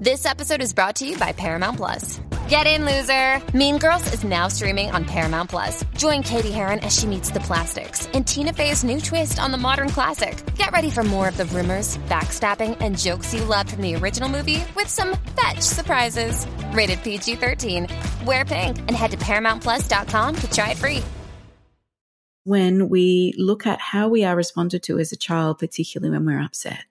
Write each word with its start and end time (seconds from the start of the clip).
This 0.00 0.26
episode 0.26 0.62
is 0.62 0.72
brought 0.72 0.94
to 0.96 1.04
you 1.04 1.18
by 1.18 1.32
Paramount 1.32 1.76
Plus. 1.76 2.20
Get 2.48 2.68
in, 2.68 2.84
loser! 2.84 3.42
Mean 3.52 3.78
Girls 3.78 4.06
is 4.14 4.22
now 4.22 4.46
streaming 4.46 4.92
on 4.92 5.04
Paramount 5.04 5.50
Plus. 5.50 5.84
Join 5.96 6.22
Cady 6.22 6.52
Heron 6.52 6.78
as 6.80 6.96
she 6.96 7.04
meets 7.08 7.32
the 7.32 7.40
plastics 7.40 8.06
and 8.14 8.24
Tina 8.24 8.52
Fey's 8.52 8.84
new 8.84 9.00
twist 9.00 9.40
on 9.40 9.50
the 9.50 9.58
modern 9.58 9.88
classic. 9.88 10.40
Get 10.54 10.70
ready 10.70 10.88
for 10.88 11.02
more 11.02 11.26
of 11.26 11.36
the 11.36 11.46
rumors, 11.46 11.98
backstabbing, 12.06 12.76
and 12.78 12.96
jokes 12.96 13.34
you 13.34 13.42
loved 13.44 13.72
from 13.72 13.82
the 13.82 13.96
original 13.96 14.28
movie 14.28 14.62
with 14.76 14.86
some 14.86 15.16
fetch 15.34 15.62
surprises. 15.62 16.46
Rated 16.72 17.02
PG 17.02 17.34
13. 17.34 17.88
Wear 18.24 18.44
pink 18.44 18.78
and 18.78 18.92
head 18.92 19.10
to 19.10 19.16
ParamountPlus.com 19.16 20.36
to 20.36 20.50
try 20.52 20.70
it 20.70 20.76
free. 20.76 21.02
When 22.44 22.88
we 22.88 23.34
look 23.36 23.66
at 23.66 23.80
how 23.80 24.06
we 24.06 24.22
are 24.24 24.36
responded 24.36 24.84
to 24.84 25.00
as 25.00 25.10
a 25.10 25.16
child, 25.16 25.58
particularly 25.58 26.12
when 26.12 26.24
we're 26.24 26.40
upset, 26.40 26.84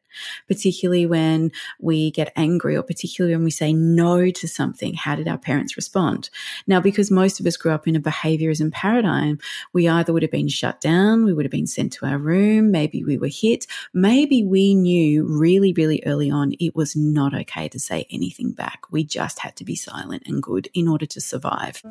particularly 0.48 1.06
when 1.06 1.52
we 1.80 2.12
get 2.12 2.34
angry 2.36 2.76
or 2.76 2.84
particularly 2.84 3.36
when 3.36 3.44
we 3.44 3.52
say 3.52 3.73
no 3.73 4.30
to 4.32 4.48
something. 4.48 4.94
How 4.94 5.16
did 5.16 5.28
our 5.28 5.38
parents 5.38 5.76
respond? 5.76 6.30
Now, 6.66 6.80
because 6.80 7.12
most 7.12 7.40
of 7.40 7.46
us 7.46 7.58
grew 7.58 7.72
up 7.72 7.88
in 7.88 7.96
a 7.96 8.00
behaviorism 8.00 8.72
paradigm, 8.72 9.40
we 9.74 9.88
either 9.88 10.14
would 10.14 10.24
have 10.24 10.32
been 10.32 10.48
shut 10.48 10.82
down, 10.82 11.26
we 11.26 11.34
would 11.34 11.46
have 11.46 11.52
been 11.52 11.68
sent 11.68 11.94
to 11.94 12.06
our 12.06 12.18
room, 12.18 12.72
maybe 12.72 13.04
we 13.04 13.18
were 13.18 13.28
hit, 13.28 13.68
maybe 13.94 14.44
we 14.44 14.76
knew 14.76 15.26
really, 15.26 15.74
really 15.74 16.02
early 16.06 16.30
on 16.30 16.54
it 16.59 16.76
was 16.76 16.96
not 16.96 17.34
okay 17.34 17.68
to 17.70 17.80
say 17.80 18.06
anything 18.09 18.52
back. 18.52 18.84
We 18.91 19.03
just 19.03 19.40
had 19.40 19.56
to 19.58 19.66
be 19.66 19.75
silent 19.75 20.24
and 20.25 20.41
good 20.41 20.70
in 20.74 20.88
order 20.88 21.06
to 21.06 21.22
survive. 21.22 21.81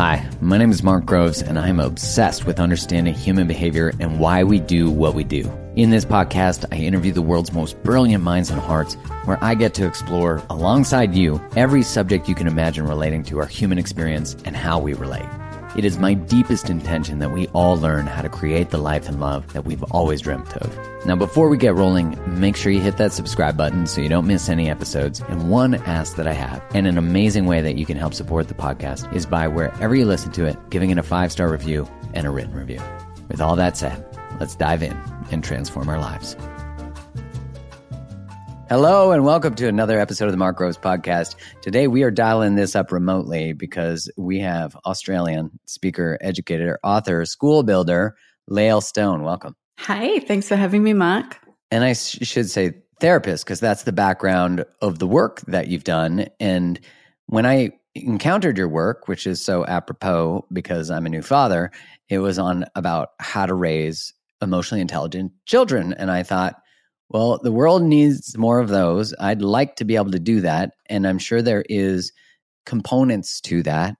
Hi, 0.00 0.26
my 0.40 0.56
name 0.56 0.70
is 0.70 0.82
Mark 0.82 1.04
Groves, 1.04 1.42
and 1.42 1.58
I'm 1.58 1.78
obsessed 1.78 2.46
with 2.46 2.58
understanding 2.58 3.12
human 3.12 3.46
behavior 3.46 3.92
and 4.00 4.18
why 4.18 4.44
we 4.44 4.58
do 4.58 4.88
what 4.88 5.14
we 5.14 5.24
do. 5.24 5.42
In 5.76 5.90
this 5.90 6.06
podcast, 6.06 6.64
I 6.72 6.76
interview 6.76 7.12
the 7.12 7.20
world's 7.20 7.52
most 7.52 7.76
brilliant 7.82 8.24
minds 8.24 8.48
and 8.48 8.58
hearts, 8.58 8.94
where 9.26 9.36
I 9.44 9.54
get 9.54 9.74
to 9.74 9.86
explore, 9.86 10.42
alongside 10.48 11.14
you, 11.14 11.38
every 11.54 11.82
subject 11.82 12.30
you 12.30 12.34
can 12.34 12.46
imagine 12.46 12.86
relating 12.86 13.22
to 13.24 13.40
our 13.40 13.46
human 13.46 13.76
experience 13.76 14.38
and 14.46 14.56
how 14.56 14.78
we 14.78 14.94
relate. 14.94 15.28
It 15.76 15.84
is 15.84 15.98
my 15.98 16.14
deepest 16.14 16.68
intention 16.68 17.20
that 17.20 17.30
we 17.30 17.46
all 17.48 17.76
learn 17.76 18.06
how 18.06 18.22
to 18.22 18.28
create 18.28 18.70
the 18.70 18.78
life 18.78 19.08
and 19.08 19.20
love 19.20 19.52
that 19.52 19.64
we've 19.64 19.82
always 19.84 20.20
dreamt 20.20 20.56
of. 20.56 21.06
Now, 21.06 21.14
before 21.14 21.48
we 21.48 21.56
get 21.56 21.76
rolling, 21.76 22.18
make 22.40 22.56
sure 22.56 22.72
you 22.72 22.80
hit 22.80 22.96
that 22.96 23.12
subscribe 23.12 23.56
button 23.56 23.86
so 23.86 24.00
you 24.00 24.08
don't 24.08 24.26
miss 24.26 24.48
any 24.48 24.68
episodes. 24.68 25.20
And 25.28 25.48
one 25.48 25.74
ask 25.74 26.16
that 26.16 26.26
I 26.26 26.32
have, 26.32 26.60
and 26.74 26.88
an 26.88 26.98
amazing 26.98 27.46
way 27.46 27.60
that 27.60 27.76
you 27.76 27.86
can 27.86 27.96
help 27.96 28.14
support 28.14 28.48
the 28.48 28.54
podcast, 28.54 29.14
is 29.14 29.26
by 29.26 29.46
wherever 29.46 29.94
you 29.94 30.06
listen 30.06 30.32
to 30.32 30.44
it, 30.44 30.58
giving 30.70 30.90
it 30.90 30.98
a 30.98 31.04
five 31.04 31.30
star 31.30 31.48
review 31.48 31.88
and 32.14 32.26
a 32.26 32.30
written 32.30 32.52
review. 32.52 32.80
With 33.28 33.40
all 33.40 33.54
that 33.54 33.76
said, 33.76 34.04
let's 34.40 34.56
dive 34.56 34.82
in 34.82 34.96
and 35.30 35.44
transform 35.44 35.88
our 35.88 36.00
lives. 36.00 36.36
Hello 38.70 39.10
and 39.10 39.24
welcome 39.24 39.56
to 39.56 39.66
another 39.66 39.98
episode 39.98 40.26
of 40.26 40.30
the 40.30 40.36
Mark 40.36 40.56
Groves 40.56 40.78
podcast. 40.78 41.34
Today 41.60 41.88
we 41.88 42.04
are 42.04 42.10
dialing 42.12 42.54
this 42.54 42.76
up 42.76 42.92
remotely 42.92 43.52
because 43.52 44.08
we 44.16 44.38
have 44.38 44.76
Australian 44.86 45.58
speaker, 45.66 46.16
educator, 46.20 46.78
author, 46.84 47.24
school 47.24 47.64
builder, 47.64 48.14
Lael 48.46 48.80
Stone. 48.80 49.24
Welcome. 49.24 49.56
Hi, 49.80 50.20
thanks 50.20 50.46
for 50.46 50.54
having 50.54 50.84
me, 50.84 50.92
Mark. 50.92 51.36
And 51.72 51.82
I 51.82 51.94
sh- 51.94 52.18
should 52.22 52.48
say 52.48 52.74
therapist 53.00 53.44
because 53.44 53.58
that's 53.58 53.82
the 53.82 53.92
background 53.92 54.64
of 54.80 55.00
the 55.00 55.06
work 55.08 55.40
that 55.48 55.66
you've 55.66 55.82
done. 55.82 56.28
And 56.38 56.78
when 57.26 57.46
I 57.46 57.72
encountered 57.96 58.56
your 58.56 58.68
work, 58.68 59.08
which 59.08 59.26
is 59.26 59.44
so 59.44 59.66
apropos 59.66 60.46
because 60.52 60.92
I'm 60.92 61.06
a 61.06 61.10
new 61.10 61.22
father, 61.22 61.72
it 62.08 62.18
was 62.18 62.38
on 62.38 62.66
about 62.76 63.14
how 63.18 63.46
to 63.46 63.54
raise 63.54 64.14
emotionally 64.40 64.80
intelligent 64.80 65.32
children. 65.44 65.92
And 65.92 66.08
I 66.08 66.22
thought, 66.22 66.59
well, 67.10 67.38
the 67.42 67.52
world 67.52 67.82
needs 67.82 68.38
more 68.38 68.60
of 68.60 68.68
those. 68.68 69.12
I'd 69.18 69.42
like 69.42 69.76
to 69.76 69.84
be 69.84 69.96
able 69.96 70.12
to 70.12 70.20
do 70.20 70.40
that. 70.40 70.74
And 70.88 71.06
I'm 71.06 71.18
sure 71.18 71.42
there 71.42 71.64
is 71.68 72.12
components 72.66 73.40
to 73.42 73.62
that 73.64 73.96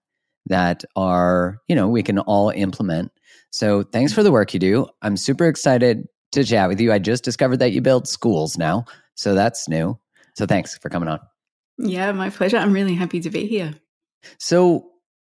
that 0.47 0.84
are, 0.94 1.59
you 1.66 1.75
know, 1.75 1.88
we 1.88 2.04
can 2.04 2.21
all 2.21 2.50
implement. 2.50 3.10
So 3.50 3.82
thanks 3.82 4.12
for 4.12 4.22
the 4.22 4.31
work 4.31 4.54
you 4.54 4.60
do. 4.60 4.87
I'm 5.03 5.16
super 5.16 5.47
excited 5.47 6.06
to 6.32 6.44
chat 6.44 6.69
with 6.69 6.81
you. 6.81 6.93
I 6.93 7.00
just 7.00 7.25
discovered 7.25 7.59
that 7.59 7.72
you 7.72 7.81
build 7.81 8.06
schools 8.06 8.56
now. 8.56 8.84
So 9.16 9.34
that's 9.34 9.69
new. 9.69 9.98
So 10.37 10.47
thanks 10.47 10.78
for 10.78 10.88
coming 10.88 11.09
on. 11.09 11.19
Yeah, 11.78 12.12
my 12.12 12.31
pleasure. 12.31 12.59
I'm 12.59 12.72
really 12.72 12.94
happy 12.94 13.21
to 13.21 13.31
be 13.31 13.47
here. 13.47 13.75
So, 14.38 14.87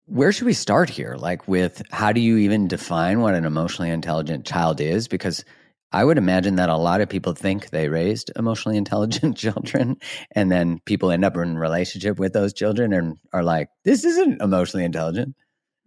where 0.06 0.34
should 0.34 0.46
we 0.46 0.54
start 0.54 0.90
here? 0.90 1.16
Like, 1.18 1.48
with 1.48 1.82
how 1.90 2.12
do 2.12 2.20
you 2.20 2.38
even 2.38 2.68
define 2.68 3.22
what 3.22 3.34
an 3.34 3.46
emotionally 3.46 3.90
intelligent 3.90 4.46
child 4.46 4.82
is? 4.82 5.08
Because 5.08 5.46
I 5.94 6.04
would 6.04 6.18
imagine 6.18 6.56
that 6.56 6.70
a 6.70 6.76
lot 6.76 7.02
of 7.02 7.09
people 7.09 7.34
think 7.34 7.70
they 7.70 7.88
raised 7.88 8.31
emotionally 8.36 8.78
intelligent 8.84 9.38
children, 9.38 9.98
and 10.31 10.52
then 10.52 10.80
people 10.86 11.12
end 11.12 11.24
up 11.24 11.38
in 11.38 11.58
relationship 11.58 12.20
with 12.20 12.34
those 12.34 12.54
children 12.54 12.94
and 12.94 13.18
are 13.31 13.44
like, 13.44 13.70
"This 13.84 14.04
isn't 14.04 14.42
emotionally 14.42 14.86
intelligent." 14.86 15.36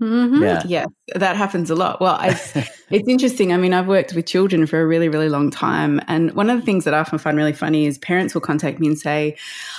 Mm-hmm. 0.01 0.43
Yeah. 0.43 0.63
Yes, 0.67 0.89
that 1.15 1.37
happens 1.37 1.71
a 1.71 1.75
lot. 1.75 2.03
Well, 2.03 2.19
it's 2.23 3.09
interesting. 3.09 3.53
I 3.53 3.57
mean, 3.57 3.73
I've 3.73 3.87
worked 3.87 4.13
with 4.13 4.27
children 4.27 4.67
for 4.67 4.81
a 4.81 4.87
really, 4.87 5.09
really 5.09 5.31
long 5.31 5.51
time. 5.51 6.03
And 6.07 6.33
one 6.35 6.51
of 6.51 6.61
the 6.61 6.67
things 6.67 6.85
that 6.85 6.93
I 6.93 6.99
often 6.99 7.19
find 7.19 7.37
really 7.37 7.55
funny 7.55 7.87
is 7.87 7.97
parents 7.97 8.35
will 8.35 8.43
contact 8.43 8.79
me 8.79 8.89
and 8.89 8.99
say, 8.99 9.37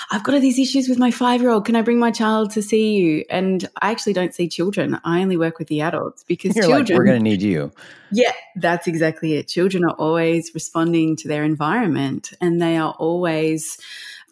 I've 0.10 0.24
got 0.24 0.34
all 0.34 0.42
these 0.42 0.58
issues 0.58 0.90
with 0.90 0.98
my 0.98 1.12
five 1.12 1.42
year 1.42 1.52
old. 1.52 1.66
Can 1.66 1.76
I 1.76 1.84
bring 1.84 2.00
my 2.00 2.10
child 2.10 2.50
to 2.52 2.64
see 2.64 2.96
you? 2.96 3.26
And 3.30 3.70
I 3.84 3.92
actually 3.92 4.14
don't 4.14 4.34
see 4.34 4.50
children. 4.50 5.00
I 5.04 5.22
only 5.22 5.38
work 5.38 5.60
with 5.60 5.68
the 5.68 5.82
adults 5.82 6.24
because 6.24 6.56
You're 6.56 6.66
children. 6.66 6.98
Like, 6.98 6.98
we're 6.98 7.06
going 7.06 7.20
to 7.20 7.24
need 7.24 7.44
you. 7.44 7.72
Yeah, 8.12 8.32
that's 8.56 8.88
exactly 8.88 9.34
it. 9.34 9.48
Children 9.48 9.84
are 9.84 9.96
always 10.00 10.52
responding 10.56 11.16
to 11.18 11.28
their 11.28 11.44
environment 11.44 12.34
and 12.42 12.60
they 12.60 12.78
are 12.78 12.96
always 12.98 13.78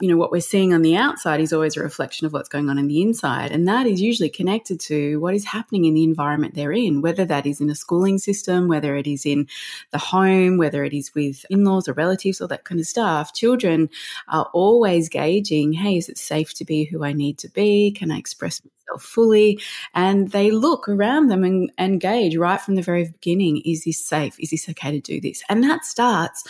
you 0.01 0.09
know, 0.09 0.17
what 0.17 0.31
we're 0.31 0.41
seeing 0.41 0.73
on 0.73 0.81
the 0.81 0.97
outside 0.97 1.39
is 1.39 1.53
always 1.53 1.77
a 1.77 1.81
reflection 1.81 2.27
of 2.27 2.33
what's 2.33 2.49
going 2.49 2.69
on 2.69 2.77
in 2.77 2.87
the 2.87 3.01
inside. 3.01 3.51
And 3.51 3.65
that 3.69 3.87
is 3.87 4.01
usually 4.01 4.29
connected 4.29 4.77
to 4.81 5.19
what 5.21 5.33
is 5.33 5.45
happening 5.45 5.85
in 5.85 5.93
the 5.93 6.03
environment 6.03 6.53
they're 6.53 6.73
in, 6.73 7.01
whether 7.01 7.23
that 7.23 7.45
is 7.45 7.61
in 7.61 7.69
a 7.69 7.75
schooling 7.75 8.17
system, 8.17 8.67
whether 8.67 8.97
it 8.97 9.07
is 9.07 9.25
in 9.25 9.47
the 9.91 9.97
home, 9.97 10.57
whether 10.57 10.83
it 10.83 10.93
is 10.93 11.15
with 11.15 11.45
in 11.49 11.63
laws 11.63 11.87
or 11.87 11.93
relatives, 11.93 12.41
all 12.41 12.47
that 12.49 12.65
kind 12.65 12.81
of 12.81 12.87
stuff. 12.87 13.33
Children 13.33 13.89
are 14.27 14.49
always 14.53 15.07
gauging, 15.07 15.71
hey, 15.71 15.97
is 15.97 16.09
it 16.09 16.17
safe 16.17 16.53
to 16.55 16.65
be 16.65 16.83
who 16.83 17.05
I 17.05 17.13
need 17.13 17.37
to 17.39 17.49
be? 17.49 17.91
Can 17.91 18.11
I 18.11 18.17
express 18.17 18.61
themselves 18.87 19.05
fully 19.05 19.59
and 19.93 20.31
they 20.31 20.51
look 20.51 20.87
around 20.87 21.27
them 21.27 21.43
and, 21.43 21.71
and 21.77 21.99
gauge 22.01 22.37
right 22.37 22.61
from 22.61 22.75
the 22.75 22.81
very 22.81 23.05
beginning 23.05 23.61
is 23.65 23.83
this 23.83 24.03
safe? 24.03 24.39
Is 24.39 24.51
this 24.51 24.69
okay 24.69 24.91
to 24.91 24.99
do 24.99 25.19
this? 25.19 25.43
And 25.49 25.63
that 25.63 25.85
starts 25.85 26.43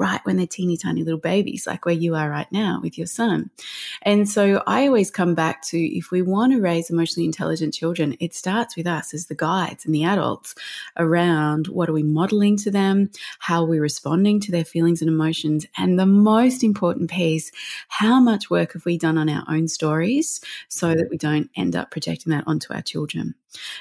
right 0.00 0.20
when 0.24 0.38
they're 0.38 0.46
teeny 0.46 0.78
tiny 0.78 1.04
little 1.04 1.20
babies, 1.20 1.66
like 1.66 1.84
where 1.84 1.94
you 1.94 2.14
are 2.14 2.30
right 2.30 2.50
now 2.50 2.80
with 2.82 2.96
your 2.96 3.06
son. 3.06 3.50
And 4.00 4.26
so 4.26 4.62
I 4.66 4.86
always 4.86 5.10
come 5.10 5.34
back 5.34 5.62
to 5.66 5.78
if 5.78 6.10
we 6.10 6.22
want 6.22 6.52
to 6.52 6.60
raise 6.60 6.88
emotionally 6.88 7.26
intelligent 7.26 7.74
children, 7.74 8.16
it 8.18 8.34
starts 8.34 8.76
with 8.76 8.86
us 8.86 9.12
as 9.12 9.26
the 9.26 9.34
guides 9.34 9.84
and 9.84 9.94
the 9.94 10.04
adults 10.04 10.54
around 10.96 11.68
what 11.68 11.90
are 11.90 11.92
we 11.92 12.02
modeling 12.02 12.56
to 12.56 12.70
them, 12.70 13.10
how 13.40 13.62
are 13.62 13.68
we 13.68 13.78
responding 13.78 14.40
to 14.40 14.50
their 14.50 14.64
feelings 14.64 15.02
and 15.02 15.10
emotions, 15.10 15.66
and 15.76 15.98
the 15.98 16.06
most 16.06 16.64
important 16.64 17.10
piece, 17.10 17.52
how 17.88 18.18
much 18.18 18.48
work 18.48 18.72
have 18.72 18.86
we 18.86 18.96
done 18.96 19.18
on 19.18 19.28
our 19.28 19.44
own 19.48 19.68
stories 19.68 20.40
so 20.68 20.94
that 20.94 21.10
we 21.10 21.18
don't 21.18 21.50
end 21.56 21.76
up 21.80 21.90
projecting 21.90 22.30
that 22.30 22.44
onto 22.46 22.72
our 22.72 22.82
children. 22.82 23.34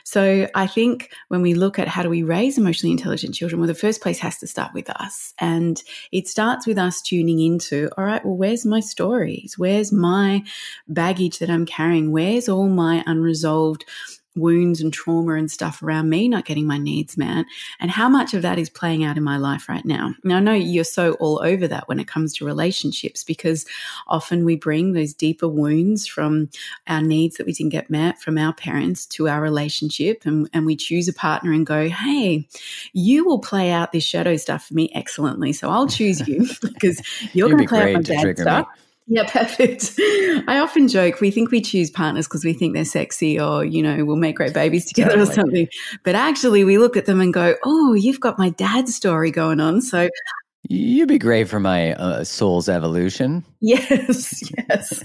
So 0.04 0.48
I 0.56 0.66
think 0.66 1.12
when 1.28 1.42
we 1.42 1.54
look 1.54 1.78
at 1.78 1.88
how 1.88 2.02
do 2.02 2.10
we 2.10 2.24
raise 2.24 2.58
emotionally 2.58 2.92
intelligent 2.92 3.36
children, 3.36 3.60
well, 3.60 3.68
the 3.68 3.76
first 3.76 4.02
place 4.02 4.20
has 4.20 4.38
to 4.40 4.48
start 4.48 4.74
with 4.74 4.90
us. 4.90 5.34
And 5.40 5.82
it 6.12 6.28
starts 6.28 6.66
with 6.66 6.78
us 6.78 7.02
tuning 7.02 7.40
into, 7.40 7.90
all 7.98 8.06
right, 8.06 8.24
well, 8.26 8.38
where's 8.38 8.66
my 8.66 8.80
stories? 8.80 9.56
Where's 9.58 9.92
my 9.92 10.44
baggage 10.88 11.40
that 11.40 11.50
I'm 11.50 11.66
carrying? 11.66 12.12
Where's 12.12 12.50
all 12.50 12.70
my 12.70 13.04
unresolved 13.06 13.86
wounds 14.40 14.82
and 14.82 14.94
trauma 14.94 15.34
and 15.34 15.52
stuff 15.52 15.82
around 15.84 16.10
me 16.10 16.28
not 16.28 16.46
getting 16.46 16.66
my 16.66 16.78
needs 16.78 17.18
met 17.18 17.46
and 17.80 17.92
how 17.92 18.10
much 18.10 18.34
of 18.34 18.42
that 18.42 18.58
is 18.58 18.70
playing 18.70 19.04
out 19.04 19.18
in 19.18 19.24
my 19.24 19.38
life 19.38 19.70
right 19.70 19.86
now. 19.86 20.14
Now, 20.24 20.38
I 20.38 20.40
know 20.40 20.54
you're 20.54 20.84
so 20.84 21.14
all 21.14 21.42
over 21.44 21.68
that 21.68 21.88
when 21.88 22.00
it 22.00 22.08
comes 22.08 22.34
to 22.36 22.46
relationships 22.46 23.24
because 23.24 23.66
often 24.08 24.46
we 24.46 24.56
bring 24.56 24.94
those 24.94 25.14
deeper 25.14 25.48
wounds 25.48 26.08
from 26.08 26.50
our 26.88 27.02
needs 27.02 27.38
that 27.38 27.46
we 27.46 27.54
didn't 27.54 27.72
get 27.72 27.90
met 27.90 28.20
from 28.20 28.38
our 28.38 28.54
parents 28.54 29.06
to 29.08 29.28
our 29.28 29.42
relationship 29.42 30.26
and, 30.26 30.50
and 30.54 30.66
we 30.66 30.76
choose 30.76 31.08
a 31.08 31.14
partner 31.14 31.52
and 31.52 31.66
go, 31.66 31.90
hey, 31.90 32.48
you 32.94 33.26
will 33.26 33.40
play 33.40 33.72
out 33.72 33.92
this 33.92 34.04
shadow 34.04 34.36
stuff 34.38 34.68
for 34.68 34.74
me 34.74 34.92
excellently. 34.96 35.54
So 35.54 35.70
I'll 35.70 35.88
choose 35.88 36.28
you 36.28 36.48
because 36.62 37.02
you're 37.34 37.50
going 37.50 37.64
to 37.64 37.68
play 37.68 37.94
out 37.94 37.94
my 37.94 38.02
dad 38.02 38.38
stuff. 38.38 38.68
Me. 38.68 38.84
Yeah, 39.10 39.24
perfect. 39.28 39.94
I 40.48 40.60
often 40.60 40.88
joke 40.88 41.20
we 41.20 41.32
think 41.32 41.52
we 41.52 41.62
choose 41.62 41.90
partners 41.90 42.28
because 42.28 42.46
we 42.46 42.54
think 42.54 42.76
they're 42.76 42.86
sexy 42.86 43.40
or, 43.40 43.66
you 43.66 43.82
know, 43.82 44.06
we'll 44.06 44.16
make 44.16 44.36
great 44.36 44.54
babies 44.54 44.86
together 44.86 45.18
totally. 45.18 45.30
or 45.30 45.34
something. 45.34 45.68
But 46.04 46.16
actually, 46.16 46.64
we 46.64 46.78
look 46.78 46.96
at 46.96 47.06
them 47.06 47.20
and 47.20 47.34
go, 47.34 47.56
oh, 47.66 47.94
you've 47.94 48.20
got 48.20 48.38
my 48.38 48.50
dad's 48.52 48.96
story 48.96 49.32
going 49.32 49.60
on. 49.60 49.82
So 49.82 50.10
You'd 50.68 51.10
be 51.10 51.18
great 51.18 51.50
for 51.50 51.60
my 51.60 51.94
uh, 51.94 52.24
soul's 52.24 52.70
evolution. 52.70 53.44
Yes, 53.60 54.44
yes. 54.70 55.04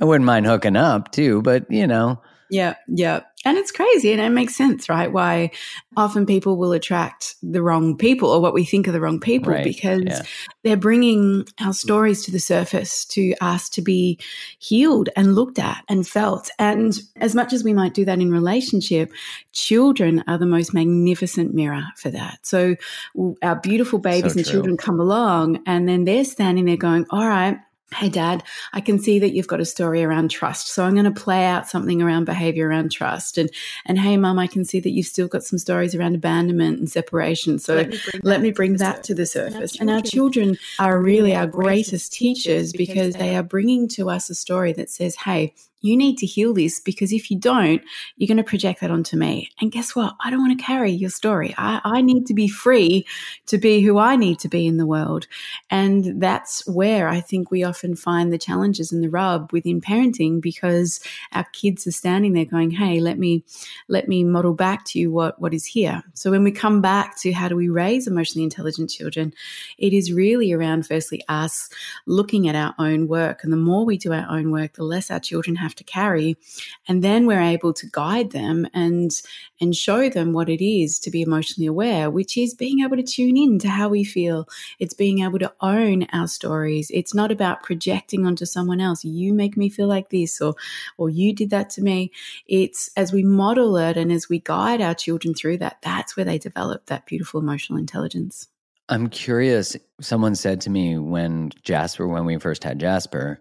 I 0.00 0.04
wouldn't 0.04 0.26
mind 0.26 0.46
hooking 0.46 0.76
up 0.76 1.10
too, 1.12 1.40
but 1.40 1.64
you 1.70 1.86
know. 1.86 2.20
Yeah, 2.50 2.74
yeah. 2.88 3.20
And 3.44 3.56
it's 3.56 3.72
crazy 3.72 4.12
and 4.12 4.20
it 4.20 4.28
makes 4.30 4.54
sense, 4.54 4.88
right? 4.88 5.10
Why 5.10 5.50
often 5.96 6.26
people 6.26 6.58
will 6.58 6.72
attract 6.72 7.36
the 7.42 7.62
wrong 7.62 7.96
people 7.96 8.28
or 8.28 8.40
what 8.40 8.52
we 8.52 8.64
think 8.64 8.86
are 8.86 8.92
the 8.92 9.00
wrong 9.00 9.18
people 9.18 9.52
right. 9.52 9.64
because 9.64 10.02
yeah. 10.04 10.22
they're 10.62 10.76
bringing 10.76 11.46
our 11.58 11.72
stories 11.72 12.22
to 12.24 12.30
the 12.30 12.38
surface 12.38 13.06
to 13.06 13.34
us 13.40 13.70
to 13.70 13.80
be 13.80 14.18
healed 14.58 15.08
and 15.16 15.34
looked 15.34 15.58
at 15.58 15.84
and 15.88 16.06
felt. 16.06 16.50
And 16.58 17.00
as 17.16 17.34
much 17.34 17.54
as 17.54 17.64
we 17.64 17.72
might 17.72 17.94
do 17.94 18.04
that 18.04 18.20
in 18.20 18.30
relationship, 18.30 19.10
children 19.52 20.22
are 20.28 20.36
the 20.36 20.44
most 20.44 20.74
magnificent 20.74 21.54
mirror 21.54 21.84
for 21.96 22.10
that. 22.10 22.40
So 22.44 22.76
our 23.42 23.56
beautiful 23.56 23.98
babies 23.98 24.34
so 24.34 24.40
and 24.40 24.46
children 24.46 24.76
come 24.76 25.00
along 25.00 25.62
and 25.66 25.88
then 25.88 26.04
they're 26.04 26.24
standing 26.24 26.66
there 26.66 26.76
going, 26.76 27.06
all 27.10 27.26
right, 27.26 27.56
Hey, 27.92 28.08
dad, 28.08 28.44
I 28.72 28.80
can 28.80 29.00
see 29.00 29.18
that 29.18 29.32
you've 29.32 29.48
got 29.48 29.60
a 29.60 29.64
story 29.64 30.04
around 30.04 30.30
trust. 30.30 30.68
So 30.68 30.84
I'm 30.84 30.92
going 30.92 31.12
to 31.12 31.20
play 31.20 31.44
out 31.44 31.68
something 31.68 32.00
around 32.00 32.24
behavior 32.24 32.68
around 32.68 32.92
trust. 32.92 33.36
And, 33.36 33.50
and 33.84 33.98
hey, 33.98 34.16
mum, 34.16 34.38
I 34.38 34.46
can 34.46 34.64
see 34.64 34.78
that 34.78 34.90
you've 34.90 35.06
still 35.06 35.26
got 35.26 35.42
some 35.42 35.58
stories 35.58 35.94
around 35.94 36.14
abandonment 36.14 36.78
and 36.78 36.88
separation. 36.88 37.58
So 37.58 37.74
let 37.74 37.90
me 37.90 37.98
bring, 38.04 38.20
let 38.22 38.36
that, 38.36 38.42
me 38.42 38.50
bring 38.52 38.72
to 38.74 38.78
that 38.78 39.02
to 39.04 39.14
the 39.14 39.26
surface. 39.26 39.78
And 39.78 39.90
our, 39.90 39.96
and 39.96 40.06
our 40.06 40.10
children 40.10 40.56
are 40.78 41.00
really 41.00 41.34
our 41.34 41.48
greatest 41.48 42.12
teachers 42.12 42.72
because 42.72 43.14
they 43.14 43.36
are 43.36 43.42
bringing 43.42 43.88
to 43.88 44.08
us 44.08 44.30
a 44.30 44.36
story 44.36 44.72
that 44.74 44.88
says, 44.88 45.16
hey, 45.16 45.54
you 45.80 45.96
need 45.96 46.18
to 46.18 46.26
heal 46.26 46.52
this 46.52 46.80
because 46.80 47.12
if 47.12 47.30
you 47.30 47.38
don't, 47.38 47.82
you're 48.16 48.28
going 48.28 48.36
to 48.36 48.44
project 48.44 48.80
that 48.80 48.90
onto 48.90 49.16
me. 49.16 49.50
And 49.60 49.72
guess 49.72 49.96
what? 49.96 50.14
I 50.20 50.30
don't 50.30 50.40
want 50.40 50.58
to 50.58 50.64
carry 50.64 50.90
your 50.90 51.10
story. 51.10 51.54
I, 51.56 51.80
I 51.84 52.02
need 52.02 52.26
to 52.26 52.34
be 52.34 52.48
free 52.48 53.06
to 53.46 53.58
be 53.58 53.80
who 53.80 53.98
I 53.98 54.16
need 54.16 54.38
to 54.40 54.48
be 54.48 54.66
in 54.66 54.76
the 54.76 54.86
world. 54.86 55.26
And 55.70 56.20
that's 56.20 56.66
where 56.66 57.08
I 57.08 57.20
think 57.20 57.50
we 57.50 57.64
often 57.64 57.96
find 57.96 58.32
the 58.32 58.38
challenges 58.38 58.92
and 58.92 59.02
the 59.02 59.08
rub 59.08 59.52
within 59.52 59.80
parenting 59.80 60.40
because 60.40 61.00
our 61.32 61.44
kids 61.52 61.86
are 61.86 61.92
standing 61.92 62.32
there 62.32 62.44
going, 62.44 62.70
Hey, 62.70 63.00
let 63.00 63.18
me, 63.18 63.44
let 63.88 64.08
me 64.08 64.24
model 64.24 64.54
back 64.54 64.84
to 64.86 64.98
you 64.98 65.10
what, 65.10 65.40
what 65.40 65.54
is 65.54 65.64
here. 65.64 66.02
So 66.14 66.30
when 66.30 66.44
we 66.44 66.52
come 66.52 66.80
back 66.80 67.18
to 67.20 67.32
how 67.32 67.48
do 67.48 67.56
we 67.56 67.68
raise 67.68 68.06
emotionally 68.06 68.44
intelligent 68.44 68.90
children, 68.90 69.32
it 69.78 69.92
is 69.92 70.12
really 70.12 70.52
around 70.52 70.86
firstly 70.86 71.22
us 71.28 71.68
looking 72.06 72.48
at 72.48 72.54
our 72.54 72.74
own 72.78 73.08
work. 73.08 73.42
And 73.42 73.52
the 73.52 73.56
more 73.56 73.84
we 73.84 73.96
do 73.96 74.12
our 74.12 74.26
own 74.28 74.50
work, 74.50 74.74
the 74.74 74.84
less 74.84 75.10
our 75.10 75.20
children 75.20 75.56
have 75.56 75.69
have 75.70 75.76
to 75.76 75.84
carry. 75.84 76.36
And 76.88 77.02
then 77.02 77.26
we're 77.26 77.40
able 77.40 77.72
to 77.74 77.86
guide 77.86 78.32
them 78.32 78.66
and 78.74 79.10
and 79.60 79.76
show 79.76 80.08
them 80.08 80.32
what 80.32 80.48
it 80.48 80.64
is 80.64 80.98
to 80.98 81.10
be 81.10 81.20
emotionally 81.20 81.66
aware 81.66 82.10
which 82.10 82.38
is 82.38 82.54
being 82.54 82.80
able 82.80 82.96
to 82.96 83.02
tune 83.02 83.36
in 83.36 83.58
to 83.60 83.68
how 83.68 83.88
we 83.88 84.04
feel. 84.04 84.48
It's 84.78 84.94
being 84.94 85.20
able 85.20 85.38
to 85.38 85.52
own 85.60 86.06
our 86.12 86.26
stories. 86.26 86.90
It's 86.92 87.14
not 87.14 87.30
about 87.30 87.62
projecting 87.62 88.26
onto 88.26 88.44
someone 88.46 88.80
else 88.80 89.04
you 89.04 89.32
make 89.32 89.56
me 89.56 89.68
feel 89.68 89.86
like 89.86 90.10
this 90.10 90.40
or 90.40 90.54
or 90.98 91.08
you 91.08 91.32
did 91.32 91.50
that 91.50 91.70
to 91.70 91.82
me. 91.82 92.10
It's 92.46 92.90
as 92.96 93.12
we 93.12 93.22
model 93.22 93.76
it 93.76 93.96
and 93.96 94.10
as 94.10 94.28
we 94.28 94.40
guide 94.40 94.80
our 94.80 94.94
children 94.94 95.34
through 95.34 95.58
that 95.58 95.78
that's 95.82 96.16
where 96.16 96.24
they 96.24 96.38
develop 96.38 96.86
that 96.86 97.06
beautiful 97.06 97.40
emotional 97.40 97.78
intelligence. 97.78 98.48
I'm 98.88 99.08
curious. 99.08 99.76
Someone 100.00 100.34
said 100.34 100.60
to 100.62 100.70
me 100.70 100.98
when 100.98 101.52
Jasper, 101.62 102.08
when 102.08 102.24
we 102.24 102.38
first 102.38 102.64
had 102.64 102.80
Jasper, 102.80 103.40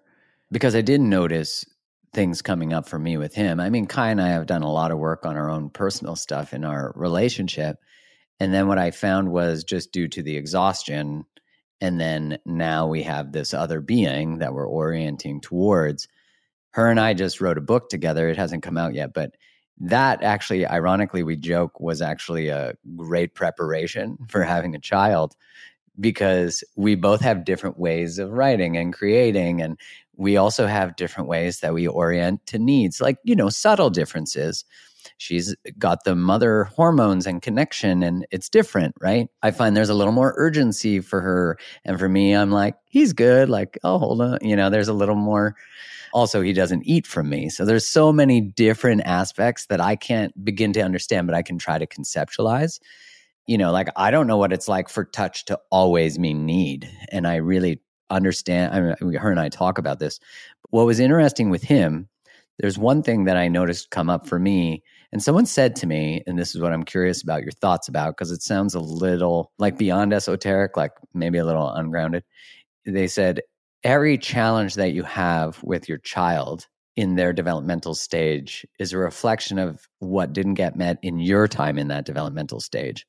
because 0.51 0.75
I 0.75 0.81
did 0.81 1.01
notice 1.01 1.65
things 2.13 2.41
coming 2.41 2.73
up 2.73 2.87
for 2.87 2.99
me 2.99 3.17
with 3.17 3.33
him. 3.33 3.59
I 3.59 3.69
mean, 3.69 3.85
Kai 3.85 4.09
and 4.09 4.21
I 4.21 4.29
have 4.29 4.45
done 4.45 4.63
a 4.63 4.71
lot 4.71 4.91
of 4.91 4.97
work 4.97 5.25
on 5.25 5.37
our 5.37 5.49
own 5.49 5.69
personal 5.69 6.15
stuff 6.15 6.53
in 6.53 6.63
our 6.63 6.91
relationship. 6.95 7.77
And 8.39 8.53
then 8.53 8.67
what 8.67 8.77
I 8.77 8.91
found 8.91 9.31
was 9.31 9.63
just 9.63 9.91
due 9.91 10.07
to 10.09 10.23
the 10.23 10.37
exhaustion. 10.37 11.25
And 11.81 11.99
then 11.99 12.39
now 12.45 12.87
we 12.87 13.03
have 13.03 13.31
this 13.31 13.53
other 13.53 13.81
being 13.81 14.39
that 14.39 14.53
we're 14.53 14.67
orienting 14.67 15.41
towards. 15.41 16.07
Her 16.71 16.89
and 16.89 16.99
I 16.99 17.13
just 17.13 17.41
wrote 17.41 17.57
a 17.57 17.61
book 17.61 17.89
together. 17.89 18.29
It 18.29 18.37
hasn't 18.37 18.63
come 18.63 18.77
out 18.77 18.93
yet, 18.93 19.13
but 19.13 19.35
that 19.81 20.23
actually, 20.23 20.65
ironically, 20.65 21.23
we 21.23 21.35
joke 21.35 21.79
was 21.79 22.01
actually 22.01 22.49
a 22.49 22.73
great 22.95 23.33
preparation 23.33 24.17
for 24.27 24.43
having 24.43 24.75
a 24.75 24.79
child 24.79 25.35
because 25.99 26.63
we 26.75 26.95
both 26.95 27.21
have 27.21 27.45
different 27.45 27.77
ways 27.79 28.19
of 28.19 28.31
writing 28.31 28.77
and 28.77 28.93
creating 28.93 29.61
and 29.61 29.77
we 30.19 30.35
also 30.35 30.67
have 30.67 30.97
different 30.97 31.29
ways 31.29 31.61
that 31.61 31.73
we 31.73 31.87
orient 31.87 32.45
to 32.47 32.59
needs, 32.59 32.99
like, 32.99 33.17
you 33.23 33.35
know, 33.35 33.47
subtle 33.47 33.89
differences. 33.89 34.65
She's 35.17 35.55
got 35.77 36.03
the 36.03 36.13
mother 36.13 36.65
hormones 36.65 37.25
and 37.25 37.41
connection, 37.41 38.03
and 38.03 38.27
it's 38.29 38.49
different, 38.49 38.95
right? 38.99 39.29
I 39.41 39.51
find 39.51 39.75
there's 39.77 39.89
a 39.89 39.93
little 39.93 40.11
more 40.11 40.33
urgency 40.35 40.99
for 40.99 41.21
her. 41.21 41.57
And 41.85 41.97
for 41.97 42.09
me, 42.09 42.33
I'm 42.35 42.51
like, 42.51 42.75
he's 42.89 43.13
good. 43.13 43.49
Like, 43.49 43.77
oh, 43.85 43.97
hold 43.97 44.21
on. 44.21 44.39
You 44.41 44.57
know, 44.57 44.69
there's 44.69 44.89
a 44.89 44.93
little 44.93 45.15
more. 45.15 45.55
Also, 46.13 46.41
he 46.41 46.51
doesn't 46.51 46.83
eat 46.85 47.07
from 47.07 47.29
me. 47.29 47.47
So 47.47 47.63
there's 47.63 47.87
so 47.87 48.11
many 48.11 48.41
different 48.41 49.01
aspects 49.05 49.67
that 49.67 49.79
I 49.79 49.95
can't 49.95 50.33
begin 50.43 50.73
to 50.73 50.81
understand, 50.81 51.27
but 51.27 51.35
I 51.35 51.43
can 51.43 51.57
try 51.57 51.77
to 51.77 51.87
conceptualize. 51.87 52.79
You 53.49 53.57
know, 53.57 53.71
like 53.71 53.87
I 53.95 54.11
don't 54.11 54.27
know 54.27 54.37
what 54.37 54.53
it's 54.53 54.67
like 54.67 54.89
for 54.89 55.05
touch 55.05 55.45
to 55.45 55.59
always 55.71 56.19
mean 56.19 56.45
need. 56.45 56.87
And 57.11 57.25
I 57.25 57.37
really 57.37 57.81
understand. 58.11 58.75
I 58.75 59.03
mean, 59.03 59.15
her 59.15 59.31
and 59.31 59.39
I 59.39 59.49
talk 59.49 59.79
about 59.79 59.97
this. 59.97 60.19
What 60.69 60.85
was 60.85 60.99
interesting 60.99 61.49
with 61.49 61.63
him, 61.63 62.07
there's 62.59 62.77
one 62.77 63.01
thing 63.01 63.23
that 63.23 63.37
I 63.37 63.47
noticed 63.47 63.89
come 63.89 64.07
up 64.07 64.27
for 64.27 64.37
me. 64.37 64.83
And 65.11 65.23
someone 65.23 65.47
said 65.47 65.75
to 65.77 65.87
me, 65.87 66.21
and 66.27 66.37
this 66.37 66.53
is 66.53 66.61
what 66.61 66.71
I'm 66.71 66.83
curious 66.83 67.23
about 67.23 67.41
your 67.41 67.51
thoughts 67.53 67.87
about, 67.87 68.15
because 68.15 68.29
it 68.29 68.43
sounds 68.43 68.75
a 68.75 68.79
little 68.79 69.51
like 69.57 69.79
beyond 69.79 70.13
esoteric, 70.13 70.77
like 70.77 70.91
maybe 71.15 71.39
a 71.39 71.45
little 71.45 71.71
ungrounded. 71.71 72.23
They 72.85 73.07
said, 73.07 73.41
every 73.83 74.19
challenge 74.19 74.75
that 74.75 74.91
you 74.91 75.01
have 75.01 75.59
with 75.63 75.89
your 75.89 75.97
child 75.97 76.67
in 76.95 77.15
their 77.15 77.33
developmental 77.33 77.95
stage 77.95 78.63
is 78.77 78.93
a 78.93 78.99
reflection 78.99 79.57
of 79.57 79.87
what 79.99 80.33
didn't 80.33 80.53
get 80.53 80.75
met 80.75 80.99
in 81.01 81.17
your 81.17 81.47
time 81.47 81.79
in 81.79 81.87
that 81.87 82.05
developmental 82.05 82.59
stage. 82.59 83.07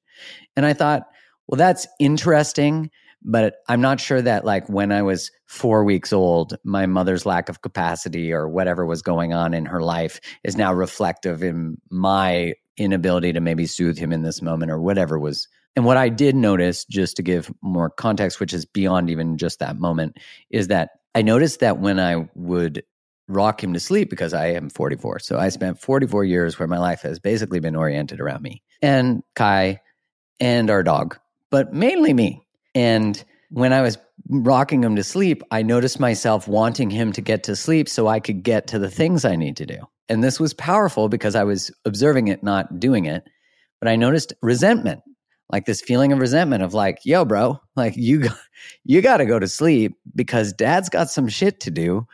And 0.57 0.67
I 0.67 0.73
thought, 0.73 1.03
well, 1.47 1.59
that's 1.59 1.87
interesting 1.99 2.91
but 3.23 3.57
I'm 3.69 3.81
not 3.81 4.00
sure 4.00 4.23
that 4.23 4.45
like 4.45 4.69
when 4.69 4.93
I 4.93 5.03
was 5.03 5.31
four 5.47 5.85
weeks 5.85 6.12
old, 6.12 6.57
my 6.65 6.87
mother's 6.87 7.27
lack 7.27 7.49
of 7.49 7.62
capacity 7.62 8.33
or 8.33 8.49
whatever 8.49 8.87
was 8.87 9.03
going 9.03 9.35
on 9.35 9.53
in 9.53 9.67
her 9.67 9.83
life 9.83 10.21
is 10.43 10.57
now 10.57 10.73
reflective 10.73 11.43
in 11.43 11.77
my 11.91 12.55
inability 12.77 13.33
to 13.35 13.41
maybe 13.41 13.67
soothe 13.67 13.99
him 13.99 14.12
in 14.12 14.23
this 14.23 14.41
moment 14.41 14.71
or 14.71 14.81
whatever 14.81 15.19
was. 15.19 15.49
And 15.77 15.85
what 15.85 15.99
I 15.99 16.09
did 16.09 16.35
notice, 16.35 16.85
just 16.85 17.17
to 17.17 17.23
give 17.23 17.53
more 17.62 17.91
context, 17.91 18.41
which 18.41 18.55
is 18.55 18.65
beyond 18.65 19.11
even 19.11 19.37
just 19.37 19.59
that 19.59 19.79
moment, 19.79 20.17
is 20.50 20.69
that 20.69 20.91
I 21.15 21.23
noticed 21.23 21.61
that 21.61 21.79
when 21.79 22.00
I 22.00 22.29
would 22.35 22.83
rock 23.29 23.62
him 23.62 23.73
to 23.75 23.81
sleep 23.81 24.11
because 24.11 24.35
I 24.35 24.47
am 24.47 24.71
44. 24.71 25.21
So 25.21 25.39
I 25.39 25.50
spent 25.50 25.81
44 25.81 26.25
years 26.25 26.59
where 26.59 26.67
my 26.67 26.79
life 26.79 27.03
has 27.03 27.21
basically 27.21 27.61
been 27.61 27.77
oriented 27.77 28.21
around 28.21 28.43
me 28.43 28.62
and 28.83 29.23
Kai 29.37 29.81
and 30.40 30.70
our 30.70 30.82
dog, 30.82 31.18
but 31.50 31.73
mainly 31.73 32.12
me. 32.12 32.44
And 32.75 33.23
when 33.50 33.73
I 33.73 33.82
was 33.82 33.99
rocking 34.28 34.82
him 34.82 34.97
to 34.97 35.04
sleep, 35.04 35.42
I 35.50 35.62
noticed 35.62 36.00
myself 36.00 36.49
wanting 36.49 36.90
him 36.90 37.12
to 37.12 37.20
get 37.20 37.42
to 37.44 37.56
sleep 37.56 37.88
so 37.88 38.06
I 38.06 38.20
could 38.20 38.42
get 38.42 38.66
to 38.68 38.78
the 38.78 38.90
things 38.90 39.25
I 39.25 39.37
need 39.37 39.56
to 39.59 39.66
do. 39.66 39.78
And 40.09 40.25
this 40.25 40.40
was 40.40 40.54
powerful 40.54 41.09
because 41.09 41.35
I 41.35 41.44
was 41.44 41.70
observing 41.85 42.28
it, 42.28 42.42
not 42.42 42.80
doing 42.80 43.04
it. 43.04 43.25
But 43.80 43.88
I 43.88 43.97
noticed 43.97 44.32
resentment, 44.42 45.00
like 45.50 45.66
this 45.66 45.80
feeling 45.80 46.12
of 46.12 46.18
resentment 46.18 46.62
of 46.62 46.75
like, 46.75 46.99
yo, 47.04 47.25
bro, 47.25 47.61
like 47.76 47.97
you, 47.97 48.28
you 48.85 49.02
got 49.02 49.18
to 49.18 49.26
go 49.26 49.38
to 49.38 49.49
sleep 49.49 49.97
because 50.14 50.52
dad's 50.52 50.88
got 50.88 51.11
some 51.11 51.28
shit 51.28 51.61
to 51.61 51.70
do. 51.70 52.06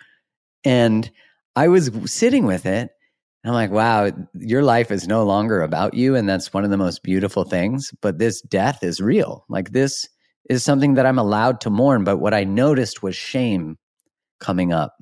And 0.65 1.11
I 1.55 1.69
was 1.69 1.91
sitting 2.05 2.45
with 2.45 2.67
it. 2.67 2.91
And 3.45 3.51
I'm 3.51 3.55
like, 3.55 3.71
wow, 3.71 4.11
your 4.35 4.63
life 4.63 4.91
is 4.91 5.07
no 5.07 5.25
longer 5.25 5.63
about 5.63 5.95
you. 5.95 6.17
And 6.17 6.29
that's 6.29 6.53
one 6.53 6.65
of 6.65 6.71
the 6.71 6.77
most 6.77 7.03
beautiful 7.03 7.45
things. 7.45 7.93
But 8.01 8.19
this 8.19 8.41
death 8.43 8.83
is 8.83 9.01
real. 9.01 9.45
Like 9.49 9.71
this 9.71 10.09
is 10.51 10.65
something 10.65 10.95
that 10.95 11.07
I'm 11.07 11.19
allowed 11.19 11.61
to 11.63 11.71
mourn. 11.71 12.05
But 12.05 12.19
what 12.19 12.35
I 12.35 12.45
noticed 12.45 13.03
was 13.03 13.15
shame 13.15 13.77
coming 14.41 14.73
up. 14.73 14.97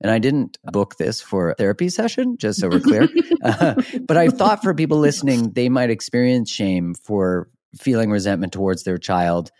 And 0.00 0.10
I 0.10 0.18
didn't 0.18 0.58
book 0.64 0.96
this 0.96 1.22
for 1.22 1.50
a 1.50 1.54
therapy 1.54 1.88
session, 1.88 2.36
just 2.38 2.60
so 2.60 2.68
we're 2.68 2.80
clear. 2.80 3.08
uh, 3.44 3.74
but 4.06 4.16
I 4.16 4.28
thought 4.28 4.62
for 4.62 4.74
people 4.74 4.98
listening, 4.98 5.52
they 5.52 5.68
might 5.68 5.90
experience 5.90 6.50
shame 6.50 6.94
for 6.94 7.48
feeling 7.78 8.10
resentment 8.10 8.52
towards 8.52 8.84
their 8.84 8.98
child. 8.98 9.50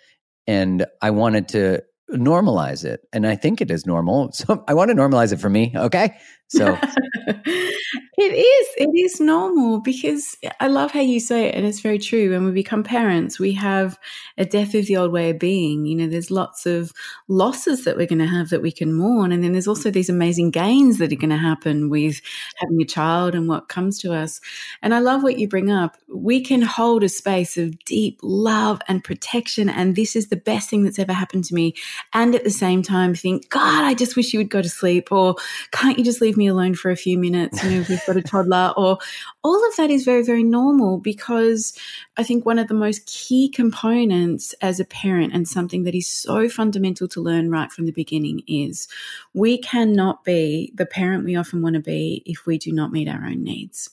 And 0.46 0.84
I 1.00 1.10
wanted 1.10 1.48
to 1.48 1.82
normalize 2.12 2.84
it. 2.84 3.00
And 3.12 3.26
I 3.26 3.36
think 3.36 3.60
it 3.60 3.70
is 3.70 3.86
normal. 3.86 4.32
So 4.34 4.62
I 4.68 4.74
want 4.74 4.90
to 4.90 4.96
normalize 4.96 5.32
it 5.32 5.40
for 5.40 5.48
me. 5.48 5.72
Okay. 5.74 6.14
So 6.48 6.78
it 7.26 8.32
is. 8.32 8.68
It 8.76 8.90
is 8.96 9.20
normal 9.20 9.80
because 9.80 10.36
I 10.60 10.68
love 10.68 10.92
how 10.92 11.00
you 11.00 11.18
say 11.18 11.46
it. 11.46 11.54
And 11.54 11.66
it's 11.66 11.80
very 11.80 11.98
true. 11.98 12.30
When 12.30 12.44
we 12.44 12.52
become 12.52 12.82
parents, 12.82 13.38
we 13.38 13.52
have 13.52 13.98
a 14.38 14.44
death 14.44 14.74
of 14.74 14.86
the 14.86 14.96
old 14.96 15.10
way 15.12 15.30
of 15.30 15.38
being. 15.38 15.86
You 15.86 15.96
know, 15.96 16.06
there's 16.06 16.30
lots 16.30 16.66
of 16.66 16.92
losses 17.28 17.84
that 17.84 17.96
we're 17.96 18.06
going 18.06 18.18
to 18.18 18.26
have 18.26 18.50
that 18.50 18.62
we 18.62 18.72
can 18.72 18.92
mourn. 18.92 19.32
And 19.32 19.42
then 19.42 19.52
there's 19.52 19.68
also 19.68 19.90
these 19.90 20.08
amazing 20.10 20.50
gains 20.50 20.98
that 20.98 21.12
are 21.12 21.16
going 21.16 21.30
to 21.30 21.36
happen 21.36 21.88
with 21.88 22.20
having 22.56 22.80
a 22.80 22.86
child 22.86 23.34
and 23.34 23.48
what 23.48 23.68
comes 23.68 23.98
to 24.00 24.12
us. 24.12 24.40
And 24.82 24.94
I 24.94 24.98
love 25.00 25.22
what 25.22 25.38
you 25.38 25.48
bring 25.48 25.70
up. 25.70 25.96
We 26.08 26.40
can 26.40 26.62
hold 26.62 27.02
a 27.02 27.08
space 27.08 27.56
of 27.56 27.78
deep 27.84 28.20
love 28.22 28.80
and 28.86 29.02
protection. 29.02 29.68
And 29.68 29.96
this 29.96 30.14
is 30.14 30.28
the 30.28 30.36
best 30.36 30.70
thing 30.70 30.84
that's 30.84 30.98
ever 30.98 31.12
happened 31.12 31.44
to 31.44 31.54
me. 31.54 31.74
And 32.12 32.34
at 32.34 32.44
the 32.44 32.50
same 32.50 32.82
time, 32.82 33.14
think, 33.14 33.48
God, 33.48 33.84
I 33.84 33.94
just 33.94 34.14
wish 34.14 34.32
you 34.32 34.38
would 34.40 34.50
go 34.50 34.62
to 34.62 34.68
sleep. 34.68 35.10
Or 35.10 35.36
can't 35.72 35.98
you 35.98 36.04
just 36.04 36.20
leave 36.20 36.33
me 36.36 36.46
alone 36.46 36.74
for 36.74 36.90
a 36.90 36.96
few 36.96 37.18
minutes? 37.18 37.62
You 37.62 37.70
know, 37.70 37.84
we've 37.88 38.06
got 38.06 38.16
a 38.16 38.22
toddler. 38.22 38.72
Or 38.76 38.98
all 39.42 39.68
of 39.68 39.76
that 39.76 39.90
is 39.90 40.04
very, 40.04 40.22
very 40.22 40.42
normal 40.42 40.98
because 40.98 41.72
I 42.16 42.22
think 42.22 42.44
one 42.44 42.58
of 42.58 42.68
the 42.68 42.74
most 42.74 43.06
key 43.06 43.48
components 43.48 44.54
as 44.60 44.80
a 44.80 44.84
parent 44.84 45.32
and 45.32 45.46
something 45.46 45.84
that 45.84 45.94
is 45.94 46.06
so 46.06 46.48
fundamental 46.48 47.08
to 47.08 47.20
learn 47.20 47.50
right 47.50 47.70
from 47.70 47.86
the 47.86 47.92
beginning 47.92 48.42
is 48.46 48.88
we 49.32 49.58
cannot 49.58 50.24
be 50.24 50.72
the 50.74 50.86
parent 50.86 51.24
we 51.24 51.36
often 51.36 51.62
want 51.62 51.74
to 51.74 51.80
be 51.80 52.22
if 52.26 52.46
we 52.46 52.58
do 52.58 52.72
not 52.72 52.92
meet 52.92 53.08
our 53.08 53.24
own 53.24 53.42
needs. 53.42 53.90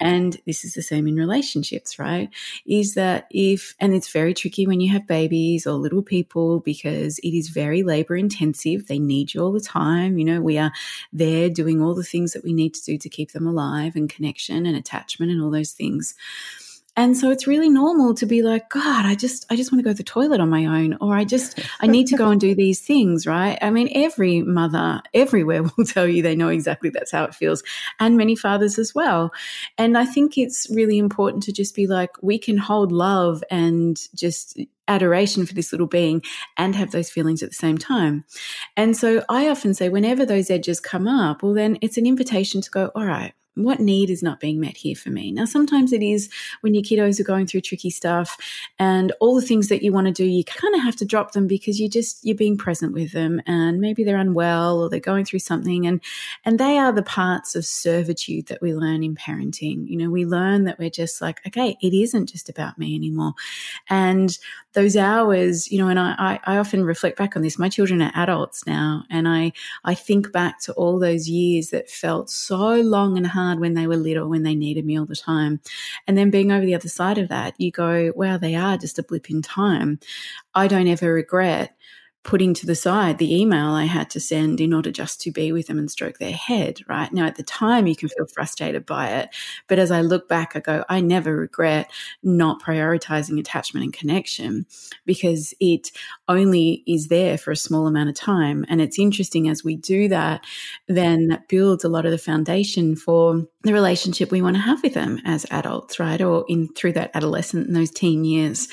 And 0.00 0.40
this 0.46 0.64
is 0.64 0.74
the 0.74 0.82
same 0.82 1.06
in 1.06 1.16
relationships, 1.16 1.98
right? 1.98 2.30
Is 2.66 2.94
that 2.94 3.26
if, 3.30 3.74
and 3.80 3.94
it's 3.94 4.10
very 4.10 4.34
tricky 4.34 4.66
when 4.66 4.80
you 4.80 4.92
have 4.92 5.06
babies 5.06 5.66
or 5.66 5.74
little 5.74 6.02
people 6.02 6.60
because 6.60 7.18
it 7.20 7.30
is 7.36 7.48
very 7.48 7.82
labor 7.82 8.16
intensive. 8.16 8.86
They 8.86 8.98
need 8.98 9.34
you 9.34 9.42
all 9.42 9.52
the 9.52 9.60
time. 9.60 10.18
You 10.18 10.24
know, 10.24 10.40
we 10.40 10.58
are 10.58 10.72
there 11.12 11.48
doing 11.48 11.82
all 11.82 11.94
the 11.94 12.02
things 12.02 12.32
that 12.32 12.44
we 12.44 12.52
need 12.52 12.74
to 12.74 12.84
do 12.84 12.98
to 12.98 13.08
keep 13.08 13.32
them 13.32 13.46
alive 13.46 13.96
and 13.96 14.08
connection 14.08 14.66
and 14.66 14.76
attachment 14.76 15.32
and 15.32 15.42
all 15.42 15.50
those 15.50 15.72
things. 15.72 16.14
And 16.96 17.16
so 17.16 17.30
it's 17.30 17.46
really 17.46 17.68
normal 17.68 18.14
to 18.14 18.26
be 18.26 18.42
like, 18.42 18.70
God, 18.70 19.04
I 19.04 19.14
just, 19.14 19.44
I 19.50 19.56
just 19.56 19.70
want 19.70 19.80
to 19.80 19.84
go 19.84 19.92
to 19.92 19.96
the 19.96 20.02
toilet 20.02 20.40
on 20.40 20.48
my 20.48 20.64
own, 20.64 20.96
or 21.00 21.14
I 21.14 21.24
just, 21.24 21.60
I 21.80 21.86
need 21.86 22.06
to 22.08 22.16
go 22.16 22.30
and 22.30 22.40
do 22.40 22.54
these 22.54 22.80
things, 22.80 23.26
right? 23.26 23.58
I 23.60 23.70
mean, 23.70 23.90
every 23.94 24.40
mother 24.40 25.02
everywhere 25.12 25.62
will 25.76 25.84
tell 25.84 26.08
you 26.08 26.22
they 26.22 26.34
know 26.34 26.48
exactly 26.48 26.90
that's 26.90 27.12
how 27.12 27.24
it 27.24 27.34
feels, 27.34 27.62
and 28.00 28.16
many 28.16 28.34
fathers 28.34 28.78
as 28.78 28.94
well. 28.94 29.32
And 29.76 29.98
I 29.98 30.06
think 30.06 30.38
it's 30.38 30.68
really 30.70 30.98
important 30.98 31.42
to 31.44 31.52
just 31.52 31.74
be 31.74 31.86
like, 31.86 32.10
we 32.22 32.38
can 32.38 32.56
hold 32.56 32.92
love 32.92 33.44
and 33.50 34.00
just 34.14 34.58
adoration 34.88 35.46
for 35.46 35.54
this 35.54 35.72
little 35.72 35.86
being 35.86 36.22
and 36.56 36.74
have 36.74 36.92
those 36.92 37.10
feelings 37.10 37.42
at 37.42 37.50
the 37.50 37.54
same 37.54 37.76
time. 37.76 38.24
And 38.76 38.96
so 38.96 39.22
I 39.28 39.48
often 39.48 39.74
say, 39.74 39.88
whenever 39.88 40.24
those 40.24 40.50
edges 40.50 40.80
come 40.80 41.08
up, 41.08 41.42
well, 41.42 41.54
then 41.54 41.78
it's 41.82 41.98
an 41.98 42.06
invitation 42.06 42.60
to 42.60 42.70
go, 42.70 42.90
all 42.94 43.04
right, 43.04 43.34
what 43.56 43.80
need 43.80 44.10
is 44.10 44.22
not 44.22 44.38
being 44.38 44.60
met 44.60 44.76
here 44.76 44.94
for 44.94 45.10
me? 45.10 45.32
Now, 45.32 45.46
sometimes 45.46 45.92
it 45.92 46.02
is 46.02 46.28
when 46.60 46.74
your 46.74 46.82
kiddos 46.82 47.18
are 47.18 47.24
going 47.24 47.46
through 47.46 47.62
tricky 47.62 47.90
stuff 47.90 48.36
and 48.78 49.12
all 49.18 49.34
the 49.34 49.46
things 49.46 49.68
that 49.68 49.82
you 49.82 49.92
want 49.92 50.06
to 50.06 50.12
do, 50.12 50.24
you 50.24 50.44
kind 50.44 50.74
of 50.74 50.82
have 50.82 50.96
to 50.96 51.04
drop 51.04 51.32
them 51.32 51.46
because 51.46 51.80
you 51.80 51.88
just, 51.88 52.24
you're 52.24 52.36
being 52.36 52.58
present 52.58 52.92
with 52.92 53.12
them 53.12 53.40
and 53.46 53.80
maybe 53.80 54.04
they're 54.04 54.16
unwell 54.16 54.80
or 54.80 54.90
they're 54.90 55.00
going 55.00 55.24
through 55.24 55.38
something. 55.38 55.86
And, 55.86 56.02
and 56.44 56.60
they 56.60 56.78
are 56.78 56.92
the 56.92 57.02
parts 57.02 57.56
of 57.56 57.64
servitude 57.64 58.46
that 58.46 58.60
we 58.60 58.74
learn 58.74 59.02
in 59.02 59.16
parenting. 59.16 59.88
You 59.88 59.96
know, 59.96 60.10
we 60.10 60.26
learn 60.26 60.64
that 60.64 60.78
we're 60.78 60.90
just 60.90 61.20
like, 61.20 61.40
okay, 61.46 61.76
it 61.80 61.94
isn't 61.94 62.26
just 62.26 62.48
about 62.48 62.78
me 62.78 62.94
anymore. 62.94 63.32
And 63.88 64.38
those 64.76 64.94
hours, 64.94 65.72
you 65.72 65.78
know, 65.78 65.88
and 65.88 65.98
I, 65.98 66.38
I, 66.44 66.58
often 66.58 66.84
reflect 66.84 67.16
back 67.16 67.34
on 67.34 67.40
this. 67.40 67.58
My 67.58 67.70
children 67.70 68.02
are 68.02 68.12
adults 68.14 68.66
now 68.66 69.04
and 69.08 69.26
I, 69.26 69.52
I 69.84 69.94
think 69.94 70.32
back 70.32 70.60
to 70.60 70.74
all 70.74 70.98
those 70.98 71.30
years 71.30 71.70
that 71.70 71.88
felt 71.88 72.28
so 72.28 72.74
long 72.82 73.16
and 73.16 73.26
hard 73.26 73.58
when 73.58 73.72
they 73.72 73.86
were 73.86 73.96
little, 73.96 74.28
when 74.28 74.42
they 74.42 74.54
needed 74.54 74.84
me 74.84 74.98
all 74.98 75.06
the 75.06 75.16
time. 75.16 75.60
And 76.06 76.18
then 76.18 76.28
being 76.28 76.52
over 76.52 76.66
the 76.66 76.74
other 76.74 76.90
side 76.90 77.16
of 77.16 77.30
that, 77.30 77.54
you 77.58 77.70
go, 77.70 78.12
wow, 78.14 78.36
they 78.36 78.54
are 78.54 78.76
just 78.76 78.98
a 78.98 79.02
blip 79.02 79.30
in 79.30 79.40
time. 79.40 79.98
I 80.54 80.68
don't 80.68 80.88
ever 80.88 81.10
regret 81.10 81.74
putting 82.26 82.52
to 82.52 82.66
the 82.66 82.74
side 82.74 83.18
the 83.18 83.40
email 83.40 83.68
I 83.68 83.84
had 83.84 84.10
to 84.10 84.20
send 84.20 84.60
in 84.60 84.74
order 84.74 84.90
just 84.90 85.20
to 85.20 85.30
be 85.30 85.52
with 85.52 85.68
them 85.68 85.78
and 85.78 85.88
stroke 85.88 86.18
their 86.18 86.32
head, 86.32 86.80
right? 86.88 87.10
Now, 87.12 87.24
at 87.24 87.36
the 87.36 87.44
time, 87.44 87.86
you 87.86 87.94
can 87.94 88.08
feel 88.08 88.26
frustrated 88.26 88.84
by 88.84 89.10
it. 89.10 89.28
But 89.68 89.78
as 89.78 89.92
I 89.92 90.00
look 90.00 90.28
back, 90.28 90.56
I 90.56 90.60
go, 90.60 90.84
I 90.88 91.00
never 91.00 91.36
regret 91.36 91.88
not 92.24 92.60
prioritizing 92.60 93.38
attachment 93.38 93.84
and 93.84 93.92
connection 93.92 94.66
because 95.06 95.54
it 95.60 95.92
only 96.26 96.82
is 96.84 97.06
there 97.06 97.38
for 97.38 97.52
a 97.52 97.56
small 97.56 97.86
amount 97.86 98.08
of 98.08 98.16
time. 98.16 98.66
And 98.68 98.80
it's 98.80 98.98
interesting 98.98 99.48
as 99.48 99.62
we 99.62 99.76
do 99.76 100.08
that, 100.08 100.44
then 100.88 101.28
that 101.28 101.46
builds 101.46 101.84
a 101.84 101.88
lot 101.88 102.06
of 102.06 102.10
the 102.10 102.18
foundation 102.18 102.96
for 102.96 103.46
the 103.62 103.72
relationship 103.72 104.32
we 104.32 104.42
want 104.42 104.56
to 104.56 104.62
have 104.62 104.82
with 104.82 104.94
them 104.94 105.20
as 105.24 105.46
adults, 105.52 106.00
right? 106.00 106.20
Or 106.20 106.44
in 106.48 106.68
through 106.74 106.94
that 106.94 107.12
adolescent 107.14 107.68
and 107.68 107.76
those 107.76 107.90
teen 107.92 108.24
years. 108.24 108.66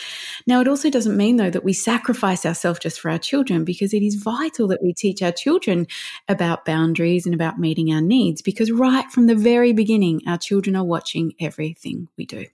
Now, 0.48 0.60
it 0.60 0.68
also 0.68 0.90
doesn't 0.90 1.16
mean 1.16 1.38
though 1.38 1.52
that 1.52 1.64
we 1.64 1.74
sacrifice 1.74 2.48
ourselves 2.48 2.80
just 2.80 3.00
for 3.00 3.12
our 3.12 3.20
children 3.20 3.43
because 3.64 3.94
it 3.94 4.04
is 4.04 4.16
vital 4.16 4.68
that 4.68 4.84
we 4.84 4.94
teach 4.94 5.22
our 5.22 5.32
children 5.32 5.88
about 6.28 6.66
boundaries 6.66 7.26
and 7.26 7.36
about 7.36 7.60
meeting 7.60 7.92
our 7.94 8.02
needs 8.02 8.42
because 8.42 8.72
right 8.72 9.10
from 9.12 9.28
the 9.28 9.36
very 9.36 9.74
beginning, 9.74 10.22
our 10.28 10.38
children 10.38 10.76
are 10.76 10.84
watching 10.84 11.34
everything 11.40 12.08
we 12.18 12.26
do. 12.26 12.46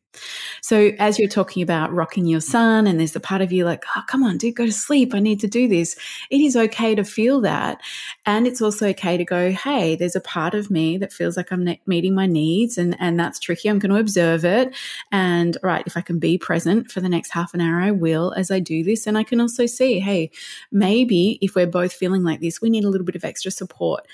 So 0.61 0.91
as 0.99 1.19
you're 1.19 1.29
talking 1.29 1.63
about 1.63 1.93
rocking 1.93 2.25
your 2.25 2.41
son 2.41 2.87
and 2.87 2.99
there's 2.99 3.15
a 3.15 3.19
part 3.19 3.41
of 3.41 3.51
you 3.51 3.65
like, 3.65 3.83
oh, 3.95 4.03
come 4.07 4.23
on, 4.23 4.37
dude, 4.37 4.55
go 4.55 4.65
to 4.65 4.71
sleep. 4.71 5.13
I 5.13 5.19
need 5.19 5.39
to 5.41 5.47
do 5.47 5.67
this. 5.67 5.95
It 6.29 6.41
is 6.41 6.55
okay 6.55 6.95
to 6.95 7.03
feel 7.03 7.41
that. 7.41 7.79
And 8.25 8.47
it's 8.47 8.61
also 8.61 8.87
okay 8.89 9.17
to 9.17 9.25
go, 9.25 9.51
hey, 9.51 9.95
there's 9.95 10.15
a 10.15 10.21
part 10.21 10.53
of 10.53 10.69
me 10.69 10.97
that 10.97 11.13
feels 11.13 11.37
like 11.37 11.51
I'm 11.51 11.67
meeting 11.85 12.15
my 12.15 12.25
needs 12.25 12.77
and, 12.77 12.95
and 12.99 13.19
that's 13.19 13.39
tricky. 13.39 13.69
I'm 13.69 13.79
going 13.79 13.91
to 13.91 13.99
observe 13.99 14.45
it. 14.45 14.75
And 15.11 15.57
right, 15.63 15.83
if 15.85 15.95
I 15.95 16.01
can 16.01 16.19
be 16.19 16.37
present 16.37 16.91
for 16.91 17.01
the 17.01 17.09
next 17.09 17.31
half 17.31 17.53
an 17.53 17.61
hour, 17.61 17.79
I 17.79 17.91
will 17.91 18.33
as 18.33 18.51
I 18.51 18.59
do 18.59 18.83
this. 18.83 19.07
And 19.07 19.17
I 19.17 19.23
can 19.23 19.39
also 19.39 19.65
see, 19.65 19.99
hey, 19.99 20.31
maybe 20.71 21.37
if 21.41 21.55
we're 21.55 21.67
both 21.67 21.93
feeling 21.93 22.23
like 22.23 22.41
this, 22.41 22.61
we 22.61 22.69
need 22.69 22.83
a 22.83 22.89
little 22.89 23.05
bit 23.05 23.15
of 23.15 23.23
extra 23.23 23.51
support 23.51 24.07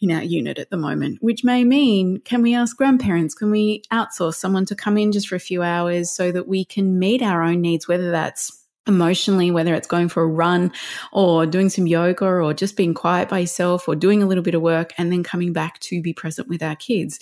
in 0.00 0.10
our 0.10 0.22
unit 0.22 0.58
at 0.58 0.70
the 0.70 0.76
moment, 0.76 1.22
which 1.22 1.44
may 1.44 1.64
mean, 1.64 2.20
can 2.20 2.42
we 2.42 2.54
ask 2.54 2.76
grandparents? 2.76 3.34
Can 3.34 3.50
we 3.50 3.82
outsource 3.92 4.34
someone 4.34 4.64
to 4.66 4.74
come 4.74 4.96
in 4.96 5.12
just 5.12 5.28
for 5.28 5.36
a 5.36 5.39
few 5.40 5.62
hours 5.62 6.10
so 6.10 6.30
that 6.32 6.48
we 6.48 6.64
can 6.64 6.98
meet 6.98 7.22
our 7.22 7.42
own 7.42 7.60
needs, 7.60 7.88
whether 7.88 8.10
that's 8.10 8.60
emotionally, 8.86 9.50
whether 9.50 9.74
it's 9.74 9.86
going 9.86 10.08
for 10.08 10.22
a 10.22 10.26
run 10.26 10.72
or 11.12 11.46
doing 11.46 11.68
some 11.68 11.86
yoga 11.86 12.24
or 12.24 12.52
just 12.52 12.76
being 12.76 12.94
quiet 12.94 13.28
by 13.28 13.38
yourself 13.38 13.88
or 13.88 13.94
doing 13.94 14.22
a 14.22 14.26
little 14.26 14.42
bit 14.42 14.54
of 14.54 14.62
work 14.62 14.92
and 14.98 15.12
then 15.12 15.22
coming 15.22 15.52
back 15.52 15.78
to 15.80 16.02
be 16.02 16.12
present 16.12 16.48
with 16.48 16.62
our 16.62 16.76
kids. 16.76 17.20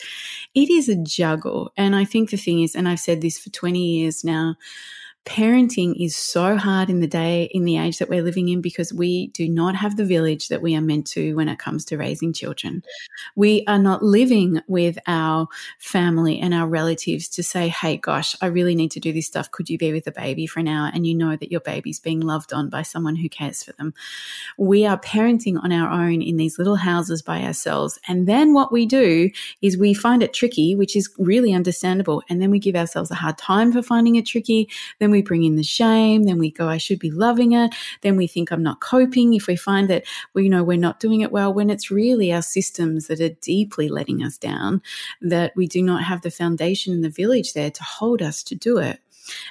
It 0.55 0.71
is 0.71 0.89
a 0.89 0.97
juggle. 0.97 1.73
And 1.77 1.95
I 1.95 2.05
think 2.05 2.31
the 2.31 2.37
thing 2.37 2.63
is, 2.63 2.75
and 2.75 2.89
I've 2.89 3.01
said 3.01 3.21
this 3.21 3.39
for 3.39 3.51
20 3.51 3.79
years 3.79 4.25
now, 4.25 4.57
parenting 5.29 5.95
is 6.03 6.17
so 6.17 6.57
hard 6.57 6.89
in 6.89 7.01
the 7.01 7.07
day, 7.07 7.51
in 7.53 7.65
the 7.65 7.77
age 7.77 7.99
that 7.99 8.09
we're 8.09 8.23
living 8.23 8.49
in, 8.49 8.63
because 8.63 8.95
we 8.95 9.27
do 9.29 9.47
not 9.47 9.77
have 9.77 9.99
the 9.99 10.05
village 10.05 10.49
that 10.49 10.63
we 10.63 10.75
are 10.75 10.81
meant 10.81 11.07
to 11.09 11.35
when 11.35 11.51
it 11.51 11.59
comes 11.59 11.85
to 11.85 11.99
raising 11.99 12.33
children. 12.33 12.83
We 13.37 13.63
are 13.67 13.79
not 13.79 14.03
living 14.03 14.63
with 14.69 14.99
our 15.07 15.47
family 15.79 16.41
and 16.41 16.55
our 16.55 16.67
relatives 16.67 17.29
to 17.29 17.43
say, 17.43 17.69
hey, 17.69 17.99
gosh, 17.99 18.35
I 18.41 18.47
really 18.47 18.75
need 18.75 18.91
to 18.93 19.01
do 19.01 19.13
this 19.13 19.27
stuff. 19.27 19.51
Could 19.51 19.69
you 19.69 19.77
be 19.77 19.93
with 19.93 20.05
the 20.05 20.13
baby 20.13 20.47
for 20.47 20.61
an 20.61 20.69
hour? 20.69 20.91
And 20.95 21.07
you 21.07 21.15
know 21.15 21.37
that 21.37 21.53
your 21.53 21.61
baby's 21.61 22.01
being 22.01 22.21
loved 22.21 22.55
on 22.55 22.71
by 22.71 22.81
someone 22.81 23.17
who 23.17 23.29
cares 23.29 23.63
for 23.63 23.73
them. 23.73 23.93
We 24.57 24.87
are 24.87 24.99
parenting 24.99 25.63
on 25.63 25.73
our 25.73 25.91
own 25.91 26.23
in 26.23 26.39
these 26.39 26.57
little 26.59 26.77
houses 26.77 27.21
by 27.21 27.43
ourselves. 27.43 27.99
And 28.09 28.27
then 28.27 28.55
what 28.55 28.73
we 28.73 28.87
do 28.87 29.29
is 29.61 29.77
we 29.77 29.93
find 29.93 30.23
it 30.23 30.33
tricky, 30.33 30.75
which 30.75 30.97
is 30.97 31.11
really 31.19 31.53
understandable. 31.53 32.23
And 32.31 32.41
then 32.41 32.51
we 32.51 32.59
give 32.59 32.77
ourselves 32.77 33.11
a 33.11 33.15
hard 33.15 33.37
time 33.37 33.73
for 33.73 33.83
finding 33.83 34.17
it 34.17 34.25
tricky. 34.25 34.71
Then 35.01 35.11
we 35.11 35.18
bring 35.23 35.45
in 35.45 35.57
the 35.57 35.63
shame. 35.63 36.25
Then 36.25 36.39
we 36.39 36.51
go, 36.51 36.69
I 36.69 36.79
should 36.79 36.99
be 36.99 37.11
loving 37.11 37.53
it. 37.53 37.75
Then 38.03 38.17
we 38.17 38.27
think 38.27 38.51
I'm 38.51 38.63
not 38.63 38.81
coping. 38.81 39.35
If 39.35 39.47
we 39.47 39.57
find 39.57 39.89
that 39.89 40.05
we 40.35 40.45
you 40.45 40.51
know 40.51 40.65
we're 40.65 40.79
not 40.79 41.01
doing 41.01 41.21
it 41.21 41.33
well, 41.33 41.53
when 41.53 41.71
it's 41.71 41.91
really 41.91 42.33
our 42.33 42.43
systems 42.43 43.07
that 43.07 43.21
are 43.21 43.35
deeply 43.41 43.89
letting 43.89 44.23
us 44.23 44.39
down, 44.39 44.83
that 45.21 45.53
we 45.57 45.67
do 45.67 45.83
not 45.83 46.03
have 46.05 46.23
the 46.23 46.31
foundation 46.31 46.93
in 46.93 47.03
the 47.03 47.11
village 47.11 47.53
there 47.53 47.71
to 47.71 47.85
hold 47.85 48.23
us 48.23 48.43
to 48.45 48.55
do 48.55 48.79
it. 48.79 49.01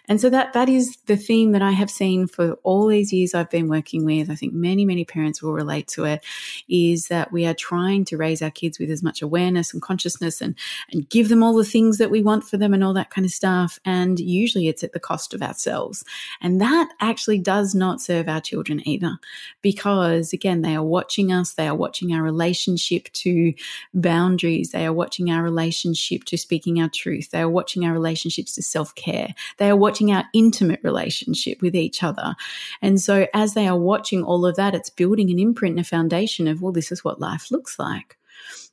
And 0.08 0.20
so 0.20 0.30
that 0.30 0.54
that 0.54 0.70
is 0.70 0.98
the 1.06 1.18
theme 1.18 1.52
that 1.52 1.62
I 1.62 1.72
have 1.72 1.90
seen 1.90 2.28
for 2.28 2.54
all 2.64 2.88
these 2.88 3.12
years 3.14 3.34
I've 3.34 3.50
been 3.50 3.68
working 3.68 4.06
with. 4.06 4.30
I 4.30 4.36
think 4.36 4.54
many 4.54 4.86
many 4.86 5.06
parents 5.06 5.42
will 5.42 5.54
relate 5.54 5.88
to 5.90 6.06
it 6.06 6.24
is 6.70 7.08
that 7.08 7.32
we 7.32 7.46
are 7.46 7.54
trying 7.54 8.06
to 8.06 8.18
raise 8.18 8.42
our 8.42 8.52
kids 8.52 8.80
with 8.80 8.90
as 8.90 9.04
much 9.04 9.22
awareness 9.22 9.74
and 9.74 9.82
consciousness 9.82 10.42
and 10.42 10.56
and 10.92 11.10
give 11.10 11.30
them 11.30 11.44
all 11.44 11.56
the 11.56 11.66
things 11.66 11.98
that 11.98 12.12
we 12.12 12.22
want 12.22 12.44
for 12.44 12.58
them 12.58 12.74
and 12.74 12.84
all 12.84 12.94
that 12.94 13.10
kind 13.10 13.26
of 13.26 13.32
stuff 13.32 13.80
and 13.86 14.20
usually 14.20 14.68
it's 14.68 14.84
at 14.84 14.94
the 14.94 15.00
cost 15.00 15.34
of 15.34 15.42
ourselves. 15.42 16.04
And 16.42 16.60
that 16.62 16.90
actually 17.00 17.40
does 17.40 17.76
not 17.76 18.02
serve 18.02 18.28
our 18.28 18.42
children 18.42 18.88
either 18.88 19.18
because 19.62 20.34
again 20.34 20.62
they 20.62 20.76
are 20.76 20.84
watching 20.84 21.32
us, 21.32 21.54
they 21.54 21.68
are 21.68 21.76
watching 21.76 22.14
our 22.14 22.24
relationship 22.24 23.12
to 23.14 23.54
boundaries, 23.94 24.72
they 24.72 24.86
are 24.86 24.94
watching 24.94 25.30
our 25.32 25.44
relationship 25.44 26.24
to 26.26 26.38
speaking 26.38 26.82
our 26.82 26.90
truth, 26.90 27.32
they 27.32 27.42
are 27.42 27.50
watching 27.50 27.86
our 27.86 27.94
relationships 27.94 28.56
to 28.56 28.62
self-care. 28.62 29.34
They 29.58 29.67
they 29.68 29.72
are 29.72 29.76
watching 29.76 30.14
our 30.14 30.24
intimate 30.34 30.80
relationship 30.82 31.62
with 31.62 31.76
each 31.76 32.02
other. 32.02 32.36
And 32.82 33.02
so 33.02 33.28
as 33.34 33.54
they 33.54 33.68
are 33.68 33.78
watching 33.78 34.24
all 34.24 34.46
of 34.46 34.56
that, 34.56 34.74
it's 34.74 34.90
building 34.90 35.30
an 35.30 35.40
imprint 35.40 35.74
and 35.74 35.86
a 35.86 35.90
foundation 35.90 36.48
of, 36.48 36.62
well, 36.62 36.72
this 36.72 36.90
is 36.90 37.04
what 37.04 37.20
life 37.20 37.52
looks 37.52 37.78
like. 37.78 38.17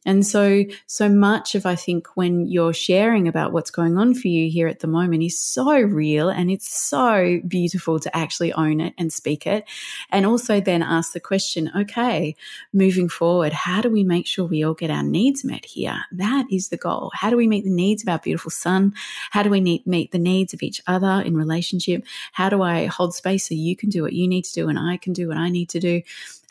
And 0.05 0.27
so, 0.27 0.65
so 0.87 1.09
much 1.09 1.55
of 1.55 1.67
I 1.67 1.77
think 1.77 2.09
when 2.15 2.47
you're 2.47 2.75
sharing 2.75 3.27
about 3.27 3.53
what's 3.53 3.71
going 3.71 3.97
on 3.97 4.15
for 4.15 4.29
you 4.29 4.51
here 4.51 4.69
at 4.69 4.81
the 4.81 4.87
moment 4.87 5.23
is 5.23 5.39
so 5.39 5.81
real 5.81 6.29
and 6.29 6.51
it's 6.51 6.69
so 6.69 7.41
beautiful 7.47 7.99
to 8.01 8.15
actually 8.17 8.53
own 8.53 8.81
it 8.81 8.95
and 8.99 9.13
speak 9.13 9.47
it. 9.47 9.65
And 10.11 10.27
also 10.27 10.61
then 10.61 10.83
ask 10.83 11.13
the 11.13 11.21
question, 11.21 11.71
okay, 11.77 12.37
moving 12.73 13.09
forward, 13.09 13.53
how 13.53 13.81
do 13.81 13.91
we 13.91 14.05
make 14.05 14.27
sure 14.27 14.45
we 14.45 14.65
all 14.65 14.75
get 14.75 14.91
our 14.91 15.03
needs 15.03 15.45
met 15.45 15.65
here? 15.65 16.05
That 16.13 16.47
is 16.51 16.69
the 16.69 16.77
goal. 16.77 17.11
How 17.15 17.31
do 17.31 17.37
we 17.37 17.47
meet 17.47 17.65
the 17.65 17.71
needs 17.71 18.03
of 18.03 18.09
our 18.09 18.19
beautiful 18.19 18.51
son? 18.51 18.95
How 19.31 19.43
do 19.43 19.51
we 19.51 19.61
meet, 19.61 19.87
meet 19.87 20.13
the 20.13 20.19
needs 20.19 20.53
of 20.53 20.63
each 20.63 20.83
other 20.87 21.23
in 21.25 21.37
relationship? 21.37 22.05
How 22.33 22.49
do 22.49 22.63
I 22.63 22.87
hold 22.87 23.15
space 23.15 23.49
so 23.49 23.55
you 23.55 23.77
can 23.77 23.89
do 23.89 24.03
what 24.03 24.13
you 24.13 24.29
need 24.29 24.45
to 24.45 24.53
do 24.53 24.69
and 24.69 24.79
I 24.79 24.97
can 24.97 25.13
do 25.13 25.29
what 25.29 25.37
I 25.37 25.49
need 25.49 25.71
to 25.71 25.81
do? 25.81 26.03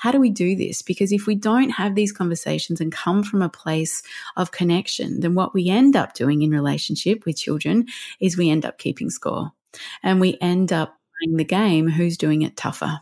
How 0.03 0.12
do 0.12 0.19
we 0.19 0.29
do 0.29 0.53
this? 0.53 0.81
Because 0.81 1.13
if 1.13 1.27
we 1.27 1.33
don't 1.33 1.69
have 1.69 1.95
these 1.95 2.12
conversations 2.12 2.81
and 2.81 2.91
come 2.91 3.24
from 3.24 3.41
a 3.41 3.48
place 3.48 4.03
of 4.36 4.51
connection, 4.51 5.22
then 5.22 5.33
what 5.33 5.53
we 5.53 5.69
end 5.69 5.95
up 5.95 6.13
doing 6.13 6.41
in 6.41 6.51
relationship 6.51 7.25
with 7.25 7.38
children 7.38 7.86
is 8.19 8.38
we 8.38 8.50
end 8.50 8.65
up 8.65 8.79
keeping 8.79 9.10
score 9.10 9.53
and 10.03 10.19
we 10.19 10.38
end 10.41 10.74
up 10.74 10.98
playing 11.22 11.38
the 11.38 11.45
game 11.45 11.88
who's 11.88 12.17
doing 12.17 12.41
it 12.41 12.57
tougher 12.57 13.00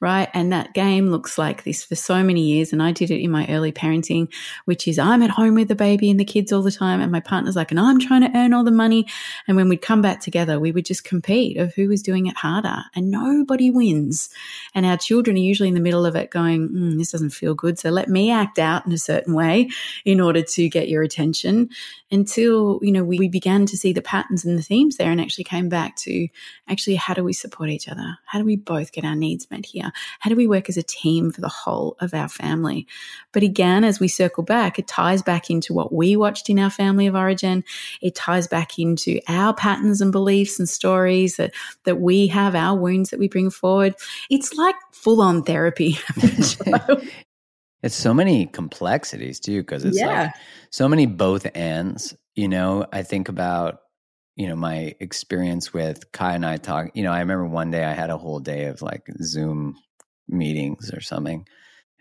right? 0.00 0.28
And 0.34 0.52
that 0.52 0.74
game 0.74 1.08
looks 1.08 1.38
like 1.38 1.64
this 1.64 1.84
for 1.84 1.94
so 1.94 2.22
many 2.22 2.42
years. 2.42 2.72
And 2.72 2.82
I 2.82 2.92
did 2.92 3.10
it 3.10 3.20
in 3.20 3.30
my 3.30 3.46
early 3.48 3.72
parenting, 3.72 4.32
which 4.64 4.86
is 4.86 4.98
I'm 4.98 5.22
at 5.22 5.30
home 5.30 5.54
with 5.54 5.68
the 5.68 5.74
baby 5.74 6.10
and 6.10 6.20
the 6.20 6.24
kids 6.24 6.52
all 6.52 6.62
the 6.62 6.70
time. 6.70 7.00
And 7.00 7.10
my 7.10 7.20
partner's 7.20 7.56
like, 7.56 7.70
and 7.70 7.80
I'm 7.80 7.98
trying 7.98 8.20
to 8.22 8.36
earn 8.36 8.52
all 8.52 8.64
the 8.64 8.70
money. 8.70 9.06
And 9.48 9.56
when 9.56 9.68
we'd 9.68 9.82
come 9.82 10.02
back 10.02 10.20
together, 10.20 10.60
we 10.60 10.72
would 10.72 10.84
just 10.84 11.04
compete 11.04 11.56
of 11.56 11.74
who 11.74 11.88
was 11.88 12.02
doing 12.02 12.26
it 12.26 12.36
harder 12.36 12.84
and 12.94 13.10
nobody 13.10 13.70
wins. 13.70 14.28
And 14.74 14.84
our 14.84 14.96
children 14.96 15.36
are 15.36 15.40
usually 15.40 15.68
in 15.68 15.74
the 15.74 15.80
middle 15.80 16.04
of 16.04 16.16
it 16.16 16.30
going, 16.30 16.68
mm, 16.68 16.98
this 16.98 17.12
doesn't 17.12 17.30
feel 17.30 17.54
good. 17.54 17.78
So 17.78 17.90
let 17.90 18.08
me 18.08 18.30
act 18.30 18.58
out 18.58 18.86
in 18.86 18.92
a 18.92 18.98
certain 18.98 19.34
way 19.34 19.70
in 20.04 20.20
order 20.20 20.42
to 20.42 20.68
get 20.68 20.88
your 20.88 21.02
attention 21.02 21.70
until, 22.10 22.78
you 22.82 22.92
know, 22.92 23.04
we, 23.04 23.18
we 23.18 23.28
began 23.28 23.66
to 23.66 23.76
see 23.76 23.92
the 23.92 24.02
patterns 24.02 24.44
and 24.44 24.58
the 24.58 24.62
themes 24.62 24.96
there 24.96 25.10
and 25.10 25.20
actually 25.20 25.44
came 25.44 25.68
back 25.68 25.96
to 25.96 26.28
actually, 26.68 26.96
how 26.96 27.14
do 27.14 27.24
we 27.24 27.32
support 27.32 27.70
each 27.70 27.88
other? 27.88 28.18
How 28.26 28.38
do 28.38 28.44
we 28.44 28.56
both 28.56 28.92
get 28.92 29.04
our 29.04 29.16
needs 29.16 29.50
met 29.50 29.66
here? 29.66 29.75
How 30.20 30.30
do 30.30 30.36
we 30.36 30.46
work 30.46 30.68
as 30.68 30.76
a 30.76 30.82
team 30.82 31.30
for 31.30 31.40
the 31.40 31.48
whole 31.48 31.96
of 32.00 32.14
our 32.14 32.28
family? 32.28 32.86
But 33.32 33.42
again, 33.42 33.84
as 33.84 34.00
we 34.00 34.08
circle 34.08 34.42
back, 34.42 34.78
it 34.78 34.86
ties 34.86 35.22
back 35.22 35.50
into 35.50 35.74
what 35.74 35.92
we 35.92 36.16
watched 36.16 36.48
in 36.48 36.58
our 36.58 36.70
family 36.70 37.06
of 37.06 37.14
origin. 37.14 37.64
It 38.00 38.14
ties 38.14 38.46
back 38.46 38.78
into 38.78 39.20
our 39.28 39.54
patterns 39.54 40.00
and 40.00 40.12
beliefs 40.12 40.58
and 40.58 40.68
stories 40.68 41.36
that, 41.36 41.52
that 41.84 42.00
we 42.00 42.26
have, 42.28 42.54
our 42.54 42.76
wounds 42.76 43.10
that 43.10 43.18
we 43.18 43.28
bring 43.28 43.50
forward. 43.50 43.94
It's 44.30 44.54
like 44.54 44.76
full 44.92 45.20
on 45.20 45.42
therapy. 45.42 45.98
it's 47.82 47.94
so 47.94 48.14
many 48.14 48.46
complexities 48.46 49.40
too, 49.40 49.62
because 49.62 49.84
it's 49.84 49.98
yeah. 49.98 50.22
like 50.22 50.34
so 50.70 50.88
many 50.88 51.06
both 51.06 51.46
ends. 51.54 52.14
You 52.34 52.48
know, 52.48 52.86
I 52.92 53.02
think 53.02 53.28
about 53.28 53.80
you 54.36 54.46
know 54.46 54.54
my 54.54 54.94
experience 55.00 55.72
with 55.72 56.12
kai 56.12 56.34
and 56.34 56.46
i 56.46 56.56
talk 56.56 56.90
you 56.94 57.02
know 57.02 57.12
i 57.12 57.20
remember 57.20 57.46
one 57.46 57.70
day 57.70 57.84
i 57.84 57.92
had 57.92 58.10
a 58.10 58.18
whole 58.18 58.38
day 58.38 58.66
of 58.66 58.82
like 58.82 59.06
zoom 59.22 59.76
meetings 60.28 60.92
or 60.92 61.00
something 61.00 61.46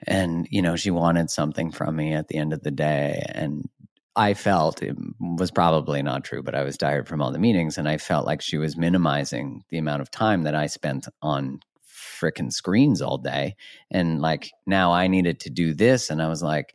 and 0.05 0.47
you 0.51 0.61
know 0.61 0.75
she 0.75 0.91
wanted 0.91 1.29
something 1.29 1.71
from 1.71 1.95
me 1.95 2.13
at 2.13 2.27
the 2.27 2.37
end 2.37 2.53
of 2.53 2.61
the 2.61 2.71
day 2.71 3.23
and 3.29 3.67
i 4.15 4.33
felt 4.33 4.83
it 4.83 4.95
was 5.19 5.51
probably 5.51 6.01
not 6.01 6.23
true 6.23 6.43
but 6.43 6.55
i 6.55 6.63
was 6.63 6.77
tired 6.77 7.07
from 7.07 7.21
all 7.21 7.31
the 7.31 7.39
meetings 7.39 7.77
and 7.77 7.87
i 7.87 7.97
felt 7.97 8.25
like 8.25 8.41
she 8.41 8.57
was 8.57 8.77
minimizing 8.77 9.63
the 9.69 9.77
amount 9.77 10.01
of 10.01 10.11
time 10.11 10.43
that 10.43 10.55
i 10.55 10.67
spent 10.67 11.07
on 11.21 11.59
freaking 12.19 12.51
screens 12.51 13.01
all 13.01 13.17
day 13.17 13.55
and 13.91 14.21
like 14.21 14.51
now 14.65 14.91
i 14.91 15.07
needed 15.07 15.39
to 15.39 15.49
do 15.49 15.73
this 15.73 16.09
and 16.09 16.21
i 16.21 16.27
was 16.27 16.43
like 16.43 16.73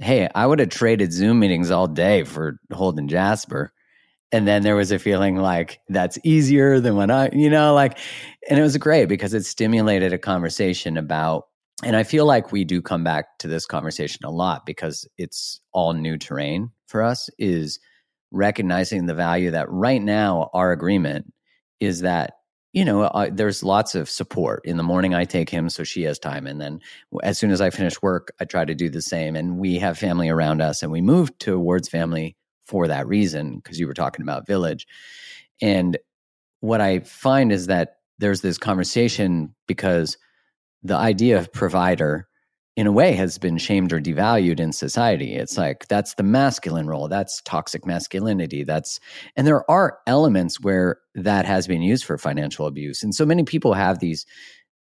hey 0.00 0.28
i 0.34 0.46
would 0.46 0.58
have 0.58 0.68
traded 0.68 1.12
zoom 1.12 1.38
meetings 1.38 1.70
all 1.70 1.86
day 1.86 2.24
for 2.24 2.58
holding 2.72 3.08
jasper 3.08 3.72
and 4.32 4.46
then 4.46 4.62
there 4.62 4.76
was 4.76 4.92
a 4.92 4.98
feeling 4.98 5.36
like 5.36 5.80
that's 5.88 6.18
easier 6.22 6.80
than 6.80 6.96
when 6.96 7.10
I, 7.10 7.30
you 7.32 7.48
know, 7.48 7.74
like, 7.74 7.98
and 8.48 8.58
it 8.58 8.62
was 8.62 8.76
great 8.76 9.06
because 9.06 9.32
it 9.32 9.44
stimulated 9.44 10.12
a 10.12 10.18
conversation 10.18 10.96
about, 10.96 11.46
and 11.82 11.96
I 11.96 12.02
feel 12.02 12.26
like 12.26 12.52
we 12.52 12.64
do 12.64 12.82
come 12.82 13.04
back 13.04 13.38
to 13.38 13.48
this 13.48 13.64
conversation 13.64 14.24
a 14.24 14.30
lot 14.30 14.66
because 14.66 15.06
it's 15.16 15.60
all 15.72 15.94
new 15.94 16.18
terrain 16.18 16.70
for 16.88 17.02
us 17.02 17.30
is 17.38 17.78
recognizing 18.30 19.06
the 19.06 19.14
value 19.14 19.50
that 19.50 19.70
right 19.70 20.02
now 20.02 20.50
our 20.52 20.72
agreement 20.72 21.32
is 21.80 22.00
that 22.00 22.34
you 22.74 22.84
know 22.84 23.10
there's 23.32 23.64
lots 23.64 23.94
of 23.94 24.10
support. 24.10 24.60
In 24.64 24.76
the 24.76 24.82
morning 24.82 25.14
i 25.14 25.24
take 25.24 25.48
him 25.48 25.70
so 25.70 25.84
she 25.84 26.02
has 26.02 26.18
time. 26.18 26.46
And 26.46 26.60
then 26.60 26.80
as 27.22 27.38
soon 27.38 27.50
as 27.50 27.62
i 27.62 27.70
finish 27.70 28.02
work 28.02 28.32
i 28.40 28.44
try 28.44 28.66
to 28.66 28.74
do 28.74 28.90
the 28.90 29.00
same. 29.00 29.36
And 29.36 29.58
we 29.58 29.78
have 29.78 29.96
family 29.96 30.28
around 30.28 30.60
us 30.60 30.82
and 30.82 30.92
we 30.92 31.00
move 31.00 31.36
towards 31.38 31.88
family 31.88 32.36
for 32.68 32.86
that 32.86 33.08
reason 33.08 33.56
because 33.56 33.80
you 33.80 33.86
were 33.86 33.94
talking 33.94 34.22
about 34.22 34.46
village. 34.46 34.86
And 35.60 35.98
what 36.60 36.80
i 36.80 37.00
find 37.00 37.52
is 37.52 37.66
that 37.66 37.96
there's 38.18 38.40
this 38.40 38.58
conversation 38.58 39.54
because 39.66 40.18
the 40.82 40.96
idea 40.96 41.38
of 41.38 41.52
provider 41.52 42.28
in 42.76 42.86
a 42.86 42.92
way 42.92 43.12
has 43.12 43.38
been 43.38 43.58
shamed 43.58 43.92
or 43.92 44.00
devalued 44.00 44.60
in 44.60 44.72
society. 44.72 45.34
It's 45.34 45.58
like 45.58 45.88
that's 45.88 46.14
the 46.14 46.22
masculine 46.22 46.86
role 46.86 47.08
that's 47.08 47.42
toxic 47.42 47.84
masculinity 47.84 48.62
that's 48.62 49.00
and 49.34 49.46
there 49.46 49.68
are 49.68 49.98
elements 50.06 50.60
where 50.60 50.98
that 51.14 51.44
has 51.44 51.66
been 51.66 51.82
used 51.82 52.04
for 52.04 52.18
financial 52.18 52.66
abuse. 52.66 53.02
And 53.02 53.14
so 53.14 53.26
many 53.26 53.42
people 53.44 53.74
have 53.74 53.98
these 53.98 54.26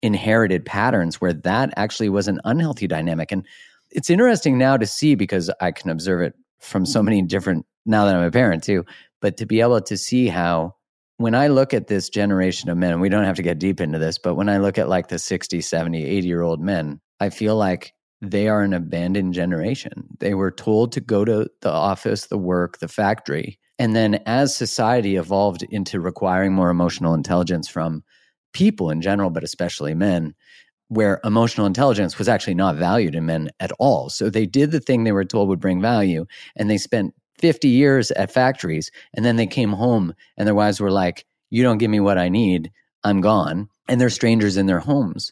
inherited 0.02 0.66
patterns 0.66 1.20
where 1.20 1.34
that 1.34 1.74
actually 1.78 2.10
was 2.10 2.28
an 2.28 2.40
unhealthy 2.46 2.88
dynamic. 2.88 3.32
And 3.32 3.46
it's 3.92 4.10
interesting 4.10 4.58
now 4.58 4.78
to 4.78 4.86
see 4.86 5.16
because 5.16 5.50
i 5.62 5.72
can 5.72 5.90
observe 5.90 6.22
it 6.22 6.36
from 6.60 6.86
so 6.86 7.02
many 7.02 7.22
different 7.22 7.66
now 7.86 8.06
that 8.06 8.16
I'm 8.16 8.24
a 8.24 8.32
parent 8.32 8.64
too, 8.64 8.86
but 9.22 9.38
to 9.38 9.46
be 9.46 9.62
able 9.62 9.82
to 9.82 9.98
see 9.98 10.28
how 10.28 10.76
when 11.18 11.36
I 11.36 11.48
look 11.48 11.74
at 11.74 11.88
this 11.88 12.10
generation 12.10 12.70
of 12.70 12.78
men, 12.78 13.00
we 13.00 13.10
don't 13.10 13.26
have 13.26 13.36
to 13.36 13.44
get 13.44 13.60
deep 13.60 13.82
into 13.82 14.00
this, 14.00 14.18
but 14.18 14.36
when 14.36 14.48
I 14.48 14.58
look 14.58 14.78
at 14.78 14.88
like 14.88 15.10
the 15.10 15.20
60, 15.20 15.60
70, 15.60 16.06
80 16.06 16.28
year 16.28 16.42
old 16.42 16.62
men, 16.62 17.02
I 17.20 17.30
feel 17.30 17.56
like 17.56 17.94
they 18.22 18.48
are 18.48 18.62
an 18.62 18.74
abandoned 18.74 19.34
generation. 19.34 20.08
They 20.20 20.34
were 20.34 20.52
told 20.52 20.94
to 20.94 21.02
go 21.02 21.26
to 21.26 21.50
the 21.62 21.72
office, 21.72 22.28
the 22.28 22.38
work, 22.38 22.80
the 22.80 22.88
factory. 22.88 23.60
And 23.78 23.96
then 23.96 24.22
as 24.26 24.56
society 24.56 25.16
evolved 25.16 25.64
into 25.64 26.00
requiring 26.00 26.54
more 26.54 26.70
emotional 26.70 27.14
intelligence 27.14 27.68
from 27.68 28.04
people 28.54 28.90
in 28.90 29.02
general, 29.02 29.30
but 29.30 29.44
especially 29.44 29.94
men, 29.94 30.36
where 30.90 31.22
emotional 31.24 31.68
intelligence 31.68 32.18
was 32.18 32.28
actually 32.28 32.56
not 32.56 32.76
valued 32.76 33.16
in 33.16 33.26
men 33.26 33.50
at 33.60 33.72
all. 33.80 34.10
So 34.10 34.30
they 34.30 34.46
did 34.46 34.72
the 34.72 34.80
thing 34.80 35.04
they 35.04 35.12
were 35.12 35.26
told 35.26 35.48
would 35.48 35.60
bring 35.60 35.82
value, 35.82 36.26
and 36.56 36.70
they 36.70 36.78
spent 36.78 37.14
50 37.38 37.70
years 37.70 38.12
at 38.12 38.32
factories. 38.32 38.92
And 39.14 39.24
then 39.24 39.38
they 39.38 39.48
came 39.48 39.72
home, 39.72 40.14
and 40.38 40.46
their 40.46 40.56
wives 40.56 40.80
were 40.80 40.92
like, 40.92 41.26
you 41.50 41.64
don't 41.64 41.78
give 41.78 41.90
me 41.90 42.00
what 42.00 42.18
I 42.18 42.30
need, 42.30 42.72
I'm 43.04 43.22
gone. 43.22 43.70
And 43.88 44.02
they're 44.02 44.10
strangers 44.10 44.58
in 44.58 44.66
their 44.66 44.80
homes. 44.80 45.32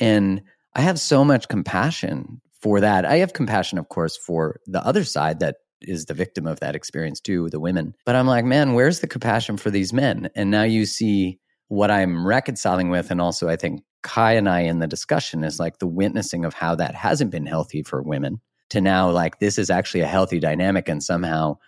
And 0.00 0.42
I 0.74 0.80
have 0.80 1.00
so 1.00 1.24
much 1.24 1.48
compassion 1.48 2.40
for 2.60 2.80
that. 2.80 3.04
I 3.04 3.16
have 3.16 3.32
compassion, 3.32 3.78
of 3.78 3.88
course, 3.88 4.16
for 4.16 4.60
the 4.66 4.84
other 4.84 5.04
side 5.04 5.40
that 5.40 5.56
is 5.82 6.06
the 6.06 6.14
victim 6.14 6.46
of 6.46 6.60
that 6.60 6.74
experience 6.74 7.20
too, 7.20 7.48
the 7.50 7.60
women. 7.60 7.94
But 8.04 8.16
I'm 8.16 8.26
like, 8.26 8.44
man, 8.44 8.72
where's 8.72 9.00
the 9.00 9.06
compassion 9.06 9.56
for 9.56 9.70
these 9.70 9.92
men? 9.92 10.28
And 10.34 10.50
now 10.50 10.62
you 10.62 10.86
see 10.86 11.38
what 11.68 11.90
I'm 11.90 12.26
reconciling 12.26 12.90
with. 12.90 13.10
And 13.10 13.20
also, 13.20 13.48
I 13.48 13.56
think 13.56 13.82
Kai 14.06 14.34
and 14.34 14.48
I 14.48 14.60
in 14.60 14.78
the 14.78 14.86
discussion 14.86 15.42
is 15.42 15.58
like 15.58 15.78
the 15.78 15.86
witnessing 15.86 16.44
of 16.44 16.54
how 16.54 16.76
that 16.76 16.94
hasn't 16.94 17.32
been 17.32 17.44
healthy 17.44 17.82
for 17.82 18.00
women 18.00 18.40
to 18.70 18.80
now, 18.80 19.10
like, 19.10 19.40
this 19.40 19.58
is 19.58 19.68
actually 19.68 20.02
a 20.02 20.06
healthy 20.06 20.38
dynamic. 20.38 20.88
And 20.88 21.02
somehow 21.02 21.58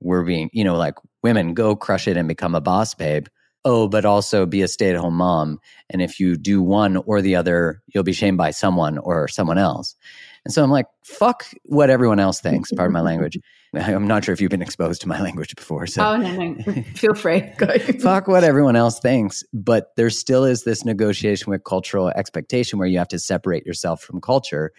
we're 0.00 0.22
being, 0.22 0.48
you 0.52 0.62
know, 0.62 0.76
like 0.76 0.94
women 1.24 1.54
go 1.54 1.74
crush 1.74 2.06
it 2.06 2.16
and 2.16 2.28
become 2.28 2.54
a 2.54 2.60
boss 2.60 2.94
babe. 2.94 3.26
Oh, 3.64 3.88
but 3.88 4.04
also 4.04 4.46
be 4.46 4.62
a 4.62 4.68
stay 4.68 4.90
at 4.90 4.96
home 4.96 5.14
mom. 5.14 5.58
And 5.90 6.00
if 6.00 6.20
you 6.20 6.36
do 6.36 6.62
one 6.62 6.98
or 6.98 7.20
the 7.20 7.34
other, 7.34 7.82
you'll 7.88 8.04
be 8.04 8.12
shamed 8.12 8.38
by 8.38 8.52
someone 8.52 8.98
or 8.98 9.26
someone 9.26 9.58
else. 9.58 9.96
And 10.44 10.54
so 10.54 10.62
I'm 10.62 10.70
like, 10.70 10.86
fuck 11.04 11.44
what 11.64 11.90
everyone 11.90 12.20
else 12.20 12.40
thinks, 12.40 12.70
pardon 12.70 12.92
my 12.92 13.00
language. 13.00 13.36
I'm 13.74 14.06
not 14.06 14.24
sure 14.24 14.32
if 14.32 14.40
you've 14.40 14.50
been 14.50 14.62
exposed 14.62 15.00
to 15.02 15.08
my 15.08 15.20
language 15.22 15.54
before. 15.54 15.86
So 15.86 16.02
oh 16.02 16.16
no, 16.16 16.34
no. 16.34 16.82
Feel 16.94 17.14
free. 17.14 17.40
Go. 17.58 17.78
fuck 18.00 18.28
what 18.28 18.44
everyone 18.44 18.76
else 18.76 18.98
thinks. 19.00 19.44
But 19.52 19.94
there 19.96 20.10
still 20.10 20.44
is 20.44 20.64
this 20.64 20.84
negotiation 20.84 21.50
with 21.50 21.64
cultural 21.64 22.08
expectation 22.08 22.78
where 22.78 22.88
you 22.88 22.98
have 22.98 23.08
to 23.08 23.18
separate 23.18 23.66
yourself 23.66 24.02
from 24.02 24.20
culture, 24.20 24.72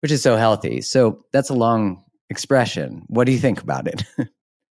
which 0.00 0.12
is 0.12 0.22
so 0.22 0.36
healthy. 0.36 0.80
So 0.80 1.24
that's 1.32 1.50
a 1.50 1.54
long 1.54 2.02
expression. 2.30 3.04
What 3.06 3.24
do 3.24 3.32
you 3.32 3.38
think 3.38 3.62
about 3.62 3.86
it? 3.86 4.02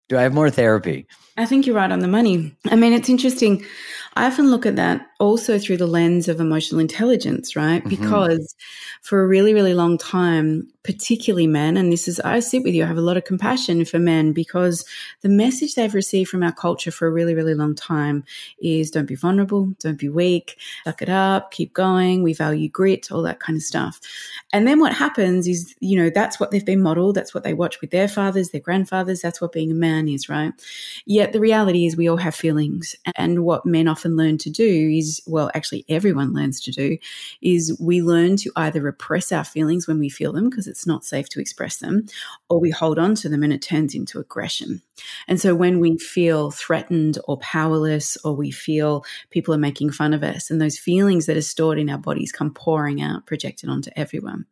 do 0.09 0.17
I 0.17 0.23
have 0.23 0.35
more 0.35 0.51
therapy? 0.51 1.07
I 1.37 1.47
think 1.47 1.67
you're 1.67 1.75
right 1.75 1.91
on 1.91 1.99
the 1.99 2.09
money. 2.09 2.55
I 2.67 2.77
mean, 2.77 2.93
it's 2.93 3.09
interesting. 3.09 3.65
I 4.17 4.27
often 4.27 4.51
look 4.51 4.65
at 4.65 4.77
that 4.77 5.09
also 5.19 5.59
through 5.59 5.79
the 5.79 5.87
lens 5.87 6.29
of 6.29 6.39
emotional 6.39 6.81
intelligence, 6.81 7.57
right? 7.57 7.83
Mm-hmm. 7.83 7.89
Because 7.89 8.55
for 9.03 9.23
a 9.23 9.27
really, 9.27 9.53
really 9.53 9.75
long 9.75 9.99
time, 9.99 10.69
particularly 10.85 11.49
men, 11.49 11.77
and 11.77 11.93
this 11.93 12.07
is, 12.07 12.21
I 12.21 12.39
sit 12.39 12.63
with 12.63 12.75
you, 12.75 12.85
I 12.85 12.87
have 12.87 12.99
a 12.99 13.03
lot 13.03 13.17
of 13.17 13.25
compassion 13.25 13.85
for 13.85 13.99
men 13.99 14.33
because 14.33 14.85
the 15.23 15.29
message 15.29 15.75
they've 15.75 15.95
received 15.95 16.31
from 16.31 16.45
our 16.45 16.53
culture 16.53 16.93
for 16.93 17.09
a 17.09 17.11
really, 17.11 17.35
really 17.35 17.55
long 17.55 17.75
time 17.75 18.23
is 18.61 18.91
don't 18.91 19.07
be 19.07 19.17
vulnerable, 19.17 19.75
don't 19.81 19.99
be 19.99 20.09
weak, 20.09 20.59
suck 20.85 21.03
it 21.03 21.09
up, 21.09 21.51
keep 21.51 21.73
going, 21.73 22.23
we 22.23 22.35
value 22.35 22.69
grit, 22.69 23.11
all 23.11 23.23
that 23.23 23.41
kind 23.41 23.57
of 23.57 23.63
stuff. 23.63 24.01
And 24.53 24.69
then 24.69 24.79
what 24.79 24.93
happens 24.93 25.49
is, 25.49 25.75
you 25.81 26.01
know, 26.01 26.11
that's 26.11 26.39
what 26.39 26.51
they've 26.51 26.65
been 26.65 26.83
modeled, 26.83 27.17
that's 27.17 27.35
what 27.35 27.43
they 27.43 27.55
watch 27.55 27.81
with 27.81 27.91
their 27.91 28.07
fathers, 28.09 28.51
their 28.51 28.61
grandfathers, 28.61 29.21
that's 29.21 29.41
what 29.41 29.53
being 29.53 29.73
a 29.73 29.75
man 29.75 30.07
is, 30.07 30.29
right? 30.29 30.53
Yet 31.07 31.24
the 31.33 31.41
reality 31.41 31.87
is 31.87 31.97
we 31.97 32.09
all 32.09 32.17
have 32.17 32.35
feelings. 32.35 32.97
And 33.17 33.45
what 33.45 33.67
men 33.67 33.89
often 33.89 34.17
learn 34.17 34.39
to 34.39 34.51
do 34.51 34.91
is, 34.91 35.23
well, 35.27 35.51
actually 35.55 35.85
everyone 35.89 36.33
learns 36.33 36.61
to 36.63 36.73
do, 36.73 36.99
is 37.43 37.77
we 37.81 38.03
learn 38.03 38.37
to 38.39 38.51
either 38.57 38.81
repress 38.81 39.33
our 39.33 39.45
feelings 39.45 39.87
when 39.87 39.99
we 39.99 40.09
feel 40.09 40.33
them 40.33 40.49
because 40.49 40.67
it's 40.67 40.87
not 40.87 41.05
safe 41.05 41.29
to 41.31 41.41
express 41.41 41.79
them, 41.79 42.07
or 42.49 42.59
we 42.61 42.71
hold 42.71 42.99
on 42.99 43.15
to 43.17 43.29
them 43.29 43.43
and 43.43 43.53
it 43.53 43.63
turns 43.63 43.95
into 43.95 44.19
aggression. 44.19 44.83
And 45.29 45.41
so 45.41 45.55
when 45.55 45.81
we 45.81 45.99
feel 45.99 46.51
threatened 46.51 47.19
or 47.25 47.39
powerless, 47.39 48.17
or 48.25 48.35
we 48.35 48.51
feel 48.51 49.05
people 49.31 49.55
are 49.55 49.59
making 49.59 49.91
fun 49.91 50.15
of 50.15 50.23
us, 50.23 50.51
and 50.51 50.61
those 50.61 50.79
feelings 50.79 51.27
that 51.27 51.37
are 51.37 51.43
stored 51.43 51.79
in 51.79 51.91
our 51.91 51.99
bodies 51.99 52.33
come 52.33 52.53
pouring 52.53 53.03
out, 53.03 53.27
projected 53.27 53.69
onto 53.69 53.91
everyone. 53.97 54.47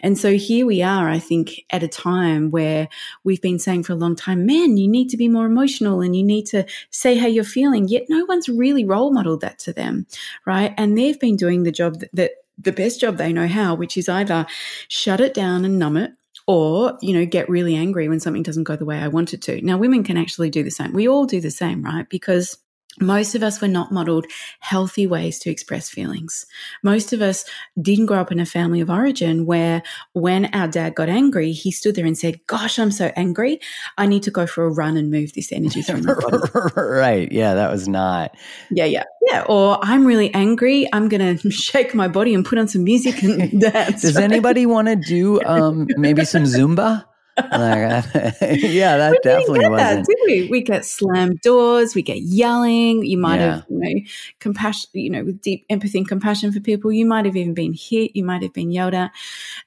And 0.00 0.18
so 0.18 0.34
here 0.34 0.66
we 0.66 0.82
are, 0.82 1.08
I 1.08 1.18
think, 1.18 1.64
at 1.70 1.82
a 1.82 1.88
time 1.88 2.50
where 2.50 2.88
we've 3.24 3.42
been 3.42 3.58
saying 3.58 3.84
for 3.84 3.92
a 3.92 3.96
long 3.96 4.16
time, 4.16 4.46
man, 4.46 4.76
you 4.76 4.88
need 4.88 5.08
to 5.10 5.16
be 5.16 5.28
more 5.28 5.46
emotional 5.46 6.00
and 6.00 6.16
you 6.16 6.22
need 6.22 6.46
to 6.46 6.66
say 6.90 7.16
how 7.16 7.26
you're 7.26 7.44
feeling. 7.44 7.88
Yet 7.88 8.06
no 8.08 8.24
one's 8.24 8.48
really 8.48 8.84
role 8.84 9.12
modeled 9.12 9.40
that 9.42 9.58
to 9.60 9.72
them, 9.72 10.06
right? 10.44 10.74
And 10.76 10.96
they've 10.96 11.18
been 11.18 11.36
doing 11.36 11.62
the 11.62 11.72
job 11.72 12.00
that, 12.00 12.10
that 12.14 12.30
the 12.58 12.72
best 12.72 13.00
job 13.00 13.16
they 13.16 13.32
know 13.32 13.46
how, 13.46 13.74
which 13.74 13.96
is 13.96 14.08
either 14.08 14.46
shut 14.88 15.20
it 15.20 15.34
down 15.34 15.64
and 15.64 15.78
numb 15.78 15.96
it 15.96 16.12
or 16.46 16.96
you 17.00 17.12
know 17.12 17.26
get 17.26 17.48
really 17.48 17.74
angry 17.74 18.08
when 18.08 18.20
something 18.20 18.42
doesn't 18.42 18.64
go 18.64 18.76
the 18.76 18.84
way 18.84 18.98
i 18.98 19.08
want 19.08 19.34
it 19.34 19.42
to. 19.42 19.60
Now 19.62 19.78
women 19.78 20.04
can 20.04 20.16
actually 20.16 20.50
do 20.50 20.62
the 20.62 20.70
same. 20.70 20.92
We 20.92 21.08
all 21.08 21.26
do 21.26 21.40
the 21.40 21.50
same 21.50 21.82
right? 21.82 22.08
Because 22.08 22.58
most 23.00 23.34
of 23.34 23.42
us 23.42 23.60
were 23.60 23.68
not 23.68 23.92
modeled 23.92 24.26
healthy 24.60 25.06
ways 25.06 25.38
to 25.40 25.50
express 25.50 25.88
feelings. 25.90 26.46
Most 26.82 27.12
of 27.12 27.20
us 27.20 27.44
didn't 27.80 28.06
grow 28.06 28.18
up 28.18 28.32
in 28.32 28.40
a 28.40 28.46
family 28.46 28.80
of 28.80 28.90
origin 28.90 29.46
where 29.46 29.82
when 30.12 30.46
our 30.54 30.68
dad 30.68 30.94
got 30.94 31.08
angry, 31.08 31.52
he 31.52 31.70
stood 31.70 31.94
there 31.94 32.06
and 32.06 32.16
said, 32.16 32.40
Gosh, 32.46 32.78
I'm 32.78 32.90
so 32.90 33.12
angry. 33.16 33.60
I 33.98 34.06
need 34.06 34.22
to 34.24 34.30
go 34.30 34.46
for 34.46 34.64
a 34.64 34.70
run 34.70 34.96
and 34.96 35.10
move 35.10 35.32
this 35.32 35.52
energy 35.52 35.82
through 35.82 36.02
my 36.02 36.14
body. 36.14 36.38
right. 36.76 37.30
Yeah, 37.30 37.54
that 37.54 37.70
was 37.70 37.86
not. 37.88 38.36
Yeah, 38.70 38.86
yeah. 38.86 39.04
Yeah. 39.26 39.44
Or 39.48 39.78
I'm 39.82 40.06
really 40.06 40.32
angry. 40.32 40.88
I'm 40.92 41.08
going 41.08 41.38
to 41.38 41.50
shake 41.50 41.94
my 41.94 42.08
body 42.08 42.34
and 42.34 42.44
put 42.44 42.58
on 42.58 42.68
some 42.68 42.84
music 42.84 43.22
and 43.22 43.60
dance. 43.60 44.02
Does 44.02 44.16
right? 44.16 44.24
anybody 44.24 44.66
want 44.66 44.88
to 44.88 44.96
do 44.96 45.42
um, 45.42 45.88
maybe 45.96 46.24
some 46.24 46.44
Zumba? 46.44 47.04
Like, 47.36 47.52
uh, 47.52 48.02
yeah, 48.40 48.96
that 48.96 49.20
definitely 49.22 49.68
wasn't. 49.68 50.06
That, 50.06 50.16
we? 50.26 50.48
We 50.48 50.62
get 50.62 50.84
slammed 50.84 51.40
doors, 51.40 51.94
we 51.94 52.02
get 52.02 52.22
yelling. 52.22 53.04
You 53.04 53.18
might 53.18 53.40
yeah. 53.40 53.56
have, 53.56 53.66
you 53.68 53.78
know, 53.78 54.00
compassion, 54.40 54.90
you 54.94 55.10
know, 55.10 55.24
with 55.24 55.40
deep 55.40 55.66
empathy 55.68 55.98
and 55.98 56.08
compassion 56.08 56.52
for 56.52 56.60
people. 56.60 56.92
You 56.92 57.06
might 57.06 57.24
have 57.24 57.36
even 57.36 57.54
been 57.54 57.74
hit. 57.74 58.14
You 58.14 58.24
might 58.24 58.42
have 58.42 58.52
been 58.52 58.70
yelled 58.70 58.94
at. 58.94 59.12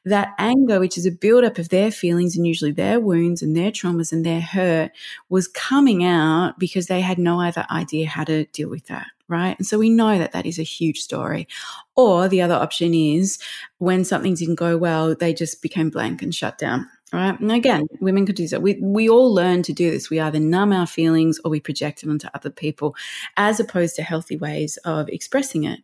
That 0.06 0.34
anger, 0.38 0.80
which 0.80 0.98
is 0.98 1.06
a 1.06 1.12
buildup 1.12 1.58
of 1.58 1.70
their 1.70 1.92
feelings 1.92 2.36
and 2.36 2.46
usually 2.46 2.72
their 2.72 3.00
wounds 3.00 3.42
and 3.42 3.56
their 3.56 3.72
traumas 3.72 4.12
and 4.12 4.26
their 4.26 4.42
hurt, 4.42 4.92
was 5.30 5.48
coming 5.48 6.04
out 6.04 6.60
because 6.60 6.88
they 6.88 7.02
had 7.02 7.18
no 7.18 7.42
other 7.42 7.66
idea 7.72 8.08
how 8.08 8.24
to 8.24 8.46
deal 8.46 8.70
with 8.70 8.88
that 8.88 9.08
right? 9.30 9.56
And 9.58 9.66
so 9.66 9.78
we 9.78 9.90
know 9.90 10.18
that 10.18 10.34
that 10.34 10.46
is 10.46 10.60
a 10.60 10.64
huge 10.64 11.00
story. 11.00 11.48
Or 11.96 12.28
the 12.28 12.42
other 12.42 12.56
option 12.56 12.94
is 12.94 13.38
when 13.78 14.04
something 14.04 14.34
didn't 14.34 14.56
go 14.56 14.76
well, 14.76 15.16
they 15.16 15.34
just 15.34 15.62
became 15.62 15.90
blank 15.90 16.22
and 16.22 16.34
shut 16.34 16.58
down. 16.58 16.90
Right. 17.12 17.40
And 17.40 17.52
again, 17.52 17.88
women 18.00 18.28
could 18.28 18.36
do 18.36 18.48
that. 18.50 18.62
We, 18.62 18.78
we 18.80 19.10
all 19.10 19.34
learn 19.34 19.64
to 19.64 19.74
do 19.74 19.90
this. 19.90 20.12
We 20.12 20.20
either 20.20 20.40
numb 20.40 20.72
our 20.72 20.86
feelings 20.86 21.40
or 21.44 21.50
we 21.50 21.60
project 21.60 22.04
it 22.04 22.10
onto 22.10 22.28
other 22.36 22.52
people 22.52 22.96
as 23.36 23.60
opposed 23.60 23.96
to 23.96 24.04
healthy 24.04 24.38
ways 24.38 24.78
of 24.86 25.10
expressing 25.10 25.64
it. 25.64 25.80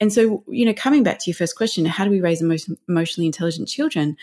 And 0.00 0.12
so, 0.12 0.44
you 0.46 0.64
know, 0.64 0.74
coming 0.74 1.02
back 1.02 1.18
to 1.18 1.30
your 1.30 1.34
first 1.34 1.56
question, 1.56 1.84
how 1.84 2.04
do 2.04 2.10
we 2.10 2.20
raise 2.20 2.42
emotionally 2.88 3.26
intelligent 3.26 3.66
children? 3.66 4.16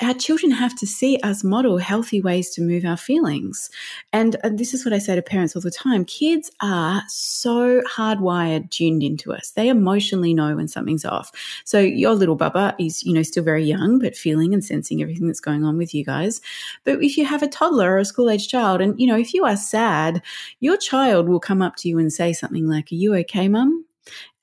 Our 0.00 0.14
children 0.14 0.52
have 0.52 0.74
to 0.76 0.86
see 0.86 1.18
us 1.22 1.42
model 1.42 1.78
healthy 1.78 2.20
ways 2.20 2.50
to 2.50 2.62
move 2.62 2.84
our 2.84 2.96
feelings. 2.96 3.70
And, 4.12 4.36
and, 4.44 4.58
this 4.58 4.74
is 4.74 4.84
what 4.84 4.94
I 4.94 4.98
say 4.98 5.14
to 5.14 5.22
parents 5.22 5.56
all 5.56 5.62
the 5.62 5.70
time. 5.70 6.04
Kids 6.04 6.50
are 6.60 7.02
so 7.08 7.80
hardwired, 7.82 8.70
tuned 8.70 9.02
into 9.02 9.32
us. 9.32 9.50
They 9.50 9.68
emotionally 9.68 10.34
know 10.34 10.56
when 10.56 10.68
something's 10.68 11.04
off. 11.04 11.32
So 11.64 11.80
your 11.80 12.14
little 12.14 12.36
bubba 12.36 12.74
is, 12.78 13.02
you 13.02 13.12
know, 13.12 13.22
still 13.22 13.44
very 13.44 13.64
young, 13.64 13.98
but 13.98 14.16
feeling 14.16 14.54
and 14.54 14.64
sensing 14.64 15.02
everything 15.02 15.26
that's 15.26 15.40
going 15.40 15.64
on 15.64 15.76
with 15.76 15.94
you 15.94 16.04
guys. 16.04 16.40
But 16.84 17.02
if 17.02 17.16
you 17.16 17.24
have 17.24 17.42
a 17.42 17.48
toddler 17.48 17.92
or 17.92 17.98
a 17.98 18.04
school 18.04 18.30
age 18.30 18.48
child, 18.48 18.80
and, 18.80 18.98
you 19.00 19.06
know, 19.06 19.16
if 19.16 19.34
you 19.34 19.44
are 19.44 19.56
sad, 19.56 20.22
your 20.60 20.76
child 20.76 21.28
will 21.28 21.40
come 21.40 21.62
up 21.62 21.76
to 21.76 21.88
you 21.88 21.98
and 21.98 22.12
say 22.12 22.32
something 22.32 22.68
like, 22.68 22.92
Are 22.92 22.96
you 22.96 23.14
okay, 23.16 23.48
mum? 23.48 23.84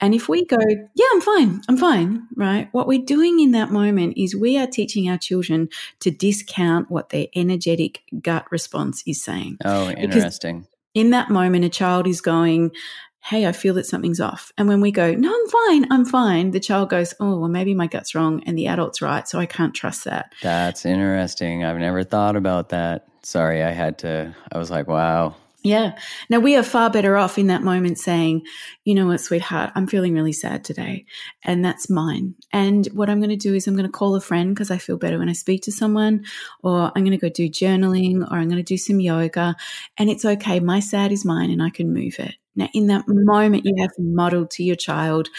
And 0.02 0.14
if 0.14 0.28
we 0.28 0.46
go, 0.46 0.58
yeah, 0.96 1.06
I'm 1.14 1.22
fine, 1.22 1.62
I'm 1.70 1.78
fine, 1.78 2.28
right? 2.36 2.68
What 2.74 2.88
we're 2.88 3.04
doing 3.04 3.40
in 3.40 3.52
that 3.52 3.72
moment 3.72 4.18
is 4.18 4.36
we 4.36 4.58
are 4.58 4.68
teaching 4.68 5.10
our 5.10 5.18
children 5.18 5.70
to 6.02 6.12
discount 6.12 6.92
what 6.92 7.10
their 7.10 7.28
energetic 7.34 8.04
gut 8.22 8.46
response 8.52 9.04
is 9.08 9.24
saying. 9.24 9.58
Oh, 9.64 9.90
interesting. 9.90 10.60
Because 10.60 10.70
in 10.94 11.12
that 11.12 11.30
moment, 11.30 11.66
a 11.66 11.70
child 11.70 12.08
is 12.08 12.20
going, 12.20 12.72
hey, 13.24 13.48
I 13.48 13.54
feel 13.54 13.74
that 13.74 13.86
something's 13.88 14.20
off. 14.20 14.52
And 14.58 14.68
when 14.68 14.82
we 14.82 14.92
go, 14.92 15.14
no, 15.14 15.34
I'm 15.34 15.50
fine, 15.50 15.92
I'm 15.92 16.06
fine, 16.06 16.52
the 16.52 16.60
child 16.60 16.90
goes, 16.90 17.14
oh, 17.20 17.40
well, 17.40 17.50
maybe 17.50 17.74
my 17.74 17.88
gut's 17.88 18.14
wrong 18.14 18.44
and 18.46 18.58
the 18.58 18.68
adult's 18.68 19.02
right. 19.02 19.28
So 19.28 19.40
I 19.40 19.48
can't 19.48 19.74
trust 19.74 20.04
that. 20.04 20.34
That's 20.44 20.86
interesting. 20.86 21.64
I've 21.64 21.80
never 21.80 22.04
thought 22.04 22.36
about 22.36 22.70
that. 22.70 23.08
Sorry, 23.24 23.64
I 23.64 23.72
had 23.72 23.98
to, 24.00 24.36
I 24.52 24.58
was 24.60 24.70
like, 24.70 24.88
wow, 24.88 25.36
yeah. 25.66 25.98
Now 26.30 26.40
we 26.40 26.56
are 26.56 26.62
far 26.62 26.92
better 26.92 27.18
off 27.18 27.40
in 27.40 27.48
that 27.48 27.64
moment 27.64 27.98
saying, 27.98 28.44
you 28.84 28.94
know 28.94 29.08
what, 29.08 29.20
sweetheart, 29.20 29.72
I'm 29.74 29.88
feeling 29.88 30.14
really 30.14 30.32
sad 30.32 30.64
today. 30.64 31.06
And 31.44 31.66
that's 31.66 31.90
mine. 31.90 32.36
And 32.54 32.86
what 32.94 33.10
I'm 33.10 33.20
going 33.20 33.32
to 33.32 33.36
do 33.36 33.56
is 33.56 33.66
I'm 33.66 33.76
going 33.76 33.88
to 33.88 33.92
call 33.92 34.16
a 34.16 34.22
friend 34.22 34.54
because 34.54 34.70
I 34.70 34.78
feel 34.78 34.98
better 34.98 35.18
when 35.18 35.28
I 35.28 35.34
speak 35.34 35.64
to 35.64 35.72
someone, 35.72 36.24
or 36.62 36.92
I'm 36.96 37.04
going 37.04 37.12
to 37.12 37.18
go 37.18 37.30
do 37.30 37.50
journaling, 37.50 38.22
or 38.32 38.38
I'm 38.38 38.48
going 38.48 38.58
to 38.58 38.64
do 38.64 38.78
some 38.78 39.00
yoga. 39.00 39.56
And 39.98 40.08
it's 40.08 40.24
okay. 40.24 40.60
My 40.60 40.80
sad 40.80 41.12
is 41.12 41.26
mine 41.26 41.50
and 41.50 41.64
I 41.64 41.72
can 41.72 41.92
move 41.92 42.20
it. 42.20 42.36
Now, 42.56 42.70
in 42.74 42.86
that 42.88 43.06
moment, 43.08 43.66
you 43.66 43.74
have 43.80 43.92
modeled 43.98 44.52
to 44.52 44.64
your 44.64 44.76
child, 44.76 45.30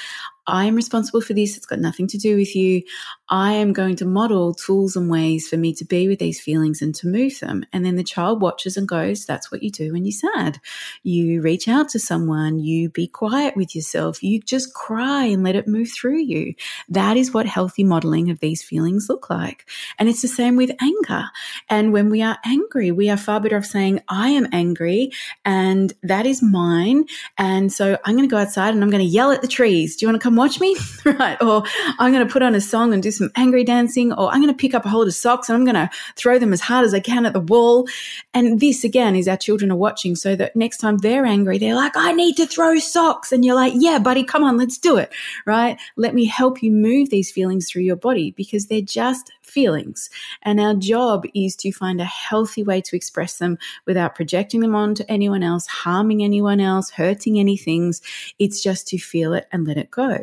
I'm 0.47 0.77
responsible 0.77 1.21
for 1.21 1.35
this. 1.35 1.57
It's 1.57 1.67
got 1.67 1.79
nothing 1.79 2.07
to 2.09 2.19
do 2.19 2.37
with 2.37 2.55
you. 2.55 2.83
I 3.29 3.53
am 3.53 3.73
going 3.73 3.97
to 3.97 4.05
model 4.05 4.55
tools 4.55 4.95
and 4.95 5.11
ways 5.11 5.49
for 5.49 5.57
me 5.57 5.75
to 5.75 5.85
be 5.85 6.07
with 6.07 6.21
these 6.21 6.41
feelings 6.41 6.81
and 6.81 6.95
to 6.97 7.09
move 7.09 7.41
them. 7.41 7.65
And 7.73 7.85
then 7.85 7.97
the 7.97 8.05
child 8.05 8.41
watches 8.41 8.77
and 8.77 8.87
goes, 8.87 9.27
that's 9.27 9.51
what 9.51 9.65
you 9.65 9.71
do 9.71 9.93
when 9.93 10.05
you're 10.05 10.13
sad. 10.13 10.61
You 11.03 11.43
reach 11.43 11.67
out 11.67 11.89
to 11.91 11.99
someone, 11.99 12.61
you 12.61 12.89
be 12.89 13.09
quiet 13.09 13.57
with 13.57 13.75
yourself, 13.75 14.23
you 14.23 14.41
just 14.41 14.75
cry 14.75 15.25
and 15.25 15.43
let 15.43 15.57
it 15.57 15.67
move 15.67 15.91
through 15.91 16.21
you. 16.21 16.55
That 16.89 17.17
is 17.17 17.35
what 17.35 17.47
healthy 17.47 17.83
modeling 17.83 18.31
of 18.31 18.39
these 18.39 18.63
feelings 18.63 19.09
look 19.09 19.29
like. 19.29 19.69
And 19.99 20.09
it's 20.09 20.23
the 20.23 20.29
same 20.29 20.55
with 20.55 20.71
anger. 20.81 21.25
And 21.69 21.93
when 21.93 22.11
we 22.11 22.23
are 22.23 22.39
angry, 22.45 22.93
we 22.93 23.11
are 23.11 23.17
far 23.17 23.41
better 23.41 23.57
off 23.57 23.65
saying, 23.65 24.01
I 24.09 24.29
am 24.29 24.47
angry 24.53 25.11
and 25.45 25.93
that 26.05 26.27
is 26.27 26.43
mine. 26.43 27.07
And 27.39 27.73
so 27.73 27.99
I'm 28.05 28.15
going 28.15 28.29
to 28.29 28.33
go 28.33 28.41
outside 28.41 28.75
and 28.75 28.85
I'm 28.85 28.91
going 28.91 29.05
to 29.05 29.11
yell 29.11 29.33
at 29.33 29.43
the 29.43 29.49
trees. 29.49 29.97
Do 29.97 30.07
you 30.07 30.09
want 30.09 30.21
to 30.21 30.25
come 30.25 30.36
watch 30.37 30.61
me? 30.61 30.77
right. 31.05 31.40
Or 31.42 31.64
I'm 31.99 32.12
going 32.12 32.27
to 32.27 32.33
put 32.33 32.42
on 32.42 32.55
a 32.55 32.61
song 32.61 32.92
and 32.92 33.03
do 33.03 33.11
some 33.11 33.31
angry 33.37 33.64
dancing, 33.64 34.12
or 34.12 34.31
I'm 34.31 34.40
going 34.40 34.53
to 34.53 34.59
pick 34.59 34.75
up 34.75 34.85
a 34.85 34.88
hold 34.88 35.09
of 35.09 35.14
socks 35.14 35.49
and 35.49 35.57
I'm 35.57 35.64
going 35.64 35.75
to 35.75 35.90
throw 36.16 36.38
them 36.38 36.53
as 36.53 36.61
hard 36.61 36.85
as 36.85 36.94
I 36.94 37.01
can 37.01 37.27
at 37.27 37.33
the 37.33 37.40
wall. 37.40 37.88
And 38.35 38.61
this 38.61 38.85
again 38.85 39.16
is 39.16 39.29
our 39.29 39.37
children 39.37 39.72
are 39.72 39.77
watching 39.77 40.16
so 40.16 40.37
that 40.37 40.55
next 40.55 40.79
time 40.79 40.99
they're 40.99 41.27
angry, 41.27 41.59
they're 41.59 41.75
like, 41.75 41.96
I 41.96 42.12
need 42.12 42.37
to 42.37 42.46
throw 42.46 42.79
socks. 42.79 43.33
And 43.33 43.44
you're 43.44 43.55
like, 43.55 43.72
yeah, 43.77 43.99
buddy, 43.99 44.25
come 44.25 44.44
on, 44.44 44.57
let's 44.57 44.79
do 44.79 44.96
it. 44.96 45.12
Right. 45.46 45.79
Let 45.96 46.14
me 46.14 46.25
help 46.25 46.62
you 46.62 46.70
move 46.70 47.11
these 47.11 47.31
feelings 47.31 47.70
through 47.70 47.83
your 47.83 47.96
body 47.96 48.33
because 48.33 48.66
they're 48.66 48.81
just 48.81 49.33
feelings. 49.57 50.11
And 50.42 50.61
our 50.61 50.75
job 50.75 51.25
is 51.35 51.57
to 51.57 51.73
find 51.73 51.99
a 51.99 52.05
healthy 52.05 52.62
way 52.62 52.83
to 52.83 52.95
express 52.95 53.38
them 53.38 53.57
without 53.87 54.14
projecting 54.14 54.61
them 54.61 54.75
onto 54.75 55.03
anyone 55.09 55.42
else, 55.42 55.66
harming 55.66 56.23
anyone 56.23 56.61
else, 56.61 56.90
hurting 56.90 57.40
any 57.40 57.57
things. 57.57 58.03
It's 58.38 58.62
just 58.62 58.87
to 58.88 58.99
feel 58.99 59.33
it 59.33 59.49
and 59.53 59.66
let 59.66 59.79
it 59.79 59.90
go. 59.90 60.19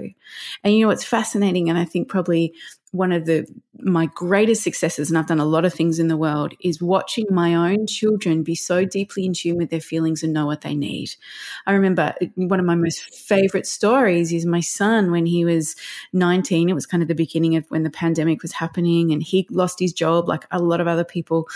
And 0.63 0.76
you 0.76 0.82
know, 0.82 0.88
what's 0.88 1.04
fascinating, 1.04 1.67
and 1.67 1.80
I 1.80 1.86
think 1.86 2.10
probably 2.10 2.54
one 2.93 3.12
of 3.12 3.25
the 3.25 3.45
my 3.79 4.06
greatest 4.06 4.63
successes 4.63 5.10
and 5.10 5.17
I've 5.17 5.27
done 5.27 5.39
a 5.39 5.45
lot 5.45 5.65
of 5.65 5.73
things 5.73 5.97
in 5.97 6.08
the 6.08 6.15
world 6.15 6.53
is 6.62 6.82
watching 6.82 7.25
my 7.32 7.56
own 7.56 7.88
children 7.88 8.43
be 8.43 8.56
so 8.56 8.86
deeply 8.86 9.25
in 9.25 9.34
tune 9.34 9.58
with 9.58 9.71
their 9.71 9.82
feelings 9.82 10.21
and 10.21 10.32
know 10.32 10.45
what 10.45 10.62
they 10.62 10.75
need. 10.75 11.15
I 11.65 11.73
remember 11.73 12.13
uh, 12.21 12.25
one 12.36 12.60
of 12.60 12.67
my 12.67 12.75
most 12.75 13.01
favorite 13.01 13.65
stories 13.65 14.32
is 14.32 14.45
my 14.45 14.60
son 14.60 15.12
when 15.12 15.25
he 15.25 15.43
was 15.43 15.75
19 16.13 16.69
it 16.69 16.73
was 16.73 16.86
kind 16.86 17.01
of 17.01 17.10
the 17.10 17.15
beginning 17.15 17.56
of 17.56 17.65
when 17.69 17.82
the 17.82 17.89
pandemic 17.89 18.43
was 18.43 18.53
happening 18.53 19.12
and 19.12 19.23
he 19.23 19.47
lost 19.49 19.79
his 19.79 19.91
job 19.91 20.29
like 20.29 20.45
a 20.51 20.60
lot 20.60 20.79
of 20.79 20.88
other 20.88 21.03
people 21.03 21.47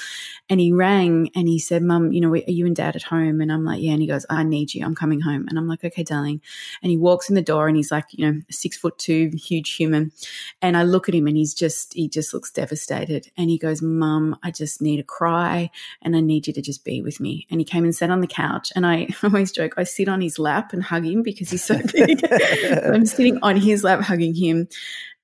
and 0.49 0.59
he 0.59 0.73
rang 0.73 1.29
and 1.35 1.47
he 1.47 1.59
said 1.59 1.83
mum 1.83 2.11
you 2.11 2.19
know 2.19 2.33
are 2.33 2.37
you 2.47 2.65
and 2.65 2.75
dad 2.75 2.95
at 2.95 3.03
home? 3.03 3.41
And 3.41 3.51
I'm 3.51 3.63
like 3.63 3.81
yeah 3.81 3.91
and 3.91 4.01
he 4.01 4.07
goes 4.07 4.25
I 4.29 4.43
need 4.43 4.73
you 4.73 4.83
I'm 4.83 4.95
coming 4.95 5.21
home. 5.21 5.45
And 5.47 5.57
I'm 5.59 5.67
like 5.67 5.83
okay 5.83 6.03
darling. 6.03 6.41
And 6.81 6.89
he 6.89 6.97
walks 6.97 7.29
in 7.29 7.35
the 7.35 7.41
door 7.43 7.67
and 7.67 7.77
he's 7.77 7.91
like 7.91 8.05
you 8.09 8.25
know 8.25 8.41
6 8.49 8.77
foot 8.77 8.97
2 8.97 9.33
huge 9.35 9.75
human 9.75 10.11
and 10.63 10.75
I 10.75 10.81
look 10.81 11.07
at 11.07 11.15
him 11.15 11.26
and 11.27 11.37
he's 11.37 11.53
just 11.53 11.93
he 11.93 12.07
just 12.07 12.33
looks 12.33 12.51
devastated 12.51 13.29
and 13.37 13.49
he 13.49 13.57
goes 13.57 13.81
mum 13.81 14.37
i 14.43 14.51
just 14.51 14.81
need 14.81 14.97
to 14.97 15.03
cry 15.03 15.69
and 16.01 16.15
i 16.15 16.19
need 16.19 16.47
you 16.47 16.53
to 16.53 16.61
just 16.61 16.83
be 16.83 17.01
with 17.01 17.19
me 17.19 17.45
and 17.49 17.59
he 17.59 17.65
came 17.65 17.83
and 17.83 17.95
sat 17.95 18.09
on 18.09 18.21
the 18.21 18.27
couch 18.27 18.71
and 18.75 18.85
i 18.85 19.07
always 19.23 19.51
joke 19.51 19.73
i 19.77 19.83
sit 19.83 20.07
on 20.07 20.21
his 20.21 20.39
lap 20.39 20.73
and 20.73 20.83
hug 20.83 21.05
him 21.05 21.21
because 21.21 21.49
he's 21.49 21.63
so 21.63 21.79
big 21.93 22.21
i'm 22.85 23.05
sitting 23.05 23.37
on 23.41 23.57
his 23.57 23.83
lap 23.83 24.01
hugging 24.01 24.33
him 24.33 24.67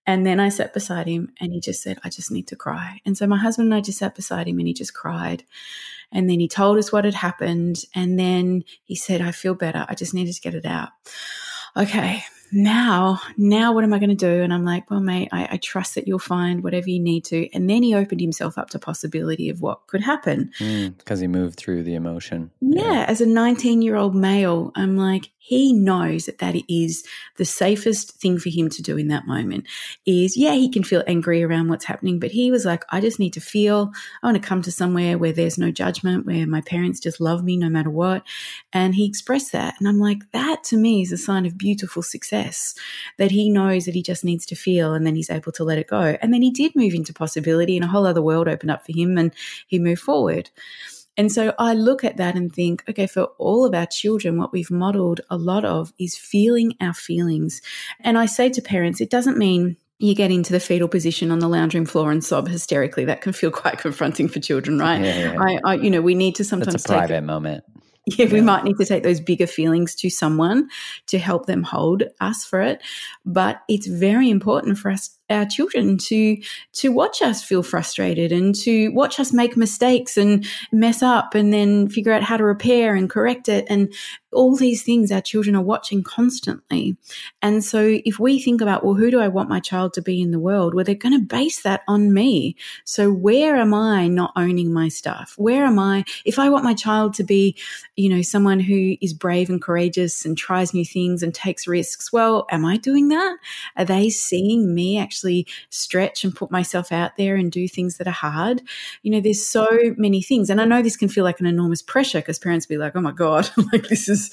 and 0.06 0.26
then 0.26 0.38
I 0.38 0.50
sat 0.50 0.74
beside 0.74 1.08
him 1.08 1.32
and 1.40 1.54
he 1.54 1.62
just 1.62 1.82
said, 1.82 1.98
I 2.04 2.10
just 2.10 2.30
need 2.30 2.48
to 2.48 2.58
cry. 2.58 3.00
And 3.06 3.18
so 3.18 3.26
my 3.26 3.38
husband 3.38 3.68
and 3.68 3.74
I 3.74 3.80
just 3.80 4.00
sat 4.00 4.16
beside 4.16 4.50
him 4.50 4.60
and 4.60 4.68
he 4.68 4.74
just 4.74 4.94
cried. 4.94 5.46
And 6.12 6.30
then 6.30 6.42
he 6.42 6.50
told 6.50 6.78
us 6.78 6.92
what 6.92 7.06
had 7.06 7.14
happened. 7.14 7.86
And 7.96 8.20
then 8.20 8.66
he 8.84 8.98
said, 8.98 9.22
I 9.22 9.32
feel 9.32 9.56
better. 9.56 9.86
I 9.88 9.96
just 9.96 10.14
needed 10.14 10.34
to 10.34 10.42
get 10.42 10.56
it 10.56 10.66
out. 10.66 10.90
Okay 11.78 12.26
now, 12.54 13.20
now 13.38 13.74
what 13.74 13.84
am 13.84 13.94
I 13.94 14.00
going 14.00 14.10
to 14.10 14.16
do? 14.16 14.42
And 14.42 14.54
I'm 14.54 14.66
like, 14.66 14.90
well, 14.90 15.00
mate, 15.00 15.30
I, 15.32 15.48
I, 15.52 15.58
trust 15.58 15.96
that 15.96 16.08
you'll 16.08 16.20
find 16.20 16.64
whatever 16.64 16.90
you 16.90 17.00
need 17.00 17.26
to. 17.26 17.50
And 17.54 17.70
then 17.70 17.84
he 17.84 17.96
opened 17.96 18.22
himself 18.22 18.58
up 18.58 18.70
to 18.72 18.80
possibility 18.80 19.50
of 19.50 19.62
what 19.62 19.88
could 19.88 20.02
happen. 20.02 20.52
Because 20.60 21.20
mm, 21.20 21.22
he 21.22 21.28
moved 21.28 21.58
through 21.58 21.84
the 21.84 21.96
emotion. 21.96 22.52
Yeah, 22.62 22.84
yeah. 22.84 23.06
As 23.08 23.22
a 23.22 23.26
19 23.26 23.82
year 23.82 23.96
old 23.96 24.16
male, 24.16 24.72
I'm 24.76 24.98
like, 24.98 25.30
he 25.46 25.74
knows 25.74 26.26
that 26.26 26.38
that 26.38 26.56
is 26.70 27.04
the 27.36 27.44
safest 27.44 28.14
thing 28.14 28.40
for 28.40 28.50
him 28.50 28.70
to 28.70 28.82
do 28.82 28.98
in 28.98 29.10
that 29.10 29.28
moment 29.28 29.66
is 30.06 30.38
yeah 30.38 30.54
he 30.54 30.70
can 30.70 30.86
feel 30.86 31.04
angry 31.06 31.44
around 31.44 31.68
what's 31.68 31.84
happening 31.84 32.18
but 32.18 32.32
he 32.32 32.50
was 32.50 32.64
like 32.64 32.86
i 32.92 33.02
just 33.02 33.20
need 33.20 33.34
to 33.34 33.42
feel 33.42 33.92
i 34.22 34.28
want 34.28 34.42
to 34.42 34.48
come 34.48 34.62
to 34.62 34.72
somewhere 34.72 35.18
where 35.18 35.34
there's 35.34 35.58
no 35.58 35.70
judgment 35.70 36.26
where 36.26 36.48
my 36.48 36.62
parents 36.62 36.98
just 36.98 37.20
love 37.20 37.44
me 37.44 37.58
no 37.58 37.68
matter 37.68 37.90
what 37.90 38.24
and 38.72 38.96
he 38.96 39.06
expressed 39.06 39.52
that 39.52 39.76
and 39.80 39.88
i'm 39.88 40.00
like 40.00 40.32
that 40.32 40.64
to 40.64 40.78
me 40.78 41.02
is 41.02 41.12
a 41.12 41.18
sign 41.18 41.46
of 41.46 41.58
beautiful 41.58 42.02
success 42.02 42.43
that 43.18 43.32
he 43.32 43.50
knows 43.50 43.86
that 43.86 43.96
he 43.96 44.04
just 44.04 44.24
needs 44.24 44.46
to 44.46 44.56
feel 44.56 44.94
and 44.94 45.06
then 45.06 45.16
he's 45.16 45.30
able 45.30 45.52
to 45.52 45.64
let 45.64 45.78
it 45.78 45.88
go 45.88 46.18
and 46.22 46.34
then 46.34 46.42
he 46.42 46.52
did 46.52 46.76
move 46.76 46.94
into 46.94 47.14
possibility 47.14 47.76
and 47.76 47.84
a 47.84 47.88
whole 47.88 48.06
other 48.06 48.22
world 48.22 48.48
opened 48.48 48.72
up 48.72 48.86
for 48.86 48.96
him 48.96 49.18
and 49.18 49.34
he 49.68 49.80
moved 49.80 50.02
forward 50.02 50.50
and 51.16 51.32
so 51.32 51.54
I 51.60 51.74
look 51.74 52.04
at 52.04 52.18
that 52.18 52.36
and 52.36 52.54
think, 52.54 52.84
okay, 52.90 53.06
for 53.06 53.26
all 53.38 53.66
of 53.66 53.76
our 53.76 53.86
children, 53.86 54.38
what 54.38 54.52
we've 54.52 54.72
modeled 54.72 55.22
a 55.30 55.38
lot 55.38 55.64
of 55.64 55.94
is 56.00 56.18
feeling 56.18 56.74
our 56.82 56.94
feelings. 56.94 57.62
And 58.00 58.18
I 58.18 58.26
say 58.26 58.50
to 58.50 58.62
parents, 58.62 59.00
it 59.00 59.12
doesn't 59.12 59.38
mean 59.38 59.78
you 60.00 60.16
get 60.16 60.32
into 60.32 60.52
the 60.52 60.60
fetal 60.60 60.88
position 60.88 61.32
on 61.32 61.40
the 61.40 61.48
lounge 61.48 61.76
room 61.76 61.86
floor 61.86 62.12
and 62.12 62.24
sob 62.24 62.48
hysterically. 62.48 63.06
That 63.06 63.22
can 63.22 63.32
feel 63.32 63.52
quite 63.52 63.78
confronting 63.78 64.28
for 64.28 64.40
children, 64.40 64.80
right? 64.80 65.02
Yeah, 65.02 65.34
yeah. 65.34 65.40
I, 65.40 65.60
I, 65.64 65.74
you 65.76 65.92
know, 65.92 66.02
we 66.02 66.16
need 66.16 66.36
to 66.36 66.44
sometimes 66.44 66.74
That's 66.74 66.86
a 66.86 66.90
private 66.90 67.14
take, 67.14 67.24
moment. 67.24 67.64
Yeah, 68.18 68.26
we 68.26 68.42
might 68.42 68.66
need 68.66 68.78
to 68.80 68.86
take 68.86 69.04
those 69.04 69.22
bigger 69.22 69.48
feelings 69.48 69.96
to 69.96 70.10
someone 70.10 70.68
to 71.08 71.18
help 71.20 71.46
them 71.46 71.64
hold 71.64 72.04
us 72.20 72.44
for 72.44 72.62
it. 72.62 72.82
But 73.26 73.62
it's 73.70 73.88
very 73.88 74.30
important 74.30 74.78
for 74.78 74.92
us 74.92 75.18
our 75.34 75.46
children 75.46 75.98
to 75.98 76.38
to 76.74 76.90
watch 76.92 77.22
us 77.22 77.44
feel 77.44 77.64
frustrated 77.64 78.32
and 78.32 78.56
to 78.56 78.90
watch 78.90 79.20
us 79.20 79.34
make 79.34 79.58
mistakes 79.58 80.18
and 80.18 80.46
mess 80.72 81.02
up 81.02 81.36
and 81.36 81.54
then 81.54 81.90
figure 81.90 82.14
out 82.14 82.24
how 82.24 82.38
to 82.38 82.44
repair 82.44 82.96
and 82.96 83.10
correct 83.10 83.50
it. 83.50 83.66
And 83.70 83.94
all 84.34 84.56
these 84.56 84.84
things 84.84 85.12
our 85.12 85.22
children 85.22 85.56
are 85.56 85.62
watching 85.62 86.04
constantly. 86.04 86.98
And 87.42 87.64
so 87.64 88.00
if 88.06 88.20
we 88.20 88.42
think 88.42 88.62
about 88.62 88.84
well 88.84 88.96
who 88.96 89.12
do 89.12 89.20
i 89.20 89.28
want 89.28 89.50
my 89.50 89.60
child 89.60 89.94
to 89.94 90.02
be 90.02 90.22
in 90.22 90.32
the 90.32 90.40
world? 90.40 90.74
Well 90.74 90.84
they're 90.84 90.96
going 90.96 91.20
to 91.20 91.26
base 91.26 91.62
that 91.62 91.82
on 91.88 92.14
me. 92.14 92.56
So 92.84 93.12
where 93.12 93.56
am 93.56 93.74
i 93.74 94.08
not 94.08 94.34
owning 94.36 94.74
my 94.74 94.90
stuff? 94.90 95.36
Where 95.38 95.66
am 95.66 95.80
i 95.80 96.04
if 96.26 96.40
i 96.40 96.50
want 96.50 96.64
my 96.64 96.74
child 96.74 97.14
to 97.16 97.24
be 97.24 97.56
you 97.96 98.10
know 98.10 98.22
someone 98.22 98.60
who 98.60 98.96
is 99.02 99.14
brave 99.14 99.50
and 99.50 99.62
courageous 99.62 100.26
and 100.26 100.38
tries 100.38 100.74
new 100.74 100.86
things 100.86 101.24
and 101.24 101.34
takes 101.34 101.68
risks 101.68 102.12
well 102.12 102.46
am 102.50 102.66
i 102.66 102.78
doing 102.78 103.10
that? 103.10 103.38
Are 103.78 103.86
they 103.86 104.10
seeing 104.10 104.74
me 104.74 105.00
actually 105.00 105.23
actually 105.24 105.48
stretch 105.70 106.24
and 106.24 106.36
put 106.36 106.52
myself 106.52 106.92
out 106.92 107.16
there 107.18 107.36
and 107.36 107.52
do 107.52 107.68
things 107.68 107.98
that 107.98 108.08
are 108.08 108.12
hard. 108.12 108.62
You 109.04 109.12
know, 109.12 109.22
there's 109.22 109.46
so 109.46 109.68
many 109.98 110.22
things. 110.22 110.50
And 110.50 110.60
I 110.60 110.66
know 110.66 110.82
this 110.82 110.98
can 110.98 111.08
feel 111.08 111.24
like 111.24 111.40
an 111.40 111.46
enormous 111.46 111.82
pressure 111.82 112.20
because 112.20 112.40
parents 112.40 112.66
be 112.66 112.78
like, 112.78 112.96
oh 112.96 113.02
my 113.02 113.12
God, 113.12 113.50
like 113.72 113.88
this 113.88 114.10
is, 114.10 114.30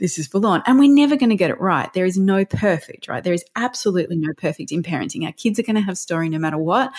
this 0.00 0.18
is 0.18 0.26
full 0.26 0.46
on. 0.46 0.62
And 0.66 0.78
we're 0.78 0.92
never 0.92 1.16
going 1.16 1.30
to 1.30 1.36
get 1.36 1.50
it 1.50 1.60
right. 1.60 1.92
There 1.92 2.06
is 2.06 2.18
no 2.18 2.44
perfect, 2.44 3.06
right? 3.06 3.22
There 3.22 3.32
is 3.32 3.44
absolutely 3.54 4.16
no 4.16 4.32
perfect 4.36 4.72
in 4.72 4.82
parenting. 4.82 5.24
Our 5.24 5.32
kids 5.32 5.58
are 5.58 5.64
going 5.64 5.76
to 5.76 5.82
have 5.82 5.96
story 5.96 6.28
no 6.28 6.38
matter 6.38 6.58
what 6.58 6.92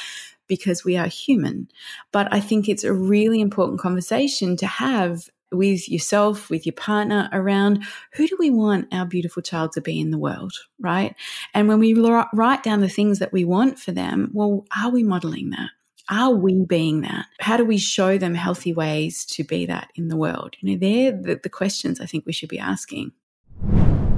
because 0.47 0.86
we 0.86 0.95
are 0.95 1.08
human. 1.08 1.67
But 2.12 2.32
I 2.32 2.39
think 2.39 2.69
it's 2.69 2.84
a 2.84 2.93
really 2.93 3.41
important 3.41 3.79
conversation 3.79 4.56
to 4.58 4.67
have 4.67 5.29
with 5.53 5.89
yourself, 5.89 6.49
with 6.49 6.65
your 6.65 6.73
partner 6.73 7.29
around 7.31 7.83
who 8.13 8.27
do 8.27 8.35
we 8.39 8.49
want 8.49 8.93
our 8.93 9.05
beautiful 9.05 9.41
child 9.41 9.71
to 9.73 9.81
be 9.81 9.99
in 9.99 10.11
the 10.11 10.17
world, 10.17 10.53
right? 10.79 11.15
And 11.53 11.67
when 11.67 11.79
we 11.79 11.93
write 11.93 12.63
down 12.63 12.81
the 12.81 12.89
things 12.89 13.19
that 13.19 13.33
we 13.33 13.45
want 13.45 13.79
for 13.79 13.91
them, 13.91 14.31
well, 14.33 14.65
are 14.75 14.89
we 14.89 15.03
modeling 15.03 15.51
that? 15.51 15.69
Are 16.09 16.31
we 16.31 16.65
being 16.65 17.01
that? 17.01 17.27
How 17.39 17.55
do 17.55 17.63
we 17.63 17.77
show 17.77 18.17
them 18.17 18.35
healthy 18.35 18.73
ways 18.73 19.25
to 19.27 19.43
be 19.43 19.65
that 19.67 19.89
in 19.95 20.09
the 20.09 20.17
world? 20.17 20.55
You 20.59 20.71
know, 20.71 20.79
they're 20.79 21.11
the, 21.11 21.39
the 21.41 21.49
questions 21.49 22.01
I 22.01 22.05
think 22.05 22.25
we 22.25 22.33
should 22.33 22.49
be 22.49 22.59
asking. 22.59 23.13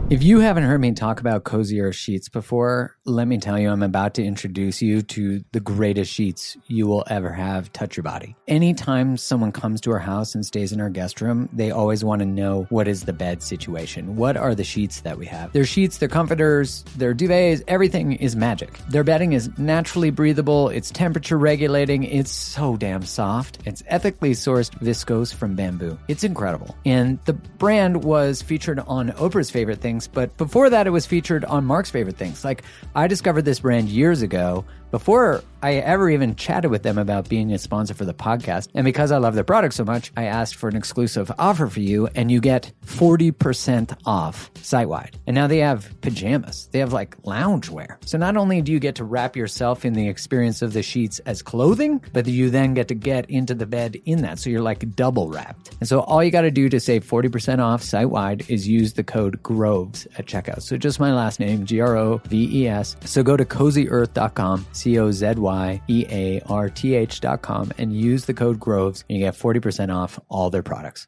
If 0.07 0.21
you 0.21 0.39
haven't 0.39 0.65
heard 0.65 0.81
me 0.81 0.91
talk 0.91 1.19
about 1.19 1.45
Cozy 1.45 1.81
Earth 1.81 1.95
sheets 1.95 2.29
before, 2.29 2.95
let 3.05 3.27
me 3.27 3.39
tell 3.39 3.57
you, 3.57 3.69
I'm 3.71 3.81
about 3.81 4.13
to 4.15 4.23
introduce 4.23 4.79
you 4.79 5.01
to 5.01 5.43
the 5.51 5.59
greatest 5.59 6.13
sheets 6.13 6.55
you 6.67 6.85
will 6.85 7.03
ever 7.07 7.31
have 7.31 7.73
touch 7.73 7.97
your 7.97 8.03
body. 8.03 8.35
Anytime 8.47 9.17
someone 9.17 9.51
comes 9.51 9.81
to 9.81 9.91
our 9.91 9.97
house 9.97 10.35
and 10.35 10.45
stays 10.45 10.71
in 10.71 10.79
our 10.79 10.91
guest 10.91 11.21
room, 11.21 11.49
they 11.51 11.71
always 11.71 12.03
want 12.03 12.19
to 12.19 12.25
know 12.27 12.67
what 12.69 12.87
is 12.87 13.05
the 13.05 13.13
bed 13.13 13.41
situation? 13.41 14.15
What 14.15 14.37
are 14.37 14.53
the 14.53 14.63
sheets 14.63 15.01
that 15.01 15.17
we 15.17 15.25
have? 15.25 15.51
Their 15.53 15.65
sheets, 15.65 15.97
their 15.97 16.07
comforters, 16.07 16.83
their 16.95 17.15
duvets, 17.15 17.63
everything 17.67 18.13
is 18.13 18.35
magic. 18.35 18.77
Their 18.89 19.03
bedding 19.03 19.33
is 19.33 19.49
naturally 19.57 20.11
breathable, 20.11 20.69
it's 20.69 20.91
temperature 20.91 21.39
regulating, 21.39 22.03
it's 22.03 22.31
so 22.31 22.77
damn 22.77 23.01
soft. 23.01 23.57
It's 23.65 23.81
ethically 23.87 24.33
sourced 24.33 24.69
viscose 24.81 25.33
from 25.33 25.55
bamboo. 25.55 25.97
It's 26.07 26.23
incredible. 26.23 26.77
And 26.85 27.17
the 27.25 27.33
brand 27.33 28.03
was 28.03 28.43
featured 28.43 28.79
on 28.81 29.09
Oprah's 29.13 29.49
favorite 29.49 29.81
thing 29.81 29.94
things. 29.95 30.07
But 30.07 30.35
before 30.37 30.69
that, 30.69 30.87
it 30.87 30.91
was 30.91 31.05
featured 31.05 31.45
on 31.45 31.65
Mark's 31.65 31.89
favorite 31.89 32.17
things. 32.17 32.43
Like 32.43 32.63
I 32.93 33.07
discovered 33.07 33.43
this 33.43 33.59
brand 33.59 33.89
years 33.89 34.21
ago 34.21 34.65
before 34.91 35.43
I 35.65 35.77
ever 35.77 36.11
even 36.11 36.35
chatted 36.35 36.69
with 36.69 36.83
them 36.83 36.99
about 36.99 37.27
being 37.27 37.51
a 37.51 37.57
sponsor 37.57 37.95
for 37.95 38.05
the 38.05 38.13
podcast. 38.13 38.67
And 38.75 38.85
because 38.85 39.11
I 39.11 39.17
love 39.17 39.33
their 39.33 39.43
product 39.43 39.73
so 39.73 39.83
much, 39.83 40.11
I 40.15 40.25
asked 40.25 40.57
for 40.57 40.69
an 40.69 40.75
exclusive 40.75 41.31
offer 41.39 41.65
for 41.65 41.79
you, 41.79 42.07
and 42.13 42.29
you 42.29 42.39
get 42.39 42.71
40% 42.85 43.97
off 44.05 44.51
site 44.61 44.87
wide. 44.87 45.17
And 45.25 45.33
now 45.33 45.47
they 45.47 45.57
have 45.57 45.99
pajamas, 46.01 46.69
they 46.71 46.77
have 46.77 46.93
like 46.93 47.19
loungewear. 47.23 47.97
So 48.05 48.19
not 48.19 48.37
only 48.37 48.61
do 48.61 48.71
you 48.71 48.79
get 48.79 48.93
to 48.97 49.03
wrap 49.03 49.35
yourself 49.35 49.85
in 49.85 49.93
the 49.93 50.07
experience 50.07 50.61
of 50.61 50.71
the 50.71 50.83
sheets 50.83 51.17
as 51.25 51.41
clothing, 51.41 51.99
but 52.13 52.27
you 52.27 52.51
then 52.51 52.75
get 52.75 52.87
to 52.89 52.93
get 52.93 53.27
into 53.27 53.55
the 53.55 53.65
bed 53.65 53.99
in 54.05 54.21
that. 54.21 54.37
So 54.37 54.51
you're 54.51 54.61
like 54.61 54.95
double 54.95 55.29
wrapped. 55.29 55.73
And 55.79 55.89
so 55.89 56.01
all 56.01 56.23
you 56.23 56.29
got 56.29 56.41
to 56.41 56.51
do 56.51 56.69
to 56.69 56.79
save 56.79 57.03
40% 57.03 57.57
off 57.57 57.81
site 57.81 58.11
wide 58.11 58.47
is 58.51 58.67
use 58.67 58.93
the 58.93 59.03
code 59.03 59.41
GROVES 59.41 60.05
at 60.19 60.27
checkout. 60.27 60.61
So 60.61 60.77
just 60.77 60.99
my 60.99 61.11
last 61.11 61.39
name, 61.39 61.65
G 61.65 61.81
R 61.81 61.97
O 61.97 62.21
V 62.25 62.61
E 62.61 62.67
S. 62.67 62.95
So 63.05 63.23
go 63.23 63.35
to 63.35 63.45
cozyearth.com, 63.45 64.67
C 64.71 64.99
O 64.99 65.09
Z 65.09 65.33
Y 65.37 65.54
Y 65.55 65.81
E 65.87 66.05
A 66.09 66.41
R 66.47 66.69
T 66.69 66.95
H 66.95 67.21
dot 67.21 67.41
com 67.41 67.71
and 67.77 67.93
use 67.93 68.25
the 68.25 68.33
code 68.33 68.59
GROVES 68.59 69.05
and 69.09 69.17
you 69.17 69.25
get 69.25 69.35
40% 69.35 69.93
off 69.93 70.19
all 70.29 70.49
their 70.49 70.63
products. 70.63 71.07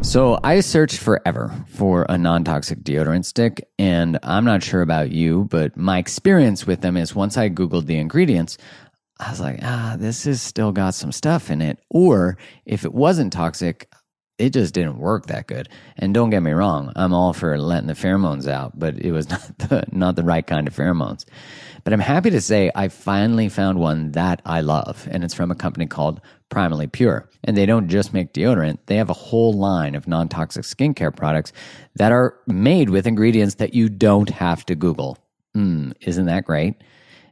So 0.00 0.38
I 0.44 0.60
searched 0.60 0.98
forever 0.98 1.52
for 1.68 2.06
a 2.08 2.16
non 2.16 2.44
toxic 2.44 2.80
deodorant 2.80 3.24
stick, 3.24 3.68
and 3.78 4.18
I'm 4.22 4.44
not 4.44 4.62
sure 4.62 4.82
about 4.82 5.10
you, 5.10 5.46
but 5.50 5.76
my 5.76 5.98
experience 5.98 6.66
with 6.66 6.80
them 6.80 6.96
is 6.96 7.14
once 7.14 7.36
I 7.36 7.48
Googled 7.50 7.86
the 7.86 7.98
ingredients, 7.98 8.58
I 9.18 9.30
was 9.30 9.40
like, 9.40 9.58
ah, 9.62 9.96
this 9.98 10.24
has 10.24 10.40
still 10.40 10.70
got 10.70 10.94
some 10.94 11.10
stuff 11.10 11.50
in 11.50 11.60
it. 11.60 11.80
Or 11.90 12.38
if 12.64 12.84
it 12.84 12.94
wasn't 12.94 13.32
toxic, 13.32 13.90
it 14.38 14.50
just 14.50 14.72
didn't 14.72 14.98
work 14.98 15.26
that 15.26 15.46
good. 15.46 15.68
And 15.96 16.14
don't 16.14 16.30
get 16.30 16.42
me 16.42 16.52
wrong, 16.52 16.92
I'm 16.96 17.12
all 17.12 17.32
for 17.32 17.58
letting 17.58 17.88
the 17.88 17.94
pheromones 17.94 18.48
out, 18.48 18.78
but 18.78 18.98
it 18.98 19.12
was 19.12 19.28
not 19.30 19.58
the, 19.58 19.84
not 19.90 20.16
the 20.16 20.22
right 20.22 20.46
kind 20.46 20.66
of 20.66 20.74
pheromones. 20.74 21.24
But 21.84 21.92
I'm 21.92 22.00
happy 22.00 22.30
to 22.30 22.40
say 22.40 22.70
I 22.74 22.88
finally 22.88 23.48
found 23.48 23.78
one 23.78 24.12
that 24.12 24.42
I 24.44 24.60
love, 24.60 25.08
and 25.10 25.24
it's 25.24 25.34
from 25.34 25.50
a 25.50 25.56
company 25.56 25.86
called 25.86 26.20
Primally 26.50 26.90
Pure. 26.90 27.28
And 27.44 27.56
they 27.56 27.66
don't 27.66 27.88
just 27.88 28.12
make 28.12 28.32
deodorant, 28.32 28.78
they 28.86 28.96
have 28.96 29.10
a 29.10 29.14
whole 29.14 29.52
line 29.52 29.94
of 29.94 30.06
non 30.06 30.28
toxic 30.28 30.64
skincare 30.64 31.14
products 31.14 31.52
that 31.96 32.12
are 32.12 32.38
made 32.46 32.90
with 32.90 33.06
ingredients 33.06 33.56
that 33.56 33.74
you 33.74 33.88
don't 33.88 34.30
have 34.30 34.64
to 34.66 34.74
Google. 34.74 35.18
Mm, 35.56 35.94
isn't 36.00 36.26
that 36.26 36.44
great? 36.44 36.76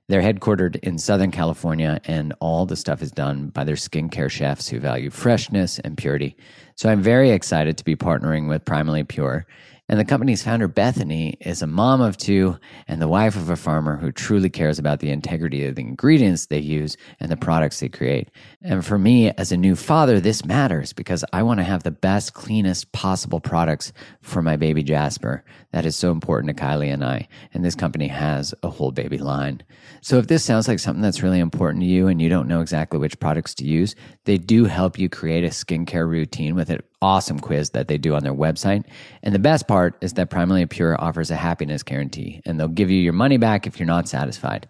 They're 0.09 0.23
headquartered 0.23 0.77
in 0.85 0.99
Southern 0.99 1.33
California, 1.33 2.01
and 2.05 2.33
all 2.39 2.65
the 2.65 2.77
stuff 2.77 3.03
is 3.03 3.11
done 3.11 3.49
by 3.49 3.65
their 3.65 3.75
skincare 3.75 4.31
chefs 4.31 4.69
who 4.69 4.79
value 4.79 5.11
freshness 5.11 5.81
and 5.81 5.97
purity. 5.97 6.37
So 6.77 6.89
I'm 6.89 7.03
very 7.03 7.31
excited 7.31 7.77
to 7.79 7.85
be 7.85 7.97
partnering 7.97 8.49
with 8.49 8.65
Primally 8.65 9.07
Pure. 9.07 9.47
And 9.89 10.01
the 10.01 10.05
company's 10.05 10.43
founder, 10.43 10.67
Bethany, 10.67 11.37
is 11.41 11.63
a 11.63 11.67
mom 11.67 12.01
of 12.01 12.17
two 12.17 12.59
and 12.89 13.01
the 13.01 13.07
wife 13.07 13.37
of 13.37 13.51
a 13.51 13.57
farmer 13.57 13.97
who 13.97 14.11
truly 14.11 14.51
cares 14.51 14.81
about 14.81 14.99
the 14.99 15.11
integrity 15.11 15.65
of 15.65 15.77
the 15.77 15.83
ingredients 15.83 16.47
they 16.47 16.59
use 16.59 16.97
and 17.21 17.31
the 17.31 17.37
products 17.37 17.79
they 17.79 17.89
create. 17.89 18.31
And 18.63 18.85
for 18.85 18.99
me, 18.99 19.31
as 19.31 19.53
a 19.53 19.57
new 19.57 19.77
father, 19.77 20.19
this 20.19 20.45
matters 20.45 20.93
because 20.93 21.25
I 21.33 21.45
want 21.45 21.59
to 21.59 21.65
have 21.65 21.85
the 21.85 21.93
best, 21.93 22.35
cleanest 22.35 22.91
possible 22.91 23.39
products 23.39 23.93
for 24.23 24.43
my 24.43 24.57
baby 24.57 24.83
Jasper. 24.83 25.45
That 25.71 25.87
is 25.87 25.95
so 25.95 26.11
important 26.11 26.57
to 26.57 26.63
Kylie 26.63 26.93
and 26.93 27.05
I. 27.05 27.29
And 27.55 27.65
this 27.65 27.77
company 27.77 28.09
has 28.09 28.55
a 28.65 28.71
whole 28.71 28.91
baby 28.91 29.19
line. 29.19 29.63
So 30.07 30.19
if 30.19 30.29
this 30.29 30.45
sounds 30.45 30.69
like 30.69 30.79
something 30.79 31.03
that's 31.03 31.25
really 31.25 31.41
important 31.41 31.83
to 31.83 31.89
you 31.89 32.07
and 32.07 32.23
you 32.23 32.29
don't 32.29 32.47
know 32.47 32.61
exactly 32.61 32.97
which 32.97 33.19
products 33.19 33.57
to 33.57 33.65
use, 33.65 33.97
they 34.25 34.39
do 34.39 34.67
help 34.67 35.01
you 35.01 35.09
create 35.09 35.43
a 35.43 35.49
skincare 35.49 36.09
routine 36.09 36.55
with 36.55 36.71
an 36.71 36.79
awesome 37.03 37.41
quiz 37.41 37.71
that 37.71 37.89
they 37.89 37.99
do 37.99 38.15
on 38.15 38.23
their 38.23 38.33
website. 38.33 38.85
And 39.25 39.35
the 39.35 39.41
best 39.41 39.67
part 39.67 39.99
is 40.03 40.13
that 40.13 40.31
Primally 40.31 40.71
Pure 40.71 41.03
offers 41.03 41.33
a 41.33 41.35
happiness 41.35 41.83
guarantee 41.83 42.41
and 42.47 42.61
they'll 42.61 42.69
give 42.69 42.89
you 42.89 43.01
your 43.01 43.15
money 43.15 43.37
back 43.37 43.67
if 43.67 43.81
you're 43.81 43.87
not 43.89 44.09
satisfied. 44.09 44.69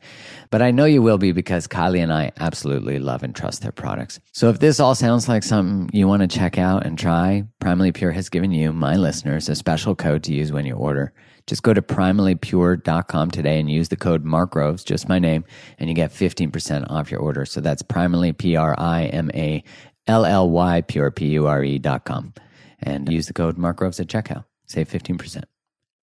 But 0.49 0.63
I 0.63 0.71
know 0.71 0.87
you 0.87 1.03
will 1.03 1.19
be 1.19 1.33
because 1.33 1.69
Kylie 1.69 2.03
and 2.03 2.15
I 2.15 2.33
absolutely 2.41 2.99
love 2.99 3.23
and 3.23 3.37
trust 3.37 3.61
their 3.61 3.73
products. 3.73 4.19
So 4.33 4.49
if 4.49 4.61
this 4.61 4.81
all 4.81 4.95
sounds 4.95 5.29
like 5.29 5.43
something 5.43 5.91
you 5.93 6.09
want 6.09 6.23
to 6.23 6.29
check 6.29 6.57
out 6.57 6.87
and 6.87 6.99
try, 6.99 7.45
Primally 7.61 7.93
Pure 7.93 8.13
has 8.13 8.31
given 8.31 8.53
you, 8.53 8.73
my 8.73 8.97
listeners, 8.97 9.51
a 9.51 9.55
special 9.55 9.95
code 9.95 10.23
to 10.23 10.33
use 10.33 10.51
when 10.51 10.65
you 10.65 10.77
order. 10.77 11.13
Just 11.47 11.63
go 11.63 11.73
to 11.73 11.83
primallypure.com 11.83 13.31
today 13.31 13.61
and 13.61 13.71
use 13.71 13.89
the 13.89 13.97
code 13.97 14.25
Mark 14.25 14.51
Groves, 14.51 14.83
just 14.83 15.09
my 15.09 15.19
name, 15.19 15.45
and 15.79 15.89
you 15.89 15.95
get 15.95 16.11
15% 16.11 16.91
off 16.91 17.11
your 17.11 17.21
order. 17.21 17.45
So 17.45 17.61
that's 17.61 17.83
primally, 17.83 18.37
P 18.37 18.57
R 18.57 18.75
I 18.79 19.05
M 19.05 19.31
A 19.33 19.63
L 20.07 20.25
L 20.25 20.51
Y 20.51 20.81
pure, 20.83 21.11
P 21.11 21.27
U 21.29 21.47
R 21.47 21.63
E 21.63 21.79
dot 21.79 22.05
com. 22.05 22.35
And 22.81 23.11
use 23.11 23.27
the 23.27 23.33
code 23.33 23.57
Mark 23.57 23.77
Groves 23.79 24.01
at 24.01 24.09
checkout. 24.09 24.45
Save 24.67 24.89
15%. 24.89 25.45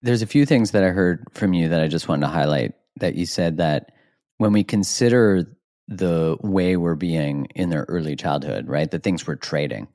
There's 0.02 0.22
a 0.22 0.26
few 0.26 0.46
things 0.46 0.70
that 0.72 0.84
I 0.84 0.88
heard 0.88 1.26
from 1.32 1.52
you 1.52 1.68
that 1.68 1.80
I 1.80 1.88
just 1.88 2.08
wanted 2.08 2.26
to 2.26 2.32
highlight 2.32 2.72
that 2.96 3.14
you 3.14 3.26
said 3.26 3.58
that 3.58 3.92
when 4.38 4.52
we 4.52 4.64
consider 4.64 5.46
the 5.88 6.36
way 6.40 6.76
we're 6.76 6.94
being 6.94 7.46
in 7.54 7.70
their 7.70 7.84
early 7.88 8.16
childhood, 8.16 8.66
right? 8.68 8.90
The 8.90 8.98
things 8.98 9.26
we're 9.26 9.36
trading, 9.36 9.88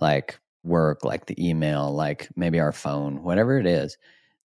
like 0.00 0.38
work, 0.64 1.04
like 1.04 1.26
the 1.26 1.48
email, 1.48 1.92
like 1.94 2.28
maybe 2.36 2.58
our 2.58 2.72
phone, 2.72 3.22
whatever 3.22 3.58
it 3.58 3.66
is, 3.66 3.96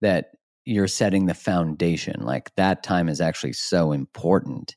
that 0.01 0.31
you're 0.69 0.87
setting 0.87 1.27
the 1.27 1.35
foundation. 1.35 2.21
Like 2.21 2.55
that 2.57 2.83
time 2.83 3.09
is 3.09 3.21
actually 3.21 3.55
so 3.55 3.93
important. 3.93 4.77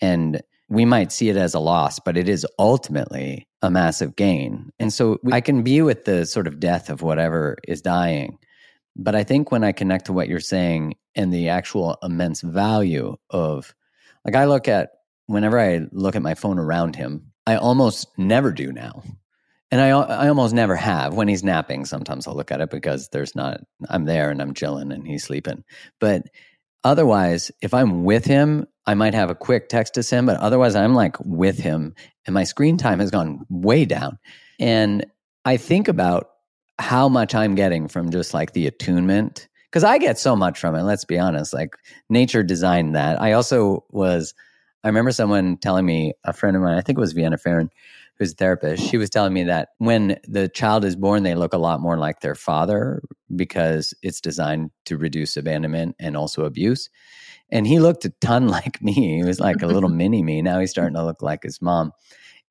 And 0.00 0.40
we 0.68 0.84
might 0.84 1.10
see 1.10 1.28
it 1.28 1.36
as 1.36 1.52
a 1.52 1.58
loss, 1.58 1.98
but 1.98 2.16
it 2.16 2.28
is 2.28 2.46
ultimately 2.58 3.48
a 3.60 3.70
massive 3.70 4.14
gain. 4.16 4.70
And 4.78 4.92
so 4.92 5.18
I 5.32 5.40
can 5.40 5.62
be 5.62 5.82
with 5.82 6.04
the 6.04 6.24
sort 6.26 6.46
of 6.46 6.60
death 6.60 6.88
of 6.88 7.02
whatever 7.02 7.58
is 7.66 7.82
dying. 7.82 8.38
But 8.94 9.14
I 9.14 9.24
think 9.24 9.50
when 9.50 9.64
I 9.64 9.72
connect 9.72 10.06
to 10.06 10.12
what 10.12 10.28
you're 10.28 10.40
saying 10.40 10.94
and 11.14 11.32
the 11.32 11.48
actual 11.48 11.98
immense 12.02 12.40
value 12.42 13.16
of, 13.30 13.74
like, 14.24 14.36
I 14.36 14.44
look 14.44 14.68
at 14.68 14.90
whenever 15.26 15.58
I 15.58 15.86
look 15.92 16.14
at 16.14 16.22
my 16.22 16.34
phone 16.34 16.58
around 16.58 16.94
him, 16.94 17.32
I 17.46 17.56
almost 17.56 18.06
never 18.16 18.52
do 18.52 18.72
now 18.72 19.02
and 19.72 19.80
I 19.80 19.88
I 19.88 20.28
almost 20.28 20.54
never 20.54 20.76
have 20.76 21.14
when 21.14 21.26
he's 21.26 21.42
napping. 21.42 21.86
Sometimes 21.86 22.28
I'll 22.28 22.36
look 22.36 22.52
at 22.52 22.60
it 22.60 22.70
because 22.70 23.08
there's 23.08 23.34
not 23.34 23.60
I'm 23.88 24.04
there 24.04 24.30
and 24.30 24.40
I'm 24.40 24.54
chilling 24.54 24.92
and 24.92 25.04
he's 25.04 25.24
sleeping. 25.24 25.64
But 25.98 26.26
otherwise, 26.84 27.50
if 27.62 27.72
I'm 27.72 28.04
with 28.04 28.26
him, 28.26 28.66
I 28.86 28.94
might 28.94 29.14
have 29.14 29.30
a 29.30 29.34
quick 29.34 29.70
text 29.70 29.94
to 29.94 30.02
send. 30.02 30.26
But 30.26 30.36
otherwise, 30.36 30.76
I'm 30.76 30.94
like 30.94 31.18
with 31.20 31.58
him, 31.58 31.94
and 32.26 32.34
my 32.34 32.44
screen 32.44 32.76
time 32.76 33.00
has 33.00 33.10
gone 33.10 33.46
way 33.48 33.86
down. 33.86 34.18
And 34.60 35.06
I 35.46 35.56
think 35.56 35.88
about 35.88 36.28
how 36.78 37.08
much 37.08 37.34
I'm 37.34 37.54
getting 37.54 37.88
from 37.88 38.10
just 38.10 38.34
like 38.34 38.52
the 38.52 38.66
attunement 38.66 39.48
because 39.70 39.84
I 39.84 39.96
get 39.96 40.18
so 40.18 40.36
much 40.36 40.58
from 40.58 40.74
it. 40.74 40.82
Let's 40.82 41.06
be 41.06 41.18
honest. 41.18 41.54
Like 41.54 41.76
nature 42.10 42.42
designed 42.42 42.94
that. 42.94 43.20
I 43.20 43.32
also 43.32 43.86
was. 43.90 44.34
I 44.84 44.88
remember 44.88 45.12
someone 45.12 45.58
telling 45.58 45.86
me, 45.86 46.12
a 46.24 46.32
friend 46.32 46.56
of 46.56 46.62
mine, 46.62 46.76
I 46.76 46.80
think 46.80 46.98
it 46.98 47.00
was 47.00 47.12
Vienna 47.12 47.38
Pharaon, 47.38 47.70
who's 48.22 48.32
a 48.32 48.36
therapist, 48.36 48.88
she 48.88 48.96
was 48.96 49.10
telling 49.10 49.32
me 49.32 49.42
that 49.42 49.70
when 49.78 50.16
the 50.28 50.48
child 50.48 50.84
is 50.84 50.94
born, 50.94 51.24
they 51.24 51.34
look 51.34 51.52
a 51.52 51.58
lot 51.58 51.80
more 51.80 51.98
like 51.98 52.20
their 52.20 52.36
father 52.36 53.02
because 53.34 53.92
it's 54.00 54.20
designed 54.20 54.70
to 54.84 54.96
reduce 54.96 55.36
abandonment 55.36 55.96
and 55.98 56.16
also 56.16 56.44
abuse. 56.44 56.88
And 57.50 57.66
he 57.66 57.80
looked 57.80 58.04
a 58.04 58.10
ton 58.20 58.46
like 58.56 58.80
me. 58.80 58.92
He 58.92 59.24
was 59.24 59.40
like 59.40 59.60
a 59.62 59.66
little 59.66 59.88
mini 60.00 60.22
me. 60.22 60.40
Now 60.40 60.60
he's 60.60 60.70
starting 60.70 60.94
to 60.94 61.04
look 61.04 61.20
like 61.20 61.42
his 61.42 61.60
mom. 61.60 61.90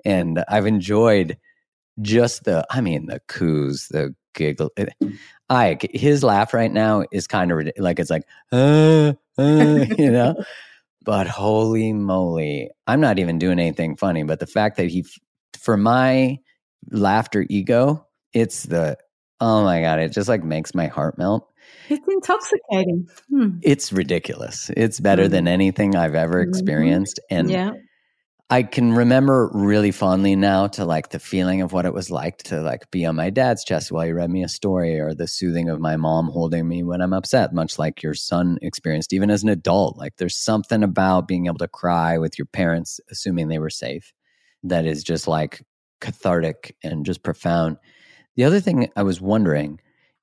And 0.04 0.44
I've 0.50 0.66
enjoyed 0.66 1.38
just 2.02 2.44
the, 2.44 2.66
I 2.70 2.82
mean, 2.82 3.06
the 3.06 3.22
coos, 3.30 3.88
the 3.90 4.14
giggle. 4.34 4.72
I, 5.50 5.78
his 5.94 6.22
laugh 6.22 6.54
right 6.54 6.72
now 6.72 7.06
is 7.14 7.28
kind 7.28 7.52
of 7.52 7.72
like, 7.78 8.00
it's 8.00 8.10
like, 8.10 8.24
uh, 8.52 9.14
uh, 9.38 9.86
you 9.98 10.12
know? 10.12 10.36
but 11.04 11.28
holy 11.28 11.94
moly, 11.94 12.70
I'm 12.88 13.02
not 13.02 13.20
even 13.20 13.40
doing 13.40 13.60
anything 13.60 13.96
funny. 13.96 14.24
But 14.24 14.40
the 14.40 14.48
fact 14.48 14.78
that 14.78 14.90
he 14.90 15.06
for 15.62 15.78
my 15.78 16.40
laughter 16.90 17.46
ego, 17.48 18.06
it's 18.34 18.64
the 18.64 18.98
oh 19.40 19.64
my 19.64 19.82
god, 19.82 20.00
it 20.00 20.12
just 20.12 20.28
like 20.28 20.44
makes 20.44 20.76
my 20.76 20.88
heart 20.88 21.18
melt. 21.18 21.48
It's 21.88 22.06
intoxicating. 22.08 23.08
Hmm. 23.30 23.60
It's 23.62 23.94
ridiculous. 23.94 24.72
It's 24.76 25.00
better 25.00 25.28
than 25.28 25.48
anything 25.48 25.96
I've 25.96 26.16
ever 26.16 26.42
mm-hmm. 26.42 26.50
experienced. 26.50 27.20
Mm-hmm. 27.32 27.40
And 27.40 27.50
yeah. 27.50 27.72
I 28.50 28.64
can 28.64 28.94
remember 28.94 29.50
really 29.54 29.92
fondly 29.92 30.36
now 30.36 30.68
to 30.68 30.84
like 30.84 31.10
the 31.10 31.20
feeling 31.20 31.62
of 31.62 31.72
what 31.72 31.86
it 31.86 31.94
was 31.94 32.12
like 32.12 32.40
to 32.44 32.62
like 32.62 32.92
be 32.92 33.06
on 33.06 33.16
my 33.16 33.30
dad's 33.30 33.64
chest 33.64 33.92
while 33.92 34.06
he 34.06 34.12
read 34.12 34.30
me 34.30 34.44
a 34.44 34.50
story 34.50 35.00
or 35.00 35.14
the 35.14 35.28
soothing 35.28 35.70
of 35.70 35.80
my 35.80 35.96
mom 35.96 36.28
holding 36.28 36.68
me 36.68 36.84
when 36.84 37.02
I'm 37.02 37.14
upset, 37.14 37.54
much 37.54 37.80
like 37.80 38.04
your 38.04 38.14
son 38.14 38.58
experienced 38.62 39.14
even 39.14 39.30
as 39.30 39.44
an 39.44 39.50
adult. 39.50 39.98
Like 39.98 40.18
there's 40.18 40.38
something 40.38 40.84
about 40.84 41.28
being 41.28 41.46
able 41.46 41.60
to 41.60 41.68
cry 41.68 42.18
with 42.18 42.38
your 42.38 42.48
parents, 42.48 43.00
assuming 43.10 43.48
they 43.48 43.60
were 43.60 43.70
safe 43.70 44.12
that 44.64 44.86
is 44.86 45.04
just 45.04 45.28
like 45.28 45.64
cathartic 46.00 46.76
and 46.84 47.06
just 47.06 47.24
profound. 47.24 47.78
The 48.36 48.44
other 48.44 48.60
thing 48.60 48.90
I 48.96 49.04
was 49.04 49.22
wondering 49.22 49.80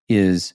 is 0.09 0.55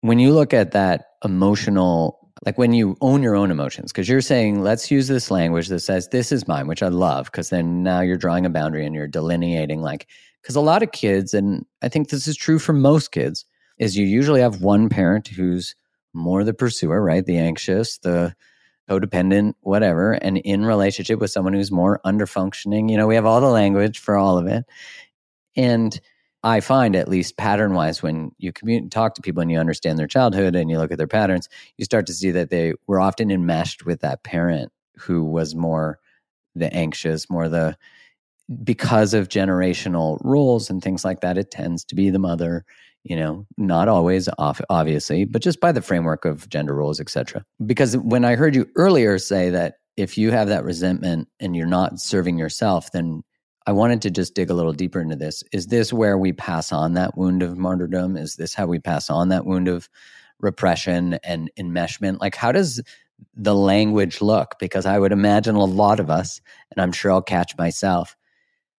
when 0.00 0.18
you 0.18 0.32
look 0.32 0.52
at 0.54 0.72
that 0.72 1.06
emotional, 1.24 2.30
like 2.44 2.58
when 2.58 2.72
you 2.72 2.96
own 3.00 3.22
your 3.22 3.36
own 3.36 3.50
emotions, 3.50 3.92
because 3.92 4.08
you're 4.08 4.20
saying, 4.20 4.62
let's 4.62 4.90
use 4.90 5.08
this 5.08 5.30
language 5.30 5.68
that 5.68 5.80
says, 5.80 6.08
this 6.08 6.30
is 6.30 6.46
mine, 6.46 6.66
which 6.66 6.82
I 6.82 6.88
love, 6.88 7.26
because 7.26 7.50
then 7.50 7.82
now 7.82 8.00
you're 8.00 8.16
drawing 8.16 8.46
a 8.46 8.50
boundary 8.50 8.84
and 8.84 8.94
you're 8.94 9.08
delineating, 9.08 9.80
like, 9.80 10.06
because 10.42 10.56
a 10.56 10.60
lot 10.60 10.82
of 10.82 10.92
kids, 10.92 11.32
and 11.32 11.64
I 11.82 11.88
think 11.88 12.10
this 12.10 12.28
is 12.28 12.36
true 12.36 12.58
for 12.58 12.74
most 12.74 13.12
kids, 13.12 13.46
is 13.78 13.96
you 13.96 14.06
usually 14.06 14.40
have 14.40 14.60
one 14.60 14.88
parent 14.88 15.28
who's 15.28 15.74
more 16.12 16.44
the 16.44 16.54
pursuer, 16.54 17.02
right? 17.02 17.24
The 17.24 17.38
anxious, 17.38 17.98
the 17.98 18.34
codependent, 18.88 19.54
whatever, 19.60 20.12
and 20.12 20.38
in 20.38 20.64
relationship 20.64 21.18
with 21.18 21.30
someone 21.30 21.54
who's 21.54 21.70
more 21.70 22.00
under 22.04 22.26
functioning. 22.26 22.88
You 22.88 22.96
know, 22.96 23.06
we 23.06 23.14
have 23.14 23.26
all 23.26 23.40
the 23.40 23.48
language 23.48 23.98
for 23.98 24.16
all 24.16 24.38
of 24.38 24.46
it. 24.46 24.64
And 25.56 25.98
I 26.42 26.60
find, 26.60 26.94
at 26.94 27.08
least 27.08 27.38
pattern 27.38 27.72
wise, 27.72 28.02
when 28.02 28.32
you 28.36 28.52
commun- 28.52 28.90
talk 28.90 29.14
to 29.14 29.22
people 29.22 29.40
and 29.40 29.50
you 29.50 29.58
understand 29.58 29.98
their 29.98 30.06
childhood 30.06 30.54
and 30.54 30.70
you 30.70 30.78
look 30.78 30.92
at 30.92 30.98
their 30.98 31.06
patterns, 31.06 31.48
you 31.78 31.86
start 31.86 32.06
to 32.06 32.12
see 32.12 32.30
that 32.32 32.50
they 32.50 32.74
were 32.86 33.00
often 33.00 33.30
enmeshed 33.30 33.86
with 33.86 34.00
that 34.00 34.24
parent 34.24 34.70
who 34.98 35.24
was 35.24 35.54
more 35.54 35.98
the 36.54 36.72
anxious, 36.72 37.30
more 37.30 37.48
the 37.48 37.76
because 38.62 39.14
of 39.14 39.28
generational 39.28 40.18
roles 40.22 40.68
and 40.68 40.82
things 40.82 41.04
like 41.04 41.20
that. 41.20 41.38
It 41.38 41.50
tends 41.50 41.82
to 41.86 41.94
be 41.94 42.10
the 42.10 42.18
mother, 42.18 42.66
you 43.04 43.14
know, 43.14 43.46
not 43.56 43.86
always, 43.86 44.28
off, 44.38 44.60
obviously, 44.70 45.24
but 45.24 45.42
just 45.42 45.60
by 45.60 45.70
the 45.70 45.82
framework 45.82 46.24
of 46.24 46.48
gender 46.48 46.74
roles, 46.74 46.98
etc. 46.98 47.44
Because 47.64 47.96
when 47.98 48.24
I 48.24 48.34
heard 48.34 48.54
you 48.54 48.66
earlier 48.76 49.18
say 49.18 49.50
that 49.50 49.74
if 49.96 50.18
you 50.18 50.30
have 50.30 50.48
that 50.48 50.64
resentment 50.64 51.28
and 51.38 51.54
you're 51.54 51.66
not 51.66 52.00
serving 52.00 52.38
yourself, 52.38 52.90
then 52.92 53.22
I 53.66 53.72
wanted 53.72 54.02
to 54.02 54.10
just 54.10 54.34
dig 54.34 54.50
a 54.50 54.54
little 54.54 54.72
deeper 54.72 55.00
into 55.00 55.16
this. 55.16 55.42
Is 55.52 55.68
this 55.68 55.92
where 55.92 56.18
we 56.18 56.32
pass 56.32 56.72
on 56.72 56.94
that 56.94 57.16
wound 57.16 57.42
of 57.42 57.56
martyrdom? 57.56 58.16
Is 58.16 58.36
this 58.36 58.54
how 58.54 58.66
we 58.66 58.78
pass 58.78 59.08
on 59.08 59.28
that 59.28 59.46
wound 59.46 59.68
of 59.68 59.88
repression 60.40 61.14
and 61.24 61.50
enmeshment? 61.58 62.20
Like, 62.20 62.34
how 62.34 62.52
does 62.52 62.82
the 63.34 63.54
language 63.54 64.20
look? 64.20 64.56
Because 64.58 64.86
I 64.86 64.98
would 64.98 65.12
imagine 65.12 65.54
a 65.54 65.64
lot 65.64 66.00
of 66.00 66.10
us, 66.10 66.40
and 66.70 66.82
I'm 66.82 66.92
sure 66.92 67.12
I'll 67.12 67.22
catch 67.22 67.56
myself, 67.56 68.16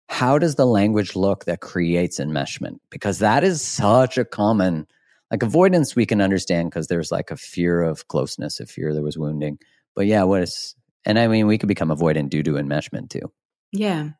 how 0.08 0.38
does 0.38 0.54
the 0.54 0.66
language 0.66 1.16
look 1.16 1.44
that 1.46 1.60
creates 1.60 2.20
enmeshment? 2.20 2.78
Because 2.90 3.18
that 3.20 3.44
is 3.44 3.62
such 3.62 4.18
a 4.18 4.24
common, 4.24 4.86
like 5.30 5.42
avoidance, 5.42 5.96
we 5.96 6.06
can 6.06 6.20
understand 6.20 6.70
because 6.70 6.88
there's 6.88 7.10
like 7.10 7.30
a 7.30 7.36
fear 7.36 7.82
of 7.82 8.08
closeness, 8.08 8.60
a 8.60 8.66
fear 8.66 8.92
there 8.92 9.02
was 9.02 9.18
wounding. 9.18 9.58
But 9.94 10.06
yeah, 10.06 10.24
what 10.24 10.42
is, 10.42 10.74
and 11.04 11.18
I 11.18 11.28
mean, 11.28 11.46
we 11.46 11.58
could 11.58 11.68
become 11.68 11.88
avoidant 11.88 12.30
due 12.30 12.42
to 12.42 12.52
enmeshment 12.52 13.10
too. 13.10 13.32
Yeah. 13.72 14.10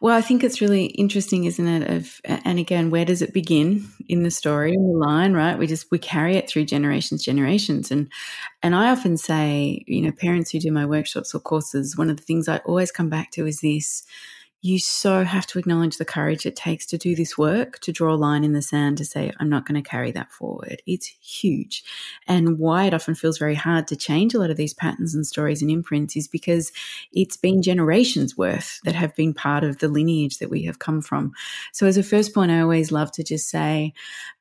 Well, 0.00 0.16
I 0.16 0.22
think 0.22 0.42
it's 0.42 0.62
really 0.62 0.86
interesting, 0.86 1.44
isn't 1.44 1.66
it? 1.66 1.90
Of 1.90 2.20
and 2.24 2.58
again, 2.58 2.88
where 2.88 3.04
does 3.04 3.20
it 3.20 3.34
begin 3.34 3.86
in 4.08 4.22
the 4.22 4.30
story, 4.30 4.72
in 4.72 4.90
the 4.90 4.98
line, 4.98 5.34
right? 5.34 5.58
We 5.58 5.66
just 5.66 5.90
we 5.90 5.98
carry 5.98 6.36
it 6.36 6.48
through 6.48 6.64
generations, 6.64 7.22
generations, 7.22 7.90
and 7.90 8.10
and 8.62 8.74
I 8.74 8.90
often 8.90 9.18
say, 9.18 9.84
you 9.86 10.00
know, 10.00 10.12
parents 10.12 10.50
who 10.50 10.58
do 10.58 10.72
my 10.72 10.86
workshops 10.86 11.34
or 11.34 11.40
courses, 11.40 11.98
one 11.98 12.08
of 12.08 12.16
the 12.16 12.22
things 12.22 12.48
I 12.48 12.58
always 12.58 12.90
come 12.90 13.10
back 13.10 13.30
to 13.32 13.46
is 13.46 13.60
this: 13.60 14.04
you 14.62 14.78
so 14.78 15.24
have 15.24 15.46
to 15.46 15.58
acknowledge 15.58 15.96
the 15.96 16.04
courage 16.04 16.44
it 16.44 16.54
takes 16.54 16.84
to 16.86 16.98
do 16.98 17.14
this 17.14 17.38
work, 17.38 17.78
to 17.80 17.92
draw 17.92 18.14
a 18.14 18.16
line 18.16 18.44
in 18.44 18.52
the 18.52 18.60
sand 18.60 18.98
to 18.98 19.04
say, 19.06 19.32
I'm 19.40 19.48
not 19.48 19.66
going 19.66 19.82
to 19.82 19.88
carry 19.88 20.10
that 20.12 20.30
forward. 20.30 20.82
It's 20.86 21.06
huge. 21.06 21.82
And 22.28 22.58
why 22.58 22.84
it 22.84 22.92
often 22.92 23.14
feels 23.14 23.38
very 23.38 23.54
hard 23.54 23.86
to 23.88 23.96
change 23.96 24.34
a 24.34 24.38
lot 24.38 24.50
of 24.50 24.58
these 24.58 24.74
patterns 24.74 25.14
and 25.14 25.26
stories 25.26 25.62
and 25.62 25.70
imprints 25.70 26.14
is 26.14 26.28
because 26.28 26.72
it's 27.12 27.38
been 27.38 27.62
generations 27.62 28.36
worth 28.36 28.80
that 28.84 28.94
have 28.94 29.16
been 29.16 29.32
part 29.32 29.64
of 29.64 29.78
the 29.78 29.88
lineage 29.88 30.38
that 30.38 30.50
we 30.50 30.62
have 30.64 30.78
come 30.78 31.00
from. 31.00 31.32
So, 31.72 31.86
as 31.86 31.96
a 31.96 32.02
first 32.02 32.34
point, 32.34 32.50
I 32.50 32.60
always 32.60 32.92
love 32.92 33.12
to 33.12 33.24
just 33.24 33.48
say 33.48 33.94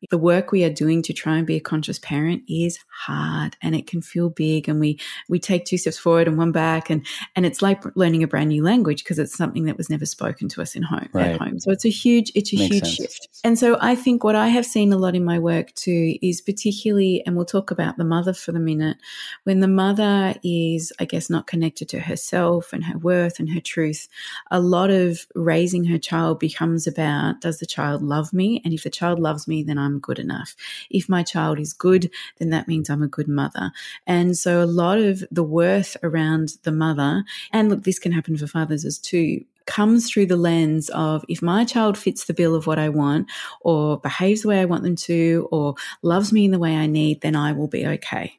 the 0.10 0.18
work 0.18 0.52
we 0.52 0.66
are 0.66 0.70
doing 0.70 1.02
to 1.04 1.14
try 1.14 1.38
and 1.38 1.48
be 1.48 1.56
a 1.56 1.62
conscious 1.62 2.00
parent 2.00 2.44
is 2.50 2.80
hard 2.90 3.56
and 3.62 3.74
it 3.74 3.88
can 3.88 4.02
feel 4.02 4.30
big. 4.30 4.68
And 4.68 4.82
we, 4.82 5.00
we 5.30 5.40
take 5.40 5.64
two 5.64 5.78
steps 5.78 5.98
forward 5.98 6.28
and 6.28 6.38
one 6.38 6.52
back. 6.52 6.90
And, 6.90 7.06
and 7.36 7.46
it's 7.46 7.62
like 7.62 7.84
learning 7.96 8.24
a 8.24 8.28
brand 8.28 8.50
new 8.50 8.64
language 8.64 9.04
because 9.04 9.20
it's 9.20 9.38
something 9.38 9.64
that 9.66 9.78
was 9.78 9.90
never 9.90 10.06
spoken 10.10 10.50
to 10.50 10.62
us 10.62 10.76
in 10.76 10.84
home 10.84 11.10
right. 11.14 11.32
at 11.32 11.42
home. 11.42 11.60
So 11.60 11.72
it's 11.72 11.86
a 11.86 11.90
huge 11.90 12.32
it's 12.36 12.54
a 12.54 12.58
Makes 12.58 12.76
huge 12.76 12.84
sense. 12.84 12.96
shift. 12.96 13.28
And 13.44 13.58
so 13.58 13.78
I 13.82 13.96
think 13.96 14.24
what 14.24 14.36
I 14.36 14.48
have 14.48 14.66
seen 14.66 14.92
a 14.92 14.98
lot 14.98 15.16
in 15.16 15.24
my 15.24 15.40
work 15.40 15.74
too 15.76 16.18
is 16.22 16.42
particularly 16.42 17.24
and 17.26 17.36
we'll 17.36 17.46
talk 17.46 17.72
about 17.72 17.98
the 17.98 18.04
mother 18.04 18.34
for 18.34 18.52
the 18.52 18.60
minute 18.60 18.98
when 19.44 19.60
the 19.60 19.68
mother 19.68 20.36
is 20.44 20.92
I 21.00 21.06
guess 21.06 21.30
not 21.30 21.48
connected 21.48 21.90
to 21.90 22.00
herself 22.00 22.74
and 22.74 22.84
her 22.86 22.98
worth 22.98 23.40
and 23.40 23.50
her 23.52 23.62
truth 23.62 24.08
a 24.52 24.60
lot 24.60 24.90
of 24.90 25.26
raising 25.36 25.86
her 25.86 25.98
child 25.98 26.40
becomes 26.40 26.88
about 26.88 27.42
does 27.42 27.60
the 27.60 27.66
child 27.66 28.02
love 28.02 28.34
me 28.34 28.62
and 28.64 28.74
if 28.74 28.84
the 28.84 28.90
child 28.90 29.20
loves 29.20 29.48
me 29.48 29.64
then 29.64 29.78
I'm 29.78 30.00
good 30.00 30.20
enough. 30.20 30.56
If 30.90 31.08
my 31.10 31.24
child 31.24 31.60
is 31.60 31.74
good 31.74 32.12
then 32.38 32.50
that 32.50 32.68
means 32.68 32.90
I'm 32.90 33.04
a 33.04 33.08
good 33.08 33.28
mother. 33.28 33.72
And 34.06 34.38
so 34.38 34.64
a 34.64 34.66
lot 34.66 35.00
of 35.00 35.24
the 35.32 35.44
worth 35.44 35.96
around 36.04 36.54
the 36.64 36.72
mother 36.72 37.24
and 37.52 37.70
look 37.70 37.84
this 37.84 38.00
can 38.00 38.12
happen 38.12 38.38
for 38.38 38.48
fathers 38.48 38.86
as 38.86 38.98
too 38.98 39.46
comes 39.70 40.10
through 40.10 40.26
the 40.26 40.36
lens 40.36 40.90
of 40.90 41.24
if 41.30 41.42
my 41.42 41.64
child 41.64 41.98
fits 41.98 42.26
the 42.26 42.34
bill 42.34 42.56
of 42.56 42.68
what 42.68 42.80
I 42.80 42.90
want 42.90 43.30
or 43.62 44.00
behaves 44.00 44.42
the 44.42 44.50
way 44.50 44.60
I 44.60 44.66
want 44.66 44.84
them 44.84 44.96
to 44.96 45.48
or 45.52 45.76
loves 46.02 46.34
me 46.34 46.46
in 46.46 46.52
the 46.52 46.60
way 46.60 46.76
I 46.76 46.88
need, 46.88 47.22
then 47.22 47.36
I 47.36 47.54
will 47.54 47.68
be 47.68 47.86
okay. 47.86 48.39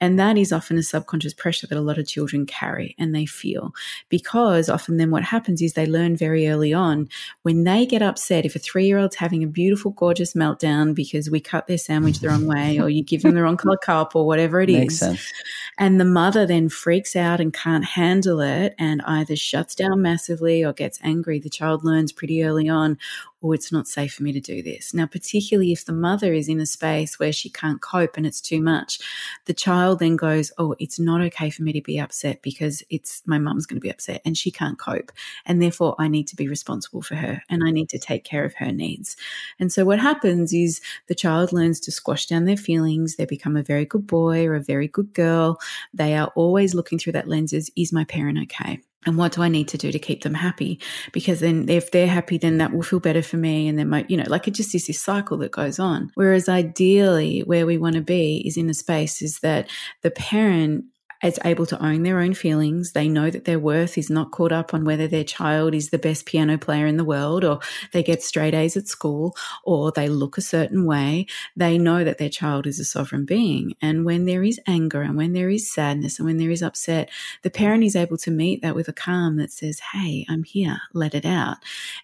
And 0.00 0.18
that 0.18 0.36
is 0.38 0.52
often 0.52 0.78
a 0.78 0.82
subconscious 0.82 1.34
pressure 1.34 1.66
that 1.66 1.78
a 1.78 1.82
lot 1.82 1.98
of 1.98 2.06
children 2.06 2.46
carry 2.46 2.94
and 2.98 3.14
they 3.14 3.26
feel 3.26 3.74
because 4.08 4.68
often 4.68 4.96
then 4.96 5.10
what 5.10 5.24
happens 5.24 5.62
is 5.62 5.72
they 5.72 5.86
learn 5.86 6.16
very 6.16 6.48
early 6.48 6.72
on 6.72 7.08
when 7.42 7.64
they 7.64 7.86
get 7.86 8.02
upset, 8.02 8.44
if 8.44 8.54
a 8.54 8.58
three 8.58 8.86
year 8.86 8.98
old's 8.98 9.16
having 9.16 9.42
a 9.42 9.46
beautiful, 9.46 9.90
gorgeous 9.92 10.34
meltdown 10.34 10.94
because 10.94 11.30
we 11.30 11.40
cut 11.40 11.66
their 11.66 11.78
sandwich 11.78 12.20
the 12.20 12.28
wrong 12.28 12.46
way 12.54 12.78
or 12.78 12.88
you 12.88 13.02
give 13.02 13.22
them 13.22 13.34
the 13.34 13.42
wrong 13.42 13.56
color 13.56 13.76
cup 13.76 14.14
or 14.14 14.26
whatever 14.26 14.60
it 14.60 14.68
Makes 14.68 14.94
is, 14.94 15.00
sense. 15.00 15.32
and 15.78 16.00
the 16.00 16.04
mother 16.04 16.46
then 16.46 16.68
freaks 16.68 17.16
out 17.16 17.40
and 17.40 17.52
can't 17.52 17.84
handle 17.84 18.40
it 18.40 18.74
and 18.78 19.02
either 19.02 19.36
shuts 19.36 19.74
down 19.74 20.02
massively 20.02 20.64
or 20.64 20.72
gets 20.72 20.98
angry, 21.02 21.38
the 21.38 21.50
child 21.50 21.84
learns 21.84 22.12
pretty 22.12 22.42
early 22.44 22.68
on, 22.68 22.98
oh, 23.42 23.52
it's 23.52 23.70
not 23.70 23.86
safe 23.86 24.14
for 24.14 24.22
me 24.22 24.32
to 24.32 24.40
do 24.40 24.62
this. 24.62 24.92
Now, 24.92 25.06
particularly 25.06 25.72
if 25.72 25.84
the 25.84 25.92
mother 25.92 26.32
is 26.32 26.48
in 26.48 26.60
a 26.60 26.66
space 26.66 27.18
where 27.18 27.32
she 27.32 27.48
can't 27.48 27.80
cope 27.80 28.16
and 28.16 28.26
it's 28.26 28.40
too 28.40 28.60
much, 28.60 28.98
the 29.44 29.54
child 29.54 29.98
then 29.98 30.16
goes, 30.16 30.50
oh, 30.58 30.74
it's 30.78 30.98
not 30.98 31.20
okay 31.20 31.50
for 31.50 31.62
me 31.62 31.72
to 31.72 31.80
be 31.80 31.98
upset 31.98 32.42
because 32.42 32.82
it's 32.90 33.22
my 33.26 33.38
mum's 33.38 33.66
going 33.66 33.76
to 33.76 33.84
be 33.84 33.90
upset 33.90 34.20
and 34.24 34.36
she 34.36 34.50
can't 34.50 34.78
cope. 34.78 35.12
And 35.46 35.62
therefore, 35.62 35.94
I 35.98 36.08
need 36.08 36.26
to 36.28 36.36
be 36.36 36.48
responsible 36.48 37.02
for 37.02 37.14
her 37.14 37.42
and 37.48 37.62
I 37.64 37.70
need 37.70 37.88
to 37.90 37.98
take 37.98 38.24
care 38.24 38.44
of 38.44 38.54
her 38.54 38.72
needs. 38.72 39.16
And 39.60 39.72
so 39.72 39.84
what 39.84 40.00
happens 40.00 40.52
is 40.52 40.80
the 41.06 41.14
child 41.14 41.52
learns 41.52 41.80
to 41.80 41.92
squash 41.92 42.26
down 42.26 42.44
their 42.44 42.56
feelings. 42.56 43.16
They 43.16 43.26
become 43.26 43.56
a 43.56 43.62
very 43.62 43.84
good 43.84 44.06
boy 44.06 44.46
or 44.46 44.54
a 44.54 44.60
very 44.60 44.88
good 44.88 45.12
girl. 45.14 45.60
They 45.94 46.16
are 46.16 46.32
always 46.34 46.74
looking 46.74 46.98
through 46.98 47.12
that 47.12 47.28
lenses. 47.28 47.70
Is 47.76 47.92
my 47.92 48.04
parent 48.04 48.38
okay? 48.42 48.80
And 49.06 49.16
what 49.16 49.32
do 49.32 49.42
I 49.42 49.48
need 49.48 49.68
to 49.68 49.78
do 49.78 49.92
to 49.92 49.98
keep 49.98 50.22
them 50.22 50.34
happy? 50.34 50.80
Because 51.12 51.40
then 51.40 51.68
if 51.68 51.90
they're 51.92 52.08
happy, 52.08 52.36
then 52.36 52.58
that 52.58 52.72
will 52.72 52.82
feel 52.82 53.00
better 53.00 53.22
for 53.22 53.36
me. 53.36 53.68
And 53.68 53.78
then 53.78 53.88
my, 53.88 54.04
you 54.08 54.16
know, 54.16 54.24
like 54.26 54.48
it 54.48 54.54
just 54.54 54.74
is 54.74 54.86
this 54.86 55.00
cycle 55.00 55.38
that 55.38 55.52
goes 55.52 55.78
on. 55.78 56.10
Whereas 56.14 56.48
ideally 56.48 57.40
where 57.40 57.64
we 57.64 57.78
want 57.78 57.94
to 57.94 58.00
be 58.00 58.42
is 58.46 58.56
in 58.56 58.68
a 58.68 58.74
space 58.74 59.22
is 59.22 59.38
that 59.40 59.70
the 60.02 60.10
parent 60.10 60.84
is 61.22 61.38
able 61.44 61.66
to 61.66 61.82
own 61.84 62.02
their 62.04 62.20
own 62.20 62.34
feelings. 62.34 62.92
They 62.92 63.08
know 63.08 63.30
that 63.30 63.44
their 63.44 63.58
worth 63.58 63.98
is 63.98 64.08
not 64.08 64.30
caught 64.30 64.52
up 64.52 64.72
on 64.72 64.84
whether 64.84 65.08
their 65.08 65.24
child 65.24 65.74
is 65.74 65.90
the 65.90 65.98
best 65.98 66.26
piano 66.26 66.58
player 66.58 66.86
in 66.86 66.96
the 66.96 67.04
world 67.04 67.44
or 67.44 67.58
they 67.92 68.02
get 68.02 68.22
straight 68.22 68.54
A's 68.54 68.76
at 68.76 68.86
school 68.86 69.36
or 69.64 69.90
they 69.90 70.08
look 70.08 70.38
a 70.38 70.42
certain 70.42 70.86
way. 70.86 71.26
They 71.56 71.76
know 71.76 72.04
that 72.04 72.18
their 72.18 72.28
child 72.28 72.66
is 72.66 72.78
a 72.78 72.84
sovereign 72.84 73.24
being. 73.24 73.74
And 73.82 74.04
when 74.04 74.26
there 74.26 74.44
is 74.44 74.60
anger 74.66 75.02
and 75.02 75.16
when 75.16 75.32
there 75.32 75.50
is 75.50 75.72
sadness 75.72 76.18
and 76.18 76.26
when 76.26 76.36
there 76.36 76.50
is 76.50 76.62
upset, 76.62 77.10
the 77.42 77.50
parent 77.50 77.82
is 77.82 77.96
able 77.96 78.18
to 78.18 78.30
meet 78.30 78.62
that 78.62 78.76
with 78.76 78.88
a 78.88 78.92
calm 78.92 79.36
that 79.38 79.50
says, 79.50 79.80
Hey, 79.92 80.24
I'm 80.28 80.44
here, 80.44 80.80
let 80.92 81.14
it 81.14 81.26
out. 81.26 81.56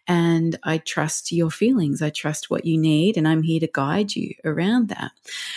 And 0.09 0.59
I 0.65 0.79
trust 0.79 1.31
your 1.31 1.51
feelings. 1.51 2.03
I 2.03 2.11
trust 2.11 2.51
what 2.51 2.65
you 2.65 2.77
need 2.77 3.17
and 3.17 3.29
I'm 3.29 3.43
here 3.43 3.61
to 3.61 3.71
guide 3.73 4.17
you 4.17 4.35
around 4.45 4.89
that. 4.89 5.13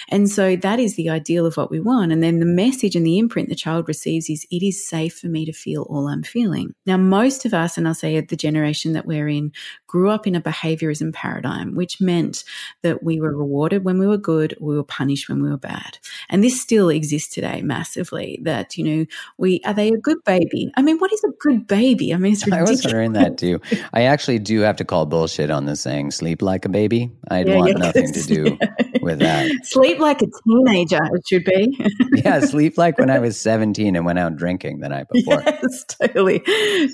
And 0.09 0.29
so 0.29 0.55
that 0.57 0.79
is 0.79 0.95
the 0.95 1.09
ideal 1.09 1.45
of 1.47 1.57
what 1.57 1.71
we 1.71 1.79
want. 1.79 2.11
And 2.11 2.21
then 2.21 2.39
the 2.39 2.45
message 2.45 2.95
and 2.95 3.05
the 3.05 3.17
imprint 3.17 3.46
the 3.49 3.55
child 3.55 3.87
receives 3.87 4.29
is 4.29 4.45
it 4.51 4.65
is 4.65 4.87
safe 4.87 5.17
for 5.17 5.27
me 5.27 5.45
to 5.45 5.53
feel 5.53 5.83
all 5.89 6.07
I'm 6.07 6.23
feeling. 6.23 6.73
Now, 6.85 6.97
most 6.97 7.45
of 7.45 7.53
us, 7.53 7.77
and 7.77 7.87
I'll 7.87 7.93
say 7.93 8.19
the 8.19 8.35
generation 8.35 8.93
that 8.93 9.05
we're 9.05 9.27
in, 9.27 9.51
grew 9.87 10.09
up 10.09 10.27
in 10.27 10.35
a 10.35 10.41
behaviorism 10.41 11.13
paradigm, 11.13 11.75
which 11.75 12.01
meant 12.01 12.43
that 12.83 13.03
we 13.03 13.19
were 13.19 13.35
rewarded 13.35 13.83
when 13.83 13.99
we 13.99 14.07
were 14.07 14.17
good, 14.17 14.55
we 14.59 14.75
were 14.75 14.83
punished 14.83 15.29
when 15.29 15.41
we 15.41 15.49
were 15.49 15.57
bad. 15.57 15.97
And 16.29 16.43
this 16.43 16.59
still 16.59 16.89
exists 16.89 17.33
today 17.33 17.61
massively 17.61 18.39
that, 18.43 18.77
you 18.77 18.83
know, 18.83 19.05
we 19.37 19.61
are 19.65 19.73
they 19.73 19.89
a 19.89 19.97
good 19.97 20.23
baby? 20.25 20.71
I 20.75 20.81
mean, 20.81 20.97
what 20.97 21.13
is 21.13 21.23
a 21.23 21.31
good 21.39 21.67
baby? 21.67 22.13
I 22.13 22.17
mean, 22.17 22.33
it's 22.33 22.45
ridiculous. 22.45 22.69
I 22.69 22.71
was 22.71 22.85
wondering 22.85 23.13
that 23.13 23.37
too. 23.37 23.59
I 23.93 24.03
actually 24.03 24.39
do 24.39 24.61
have 24.61 24.75
to 24.77 24.85
call 24.85 25.05
bullshit 25.05 25.49
on 25.49 25.65
the 25.65 25.75
saying 25.75 26.11
sleep 26.11 26.41
like 26.41 26.65
a 26.65 26.69
baby. 26.69 27.11
I'd 27.29 27.47
yeah, 27.47 27.55
want 27.55 27.69
yeah, 27.69 27.77
nothing 27.77 28.13
to 28.13 28.23
do 28.23 28.57
yeah. 28.61 28.67
with 29.01 29.19
that. 29.19 29.51
Sleep 29.63 29.99
like 29.99 30.21
a 30.21 30.27
teenager, 30.43 30.99
it 31.13 31.27
should 31.27 31.43
be. 31.43 31.77
yeah, 32.23 32.39
sleep 32.39 32.77
like 32.77 32.97
when 32.97 33.09
I 33.09 33.19
was 33.19 33.36
17 33.37 33.95
and 33.95 34.05
went 34.05 34.19
out 34.19 34.35
drinking 34.35 34.79
the 34.79 34.89
night 34.89 35.07
before. 35.13 35.41
Yes, 35.45 35.85
totally. 35.85 36.39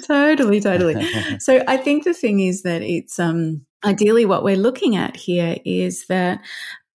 Totally, 0.06 0.60
totally. 0.60 1.08
so 1.40 1.64
I 1.68 1.78
think 1.78 2.04
the 2.04 2.14
thing 2.14 2.40
is 2.40 2.64
that 2.64 2.82
it's 2.82 3.20
um 3.20 3.66
ideally 3.86 4.26
what 4.26 4.44
we're 4.44 4.56
looking 4.56 4.96
at 4.96 5.16
here 5.16 5.58
is 5.66 6.06
that 6.08 6.40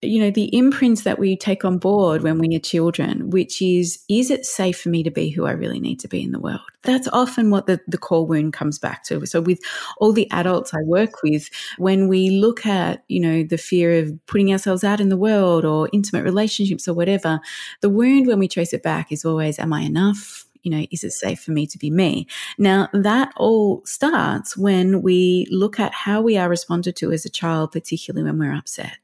you 0.00 0.20
know, 0.20 0.30
the 0.30 0.54
imprints 0.56 1.02
that 1.02 1.18
we 1.18 1.36
take 1.36 1.64
on 1.64 1.78
board 1.78 2.22
when 2.22 2.38
we 2.38 2.54
are 2.54 2.60
children, 2.60 3.30
which 3.30 3.60
is, 3.60 3.98
is 4.08 4.30
it 4.30 4.46
safe 4.46 4.80
for 4.80 4.90
me 4.90 5.02
to 5.02 5.10
be 5.10 5.28
who 5.28 5.44
I 5.44 5.50
really 5.50 5.80
need 5.80 5.98
to 6.00 6.08
be 6.08 6.22
in 6.22 6.30
the 6.30 6.38
world? 6.38 6.60
That's 6.82 7.08
often 7.08 7.50
what 7.50 7.66
the, 7.66 7.80
the 7.88 7.98
core 7.98 8.24
wound 8.24 8.52
comes 8.52 8.78
back 8.78 9.02
to. 9.04 9.26
So 9.26 9.40
with 9.40 9.58
all 9.98 10.12
the 10.12 10.30
adults 10.30 10.72
I 10.72 10.82
work 10.84 11.22
with, 11.24 11.50
when 11.78 12.06
we 12.06 12.30
look 12.30 12.64
at, 12.64 13.02
you 13.08 13.18
know, 13.18 13.42
the 13.42 13.58
fear 13.58 13.98
of 13.98 14.12
putting 14.26 14.52
ourselves 14.52 14.84
out 14.84 15.00
in 15.00 15.08
the 15.08 15.16
world 15.16 15.64
or 15.64 15.88
intimate 15.92 16.22
relationships 16.22 16.86
or 16.86 16.94
whatever, 16.94 17.40
the 17.80 17.90
wound 17.90 18.28
when 18.28 18.38
we 18.38 18.46
trace 18.46 18.72
it 18.72 18.84
back 18.84 19.10
is 19.10 19.24
always, 19.24 19.58
am 19.58 19.72
I 19.72 19.80
enough? 19.80 20.44
you 20.64 20.72
know, 20.72 20.84
is 20.90 21.04
it 21.04 21.12
safe 21.12 21.40
for 21.40 21.52
me 21.52 21.66
to 21.68 21.78
be 21.78 21.88
me? 21.88 22.26
Now, 22.58 22.88
that 22.92 23.32
all 23.36 23.80
starts 23.86 24.56
when 24.56 25.02
we 25.02 25.46
look 25.50 25.78
at 25.78 25.94
how 25.94 26.20
we 26.20 26.36
are 26.36 26.48
responded 26.48 26.96
to 26.96 27.12
as 27.12 27.24
a 27.24 27.30
child, 27.30 27.70
particularly 27.70 28.28
when 28.28 28.38
we're 28.38 28.54
upset 28.54 28.98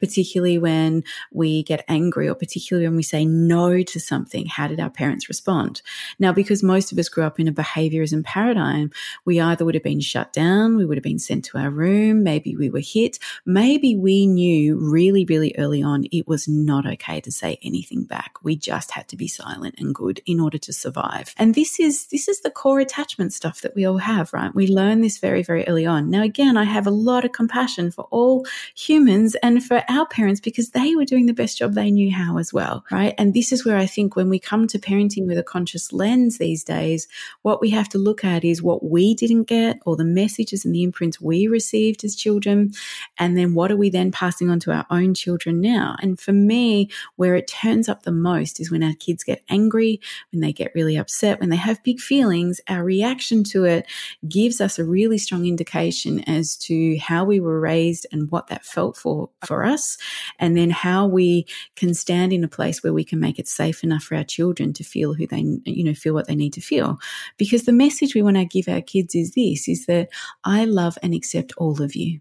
particularly 0.00 0.58
when 0.58 1.04
we 1.32 1.62
get 1.62 1.84
angry 1.88 2.28
or 2.28 2.34
particularly 2.34 2.86
when 2.86 2.96
we 2.96 3.02
say 3.02 3.24
no 3.24 3.82
to 3.82 4.00
something. 4.00 4.46
How 4.46 4.66
did 4.68 4.80
our 4.80 4.90
parents 4.90 5.28
respond? 5.28 5.82
Now, 6.18 6.32
because 6.32 6.62
most 6.62 6.92
of 6.92 6.98
us 6.98 7.08
grew 7.08 7.24
up 7.24 7.40
in 7.40 7.48
a 7.48 7.52
behaviorism 7.52 8.24
paradigm, 8.24 8.90
we 9.24 9.40
either 9.40 9.64
would 9.64 9.74
have 9.74 9.82
been 9.82 10.00
shut 10.00 10.32
down, 10.32 10.76
we 10.76 10.84
would 10.84 10.96
have 10.96 11.04
been 11.04 11.18
sent 11.18 11.44
to 11.46 11.58
our 11.58 11.70
room, 11.70 12.22
maybe 12.22 12.56
we 12.56 12.70
were 12.70 12.80
hit, 12.80 13.18
maybe 13.44 13.96
we 13.96 14.26
knew 14.26 14.76
really, 14.78 15.24
really 15.24 15.54
early 15.58 15.82
on 15.82 16.04
it 16.12 16.26
was 16.26 16.48
not 16.48 16.86
okay 16.86 17.20
to 17.20 17.32
say 17.32 17.58
anything 17.62 18.04
back. 18.04 18.36
We 18.42 18.56
just 18.56 18.90
had 18.90 19.08
to 19.08 19.16
be 19.16 19.28
silent 19.28 19.76
and 19.78 19.94
good 19.94 20.20
in 20.26 20.40
order 20.40 20.58
to 20.58 20.72
survive. 20.72 21.34
And 21.36 21.54
this 21.54 21.78
is 21.80 22.06
this 22.06 22.28
is 22.28 22.40
the 22.40 22.50
core 22.50 22.80
attachment 22.80 23.32
stuff 23.32 23.60
that 23.60 23.74
we 23.74 23.84
all 23.84 23.98
have, 23.98 24.32
right? 24.32 24.54
We 24.54 24.68
learn 24.68 25.00
this 25.00 25.18
very, 25.18 25.42
very 25.42 25.66
early 25.66 25.86
on. 25.86 26.10
Now, 26.10 26.22
again, 26.22 26.56
I 26.56 26.64
have 26.64 26.86
a 26.86 26.90
lot 26.90 27.24
of 27.24 27.32
compassion 27.32 27.90
for 27.90 28.06
all 28.10 28.46
humans 28.74 29.34
and 29.36 29.55
and 29.56 29.64
for 29.64 29.82
our 29.88 30.06
parents 30.06 30.38
because 30.38 30.70
they 30.70 30.94
were 30.94 31.06
doing 31.06 31.24
the 31.24 31.32
best 31.32 31.56
job 31.56 31.72
they 31.72 31.90
knew 31.90 32.12
how 32.12 32.36
as 32.36 32.52
well, 32.52 32.84
right? 32.90 33.14
And 33.16 33.32
this 33.32 33.52
is 33.52 33.64
where 33.64 33.78
I 33.78 33.86
think 33.86 34.14
when 34.14 34.28
we 34.28 34.38
come 34.38 34.66
to 34.66 34.78
parenting 34.78 35.26
with 35.26 35.38
a 35.38 35.42
conscious 35.42 35.94
lens 35.94 36.36
these 36.36 36.62
days, 36.62 37.08
what 37.40 37.62
we 37.62 37.70
have 37.70 37.88
to 37.90 37.98
look 37.98 38.22
at 38.22 38.44
is 38.44 38.62
what 38.62 38.84
we 38.84 39.14
didn't 39.14 39.44
get 39.44 39.78
or 39.86 39.96
the 39.96 40.04
messages 40.04 40.66
and 40.66 40.74
the 40.74 40.82
imprints 40.82 41.22
we 41.22 41.46
received 41.46 42.04
as 42.04 42.14
children. 42.14 42.72
And 43.16 43.34
then 43.34 43.54
what 43.54 43.72
are 43.72 43.78
we 43.78 43.88
then 43.88 44.12
passing 44.12 44.50
on 44.50 44.60
to 44.60 44.72
our 44.72 44.84
own 44.90 45.14
children 45.14 45.62
now? 45.62 45.96
And 46.02 46.20
for 46.20 46.34
me, 46.34 46.90
where 47.14 47.34
it 47.34 47.48
turns 47.48 47.88
up 47.88 48.02
the 48.02 48.12
most 48.12 48.60
is 48.60 48.70
when 48.70 48.82
our 48.82 48.94
kids 48.98 49.24
get 49.24 49.42
angry, 49.48 50.02
when 50.32 50.42
they 50.42 50.52
get 50.52 50.74
really 50.74 50.96
upset, 50.96 51.40
when 51.40 51.48
they 51.48 51.56
have 51.56 51.82
big 51.82 51.98
feelings, 51.98 52.60
our 52.68 52.84
reaction 52.84 53.42
to 53.44 53.64
it 53.64 53.86
gives 54.28 54.60
us 54.60 54.78
a 54.78 54.84
really 54.84 55.16
strong 55.16 55.46
indication 55.46 56.20
as 56.28 56.58
to 56.58 56.98
how 56.98 57.24
we 57.24 57.40
were 57.40 57.58
raised 57.58 58.06
and 58.12 58.30
what 58.30 58.48
that 58.48 58.62
felt 58.62 58.98
for 58.98 59.30
for 59.46 59.64
us, 59.64 59.96
and 60.38 60.56
then 60.56 60.70
how 60.70 61.06
we 61.06 61.46
can 61.76 61.94
stand 61.94 62.32
in 62.32 62.44
a 62.44 62.48
place 62.48 62.82
where 62.82 62.92
we 62.92 63.04
can 63.04 63.20
make 63.20 63.38
it 63.38 63.48
safe 63.48 63.82
enough 63.84 64.02
for 64.02 64.16
our 64.16 64.24
children 64.24 64.72
to 64.74 64.84
feel 64.84 65.14
who 65.14 65.26
they, 65.26 65.44
you 65.64 65.84
know, 65.84 65.94
feel 65.94 66.14
what 66.14 66.26
they 66.26 66.36
need 66.36 66.52
to 66.54 66.60
feel. 66.60 66.98
Because 67.36 67.64
the 67.64 67.72
message 67.72 68.14
we 68.14 68.22
want 68.22 68.36
to 68.36 68.44
give 68.44 68.68
our 68.68 68.80
kids 68.80 69.14
is 69.14 69.32
this, 69.34 69.68
is 69.68 69.86
that 69.86 70.08
I 70.44 70.64
love 70.64 70.98
and 71.02 71.14
accept 71.14 71.52
all 71.56 71.82
of 71.82 71.94
you 71.94 72.20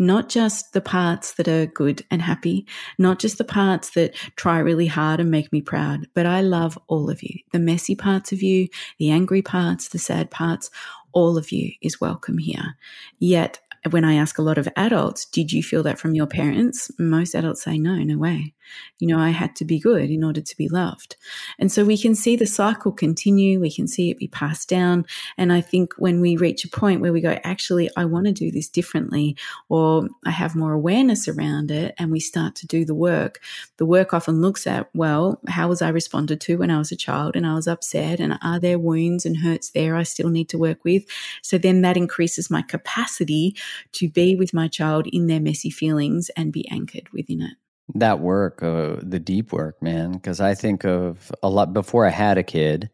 not 0.00 0.30
just 0.30 0.72
the 0.72 0.80
parts 0.80 1.34
that 1.34 1.46
are 1.46 1.66
good 1.66 2.02
and 2.10 2.22
happy, 2.22 2.66
not 2.98 3.18
just 3.18 3.36
the 3.36 3.44
parts 3.44 3.90
that 3.90 4.14
try 4.34 4.58
really 4.58 4.86
hard 4.86 5.20
and 5.20 5.30
make 5.30 5.52
me 5.52 5.60
proud, 5.60 6.08
but 6.14 6.24
I 6.24 6.40
love 6.40 6.78
all 6.88 7.10
of 7.10 7.22
you. 7.22 7.38
The 7.52 7.58
messy 7.58 7.94
parts 7.94 8.32
of 8.32 8.42
you, 8.42 8.68
the 8.98 9.10
angry 9.10 9.42
parts, 9.42 9.88
the 9.88 9.98
sad 9.98 10.30
parts, 10.30 10.70
all 11.12 11.36
of 11.36 11.52
you 11.52 11.72
is 11.82 12.00
welcome 12.00 12.38
here. 12.38 12.76
Yet 13.18 13.60
when 13.88 14.04
I 14.04 14.14
ask 14.14 14.38
a 14.38 14.42
lot 14.42 14.58
of 14.58 14.68
adults, 14.76 15.24
did 15.24 15.52
you 15.52 15.62
feel 15.62 15.82
that 15.84 15.98
from 15.98 16.14
your 16.14 16.26
parents? 16.26 16.90
Most 16.98 17.34
adults 17.34 17.62
say, 17.62 17.78
no, 17.78 17.96
no 17.96 18.18
way. 18.18 18.54
You 18.98 19.08
know, 19.08 19.18
I 19.18 19.30
had 19.30 19.56
to 19.56 19.64
be 19.64 19.78
good 19.78 20.10
in 20.10 20.24
order 20.24 20.40
to 20.40 20.56
be 20.56 20.68
loved. 20.68 21.16
And 21.58 21.70
so 21.70 21.84
we 21.84 21.96
can 21.96 22.14
see 22.14 22.36
the 22.36 22.46
cycle 22.46 22.92
continue. 22.92 23.60
We 23.60 23.70
can 23.70 23.86
see 23.86 24.10
it 24.10 24.18
be 24.18 24.28
passed 24.28 24.68
down. 24.68 25.06
And 25.38 25.52
I 25.52 25.60
think 25.60 25.94
when 25.98 26.20
we 26.20 26.36
reach 26.36 26.64
a 26.64 26.68
point 26.68 27.00
where 27.00 27.12
we 27.12 27.20
go, 27.20 27.38
actually, 27.44 27.90
I 27.96 28.04
want 28.04 28.26
to 28.26 28.32
do 28.32 28.50
this 28.50 28.68
differently, 28.68 29.36
or 29.68 30.08
I 30.24 30.30
have 30.30 30.54
more 30.54 30.72
awareness 30.72 31.28
around 31.28 31.70
it, 31.70 31.94
and 31.98 32.10
we 32.10 32.20
start 32.20 32.54
to 32.56 32.66
do 32.66 32.84
the 32.84 32.94
work, 32.94 33.40
the 33.76 33.86
work 33.86 34.12
often 34.12 34.40
looks 34.40 34.66
at, 34.66 34.88
well, 34.94 35.40
how 35.48 35.68
was 35.68 35.82
I 35.82 35.88
responded 35.88 36.40
to 36.42 36.58
when 36.58 36.70
I 36.70 36.78
was 36.78 36.92
a 36.92 36.96
child 36.96 37.36
and 37.36 37.46
I 37.46 37.54
was 37.54 37.68
upset? 37.68 38.20
And 38.20 38.38
are 38.42 38.60
there 38.60 38.78
wounds 38.78 39.24
and 39.26 39.36
hurts 39.36 39.70
there 39.70 39.96
I 39.96 40.02
still 40.02 40.28
need 40.28 40.48
to 40.50 40.58
work 40.58 40.84
with? 40.84 41.04
So 41.42 41.58
then 41.58 41.82
that 41.82 41.96
increases 41.96 42.50
my 42.50 42.62
capacity 42.62 43.56
to 43.92 44.08
be 44.08 44.36
with 44.36 44.54
my 44.54 44.68
child 44.68 45.06
in 45.12 45.26
their 45.26 45.40
messy 45.40 45.70
feelings 45.70 46.30
and 46.36 46.52
be 46.52 46.68
anchored 46.70 47.08
within 47.12 47.42
it. 47.42 47.56
That 47.94 48.20
work, 48.20 48.62
uh, 48.62 48.96
the 49.02 49.18
deep 49.18 49.52
work, 49.52 49.82
man, 49.82 50.12
because 50.12 50.40
I 50.40 50.54
think 50.54 50.84
of 50.84 51.32
a 51.42 51.48
lot 51.48 51.72
before 51.72 52.06
I 52.06 52.10
had 52.10 52.38
a 52.38 52.42
kid, 52.42 52.90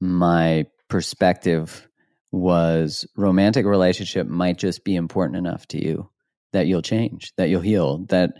my 0.00 0.66
perspective 0.88 1.88
was 2.30 3.06
romantic 3.16 3.64
relationship 3.64 4.26
might 4.26 4.58
just 4.58 4.84
be 4.84 4.96
important 4.96 5.38
enough 5.38 5.66
to 5.68 5.82
you 5.82 6.10
that 6.52 6.66
you'll 6.66 6.82
change, 6.82 7.32
that 7.36 7.48
you'll 7.48 7.60
heal, 7.60 7.98
that 8.08 8.34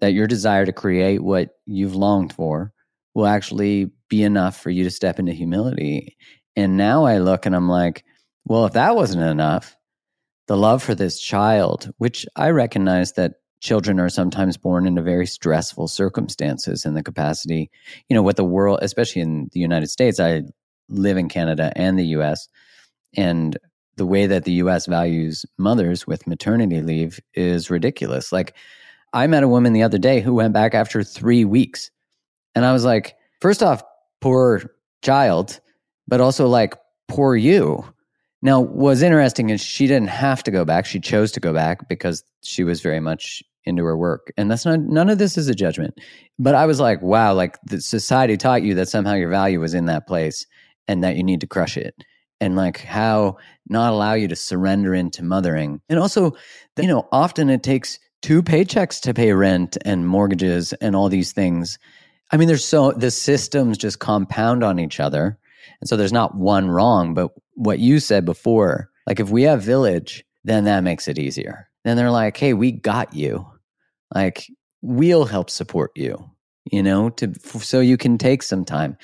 that 0.00 0.12
your 0.12 0.26
desire 0.26 0.66
to 0.66 0.72
create 0.72 1.22
what 1.22 1.50
you've 1.64 1.94
longed 1.94 2.32
for 2.32 2.72
will 3.14 3.26
actually 3.26 3.90
be 4.08 4.22
enough 4.22 4.60
for 4.60 4.70
you 4.70 4.84
to 4.84 4.90
step 4.90 5.18
into 5.18 5.32
humility. 5.32 6.16
And 6.54 6.76
now 6.76 7.04
I 7.04 7.18
look 7.18 7.46
and 7.46 7.56
I'm 7.56 7.68
like, 7.68 8.04
well, 8.44 8.66
if 8.66 8.74
that 8.74 8.94
wasn't 8.94 9.22
enough, 9.22 9.76
the 10.48 10.56
love 10.56 10.82
for 10.82 10.94
this 10.94 11.18
child, 11.18 11.90
which 11.98 12.26
I 12.36 12.50
recognize 12.50 13.12
that 13.12 13.34
children 13.66 13.98
are 13.98 14.08
sometimes 14.08 14.56
born 14.56 14.86
into 14.86 15.02
very 15.02 15.26
stressful 15.26 15.88
circumstances 15.88 16.84
and 16.84 16.96
the 16.96 17.02
capacity, 17.02 17.68
you 18.08 18.14
know, 18.14 18.22
what 18.22 18.36
the 18.36 18.44
world, 18.44 18.78
especially 18.80 19.20
in 19.20 19.50
the 19.52 19.60
United 19.60 19.88
States, 19.88 20.20
I 20.20 20.42
live 20.88 21.16
in 21.16 21.28
Canada 21.28 21.72
and 21.74 21.98
the 21.98 22.06
US, 22.18 22.48
and 23.16 23.58
the 23.96 24.06
way 24.06 24.26
that 24.26 24.44
the 24.44 24.52
US 24.64 24.86
values 24.86 25.44
mothers 25.58 26.06
with 26.06 26.26
maternity 26.26 26.80
leave 26.80 27.18
is 27.34 27.68
ridiculous. 27.68 28.30
Like, 28.30 28.54
I 29.12 29.26
met 29.26 29.42
a 29.42 29.48
woman 29.48 29.72
the 29.72 29.82
other 29.82 29.98
day 29.98 30.20
who 30.20 30.34
went 30.34 30.52
back 30.52 30.74
after 30.74 31.02
three 31.02 31.44
weeks. 31.44 31.90
And 32.54 32.64
I 32.64 32.72
was 32.72 32.84
like, 32.84 33.16
first 33.40 33.62
off, 33.62 33.82
poor 34.20 34.62
child, 35.02 35.60
but 36.06 36.20
also 36.20 36.46
like, 36.46 36.74
poor 37.08 37.34
you 37.34 37.84
now, 38.42 38.60
what's 38.60 39.02
interesting 39.02 39.50
is 39.50 39.60
she 39.60 39.86
didn't 39.86 40.10
have 40.10 40.42
to 40.44 40.50
go 40.50 40.64
back. 40.64 40.86
She 40.86 41.00
chose 41.00 41.32
to 41.32 41.40
go 41.40 41.52
back 41.52 41.88
because 41.88 42.22
she 42.42 42.64
was 42.64 42.80
very 42.80 43.00
much 43.00 43.42
into 43.66 43.84
her 43.84 43.96
work. 43.96 44.32
And 44.36 44.50
that's 44.50 44.64
not, 44.64 44.80
none 44.80 45.10
of 45.10 45.18
this 45.18 45.36
is 45.36 45.48
a 45.48 45.54
judgment. 45.54 45.98
But 46.38 46.54
I 46.54 46.66
was 46.66 46.80
like, 46.80 47.02
wow, 47.02 47.34
like 47.34 47.58
the 47.64 47.80
society 47.80 48.36
taught 48.36 48.62
you 48.62 48.74
that 48.74 48.88
somehow 48.88 49.14
your 49.14 49.30
value 49.30 49.60
was 49.60 49.74
in 49.74 49.86
that 49.86 50.06
place 50.06 50.46
and 50.88 51.02
that 51.02 51.16
you 51.16 51.22
need 51.22 51.40
to 51.40 51.46
crush 51.46 51.76
it. 51.76 51.94
And 52.40 52.54
like 52.54 52.80
how 52.80 53.38
not 53.68 53.92
allow 53.92 54.12
you 54.12 54.28
to 54.28 54.36
surrender 54.36 54.94
into 54.94 55.24
mothering. 55.24 55.80
And 55.88 55.98
also, 55.98 56.36
you 56.78 56.86
know, 56.86 57.08
often 57.10 57.48
it 57.50 57.62
takes 57.62 57.98
two 58.22 58.42
paychecks 58.42 59.00
to 59.02 59.14
pay 59.14 59.32
rent 59.32 59.76
and 59.84 60.06
mortgages 60.06 60.72
and 60.74 60.94
all 60.94 61.08
these 61.08 61.32
things. 61.32 61.78
I 62.30 62.36
mean, 62.36 62.48
there's 62.48 62.64
so 62.64 62.92
the 62.92 63.10
systems 63.10 63.78
just 63.78 64.00
compound 64.00 64.62
on 64.64 64.78
each 64.78 65.00
other. 65.00 65.38
And 65.80 65.88
so 65.88 65.96
there's 65.96 66.12
not 66.12 66.34
one 66.34 66.68
wrong, 66.68 67.14
but 67.14 67.30
what 67.54 67.78
you 67.78 68.00
said 68.00 68.24
before, 68.24 68.90
like 69.06 69.20
if 69.20 69.30
we 69.30 69.42
have 69.44 69.62
village, 69.62 70.24
then 70.44 70.64
that 70.64 70.84
makes 70.84 71.08
it 71.08 71.18
easier. 71.18 71.68
Then 71.84 71.96
they're 71.96 72.10
like, 72.10 72.36
hey, 72.36 72.52
we 72.52 72.72
got 72.72 73.14
you. 73.14 73.46
Like 74.14 74.46
we'll 74.82 75.24
help 75.24 75.50
support 75.50 75.90
you, 75.94 76.30
you 76.70 76.82
know, 76.82 77.10
to 77.10 77.32
so 77.60 77.80
you 77.80 77.96
can 77.96 78.18
take 78.18 78.42
some 78.42 78.64
time. 78.64 78.96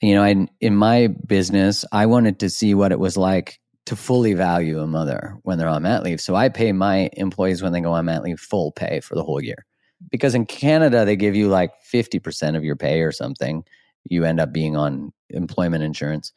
You 0.00 0.14
know, 0.14 0.22
I, 0.22 0.46
in 0.60 0.76
my 0.76 1.08
business, 1.08 1.84
I 1.90 2.06
wanted 2.06 2.38
to 2.40 2.50
see 2.50 2.72
what 2.74 2.92
it 2.92 3.00
was 3.00 3.16
like 3.16 3.58
to 3.86 3.96
fully 3.96 4.34
value 4.34 4.80
a 4.80 4.86
mother 4.86 5.38
when 5.42 5.58
they're 5.58 5.66
on 5.66 5.82
mat 5.82 6.02
leave. 6.02 6.20
So 6.20 6.36
I 6.36 6.50
pay 6.50 6.72
my 6.72 7.10
employees 7.14 7.62
when 7.62 7.72
they 7.72 7.80
go 7.80 7.92
on 7.92 8.04
mat 8.04 8.22
leave 8.22 8.38
full 8.38 8.70
pay 8.70 9.00
for 9.00 9.14
the 9.14 9.24
whole 9.24 9.42
year. 9.42 9.64
Because 10.10 10.34
in 10.34 10.46
Canada, 10.46 11.04
they 11.04 11.16
give 11.16 11.34
you 11.34 11.48
like 11.48 11.72
50% 11.90 12.56
of 12.56 12.62
your 12.62 12.76
pay 12.76 13.00
or 13.00 13.10
something. 13.10 13.64
You 14.04 14.24
end 14.24 14.40
up 14.40 14.52
being 14.52 14.76
on 14.76 15.12
employment 15.30 15.82
insurance. 15.82 16.32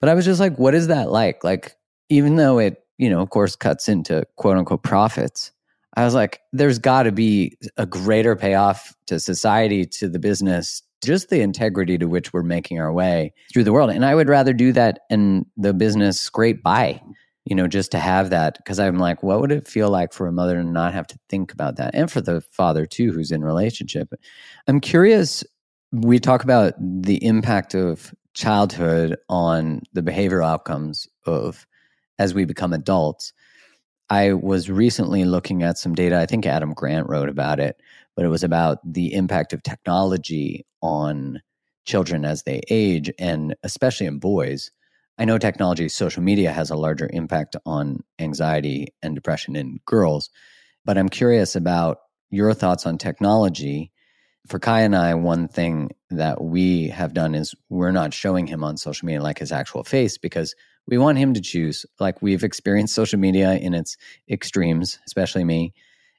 But 0.00 0.08
I 0.08 0.14
was 0.14 0.24
just 0.24 0.40
like, 0.40 0.58
what 0.58 0.74
is 0.74 0.88
that 0.88 1.10
like? 1.10 1.44
Like, 1.44 1.76
even 2.08 2.36
though 2.36 2.58
it, 2.58 2.82
you 2.98 3.10
know, 3.10 3.20
of 3.20 3.30
course, 3.30 3.54
cuts 3.54 3.88
into 3.88 4.24
quote 4.36 4.56
unquote 4.56 4.82
profits, 4.82 5.52
I 5.96 6.04
was 6.04 6.14
like, 6.14 6.40
there's 6.52 6.78
got 6.78 7.04
to 7.04 7.12
be 7.12 7.56
a 7.76 7.86
greater 7.86 8.36
payoff 8.36 8.94
to 9.06 9.18
society, 9.18 9.86
to 9.86 10.08
the 10.08 10.18
business, 10.18 10.82
just 11.02 11.30
the 11.30 11.40
integrity 11.40 11.96
to 11.98 12.06
which 12.06 12.32
we're 12.32 12.42
making 12.42 12.78
our 12.80 12.92
way 12.92 13.32
through 13.52 13.64
the 13.64 13.72
world. 13.72 13.90
And 13.90 14.04
I 14.04 14.14
would 14.14 14.28
rather 14.28 14.52
do 14.52 14.72
that 14.72 15.00
in 15.10 15.46
the 15.56 15.72
business 15.72 16.20
scrape 16.20 16.62
by, 16.62 17.00
you 17.46 17.56
know, 17.56 17.66
just 17.66 17.90
to 17.92 17.98
have 17.98 18.30
that. 18.30 18.58
Cause 18.66 18.78
I'm 18.78 18.98
like, 18.98 19.22
what 19.22 19.40
would 19.40 19.52
it 19.52 19.66
feel 19.66 19.88
like 19.88 20.12
for 20.12 20.26
a 20.26 20.32
mother 20.32 20.56
to 20.56 20.64
not 20.64 20.92
have 20.92 21.06
to 21.08 21.18
think 21.30 21.52
about 21.52 21.76
that? 21.76 21.94
And 21.94 22.10
for 22.10 22.20
the 22.20 22.40
father 22.40 22.84
too, 22.84 23.12
who's 23.12 23.32
in 23.32 23.42
relationship. 23.42 24.12
I'm 24.66 24.80
curious. 24.80 25.44
We 25.92 26.18
talk 26.18 26.44
about 26.44 26.74
the 26.78 27.24
impact 27.24 27.74
of 27.74 28.14
childhood 28.34 29.16
on 29.30 29.80
the 29.94 30.02
behavioral 30.02 30.46
outcomes 30.46 31.08
of 31.24 31.66
as 32.18 32.34
we 32.34 32.44
become 32.44 32.72
adults. 32.72 33.32
I 34.08 34.34
was 34.34 34.70
recently 34.70 35.24
looking 35.24 35.62
at 35.62 35.78
some 35.78 35.94
data. 35.94 36.18
I 36.18 36.26
think 36.26 36.46
Adam 36.46 36.74
Grant 36.74 37.08
wrote 37.08 37.28
about 37.28 37.58
it, 37.58 37.80
but 38.14 38.24
it 38.24 38.28
was 38.28 38.44
about 38.44 38.78
the 38.84 39.12
impact 39.12 39.52
of 39.52 39.62
technology 39.62 40.64
on 40.80 41.42
children 41.84 42.24
as 42.24 42.42
they 42.42 42.60
age, 42.68 43.10
and 43.18 43.54
especially 43.62 44.06
in 44.06 44.18
boys. 44.18 44.70
I 45.18 45.24
know 45.24 45.38
technology, 45.38 45.88
social 45.88 46.22
media 46.22 46.52
has 46.52 46.70
a 46.70 46.76
larger 46.76 47.08
impact 47.12 47.56
on 47.64 48.04
anxiety 48.18 48.88
and 49.02 49.14
depression 49.14 49.56
in 49.56 49.80
girls, 49.86 50.30
but 50.84 50.98
I'm 50.98 51.08
curious 51.08 51.56
about 51.56 51.98
your 52.30 52.52
thoughts 52.54 52.86
on 52.86 52.98
technology. 52.98 53.90
For 54.46 54.58
Kai 54.58 54.82
and 54.82 54.94
I, 54.94 55.14
one 55.14 55.48
thing 55.48 55.90
that 56.10 56.42
we 56.42 56.88
have 56.88 57.14
done 57.14 57.34
is 57.34 57.54
we're 57.70 57.92
not 57.92 58.14
showing 58.14 58.46
him 58.46 58.62
on 58.62 58.76
social 58.76 59.06
media 59.06 59.22
like 59.22 59.38
his 59.38 59.52
actual 59.52 59.82
face 59.84 60.18
because 60.18 60.54
we 60.86 60.98
want 60.98 61.18
him 61.18 61.34
to 61.34 61.40
choose. 61.40 61.84
Like 61.98 62.22
we've 62.22 62.44
experienced 62.44 62.94
social 62.94 63.18
media 63.18 63.54
in 63.54 63.74
its 63.74 63.96
extremes, 64.30 64.98
especially 65.06 65.44
me. 65.44 65.72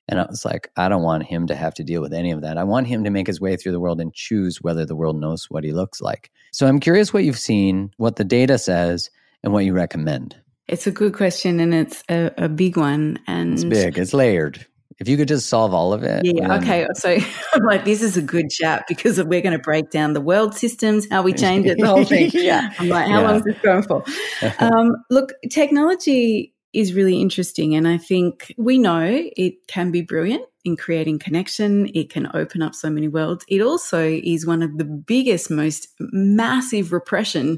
And 0.10 0.20
I 0.22 0.26
was 0.26 0.46
like, 0.46 0.70
I 0.78 0.88
don't 0.88 1.04
want 1.04 1.24
him 1.24 1.48
to 1.48 1.56
have 1.56 1.74
to 1.76 1.84
deal 1.84 2.02
with 2.02 2.14
any 2.14 2.32
of 2.32 2.42
that. 2.42 2.58
I 2.58 2.64
want 2.64 2.88
him 2.88 3.04
to 3.04 3.10
make 3.10 3.28
his 3.28 3.42
way 3.42 3.58
through 3.58 3.74
the 3.74 3.80
world 3.80 4.00
and 4.00 4.14
choose 4.14 4.62
whether 4.62 4.86
the 4.86 4.96
world 4.96 5.20
knows 5.20 5.50
what 5.50 5.66
he 5.66 5.74
looks 5.74 6.00
like. 6.00 6.32
So 6.52 6.66
I'm 6.66 6.80
curious 6.80 7.14
what 7.14 7.26
you've 7.26 7.38
seen, 7.38 7.92
what 7.98 8.16
the 8.16 8.24
data 8.24 8.58
says, 8.58 9.10
and 9.44 9.52
what 9.52 9.66
you 9.66 9.74
recommend. 9.74 10.36
It's 10.68 10.88
a 10.88 10.92
good 10.92 11.14
question 11.14 11.60
and 11.60 11.74
it's 11.74 12.04
a, 12.10 12.32
a 12.38 12.50
big 12.50 12.78
one. 12.78 13.20
And 13.28 13.54
it's 13.54 13.64
big, 13.64 13.98
it's 13.98 14.14
layered. 14.14 14.66
If 15.00 15.08
you 15.08 15.16
could 15.16 15.28
just 15.28 15.48
solve 15.48 15.74
all 15.74 15.94
of 15.94 16.04
it. 16.04 16.26
Yeah. 16.26 16.48
Then... 16.48 16.64
Okay. 16.64 16.88
So 16.96 17.18
I'm 17.54 17.64
like, 17.64 17.86
this 17.86 18.02
is 18.02 18.18
a 18.18 18.22
good 18.22 18.50
chat 18.50 18.86
because 18.88 19.22
we're 19.24 19.42
going 19.42 19.58
to 19.58 19.60
break 19.60 19.92
down 19.92 20.14
the 20.14 20.22
world 20.22 20.56
systems, 20.56 21.08
how 21.10 21.22
we 21.22 21.34
change 21.34 21.66
it, 21.66 21.78
the 21.78 21.88
whole 21.88 22.04
thing. 22.04 22.32
yeah. 22.34 22.74
I'm 22.80 22.90
like, 22.90 23.08
how 23.08 23.22
yeah. 23.22 23.28
long 23.28 23.36
is 23.38 23.44
this 23.44 23.58
going 23.62 23.84
for? 23.84 24.04
um, 24.60 24.96
look, 25.10 25.34
technology 25.52 26.54
is 26.74 26.94
really 26.94 27.22
interesting. 27.22 27.76
And 27.76 27.88
I 27.88 27.98
think 27.98 28.54
we 28.58 28.78
know 28.78 29.06
it 29.06 29.68
can 29.68 29.92
be 29.92 30.02
brilliant 30.02 30.46
in 30.68 30.78
creating 30.78 31.18
connection. 31.18 31.90
It 31.96 32.12
can 32.12 32.30
open 32.36 32.62
up 32.62 32.76
so 32.76 32.90
many 32.90 33.08
worlds. 33.08 33.46
It 33.48 33.62
also 33.62 34.04
is 34.04 34.46
one 34.46 34.62
of 34.62 34.78
the 34.78 34.84
biggest, 34.84 35.50
most 35.50 35.88
massive 36.00 36.94
repression 36.94 37.58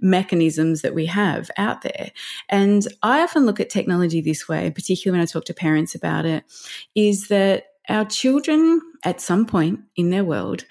mechanisms 0.00 0.82
that 0.82 0.94
we 0.94 1.06
have 1.06 1.50
out 1.56 1.82
there. 1.82 2.10
And 2.48 2.88
I 3.02 3.22
often 3.22 3.46
look 3.46 3.60
at 3.60 3.70
technology 3.70 4.20
this 4.20 4.48
way, 4.48 4.70
particularly 4.70 5.18
when 5.18 5.22
I 5.22 5.30
talk 5.30 5.44
to 5.44 5.54
parents 5.54 5.94
about 5.94 6.24
it, 6.24 6.42
is 6.94 7.28
that 7.28 7.66
our 7.88 8.04
children 8.04 8.80
at 9.04 9.20
some 9.20 9.46
point 9.46 9.80
in 9.94 10.10
their 10.10 10.24
world 10.24 10.64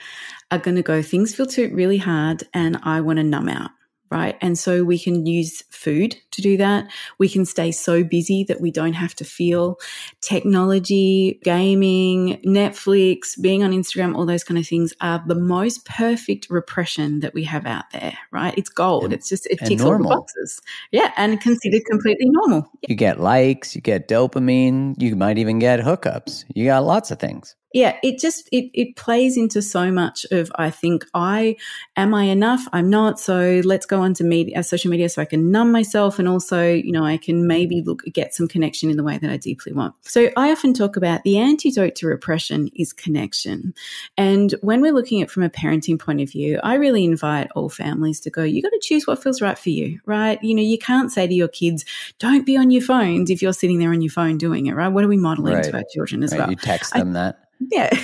are 0.52 0.60
going 0.60 0.76
to 0.76 0.84
go, 0.84 1.02
things 1.02 1.34
feel 1.34 1.46
too 1.46 1.72
really 1.74 1.98
hard 1.98 2.44
and 2.54 2.78
I 2.84 3.00
want 3.00 3.18
to 3.18 3.24
numb 3.24 3.48
out 3.48 3.72
right? 4.12 4.38
And 4.42 4.58
so 4.58 4.84
we 4.84 5.00
can 5.00 5.26
use 5.26 5.64
food 5.70 6.16
to 6.32 6.42
do 6.42 6.58
that. 6.58 6.88
We 7.18 7.30
can 7.30 7.46
stay 7.46 7.72
so 7.72 8.04
busy 8.04 8.44
that 8.46 8.62
we 8.62 8.72
don't 8.72 8.94
have 8.94 9.16
to 9.16 9.26
feel 9.26 9.78
technology, 10.22 11.40
gaming, 11.44 12.42
Netflix, 12.46 13.40
being 13.42 13.64
on 13.64 13.72
Instagram, 13.72 14.16
all 14.16 14.26
those 14.26 14.44
kind 14.44 14.58
of 14.58 14.68
things 14.68 14.94
are 15.02 15.24
the 15.28 15.36
most 15.36 15.86
perfect 15.86 16.48
repression 16.50 17.20
that 17.22 17.34
we 17.34 17.44
have 17.44 17.66
out 17.66 17.86
there, 17.92 18.18
right? 18.32 18.54
It's 18.58 18.70
gold. 18.70 19.06
And, 19.06 19.14
it's 19.14 19.30
just, 19.30 19.48
it 19.48 19.60
ticks 19.60 19.82
all 19.82 19.98
the 19.98 20.04
boxes. 20.04 20.62
Yeah. 20.92 21.12
And 21.18 21.40
considered 21.42 21.84
completely 21.90 22.30
normal. 22.30 22.70
You 22.88 22.96
get 22.96 23.20
likes, 23.20 23.76
you 23.76 23.82
get 23.82 24.08
dopamine, 24.08 25.02
you 25.02 25.16
might 25.16 25.38
even 25.38 25.60
get 25.60 25.80
hookups. 25.80 26.46
You 26.54 26.66
got 26.66 26.84
lots 26.84 27.12
of 27.12 27.20
things 27.20 27.56
yeah, 27.76 27.98
it 28.04 28.20
just 28.20 28.48
it 28.54 28.72
it 28.74 28.96
plays 28.96 29.36
into 29.36 29.62
so 29.62 29.92
much 29.92 30.26
of 30.32 30.50
I 30.56 30.70
think 30.70 31.06
I 31.14 31.58
am 31.98 32.14
I 32.14 32.24
enough? 32.24 32.66
I'm 32.72 32.90
not. 32.90 33.20
So 33.20 33.62
let's 33.66 33.86
go 33.86 34.00
onto 34.00 34.24
media, 34.24 34.60
uh, 34.60 34.62
social 34.62 34.90
media, 34.90 35.10
so 35.10 35.22
I 35.22 35.26
can 35.26 35.52
numb 35.52 35.74
myself, 35.74 36.18
and 36.18 36.26
also 36.26 36.72
you 36.72 36.94
know 36.94 37.04
I 37.04 37.18
can 37.18 37.48
maybe 37.48 37.82
look 37.82 38.04
get 38.14 38.34
some 38.34 38.48
connection 38.48 38.90
in 38.90 38.96
the 38.96 39.04
way 39.04 39.18
that 39.18 39.30
I 39.30 39.36
deeply 39.36 39.74
want. 39.74 39.94
So 40.04 40.30
I 40.38 40.54
often 40.54 40.74
talk 40.74 40.96
about 40.96 41.24
the 41.24 41.38
antidote 41.38 41.96
to 41.96 42.08
repression 42.08 42.70
is 42.78 42.94
connection, 42.94 43.74
and 44.16 44.56
when 44.62 44.80
we're 44.80 44.94
looking 44.94 45.22
at 45.22 45.30
from 45.30 45.44
a 45.44 45.50
parenting 45.50 46.00
point 46.00 46.22
of 46.22 46.32
view, 46.32 46.62
I 46.64 46.76
really 46.76 47.04
invite 47.04 47.52
all 47.58 47.68
families 47.68 48.22
to 48.22 48.30
go. 48.30 48.42
You 48.42 48.62
got 48.62 48.70
to 48.70 48.80
choose 48.82 49.06
what 49.06 49.22
feels 49.22 49.42
right 49.42 49.60
for 49.60 49.72
you, 49.72 50.00
right? 50.06 50.42
You 50.42 50.56
know, 50.56 50.62
you 50.62 50.78
can't 50.78 51.12
say 51.12 51.28
to 51.28 51.34
your 51.34 51.50
kids, 51.50 51.84
"Don't 52.20 52.46
be 52.46 52.56
on 52.56 52.72
your 52.72 52.84
phones" 52.84 53.30
if 53.30 53.42
you're 53.42 53.52
sitting 53.52 53.80
there 53.80 53.92
on 53.92 54.02
your 54.02 54.12
phone 54.12 54.38
doing 54.38 54.68
it, 54.68 54.76
right? 54.76 54.88
What 54.88 55.04
are 55.04 55.10
we 55.10 55.18
modeling 55.18 55.56
right. 55.56 55.64
to 55.66 55.76
our 55.76 55.84
children 55.92 56.24
as 56.24 56.32
right. 56.32 56.40
well? 56.40 56.50
You 56.52 56.56
text 56.56 56.94
them 56.94 57.10
I, 57.10 57.14
that 57.14 57.45
yeah, 57.72 57.90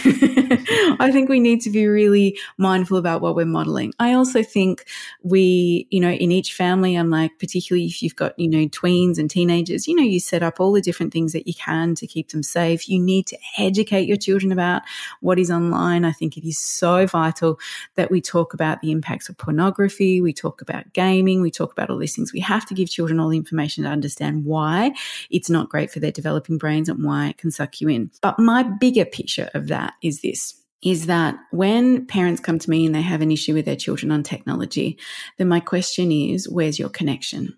I 1.00 1.10
think 1.12 1.30
we 1.30 1.40
need 1.40 1.62
to 1.62 1.70
be 1.70 1.86
really 1.86 2.38
mindful 2.58 2.98
about 2.98 3.22
what 3.22 3.36
we're 3.36 3.46
modeling. 3.46 3.94
I 4.00 4.14
also 4.14 4.44
think 4.44 4.86
we, 5.24 5.88
you 5.90 6.00
know, 6.00 6.12
in 6.12 6.32
each 6.32 6.54
family, 6.54 6.96
I'm 6.96 7.10
like, 7.10 7.38
particularly 7.40 7.86
if 7.86 8.02
you've 8.02 8.16
got, 8.16 8.38
you 8.40 8.48
know, 8.48 8.68
tweens 8.68 9.18
and 9.18 9.30
teenagers, 9.30 9.88
you 9.88 9.96
know, 9.96 10.04
you 10.04 10.20
set 10.20 10.44
up 10.44 10.60
all 10.60 10.72
the 10.72 10.82
different 10.82 11.14
things 11.14 11.34
that 11.34 11.48
you 11.48 11.54
can 11.54 11.96
to 11.96 12.08
keep 12.08 12.30
them 12.30 12.44
safe. 12.44 12.90
You 12.90 13.00
need 13.00 13.28
to 13.28 13.38
educate 13.58 14.08
your 14.08 14.18
children 14.18 14.52
about 14.52 14.82
what 15.20 15.38
is 15.38 15.52
online. 15.52 16.06
I 16.06 16.12
think 16.12 16.38
it 16.38 16.48
is 16.48 16.58
so 16.58 17.06
vital 17.06 17.60
that 17.96 18.10
we 18.10 18.22
talk 18.22 18.54
about 18.54 18.82
the 18.82 18.92
impacts 18.92 19.30
of 19.30 19.38
pornography. 19.38 20.22
We 20.22 20.34
talk 20.34 20.62
about 20.62 20.92
gaming. 20.94 21.42
We 21.42 21.52
talk 21.52 21.72
about 21.72 21.90
all 21.90 21.98
these 21.98 22.16
things. 22.16 22.34
We 22.34 22.40
have 22.40 22.66
to 22.68 22.74
give 22.74 22.90
children 22.90 23.20
all 23.20 23.30
the 23.30 23.38
information 23.38 23.84
to 23.84 23.90
understand 23.90 24.46
why 24.46 24.92
it's 25.30 25.50
not 25.50 25.70
great 25.70 25.92
for 25.92 26.00
their 26.00 26.12
developing 26.12 26.58
brains 26.58 26.90
and 26.90 27.04
why 27.04 27.28
it 27.28 27.38
can 27.38 27.52
suck 27.52 27.80
you 27.82 27.90
in. 27.90 28.12
But 28.22 28.40
my 28.40 28.64
bigger 28.64 29.06
picture 29.06 29.50
of 29.54 29.68
that 29.68 29.94
is 30.02 30.22
this 30.22 30.62
is 30.84 31.06
that 31.06 31.38
when 31.52 32.06
parents 32.08 32.42
come 32.42 32.58
to 32.58 32.70
me 32.70 32.86
and 32.86 32.96
they 32.96 33.02
have 33.02 33.22
an 33.22 33.32
issue 33.32 33.54
with 33.54 33.66
their 33.66 33.76
children 33.76 34.12
on 34.12 34.24
technology, 34.24 34.98
then 35.38 35.48
my 35.48 35.60
question 35.60 36.12
is, 36.12 36.50
where's 36.50 36.80
your 36.80 36.90
connection? 36.90 37.56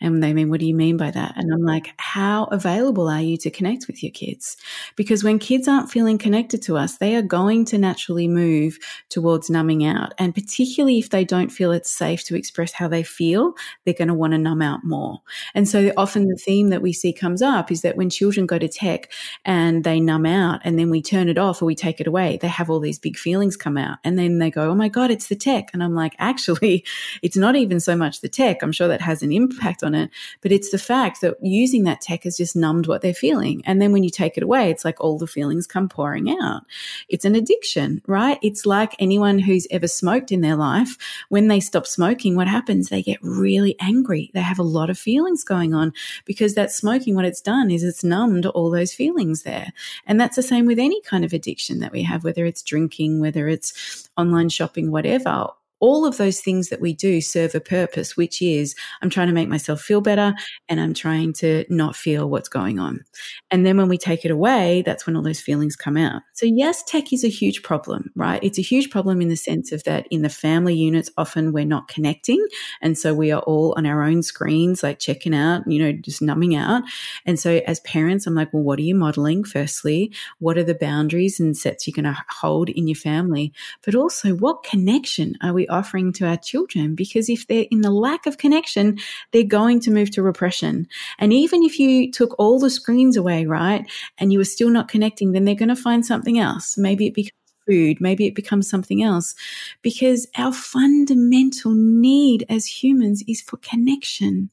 And 0.00 0.22
they 0.22 0.32
mean, 0.32 0.50
what 0.50 0.60
do 0.60 0.66
you 0.66 0.74
mean 0.74 0.96
by 0.96 1.10
that? 1.10 1.34
And 1.36 1.52
I'm 1.52 1.62
like, 1.62 1.94
how 1.98 2.44
available 2.44 3.08
are 3.08 3.20
you 3.20 3.36
to 3.38 3.50
connect 3.50 3.86
with 3.86 4.02
your 4.02 4.12
kids? 4.12 4.56
Because 4.96 5.24
when 5.24 5.38
kids 5.38 5.68
aren't 5.68 5.90
feeling 5.90 6.18
connected 6.18 6.62
to 6.62 6.76
us, 6.76 6.98
they 6.98 7.16
are 7.16 7.22
going 7.22 7.64
to 7.66 7.78
naturally 7.78 8.28
move 8.28 8.78
towards 9.08 9.50
numbing 9.50 9.84
out. 9.84 10.12
And 10.18 10.34
particularly 10.34 10.98
if 10.98 11.10
they 11.10 11.24
don't 11.24 11.50
feel 11.50 11.72
it's 11.72 11.90
safe 11.90 12.24
to 12.24 12.36
express 12.36 12.72
how 12.72 12.88
they 12.88 13.02
feel, 13.02 13.54
they're 13.84 13.94
going 13.94 14.08
to 14.08 14.14
want 14.14 14.32
to 14.32 14.38
numb 14.38 14.62
out 14.62 14.80
more. 14.84 15.20
And 15.54 15.68
so 15.68 15.92
often 15.96 16.26
the 16.26 16.36
theme 16.36 16.68
that 16.68 16.82
we 16.82 16.92
see 16.92 17.12
comes 17.12 17.42
up 17.42 17.70
is 17.70 17.82
that 17.82 17.96
when 17.96 18.10
children 18.10 18.46
go 18.46 18.58
to 18.58 18.68
tech 18.68 19.10
and 19.44 19.84
they 19.84 20.00
numb 20.00 20.26
out 20.26 20.60
and 20.64 20.78
then 20.78 20.90
we 20.90 21.02
turn 21.02 21.28
it 21.28 21.38
off 21.38 21.62
or 21.62 21.66
we 21.66 21.74
take 21.74 22.00
it 22.00 22.06
away, 22.06 22.38
they 22.40 22.48
have 22.48 22.70
all 22.70 22.80
these 22.80 22.98
big 22.98 23.16
feelings 23.16 23.56
come 23.56 23.76
out. 23.76 23.98
And 24.04 24.18
then 24.18 24.38
they 24.38 24.50
go, 24.50 24.70
oh 24.70 24.74
my 24.74 24.88
God, 24.88 25.10
it's 25.10 25.28
the 25.28 25.36
tech. 25.36 25.70
And 25.72 25.82
I'm 25.82 25.94
like, 25.94 26.14
actually, 26.18 26.84
it's 27.22 27.36
not 27.36 27.56
even 27.56 27.80
so 27.80 27.96
much 27.96 28.20
the 28.20 28.28
tech. 28.28 28.62
I'm 28.62 28.72
sure 28.72 28.88
that 28.88 29.00
has 29.00 29.22
an 29.22 29.32
impact 29.32 29.63
impact 29.64 29.82
on 29.82 29.94
it, 29.94 30.10
but 30.42 30.52
it's 30.52 30.70
the 30.70 30.78
fact 30.78 31.20
that 31.20 31.36
using 31.40 31.84
that 31.84 32.00
tech 32.00 32.24
has 32.24 32.36
just 32.36 32.54
numbed 32.54 32.86
what 32.86 33.00
they're 33.00 33.14
feeling. 33.14 33.62
And 33.64 33.80
then 33.80 33.92
when 33.92 34.04
you 34.04 34.10
take 34.10 34.36
it 34.36 34.42
away, 34.42 34.70
it's 34.70 34.84
like 34.84 35.00
all 35.00 35.18
the 35.18 35.26
feelings 35.26 35.66
come 35.66 35.88
pouring 35.88 36.36
out. 36.42 36.62
It's 37.08 37.24
an 37.24 37.34
addiction, 37.34 38.02
right? 38.06 38.38
It's 38.42 38.66
like 38.66 38.94
anyone 38.98 39.38
who's 39.38 39.66
ever 39.70 39.88
smoked 39.88 40.32
in 40.32 40.42
their 40.42 40.56
life. 40.56 40.96
When 41.30 41.48
they 41.48 41.60
stop 41.60 41.86
smoking, 41.86 42.36
what 42.36 42.48
happens? 42.48 42.88
They 42.88 43.02
get 43.02 43.18
really 43.22 43.76
angry. 43.80 44.30
They 44.34 44.40
have 44.40 44.58
a 44.58 44.62
lot 44.62 44.90
of 44.90 44.98
feelings 44.98 45.44
going 45.44 45.72
on 45.74 45.92
because 46.24 46.54
that 46.54 46.70
smoking, 46.70 47.14
what 47.14 47.24
it's 47.24 47.40
done 47.40 47.70
is 47.70 47.82
it's 47.82 48.04
numbed 48.04 48.46
all 48.46 48.70
those 48.70 48.92
feelings 48.92 49.42
there. 49.42 49.72
And 50.06 50.20
that's 50.20 50.36
the 50.36 50.42
same 50.42 50.66
with 50.66 50.78
any 50.78 51.00
kind 51.02 51.24
of 51.24 51.32
addiction 51.32 51.80
that 51.80 51.92
we 51.92 52.02
have, 52.02 52.24
whether 52.24 52.44
it's 52.44 52.62
drinking, 52.62 53.20
whether 53.20 53.48
it's 53.48 54.08
online 54.16 54.50
shopping, 54.50 54.90
whatever 54.90 55.48
all 55.84 56.06
of 56.06 56.16
those 56.16 56.40
things 56.40 56.70
that 56.70 56.80
we 56.80 56.94
do 56.94 57.20
serve 57.20 57.54
a 57.54 57.60
purpose, 57.60 58.16
which 58.16 58.40
is 58.40 58.74
I'm 59.02 59.10
trying 59.10 59.26
to 59.26 59.34
make 59.34 59.50
myself 59.50 59.82
feel 59.82 60.00
better 60.00 60.32
and 60.66 60.80
I'm 60.80 60.94
trying 60.94 61.34
to 61.34 61.66
not 61.68 61.94
feel 61.94 62.30
what's 62.30 62.48
going 62.48 62.78
on. 62.78 63.04
And 63.50 63.66
then 63.66 63.76
when 63.76 63.90
we 63.90 63.98
take 63.98 64.24
it 64.24 64.30
away, 64.30 64.82
that's 64.86 65.06
when 65.06 65.14
all 65.14 65.22
those 65.22 65.42
feelings 65.42 65.76
come 65.76 65.98
out. 65.98 66.22
So, 66.32 66.46
yes, 66.46 66.82
tech 66.84 67.12
is 67.12 67.22
a 67.22 67.28
huge 67.28 67.62
problem, 67.62 68.10
right? 68.16 68.42
It's 68.42 68.58
a 68.58 68.62
huge 68.62 68.88
problem 68.88 69.20
in 69.20 69.28
the 69.28 69.36
sense 69.36 69.72
of 69.72 69.84
that 69.84 70.06
in 70.10 70.22
the 70.22 70.30
family 70.30 70.74
units, 70.74 71.10
often 71.18 71.52
we're 71.52 71.66
not 71.66 71.88
connecting. 71.88 72.42
And 72.80 72.96
so 72.96 73.12
we 73.12 73.30
are 73.30 73.42
all 73.42 73.74
on 73.76 73.84
our 73.84 74.02
own 74.02 74.22
screens, 74.22 74.82
like 74.82 74.98
checking 74.98 75.34
out, 75.34 75.70
you 75.70 75.78
know, 75.78 75.92
just 75.92 76.22
numbing 76.22 76.56
out. 76.56 76.82
And 77.26 77.38
so 77.38 77.60
as 77.66 77.80
parents, 77.80 78.26
I'm 78.26 78.34
like, 78.34 78.54
well, 78.54 78.62
what 78.62 78.78
are 78.78 78.82
you 78.82 78.94
modeling? 78.94 79.44
Firstly, 79.44 80.14
what 80.38 80.56
are 80.56 80.64
the 80.64 80.74
boundaries 80.74 81.38
and 81.38 81.54
sets 81.54 81.86
you're 81.86 81.92
going 81.94 82.10
to 82.10 82.24
hold 82.30 82.70
in 82.70 82.88
your 82.88 82.96
family? 82.96 83.52
But 83.84 83.94
also, 83.94 84.34
what 84.34 84.62
connection 84.62 85.34
are 85.42 85.52
we 85.52 85.68
offering 85.74 86.12
to 86.14 86.26
our 86.26 86.36
children 86.36 86.94
because 86.94 87.28
if 87.28 87.46
they're 87.46 87.66
in 87.70 87.82
the 87.82 87.90
lack 87.90 88.26
of 88.26 88.38
connection, 88.38 88.98
they're 89.32 89.42
going 89.42 89.80
to 89.80 89.90
move 89.90 90.10
to 90.12 90.22
repression. 90.22 90.86
And 91.18 91.32
even 91.32 91.62
if 91.62 91.78
you 91.78 92.10
took 92.10 92.34
all 92.38 92.58
the 92.58 92.70
screens 92.70 93.16
away, 93.16 93.46
right, 93.46 93.84
and 94.18 94.32
you 94.32 94.38
were 94.38 94.44
still 94.44 94.70
not 94.70 94.88
connecting, 94.88 95.32
then 95.32 95.44
they're 95.44 95.54
going 95.54 95.68
to 95.68 95.76
find 95.76 96.06
something 96.06 96.38
else. 96.38 96.78
Maybe 96.78 97.06
it 97.06 97.14
becomes 97.14 97.43
food, 97.66 98.00
maybe 98.00 98.26
it 98.26 98.34
becomes 98.34 98.68
something 98.68 99.02
else. 99.02 99.34
Because 99.82 100.26
our 100.36 100.52
fundamental 100.52 101.72
need 101.72 102.44
as 102.48 102.66
humans 102.66 103.22
is 103.26 103.40
for 103.40 103.56
connection. 103.58 104.50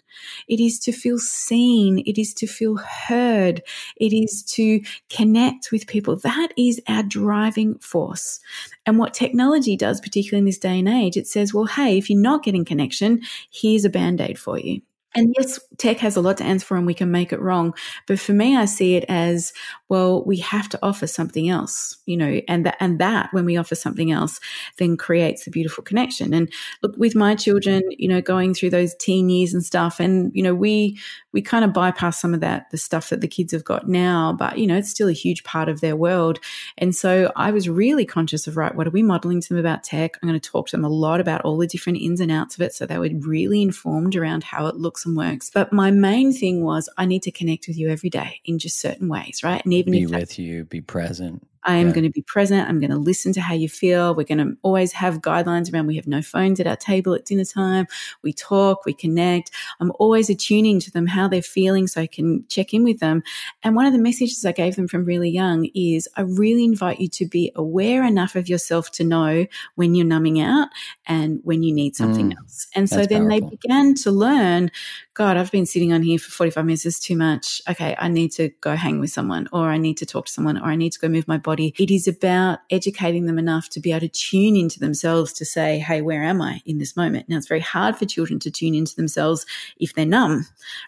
It 0.47 0.59
is 0.59 0.79
to 0.79 0.91
feel 0.91 1.19
seen. 1.19 1.99
It 2.05 2.19
is 2.19 2.33
to 2.35 2.47
feel 2.47 2.77
heard. 2.77 3.61
It 3.97 4.13
is 4.13 4.43
to 4.43 4.81
connect 5.09 5.71
with 5.71 5.87
people. 5.87 6.15
That 6.17 6.49
is 6.57 6.81
our 6.87 7.03
driving 7.03 7.77
force. 7.79 8.39
And 8.85 8.97
what 8.97 9.13
technology 9.13 9.77
does, 9.77 10.01
particularly 10.01 10.39
in 10.39 10.45
this 10.45 10.57
day 10.57 10.79
and 10.79 10.89
age, 10.89 11.17
it 11.17 11.27
says, 11.27 11.53
well, 11.53 11.65
hey, 11.65 11.97
if 11.97 12.09
you're 12.09 12.19
not 12.19 12.43
getting 12.43 12.65
connection, 12.65 13.21
here's 13.51 13.85
a 13.85 13.89
band 13.89 14.21
aid 14.21 14.37
for 14.37 14.59
you 14.59 14.81
And 15.13 15.35
yes, 15.37 15.59
tech 15.77 15.97
has 15.97 16.15
a 16.15 16.21
lot 16.21 16.37
to 16.37 16.43
answer 16.45 16.65
for 16.65 16.77
and 16.77 16.85
we 16.85 16.93
can 16.93 17.11
make 17.11 17.33
it 17.33 17.41
wrong. 17.41 17.73
But 18.07 18.19
for 18.19 18.31
me, 18.31 18.55
I 18.55 18.65
see 18.65 18.95
it 18.95 19.03
as, 19.09 19.51
well, 19.89 20.23
we 20.23 20.37
have 20.37 20.69
to 20.69 20.79
offer 20.81 21.05
something 21.05 21.49
else, 21.49 21.97
you 22.05 22.15
know, 22.15 22.39
and 22.47 22.65
that, 22.65 22.77
and 22.79 22.97
that 22.99 23.27
when 23.33 23.43
we 23.43 23.57
offer 23.57 23.75
something 23.75 24.09
else, 24.11 24.39
then 24.77 24.95
creates 24.95 25.45
a 25.45 25.51
beautiful 25.51 25.83
connection. 25.83 26.33
And 26.33 26.51
look, 26.81 26.95
with 26.97 27.13
my 27.13 27.35
children, 27.35 27.83
you 27.89 28.07
know, 28.07 28.21
going 28.21 28.53
through 28.53 28.69
those 28.69 28.95
teen 28.95 29.29
years 29.29 29.53
and 29.53 29.65
stuff, 29.65 29.99
and, 29.99 30.31
you 30.33 30.41
know, 30.41 30.55
we, 30.55 30.97
we 31.33 31.41
kind 31.41 31.65
of 31.65 31.73
bypass 31.73 32.21
some 32.21 32.33
of 32.33 32.39
that, 32.39 32.69
the 32.71 32.77
stuff 32.77 33.09
that 33.09 33.19
the 33.19 33.27
kids 33.27 33.51
have 33.51 33.65
got 33.65 33.89
now, 33.89 34.31
but, 34.31 34.57
you 34.57 34.65
know, 34.65 34.77
it's 34.77 34.89
still 34.89 35.09
a 35.09 35.13
huge 35.13 35.43
part 35.43 35.67
of 35.67 35.81
their 35.81 35.95
world. 35.95 36.39
And 36.77 36.95
so 36.95 37.31
I 37.35 37.51
was 37.51 37.67
really 37.67 38.05
conscious 38.05 38.47
of, 38.47 38.55
right, 38.55 38.73
what 38.73 38.87
are 38.87 38.91
we 38.91 39.03
modeling 39.03 39.41
to 39.41 39.49
them 39.49 39.57
about 39.57 39.83
tech? 39.83 40.17
I'm 40.21 40.29
going 40.29 40.39
to 40.39 40.49
talk 40.49 40.67
to 40.67 40.77
them 40.77 40.85
a 40.85 40.89
lot 40.89 41.19
about 41.19 41.41
all 41.41 41.57
the 41.57 41.67
different 41.67 41.99
ins 41.99 42.21
and 42.21 42.31
outs 42.31 42.55
of 42.55 42.61
it. 42.61 42.73
So 42.73 42.85
they 42.85 42.97
were 42.97 43.09
really 43.19 43.61
informed 43.61 44.15
around 44.15 44.43
how 44.43 44.67
it 44.67 44.75
looks 44.77 45.00
and 45.05 45.15
works. 45.15 45.49
But 45.53 45.71
my 45.73 45.91
main 45.91 46.33
thing 46.33 46.63
was 46.63 46.89
I 46.97 47.05
need 47.05 47.23
to 47.23 47.31
connect 47.31 47.67
with 47.67 47.77
you 47.77 47.89
every 47.89 48.09
day 48.09 48.41
in 48.45 48.59
just 48.59 48.79
certain 48.79 49.07
ways, 49.07 49.41
right? 49.43 49.63
And 49.63 49.73
even 49.73 49.91
be 49.91 50.05
with 50.05 50.39
you, 50.39 50.65
be 50.65 50.81
present. 50.81 51.47
I 51.63 51.75
am 51.75 51.87
Yeah. 51.87 51.93
going 51.93 52.03
to 52.03 52.09
be 52.09 52.21
present. 52.21 52.67
I'm 52.67 52.79
going 52.79 52.91
to 52.91 52.97
listen 52.97 53.33
to 53.33 53.41
how 53.41 53.53
you 53.53 53.69
feel. 53.69 54.15
We're 54.15 54.23
going 54.25 54.37
to 54.39 54.57
always 54.63 54.91
have 54.93 55.21
guidelines 55.21 55.71
around 55.73 55.87
we 55.87 55.95
have 55.95 56.07
no 56.07 56.21
phones 56.21 56.59
at 56.59 56.67
our 56.67 56.75
table 56.75 57.13
at 57.13 57.25
dinner 57.25 57.45
time. 57.45 57.87
We 58.23 58.33
talk, 58.33 58.85
we 58.85 58.93
connect. 58.93 59.51
I'm 59.79 59.91
always 59.99 60.29
attuning 60.29 60.79
to 60.81 60.91
them, 60.91 61.07
how 61.07 61.27
they're 61.27 61.41
feeling, 61.41 61.87
so 61.87 62.01
I 62.01 62.07
can 62.07 62.45
check 62.47 62.73
in 62.73 62.83
with 62.83 62.99
them. 62.99 63.23
And 63.63 63.75
one 63.75 63.85
of 63.85 63.93
the 63.93 63.99
messages 63.99 64.45
I 64.45 64.51
gave 64.51 64.75
them 64.75 64.87
from 64.87 65.05
really 65.05 65.29
young 65.29 65.65
is 65.75 66.07
I 66.17 66.21
really 66.21 66.63
invite 66.63 66.99
you 66.99 67.07
to 67.09 67.25
be 67.25 67.51
aware 67.55 68.03
enough 68.03 68.35
of 68.35 68.47
yourself 68.49 68.91
to 68.91 69.03
know 69.03 69.45
when 69.75 69.95
you're 69.95 70.05
numbing 70.05 70.39
out 70.39 70.69
and 71.05 71.39
when 71.43 71.63
you 71.63 71.73
need 71.73 71.95
something 71.95 72.31
Mm, 72.31 72.37
else. 72.37 72.67
And 72.75 72.89
so 72.89 73.05
then 73.05 73.27
they 73.27 73.41
began 73.41 73.93
to 73.95 74.11
learn 74.11 74.71
God, 75.13 75.37
I've 75.37 75.51
been 75.51 75.65
sitting 75.65 75.91
on 75.93 76.03
here 76.03 76.17
for 76.17 76.31
45 76.31 76.65
minutes. 76.65 76.85
It's 76.85 76.99
too 76.99 77.17
much. 77.17 77.61
Okay, 77.69 77.95
I 77.99 78.07
need 78.07 78.31
to 78.33 78.49
go 78.61 78.75
hang 78.75 78.99
with 78.99 79.11
someone, 79.11 79.47
or 79.51 79.69
I 79.69 79.77
need 79.77 79.97
to 79.97 80.05
talk 80.05 80.25
to 80.27 80.31
someone, 80.31 80.57
or 80.57 80.65
I 80.65 80.75
need 80.75 80.93
to 80.93 80.99
go 80.99 81.09
move 81.09 81.27
my 81.27 81.37
body. 81.37 81.50
It 81.59 81.91
is 81.91 82.07
about 82.07 82.59
educating 82.69 83.25
them 83.25 83.37
enough 83.37 83.69
to 83.69 83.79
be 83.79 83.91
able 83.91 84.01
to 84.01 84.09
tune 84.09 84.55
into 84.55 84.79
themselves 84.79 85.33
to 85.33 85.45
say, 85.45 85.79
hey, 85.79 86.01
where 86.01 86.23
am 86.23 86.41
I 86.41 86.61
in 86.65 86.77
this 86.77 86.95
moment? 86.95 87.27
Now, 87.27 87.37
it's 87.37 87.47
very 87.47 87.59
hard 87.59 87.97
for 87.97 88.05
children 88.05 88.39
to 88.39 88.51
tune 88.51 88.75
into 88.75 88.95
themselves 88.95 89.45
if 89.77 89.93
they're 89.93 90.05
numb, 90.05 90.45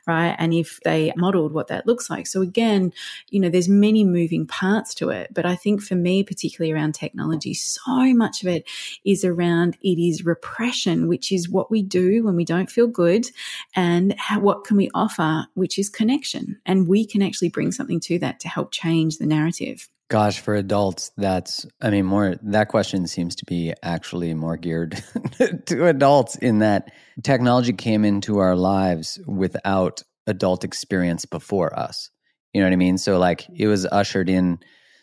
right? 0.08 0.36
And 0.38 0.54
if 0.54 0.80
they 0.84 1.12
modeled 1.18 1.54
what 1.54 1.68
that 1.68 1.88
looks 1.88 2.10
like. 2.10 2.28
So, 2.28 2.42
again, 2.42 2.94
you 3.30 3.40
know, 3.40 3.50
there's 3.50 3.70
many 3.70 4.04
moving 4.04 4.46
parts 4.48 4.94
to 4.96 5.10
it. 5.10 5.34
But 5.34 5.46
I 5.46 5.56
think 5.56 5.82
for 5.82 5.96
me, 5.96 6.24
particularly 6.24 6.72
around 6.72 6.94
technology, 6.94 7.54
so 7.54 8.14
much 8.14 8.42
of 8.42 8.48
it 8.48 8.68
is 9.06 9.26
around 9.26 9.78
it 9.82 10.00
is 10.02 10.26
repression, 10.26 11.08
which 11.08 11.32
is 11.32 11.50
what 11.50 11.72
we 11.72 11.82
do 11.82 12.24
when 12.24 12.36
we 12.36 12.46
don't 12.46 12.70
feel 12.70 12.88
good 12.88 13.28
and 13.76 14.14
how, 14.18 14.40
what 14.40 14.64
can 14.64 14.78
we 14.78 14.90
offer, 14.94 15.46
which 15.56 15.78
is 15.78 15.90
connection. 15.90 16.60
And 16.66 16.88
we 16.88 17.06
can 17.06 17.22
actually 17.22 17.50
bring 17.50 17.72
something 17.72 18.00
to 18.02 18.20
that 18.20 18.40
to 18.42 18.48
help 18.48 18.72
change 18.72 19.18
the 19.18 19.26
narrative. 19.26 19.90
Gosh, 20.14 20.42
for 20.42 20.54
adults, 20.54 21.10
that's, 21.18 21.66
I 21.82 21.90
mean, 21.90 22.06
more, 22.06 22.36
that 22.44 22.68
question 22.68 23.08
seems 23.08 23.34
to 23.38 23.46
be 23.46 23.74
actually 23.82 24.36
more 24.36 24.58
geared 24.58 25.04
to 25.66 25.88
adults 25.88 26.36
in 26.36 26.60
that 26.60 26.92
technology 27.24 27.74
came 27.74 28.06
into 28.06 28.38
our 28.38 28.56
lives 28.56 29.20
without 29.26 30.04
adult 30.28 30.64
experience 30.64 31.26
before 31.26 31.76
us. 31.76 32.12
You 32.54 32.62
know 32.62 32.68
what 32.68 32.74
I 32.74 32.76
mean? 32.76 33.00
So, 33.00 33.18
like, 33.18 33.48
it 33.56 33.66
was 33.66 33.88
ushered 33.88 34.30
in 34.30 34.60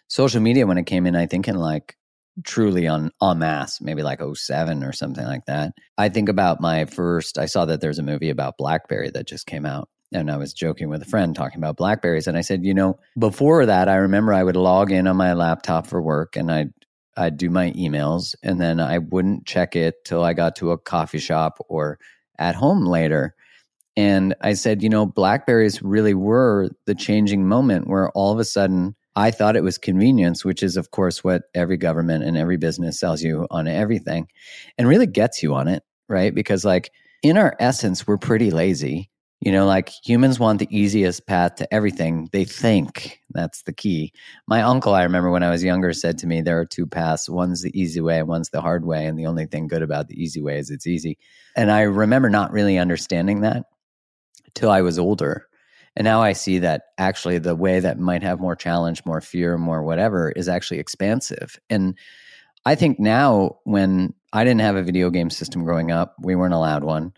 social 0.06 0.40
media 0.40 0.64
when 0.64 0.78
it 0.78 0.86
came 0.86 1.08
in, 1.08 1.16
I 1.16 1.26
think, 1.26 1.48
in 1.48 1.56
like 1.56 1.96
truly 2.44 2.86
on 2.86 3.10
en 3.20 3.38
masse, 3.40 3.80
maybe 3.80 4.04
like 4.04 4.20
07 4.32 4.84
or 4.84 4.92
something 4.92 5.24
like 5.24 5.46
that. 5.46 5.72
I 5.98 6.08
think 6.08 6.28
about 6.28 6.60
my 6.60 6.84
first, 6.84 7.36
I 7.36 7.46
saw 7.46 7.64
that 7.64 7.80
there's 7.80 7.98
a 7.98 8.04
movie 8.04 8.30
about 8.30 8.58
Blackberry 8.58 9.10
that 9.10 9.26
just 9.26 9.46
came 9.46 9.66
out. 9.66 9.88
And 10.12 10.30
I 10.30 10.36
was 10.36 10.52
joking 10.52 10.88
with 10.88 11.02
a 11.02 11.06
friend 11.06 11.34
talking 11.34 11.58
about 11.58 11.76
Blackberries. 11.76 12.26
And 12.26 12.36
I 12.36 12.40
said, 12.40 12.64
you 12.64 12.74
know, 12.74 12.98
before 13.18 13.66
that, 13.66 13.88
I 13.88 13.96
remember 13.96 14.32
I 14.32 14.42
would 14.42 14.56
log 14.56 14.90
in 14.90 15.06
on 15.06 15.16
my 15.16 15.34
laptop 15.34 15.86
for 15.86 16.02
work 16.02 16.36
and 16.36 16.50
I'd, 16.50 16.72
I'd 17.16 17.36
do 17.36 17.50
my 17.50 17.70
emails 17.72 18.34
and 18.42 18.60
then 18.60 18.80
I 18.80 18.98
wouldn't 18.98 19.46
check 19.46 19.76
it 19.76 20.04
till 20.04 20.24
I 20.24 20.32
got 20.32 20.56
to 20.56 20.72
a 20.72 20.78
coffee 20.78 21.18
shop 21.18 21.58
or 21.68 21.98
at 22.38 22.54
home 22.54 22.84
later. 22.86 23.34
And 23.96 24.34
I 24.40 24.54
said, 24.54 24.82
you 24.82 24.88
know, 24.88 25.06
Blackberries 25.06 25.82
really 25.82 26.14
were 26.14 26.70
the 26.86 26.94
changing 26.94 27.46
moment 27.46 27.86
where 27.88 28.10
all 28.10 28.32
of 28.32 28.38
a 28.38 28.44
sudden 28.44 28.96
I 29.16 29.30
thought 29.30 29.56
it 29.56 29.64
was 29.64 29.76
convenience, 29.76 30.44
which 30.44 30.62
is, 30.62 30.76
of 30.76 30.92
course, 30.92 31.24
what 31.24 31.42
every 31.54 31.76
government 31.76 32.24
and 32.24 32.36
every 32.36 32.56
business 32.56 32.98
sells 32.98 33.22
you 33.22 33.46
on 33.50 33.66
everything 33.66 34.28
and 34.78 34.88
really 34.88 35.06
gets 35.06 35.42
you 35.42 35.54
on 35.54 35.68
it, 35.68 35.82
right? 36.08 36.34
Because, 36.34 36.64
like, 36.64 36.90
in 37.22 37.36
our 37.36 37.56
essence, 37.58 38.06
we're 38.06 38.18
pretty 38.18 38.50
lazy. 38.50 39.09
You 39.40 39.52
know, 39.52 39.64
like 39.64 39.88
humans 39.88 40.38
want 40.38 40.58
the 40.58 40.68
easiest 40.70 41.26
path 41.26 41.54
to 41.56 41.74
everything. 41.74 42.28
They 42.30 42.44
think 42.44 43.20
that's 43.30 43.62
the 43.62 43.72
key. 43.72 44.12
My 44.46 44.60
uncle, 44.60 44.94
I 44.94 45.02
remember 45.02 45.30
when 45.30 45.42
I 45.42 45.48
was 45.48 45.64
younger, 45.64 45.94
said 45.94 46.18
to 46.18 46.26
me, 46.26 46.42
There 46.42 46.60
are 46.60 46.66
two 46.66 46.86
paths. 46.86 47.28
One's 47.28 47.62
the 47.62 47.78
easy 47.78 48.02
way, 48.02 48.22
one's 48.22 48.50
the 48.50 48.60
hard 48.60 48.84
way. 48.84 49.06
And 49.06 49.18
the 49.18 49.26
only 49.26 49.46
thing 49.46 49.66
good 49.66 49.82
about 49.82 50.08
the 50.08 50.22
easy 50.22 50.42
way 50.42 50.58
is 50.58 50.70
it's 50.70 50.86
easy. 50.86 51.16
And 51.56 51.70
I 51.70 51.82
remember 51.82 52.28
not 52.28 52.52
really 52.52 52.76
understanding 52.76 53.40
that 53.40 53.64
till 54.54 54.70
I 54.70 54.82
was 54.82 54.98
older. 54.98 55.46
And 55.96 56.04
now 56.04 56.22
I 56.22 56.34
see 56.34 56.58
that 56.60 56.82
actually 56.98 57.38
the 57.38 57.56
way 57.56 57.80
that 57.80 57.98
might 57.98 58.22
have 58.22 58.40
more 58.40 58.54
challenge, 58.54 59.04
more 59.04 59.20
fear, 59.20 59.56
more 59.58 59.82
whatever 59.82 60.30
is 60.30 60.48
actually 60.48 60.78
expansive. 60.78 61.58
And 61.68 61.96
I 62.64 62.74
think 62.74 63.00
now, 63.00 63.56
when 63.64 64.14
I 64.32 64.44
didn't 64.44 64.60
have 64.60 64.76
a 64.76 64.82
video 64.82 65.10
game 65.10 65.30
system 65.30 65.64
growing 65.64 65.90
up, 65.90 66.14
we 66.20 66.36
weren't 66.36 66.54
allowed 66.54 66.84
one. 66.84 67.12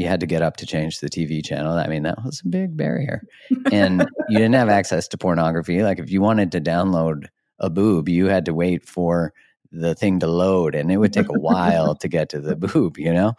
You 0.00 0.08
had 0.08 0.20
to 0.20 0.26
get 0.26 0.40
up 0.40 0.56
to 0.56 0.66
change 0.66 1.00
the 1.00 1.10
TV 1.10 1.44
channel. 1.44 1.74
I 1.76 1.86
mean, 1.86 2.04
that 2.04 2.24
was 2.24 2.40
a 2.42 2.48
big 2.48 2.74
barrier. 2.74 3.22
And 3.70 4.00
you 4.30 4.38
didn't 4.38 4.54
have 4.54 4.70
access 4.70 5.06
to 5.08 5.18
pornography. 5.18 5.82
Like, 5.82 5.98
if 5.98 6.10
you 6.10 6.22
wanted 6.22 6.50
to 6.52 6.60
download 6.60 7.26
a 7.58 7.68
boob, 7.68 8.08
you 8.08 8.26
had 8.26 8.46
to 8.46 8.54
wait 8.54 8.88
for 8.88 9.34
the 9.70 9.94
thing 9.94 10.18
to 10.20 10.26
load, 10.26 10.74
and 10.74 10.90
it 10.90 10.96
would 10.96 11.12
take 11.12 11.28
a 11.28 11.38
while 11.38 11.94
to 11.96 12.08
get 12.08 12.30
to 12.30 12.40
the 12.40 12.56
boob, 12.66 12.96
you 12.98 13.12
know? 13.12 13.34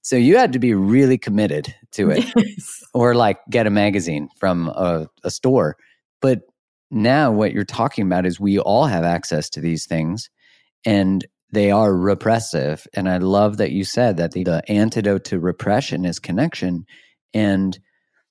So 0.00 0.16
you 0.16 0.38
had 0.38 0.54
to 0.54 0.58
be 0.58 0.72
really 0.72 1.18
committed 1.18 1.74
to 1.92 2.10
it 2.10 2.24
Yes. 2.36 2.82
or 2.94 3.14
like 3.14 3.38
get 3.50 3.66
a 3.66 3.70
magazine 3.70 4.28
from 4.38 4.68
a, 4.68 5.08
a 5.22 5.30
store. 5.30 5.76
But 6.22 6.42
now 6.90 7.30
what 7.30 7.52
you're 7.52 7.64
talking 7.64 8.06
about 8.06 8.24
is 8.24 8.40
we 8.40 8.58
all 8.58 8.86
have 8.86 9.04
access 9.04 9.50
to 9.50 9.60
these 9.60 9.84
things 9.84 10.30
and 10.86 11.26
they 11.50 11.70
are 11.70 11.94
repressive. 11.94 12.86
And 12.94 13.08
I 13.08 13.18
love 13.18 13.58
that 13.58 13.72
you 13.72 13.84
said 13.84 14.16
that 14.16 14.32
the, 14.32 14.44
the 14.44 14.62
antidote 14.68 15.24
to 15.26 15.38
repression 15.38 16.04
is 16.04 16.18
connection. 16.18 16.86
And 17.32 17.78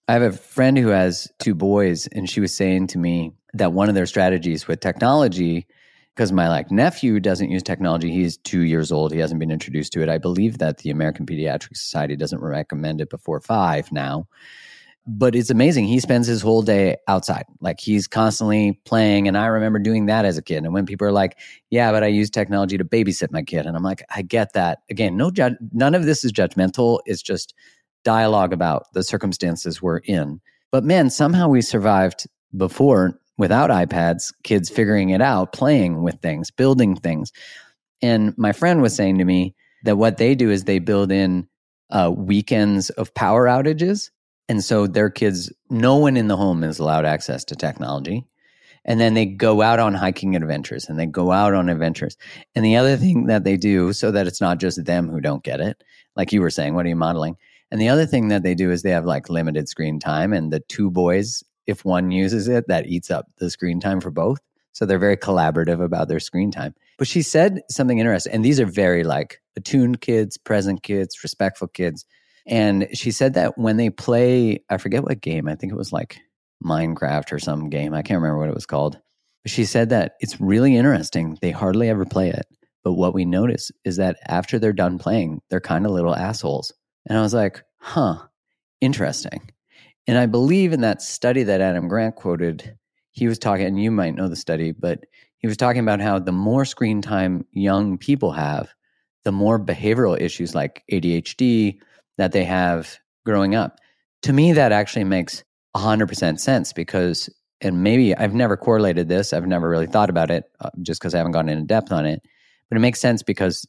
I 0.08 0.14
have 0.14 0.22
a 0.22 0.32
friend 0.32 0.78
who 0.78 0.90
has 0.90 1.28
two 1.40 1.56
boys, 1.56 2.08
and 2.08 2.30
she 2.30 2.42
was 2.42 2.56
saying 2.56 2.88
to 2.88 3.00
me 3.00 3.32
that 3.54 3.74
one 3.74 3.90
of 3.90 3.96
their 3.96 4.06
strategies 4.06 4.68
with 4.68 4.80
technology, 4.80 5.66
because 6.14 6.32
my 6.32 6.48
like 6.48 6.70
nephew 6.70 7.20
doesn't 7.20 7.50
use 7.50 7.64
technology, 7.64 8.12
he's 8.12 8.38
two 8.38 8.62
years 8.62 8.92
old, 8.92 9.12
he 9.12 9.20
hasn't 9.20 9.40
been 9.40 9.52
introduced 9.52 9.94
to 9.94 10.04
it. 10.04 10.10
I 10.10 10.18
believe 10.18 10.60
that 10.60 10.80
the 10.80 10.92
American 10.92 11.26
Pediatric 11.26 11.76
Society 11.76 12.16
doesn't 12.16 12.42
recommend 12.42 13.02
it 13.02 13.10
before 13.10 13.40
five 13.42 13.92
now. 13.92 14.28
But 15.08 15.36
it's 15.36 15.52
amazing. 15.52 15.86
He 15.86 16.00
spends 16.00 16.26
his 16.26 16.42
whole 16.42 16.64
day 16.64 16.98
outside. 17.08 17.46
Like 17.62 17.80
he's 17.80 18.08
constantly 18.08 18.80
playing. 18.86 19.28
And 19.28 19.38
I 19.38 19.46
remember 19.46 19.78
doing 19.78 20.08
that 20.08 20.26
as 20.26 20.38
a 20.38 20.42
kid. 20.42 20.64
And 20.64 20.74
when 20.74 20.88
people 20.88 21.06
are 21.06 21.12
like, 21.12 21.38
yeah, 21.70 21.92
but 21.92 22.04
I 22.04 22.08
use 22.08 22.32
technology 22.32 22.78
to 22.78 22.84
babysit 22.84 23.32
my 23.32 23.44
kid. 23.44 23.68
And 23.68 23.78
I'm 23.78 23.84
like, 23.84 24.04
I 24.16 24.24
get 24.24 24.54
that. 24.54 24.80
Again, 24.90 25.16
no 25.16 25.30
judge, 25.30 25.54
none 25.72 25.94
of 25.94 26.06
this 26.06 26.26
is 26.26 26.32
judgmental. 26.32 27.02
It's 27.06 27.22
just 27.22 27.54
dialogue 28.04 28.52
about 28.52 28.92
the 28.94 29.04
circumstances 29.04 29.82
we're 29.82 29.98
in. 30.00 30.42
But 30.72 30.84
man, 30.84 31.10
somehow 31.10 31.50
we 31.50 31.62
survived 31.62 32.28
before 32.58 33.20
without 33.38 33.70
iPads, 33.70 34.34
kids 34.44 34.70
figuring 34.70 35.10
it 35.10 35.22
out, 35.22 35.54
playing 35.54 36.02
with 36.02 36.22
things, 36.22 36.52
building 36.52 36.96
things. 36.96 37.32
And 38.02 38.36
my 38.38 38.54
friend 38.54 38.82
was 38.82 38.96
saying 38.96 39.18
to 39.18 39.26
me 39.26 39.56
that 39.84 39.98
what 39.98 40.18
they 40.18 40.36
do 40.36 40.50
is 40.50 40.64
they 40.64 40.80
build 40.80 41.12
in 41.12 41.48
uh, 41.90 42.12
weekends 42.16 42.90
of 42.92 43.14
power 43.14 43.46
outages. 43.46 44.10
And 44.48 44.64
so 44.64 44.88
their 44.88 45.10
kids, 45.10 45.52
no 45.70 45.96
one 45.96 46.18
in 46.18 46.28
the 46.28 46.38
home 46.38 46.64
is 46.64 46.80
allowed 46.80 47.06
access 47.06 47.44
to 47.46 47.56
technology. 47.56 48.26
And 48.86 49.00
then 49.00 49.16
they 49.16 49.26
go 49.26 49.64
out 49.64 49.80
on 49.80 49.96
hiking 49.96 50.36
adventures 50.36 50.88
and 50.88 51.00
they 51.00 51.08
go 51.08 51.32
out 51.32 51.56
on 51.56 51.70
adventures. 51.70 52.18
And 52.54 52.64
the 52.64 52.76
other 52.76 52.98
thing 52.98 53.26
that 53.26 53.44
they 53.44 53.58
do, 53.58 53.94
so 53.94 54.12
that 54.12 54.28
it's 54.28 54.42
not 54.42 54.60
just 54.60 54.86
them 54.86 55.10
who 55.10 55.20
don't 55.20 55.44
get 55.44 55.60
it, 55.60 55.84
like 56.16 56.32
you 56.32 56.42
were 56.42 56.52
saying, 56.52 56.76
what 56.76 56.86
are 56.86 56.90
you 56.90 56.96
modeling? 56.96 57.36
And 57.72 57.82
the 57.82 57.90
other 57.90 58.06
thing 58.06 58.28
that 58.28 58.44
they 58.44 58.54
do 58.54 58.72
is 58.72 58.84
they 58.84 58.92
have 58.92 59.06
like 59.06 59.28
limited 59.28 59.68
screen 59.68 60.00
time. 60.00 60.34
And 60.34 60.54
the 60.54 60.60
two 60.60 60.92
boys, 60.92 61.44
if 61.66 61.84
one 61.84 62.12
uses 62.12 62.48
it, 62.48 62.68
that 62.68 62.86
eats 62.86 63.10
up 63.10 63.26
the 63.38 63.50
screen 63.50 63.80
time 63.80 64.00
for 64.00 64.12
both. 64.12 64.40
So 64.74 64.86
they're 64.86 65.00
very 65.00 65.18
collaborative 65.18 65.84
about 65.84 66.08
their 66.08 66.20
screen 66.20 66.52
time. 66.52 66.76
But 66.98 67.08
she 67.08 67.22
said 67.22 67.62
something 67.72 67.98
interesting. 67.98 68.34
And 68.34 68.46
these 68.46 68.60
are 68.60 68.66
very 68.66 69.04
like 69.04 69.42
attuned 69.56 70.02
kids, 70.02 70.38
present 70.38 70.84
kids, 70.84 71.24
respectful 71.24 71.68
kids. 71.70 72.06
And 72.48 72.88
she 72.94 73.12
said 73.12 73.34
that 73.34 73.58
when 73.58 73.78
they 73.78 73.90
play, 73.90 74.64
I 74.70 74.78
forget 74.78 75.04
what 75.04 75.22
game, 75.22 75.48
I 75.48 75.56
think 75.56 75.74
it 75.74 75.78
was 75.78 75.92
like 75.92 76.20
Minecraft 76.64 77.32
or 77.32 77.40
some 77.40 77.70
game. 77.70 77.94
I 77.94 78.02
can't 78.02 78.22
remember 78.22 78.40
what 78.40 78.50
it 78.50 78.56
was 78.56 78.66
called. 78.66 79.00
But 79.44 79.52
she 79.52 79.66
said 79.66 79.90
that 79.90 80.14
it's 80.20 80.40
really 80.40 80.76
interesting. 80.76 81.38
They 81.42 81.52
hardly 81.52 81.90
ever 81.90 82.06
play 82.06 82.30
it. 82.30 82.46
But 82.84 82.94
what 82.94 83.16
we 83.16 83.26
notice 83.26 83.72
is 83.84 83.98
that 83.98 84.18
after 84.28 84.60
they're 84.60 84.74
done 84.74 85.00
playing, 85.00 85.42
they're 85.50 85.60
kind 85.60 85.86
of 85.86 85.92
little 85.92 86.16
assholes. 86.16 86.72
And 87.08 87.18
I 87.18 87.22
was 87.22 87.34
like, 87.34 87.64
huh, 87.78 88.18
interesting. 88.80 89.52
And 90.08 90.18
I 90.18 90.28
believe 90.28 90.72
in 90.72 90.82
that 90.82 91.02
study 91.02 91.44
that 91.44 91.62
Adam 91.62 91.88
Grant 91.88 92.16
quoted, 92.16 92.78
he 93.12 93.28
was 93.28 93.40
talking, 93.40 93.66
and 93.66 93.82
you 93.82 93.90
might 93.90 94.14
know 94.14 94.28
the 94.28 94.36
study, 94.36 94.72
but 94.72 95.04
he 95.38 95.48
was 95.48 95.58
talking 95.58 95.82
about 95.82 96.00
how 96.00 96.20
the 96.20 96.32
more 96.32 96.66
screen 96.66 97.02
time 97.02 97.46
young 97.52 97.98
people 97.98 98.32
have, 98.32 98.74
the 99.24 99.32
more 99.32 99.60
behavioral 99.60 100.20
issues 100.20 100.54
like 100.54 100.84
ADHD 100.92 101.80
that 102.18 102.32
they 102.32 102.44
have 102.44 102.98
growing 103.26 103.56
up. 103.56 103.80
To 104.24 104.34
me, 104.34 104.54
that 104.54 104.72
actually 104.72 105.04
makes 105.04 105.44
100% 105.76 106.40
sense 106.40 106.74
because, 106.74 107.30
and 107.62 107.84
maybe 107.84 108.16
I've 108.16 108.34
never 108.34 108.58
correlated 108.58 109.10
this, 109.10 109.34
I've 109.34 109.48
never 109.48 109.70
really 109.70 109.88
thought 109.88 110.10
about 110.10 110.32
it 110.32 110.46
uh, 110.60 110.70
just 110.82 111.02
because 111.02 111.14
I 111.14 111.18
haven't 111.18 111.34
gone 111.34 111.50
into 111.50 111.66
depth 111.66 111.92
on 111.92 112.06
it, 112.06 112.22
but 112.70 112.78
it 112.78 112.82
makes 112.82 113.00
sense 113.00 113.24
because 113.24 113.68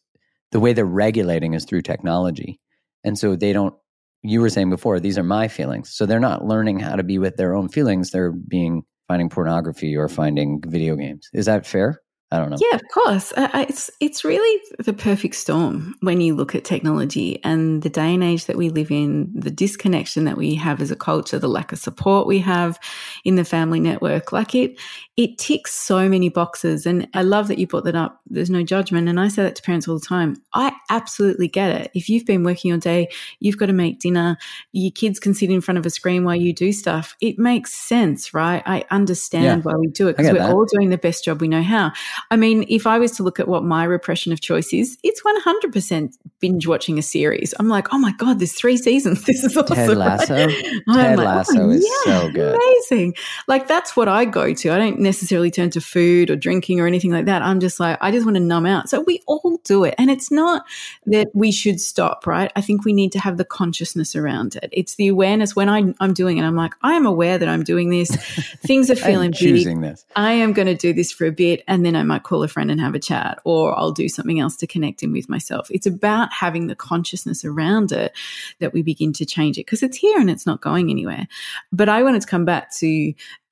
the 0.53 0.61
way 0.61 0.73
they're 0.73 0.85
regulating 0.85 1.55
is 1.55 1.65
through 1.65 1.83
technology. 1.83 2.61
And 3.05 3.19
so 3.19 3.37
they 3.37 3.53
don't, 3.53 3.75
you 4.23 4.41
were 4.41 4.51
saying 4.51 4.71
before, 4.71 4.99
these 4.99 5.19
are 5.19 5.23
my 5.23 5.49
feelings. 5.49 5.95
So 5.95 6.07
they're 6.07 6.21
not 6.21 6.45
learning 6.45 6.81
how 6.81 6.97
to 6.97 7.03
be 7.03 7.19
with 7.19 7.37
their 7.37 7.55
own 7.55 7.69
feelings. 7.69 8.11
They're 8.11 8.33
being 8.33 8.83
finding 9.09 9.29
pornography 9.29 9.97
or 9.97 10.09
finding 10.09 10.63
video 10.67 10.97
games. 10.97 11.29
Is 11.33 11.47
that 11.47 11.67
fair? 11.67 12.01
I 12.33 12.39
don't 12.39 12.51
know. 12.51 12.57
Yeah, 12.59 12.75
of 12.75 12.83
course. 12.93 13.33
Uh, 13.37 13.49
it's 13.69 13.89
it's 14.01 14.25
really 14.25 14.61
the 14.81 14.93
perfect 14.93 15.37
storm 15.37 15.95
when 16.01 16.21
you 16.21 16.35
look 16.35 16.57
at 16.57 16.65
technology 16.65 17.41
and 17.45 17.83
the 17.83 17.89
day 17.89 18.13
and 18.13 18.25
age 18.25 18.47
that 18.47 18.57
we 18.57 18.69
live 18.69 18.91
in, 18.91 19.31
the 19.33 19.51
disconnection 19.51 20.25
that 20.25 20.37
we 20.37 20.57
have 20.57 20.81
as 20.81 20.91
a 20.91 20.97
culture, 20.97 21.39
the 21.39 21.49
lack 21.49 21.71
of 21.71 21.79
support 21.79 22.27
we 22.27 22.41
have 22.41 22.81
in 23.25 23.37
the 23.37 23.45
family 23.45 23.79
network. 23.79 24.33
Like 24.33 24.57
it, 24.57 24.77
it 25.17 25.39
ticks 25.39 25.73
so 25.73 26.09
many 26.09 26.29
boxes. 26.29 26.85
And 26.85 27.07
I 27.15 27.23
love 27.23 27.47
that 27.47 27.59
you 27.59 27.69
brought 27.69 27.85
that 27.85 27.95
up. 27.95 28.21
There's 28.27 28.51
no 28.51 28.65
judgment, 28.65 29.09
and 29.09 29.21
I 29.21 29.29
say 29.29 29.45
that 29.45 29.55
to 29.57 29.63
parents 29.63 29.87
all 29.87 29.99
the 29.99 30.07
time. 30.07 30.37
I 30.53 30.73
absolutely 30.91 31.47
get 31.47 31.81
it. 31.81 31.93
If 31.95 32.09
you've 32.09 32.27
been 32.27 32.43
working 32.43 32.73
all 32.73 32.79
day, 32.79 33.09
you've 33.39 33.57
got 33.57 33.67
to 33.67 33.73
make 33.73 34.01
dinner. 34.01 34.37
Your 34.73 34.91
kids 34.91 35.21
can 35.21 35.33
sit 35.33 35.51
in 35.51 35.61
front 35.61 35.79
of 35.79 35.87
a 35.87 35.91
screen 35.91 36.25
while 36.25 36.35
you 36.35 36.53
do 36.53 36.73
stuff. 36.73 37.15
It 37.21 37.39
makes 37.39 37.73
sense, 37.73 38.35
right? 38.35 38.65
I 38.67 38.85
understand 38.91 39.45
yeah, 39.65 39.71
why 39.71 39.77
we 39.79 39.87
do 39.87 40.09
it 40.09 40.17
because 40.17 40.33
we're 40.33 40.41
that. 40.41 40.53
all 40.53 40.65
doing 40.65 40.91
the 40.91 40.99
best 40.99 41.25
job 41.25 41.41
we 41.41 41.47
know 41.47 41.63
how. 41.63 41.93
I 42.31 42.37
mean, 42.37 42.65
if 42.69 42.87
I 42.87 42.99
was 42.99 43.13
to 43.13 43.23
look 43.23 43.41
at 43.41 43.49
what 43.49 43.65
my 43.65 43.85
repression 43.85 44.33
of 44.33 44.41
choice 44.41 44.73
is, 44.73 44.99
it's 45.03 45.23
100% 45.23 46.15
binge 46.41 46.67
watching 46.67 46.99
a 46.99 47.03
series. 47.03 47.55
I'm 47.59 47.69
like, 47.69 47.93
oh 47.93 47.99
my 47.99 48.13
God, 48.13 48.39
there's 48.39 48.53
three 48.53 48.77
seasons. 48.77 49.25
This 49.37 49.43
is 49.43 49.57
awesome. 49.57 49.77
Ted 49.77 49.97
Lasso. 49.97 50.35
Right? 50.37 50.55
Ted 50.95 51.19
like, 51.19 51.19
oh, 51.19 51.23
Lasso 51.23 51.61
oh, 51.63 51.71
is 51.71 51.85
yeah, 52.07 52.21
so 52.21 52.31
good. 52.31 52.55
Amazing. 52.55 53.15
Like, 53.49 53.67
that's 53.67 53.97
what 53.97 54.09
I 54.09 54.25
go 54.25 54.55
to. 54.55 54.71
I 54.71 54.79
don't 54.79 55.01
necessarily 55.01 55.51
turn 55.51 55.71
to 55.71 55.81
food 55.81 56.31
or 56.31 56.37
drinking 56.37 56.81
or 56.81 56.87
anything 56.87 57.11
like 57.11 57.25
that. 57.27 57.43
I'm 57.43 57.59
just 57.61 57.81
like, 57.81 57.99
I 58.01 58.13
just 58.13 58.25
want 58.25 58.37
to 58.37 58.43
numb 58.43 58.67
out. 58.67 58.89
So 58.89 59.01
we 59.01 59.23
all 59.27 59.61
do 59.65 59.85
it. 59.85 59.95
And 59.99 60.11
it's 60.11 60.31
not 60.31 60.65
that 61.07 61.29
we 61.35 61.51
should 61.51 61.81
stop, 61.81 62.27
right? 62.27 62.53
I 62.55 62.61
think 62.61 62.85
we 62.85 62.93
need 62.93 63.13
to 63.13 63.19
have 63.19 63.37
the 63.37 63.45
consciousness 63.45 64.15
around 64.15 64.57
it. 64.57 64.69
It's 64.73 64.95
the 64.95 65.09
awareness 65.09 65.57
when 65.57 65.69
I, 65.69 65.93
am 66.01 66.15
doing 66.15 66.39
it. 66.39 66.45
I'm 66.45 66.57
like, 66.57 66.75
I 66.83 66.95
am 66.95 67.05
aware 67.05 67.37
that 67.37 67.49
I'm 67.49 67.65
doing 67.65 67.91
this. 67.91 68.11
Things 68.61 68.91
are 68.91 68.97
feeling 68.97 69.33
choosing 69.33 69.81
big. 69.81 69.91
this. 69.91 70.07
I 70.15 70.33
am 70.33 70.53
going 70.53 70.67
to 70.67 70.77
do 70.77 70.93
this 70.93 71.11
for 71.13 71.27
a 71.27 71.33
bit 71.33 71.65
and 71.67 71.85
then 71.85 71.97
I 71.97 72.03
might 72.07 72.23
call 72.23 72.43
a 72.43 72.49
friend 72.49 72.71
and 72.71 72.81
have 72.81 72.95
a 72.95 72.99
chat, 72.99 73.39
or 73.45 73.79
I'll 73.79 73.93
do 73.93 74.09
something 74.09 74.41
else 74.41 74.57
to 74.57 74.67
connect 74.67 75.03
in 75.03 75.13
with 75.13 75.29
myself. 75.29 75.71
It's 75.71 75.87
about 75.87 76.33
having 76.33 76.67
the 76.67 76.75
consciousness 76.75 77.45
around 77.45 77.93
it 77.93 78.13
that 78.61 78.73
we 78.73 78.83
begin 78.83 79.13
to 79.15 79.27
change 79.27 79.59
it 79.59 79.67
because 79.67 79.83
it's 79.83 79.97
here 79.97 80.19
and 80.19 80.31
it's 80.31 80.47
not 80.47 80.61
going 80.61 80.91
anywhere. 80.91 81.27
But 81.73 81.89
I 81.89 82.03
wanted 82.03 82.23
to 82.23 82.29
come 82.29 82.45
back 82.45 82.75
to, 82.77 82.87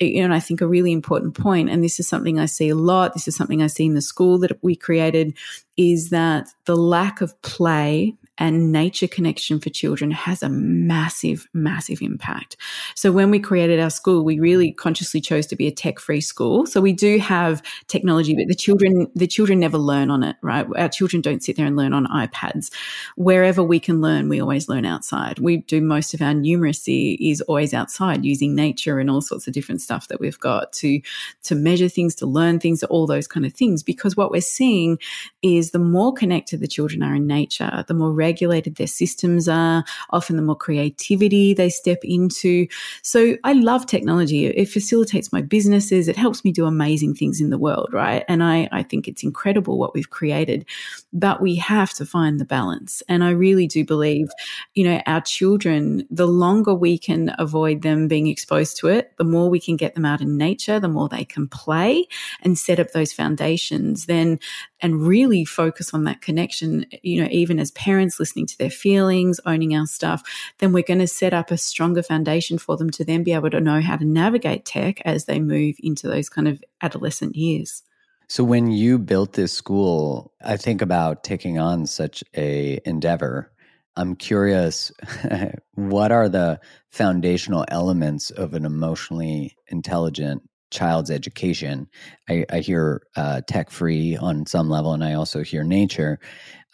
eh, 0.01 0.07
you 0.07 0.19
know, 0.21 0.25
and 0.25 0.35
I 0.35 0.41
think 0.41 0.61
a 0.61 0.67
really 0.67 0.93
important 0.93 1.35
point, 1.35 1.69
and 1.69 1.85
this 1.85 2.01
is 2.01 2.09
something 2.09 2.39
I 2.39 2.47
see 2.47 2.69
a 2.69 2.75
lot, 2.75 3.13
this 3.13 3.29
is 3.29 3.37
something 3.37 3.63
I 3.63 3.67
see 3.67 3.85
in 3.85 3.95
the 3.95 4.01
school 4.01 4.39
that 4.39 4.59
we 4.63 4.77
created, 4.77 5.37
is 5.77 6.11
that 6.11 6.49
the 6.65 6.77
lack 6.77 7.21
of 7.21 7.41
play 7.43 8.17
and 8.39 8.73
nature 8.73 9.07
connection 9.07 9.61
for 9.61 9.71
children 9.71 10.11
has 10.11 10.43
a 10.43 10.49
massive, 10.49 11.47
massive 11.53 12.03
impact. 12.03 12.57
So 12.95 13.13
when 13.13 13.31
we 13.31 13.39
created 13.39 13.79
our 13.79 13.91
school, 13.91 14.25
we 14.25 14.41
really 14.41 14.73
consciously 14.73 15.21
chose 15.21 15.47
to 15.47 15.57
be 15.57 15.67
a 15.67 15.71
tech-free 15.71 16.21
school. 16.21 16.67
So 16.67 16.81
we 16.81 16.93
do 16.93 17.19
have 17.19 17.63
technology, 17.87 18.35
but 18.35 18.49
the 18.49 18.55
children, 18.55 19.11
the 19.15 19.27
children 19.27 19.61
never 19.61 19.79
learn 19.79 20.11
on 20.11 20.23
it, 20.23 20.37
right? 20.43 20.67
Our 20.77 20.89
children 20.89 21.23
don't 21.23 21.43
sit 21.45 21.57
there 21.57 21.67
and 21.67 21.77
learn 21.77 21.93
on 21.93 22.07
iPads. 22.07 22.73
Wherever 23.17 23.63
we 23.63 23.79
can 23.79 24.01
learn, 24.01 24.29
we 24.29 24.41
always 24.41 24.69
learn 24.69 24.85
outside. 24.85 25.39
We 25.39 25.59
do 25.59 25.81
most 25.81 26.15
of 26.15 26.21
our 26.21 26.33
numeracy 26.33 27.17
is 27.21 27.41
always 27.43 27.73
outside 27.73 28.25
using 28.25 28.55
nature 28.55 28.99
and 28.99 29.11
all 29.11 29.21
sorts 29.21 29.47
of 29.47 29.55
different 29.55 29.81
stuff 29.81 30.09
that 30.09 30.21
we've 30.21 30.41
got 30.41 30.73
to, 30.75 31.01
to 31.45 31.55
measure 31.55 31.89
things, 31.89 32.15
to 32.17 32.27
learn 32.27 32.59
things, 32.59 32.83
all 32.85 33.07
those 33.07 33.29
kind 33.29 33.47
of 33.47 33.53
things. 33.53 33.83
Because 33.83 34.17
what 34.17 34.31
we're 34.31 34.41
seeing 34.41 34.99
is 35.43 35.71
the 35.71 35.79
more 35.79 36.13
connected 36.13 36.61
the 36.61 36.67
children 36.67 37.03
are 37.03 37.15
in 37.15 37.27
nature, 37.27 37.85
the 37.87 37.95
more 37.95 38.13
regulated 38.25 38.77
their 38.77 38.93
systems 39.03 39.49
are, 39.49 39.85
often 40.11 40.37
the 40.37 40.43
more 40.43 40.57
creativity 40.67 41.55
they 41.55 41.71
step 41.71 42.01
into. 42.03 42.67
So 43.03 43.37
I 43.45 43.53
love 43.53 43.87
technology. 43.87 44.47
It 44.47 44.69
facilitates 44.69 45.33
my 45.33 45.43
businesses. 45.43 46.09
It 46.09 46.17
helps 46.17 46.45
me 46.45 46.53
do 46.53 46.65
amazing 46.67 47.15
things 47.15 47.41
in 47.41 47.51
the 47.51 47.63
world, 47.67 47.91
right? 47.93 48.25
And 48.29 48.43
I, 48.43 48.69
I 48.73 48.83
think 48.83 49.07
it's 49.07 49.23
incredible 49.23 49.79
what 49.79 49.95
we've 49.95 50.15
created, 50.19 50.65
but 51.13 51.41
we 51.41 51.55
have 51.57 51.93
to 51.95 52.07
find 52.07 52.41
the 52.41 52.45
balance. 52.45 53.03
And 53.09 53.23
I 53.23 53.31
really 53.31 53.67
do 53.67 53.85
believe, 53.85 54.29
you 54.75 54.85
know, 54.85 55.01
our 55.07 55.21
children, 55.21 56.07
the 56.11 56.27
longer 56.27 56.75
we 56.75 56.99
can 56.99 57.35
avoid 57.39 57.83
them 57.83 58.09
being 58.09 58.29
exposed 58.29 58.79
to 58.79 58.89
it, 58.89 59.13
the 59.19 59.25
more 59.25 59.51
we 59.51 59.61
can 59.61 59.77
get 59.77 59.95
them 59.95 60.07
out 60.07 60.21
in 60.21 60.39
nature, 60.39 60.81
the 60.81 60.95
more 60.97 61.09
they 61.09 61.25
can 61.25 61.47
play 61.49 62.07
and 62.43 62.59
set 62.59 62.81
up 62.81 62.91
those 62.93 63.13
foundations, 63.13 64.07
then, 64.07 64.39
and 64.85 65.07
really 65.07 65.47
focus 65.47 65.95
on 65.95 66.05
that 66.05 66.21
connection, 66.21 66.85
you 67.03 67.23
know, 67.23 67.29
even 67.31 67.59
as 67.59 67.71
parents 67.71 68.21
listening 68.21 68.45
to 68.45 68.59
their 68.59 68.69
feelings, 68.69 69.41
owning 69.47 69.75
our 69.75 69.87
stuff, 69.87 70.23
then 70.59 70.75
we're 70.75 70.83
going 70.83 70.99
to 70.99 71.07
set 71.07 71.33
up 71.33 71.51
a 71.51 71.57
stronger 71.57 72.03
foundation 72.03 72.59
for 72.59 72.77
them 72.77 72.91
to 72.91 73.03
then 73.03 73.23
be 73.23 73.33
able 73.33 73.49
to 73.49 73.63
know 73.63 73.81
how 73.81 73.97
to 73.97 74.05
navigate 74.05 74.67
tech 74.67 75.01
as 75.07 75.25
they 75.25 75.41
move 75.41 75.77
into 75.79 76.07
those 76.07 76.29
kind 76.29 76.47
of 76.47 76.63
adolescent 76.83 77.35
years. 77.35 77.83
So 78.29 78.45
when 78.45 78.71
you 78.71 78.99
built 78.99 79.33
this 79.33 79.55
school, 79.55 80.35
I 80.45 80.59
think 80.59 80.83
about 80.83 81.25
taking 81.25 81.59
on 81.59 81.87
such 81.87 82.23
a 82.37 82.79
endeavor. 82.85 83.51
I'm 83.97 84.15
curious, 84.15 84.93
what 85.77 86.13
are 86.13 86.29
the 86.29 86.61
foundational 86.91 87.65
elements 87.69 88.29
of 88.29 88.53
an 88.53 88.67
emotionally 88.67 89.57
intelligent 89.69 90.43
child's 90.75 91.11
education? 91.11 91.89
I, 92.29 92.45
I 92.51 92.59
hear 92.59 93.03
uh, 93.17 93.41
tech 93.49 93.71
free 93.71 94.17
on 94.17 94.47
some 94.47 94.69
level, 94.69 94.93
and 94.93 95.03
I 95.03 95.15
also 95.15 95.43
hear 95.43 95.65
nature. 95.65 96.19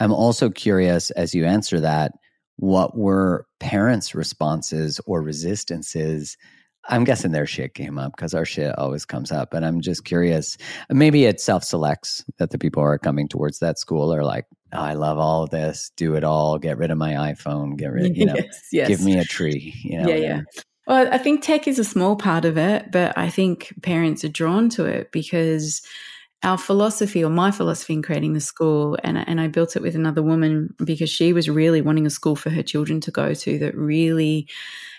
I'm 0.01 0.13
also 0.13 0.51
curious 0.51 1.11
as 1.13 1.35
you 1.35 1.45
answer 1.45 1.79
that, 1.81 2.13
what 2.57 2.97
were 2.97 3.47
parents' 3.59 4.15
responses 4.15 5.01
or 5.07 5.23
resistances? 5.23 6.37
I'm 6.89 7.05
guessing 7.05 7.33
their 7.33 7.47
shit 7.47 7.75
came 7.75 7.99
up 7.99 8.13
because 8.17 8.35
our 8.35 8.45
shit 8.45 8.77
always 8.79 9.05
comes 9.05 9.33
up. 9.33 9.55
And 9.55 9.65
I'm 9.65 9.81
just 9.81 10.05
curious. 10.05 10.57
Maybe 10.91 11.25
it 11.25 11.41
self 11.41 11.65
selects 11.65 12.25
that 12.39 12.51
the 12.51 12.59
people 12.59 12.83
who 12.83 12.89
are 12.89 12.99
coming 12.99 13.29
towards 13.29 13.59
that 13.61 13.79
school 13.79 14.13
are 14.15 14.25
like, 14.25 14.47
oh, 14.73 14.81
I 14.81 14.95
love 14.95 15.19
all 15.19 15.45
of 15.45 15.51
this, 15.51 15.91
do 15.97 16.15
it 16.15 16.25
all, 16.25 16.59
get 16.59 16.79
rid 16.79 16.91
of 16.91 16.99
my 16.99 17.13
iPhone, 17.33 17.77
get 17.77 17.93
rid, 17.93 18.11
of, 18.11 18.17
you 18.17 18.27
know, 18.27 18.35
yes, 18.37 18.69
yes. 18.73 18.89
give 18.89 19.03
me 19.03 19.19
a 19.19 19.25
tree. 19.25 19.75
You 19.83 20.03
know, 20.03 20.09
yeah, 20.09 20.17
yeah. 20.17 20.41
Well, 20.91 21.09
I 21.13 21.19
think 21.19 21.43
tech 21.45 21.69
is 21.69 21.79
a 21.79 21.85
small 21.85 22.17
part 22.17 22.45
of 22.45 22.59
it, 22.59 22.91
but 22.91 23.17
I 23.17 23.31
think 23.31 23.73
parents 23.81 24.25
are 24.25 24.29
drawn 24.29 24.69
to 24.71 24.87
it 24.87 25.13
because 25.13 25.83
our 26.43 26.59
philosophy 26.59 27.23
or 27.23 27.31
my 27.31 27.53
philosophy 27.53 27.93
in 27.93 28.03
creating 28.03 28.33
the 28.33 28.41
school 28.41 28.99
and, 29.05 29.19
and 29.19 29.41
i 29.41 29.49
built 29.49 29.77
it 29.77 29.83
with 29.83 29.95
another 29.95 30.23
woman 30.23 30.75
because 30.85 31.09
she 31.11 31.33
was 31.33 31.49
really 31.49 31.83
wanting 31.83 32.07
a 32.07 32.11
school 32.11 32.37
for 32.37 32.51
her 32.51 32.63
children 32.65 33.01
to 33.01 33.13
go 33.13 33.35
to 33.35 33.59
that 33.61 33.77
really 33.77 34.49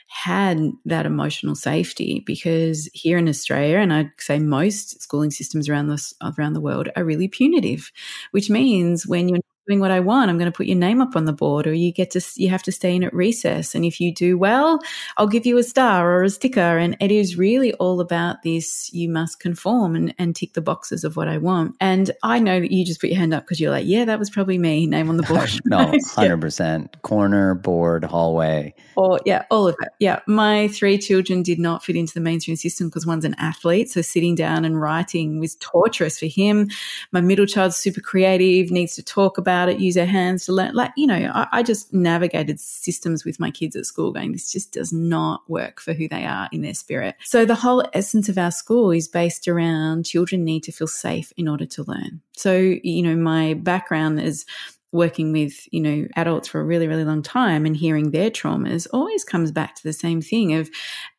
had 0.07 0.59
that 0.85 1.05
emotional 1.05 1.55
safety 1.55 2.23
because 2.25 2.89
here 2.93 3.17
in 3.17 3.29
australia 3.29 3.77
and 3.79 3.93
i'd 3.93 4.11
say 4.19 4.39
most 4.39 5.01
schooling 5.01 5.31
systems 5.31 5.69
around 5.69 5.87
the, 5.87 6.13
around 6.37 6.53
the 6.53 6.61
world 6.61 6.89
are 6.95 7.05
really 7.05 7.27
punitive 7.27 7.91
which 8.31 8.49
means 8.49 9.07
when 9.07 9.29
you're 9.29 9.39
doing 9.68 9.80
what 9.80 9.91
I 9.91 9.99
want. 9.99 10.30
I'm 10.30 10.38
going 10.38 10.51
to 10.51 10.55
put 10.55 10.66
your 10.66 10.78
name 10.78 11.01
up 11.01 11.16
on 11.16 11.26
the 11.26 11.34
board, 11.34 11.68
or 11.68 11.74
you 11.74 11.91
get 11.91 12.12
to 12.12 12.22
you 12.36 12.49
have 12.49 12.64
to 12.64 12.72
stay 12.72 12.95
in 12.95 13.03
at 13.03 13.14
recess. 13.14 13.76
And 13.76 13.86
if 13.86 13.99
you 13.99 14.14
do 14.14 14.38
well, 14.38 14.80
I'll 15.18 15.28
give 15.28 15.45
you 15.45 15.57
a 15.57 15.64
star 15.64 16.12
or 16.12 16.24
a 16.24 16.30
sticker. 16.30 16.78
And 16.78 16.97
it 16.99 17.12
is 17.12 17.38
really 17.38 17.74
all 17.76 17.99
about 17.99 18.41
this. 18.43 18.91
You 18.93 19.09
must 19.09 19.39
conform 19.39 19.95
and, 19.95 20.16
and 20.18 20.36
tick 20.36 20.53
the 20.53 20.62
boxes 20.62 21.03
of 21.03 21.16
what 21.16 21.28
I 21.28 21.38
want. 21.38 21.76
And 21.80 22.12
I 22.24 22.39
know 22.39 22.59
that 22.59 22.72
you 22.72 22.86
just 22.86 23.01
put 23.01 23.09
your 23.09 23.20
hand 23.20 23.34
up 23.34 23.43
because 23.43 23.59
you're 23.59 23.72
like, 23.72 23.86
yeah, 23.86 24.05
that 24.05 24.20
was 24.20 24.30
probably 24.30 24.57
me. 24.57 24.88
Name 24.88 25.09
on 25.09 25.18
the 25.18 25.24
board. 25.24 25.49
no, 25.66 25.93
hundred 26.16 26.41
percent. 26.41 27.01
Corner, 27.03 27.53
board, 27.53 28.03
hallway. 28.03 28.74
Or 28.95 29.20
yeah, 29.26 29.45
all 29.51 29.68
of 29.68 29.76
it. 29.82 29.89
Yeah, 29.99 30.22
my 30.28 30.70
three 30.70 30.97
children 30.97 31.43
did 31.43 31.59
not 31.59 31.84
fit 31.84 31.95
into 31.95 32.14
the 32.14 32.20
mainstream 32.20 32.57
system 32.57 32.88
because 32.88 33.05
one's 33.05 33.26
an 33.26 33.36
athlete, 33.38 33.89
so 33.89 34.01
sitting 34.01 34.36
down 34.36 34.66
and 34.66 34.82
writing 34.82 35.39
was 35.39 35.55
torturous 35.55 36.20
for 36.20 36.26
him. 36.26 36.70
My 37.12 37.22
middle 37.22 37.45
child's 37.45 37.78
super 37.78 38.01
creative, 38.01 38.72
needs 38.72 38.95
to 38.95 39.03
talk 39.03 39.38
about 39.38 39.51
about 39.52 39.70
it, 39.70 39.80
use 39.80 39.97
our 39.97 40.06
hands 40.06 40.45
to 40.45 40.54
learn. 40.54 40.74
Like, 40.74 40.91
you 40.95 41.06
know, 41.06 41.32
I, 41.34 41.47
I 41.52 41.64
just 41.64 41.93
navigated 41.93 42.60
systems 42.60 43.26
with 43.26 43.39
my 43.39 43.52
kids 43.52 43.76
at 43.76 43.86
school 43.86 44.12
going, 44.14 44.32
this 44.32 44.52
just 44.52 44.72
does 44.72 44.93
not 44.93 45.41
work 45.49 45.82
for 45.82 45.93
who 45.93 46.08
they 46.08 46.26
are 46.26 46.47
in 46.54 46.62
their 46.62 46.74
spirit. 46.74 47.16
So 47.26 47.43
the 47.43 47.56
whole 47.56 47.84
essence 47.93 48.30
of 48.30 48.38
our 48.38 48.52
school 48.52 48.91
is 48.91 49.10
based 49.10 49.47
around 49.47 50.06
children 50.06 50.45
need 50.45 50.64
to 50.64 50.72
feel 50.72 50.88
safe 50.88 51.34
in 51.36 51.49
order 51.49 51.66
to 51.66 51.84
learn. 51.84 52.22
So, 52.32 52.56
you 52.56 53.02
know, 53.02 53.16
my 53.16 53.56
background 53.56 54.22
is 54.22 54.45
working 54.91 55.31
with, 55.31 55.67
you 55.71 55.79
know, 55.79 56.05
adults 56.15 56.49
for 56.49 56.59
a 56.59 56.63
really, 56.63 56.87
really 56.87 57.05
long 57.05 57.21
time 57.21 57.65
and 57.65 57.77
hearing 57.77 58.11
their 58.11 58.29
traumas 58.29 58.87
always 58.91 59.23
comes 59.23 59.51
back 59.51 59.75
to 59.75 59.83
the 59.83 59.93
same 59.93 60.21
thing 60.21 60.53
of, 60.53 60.69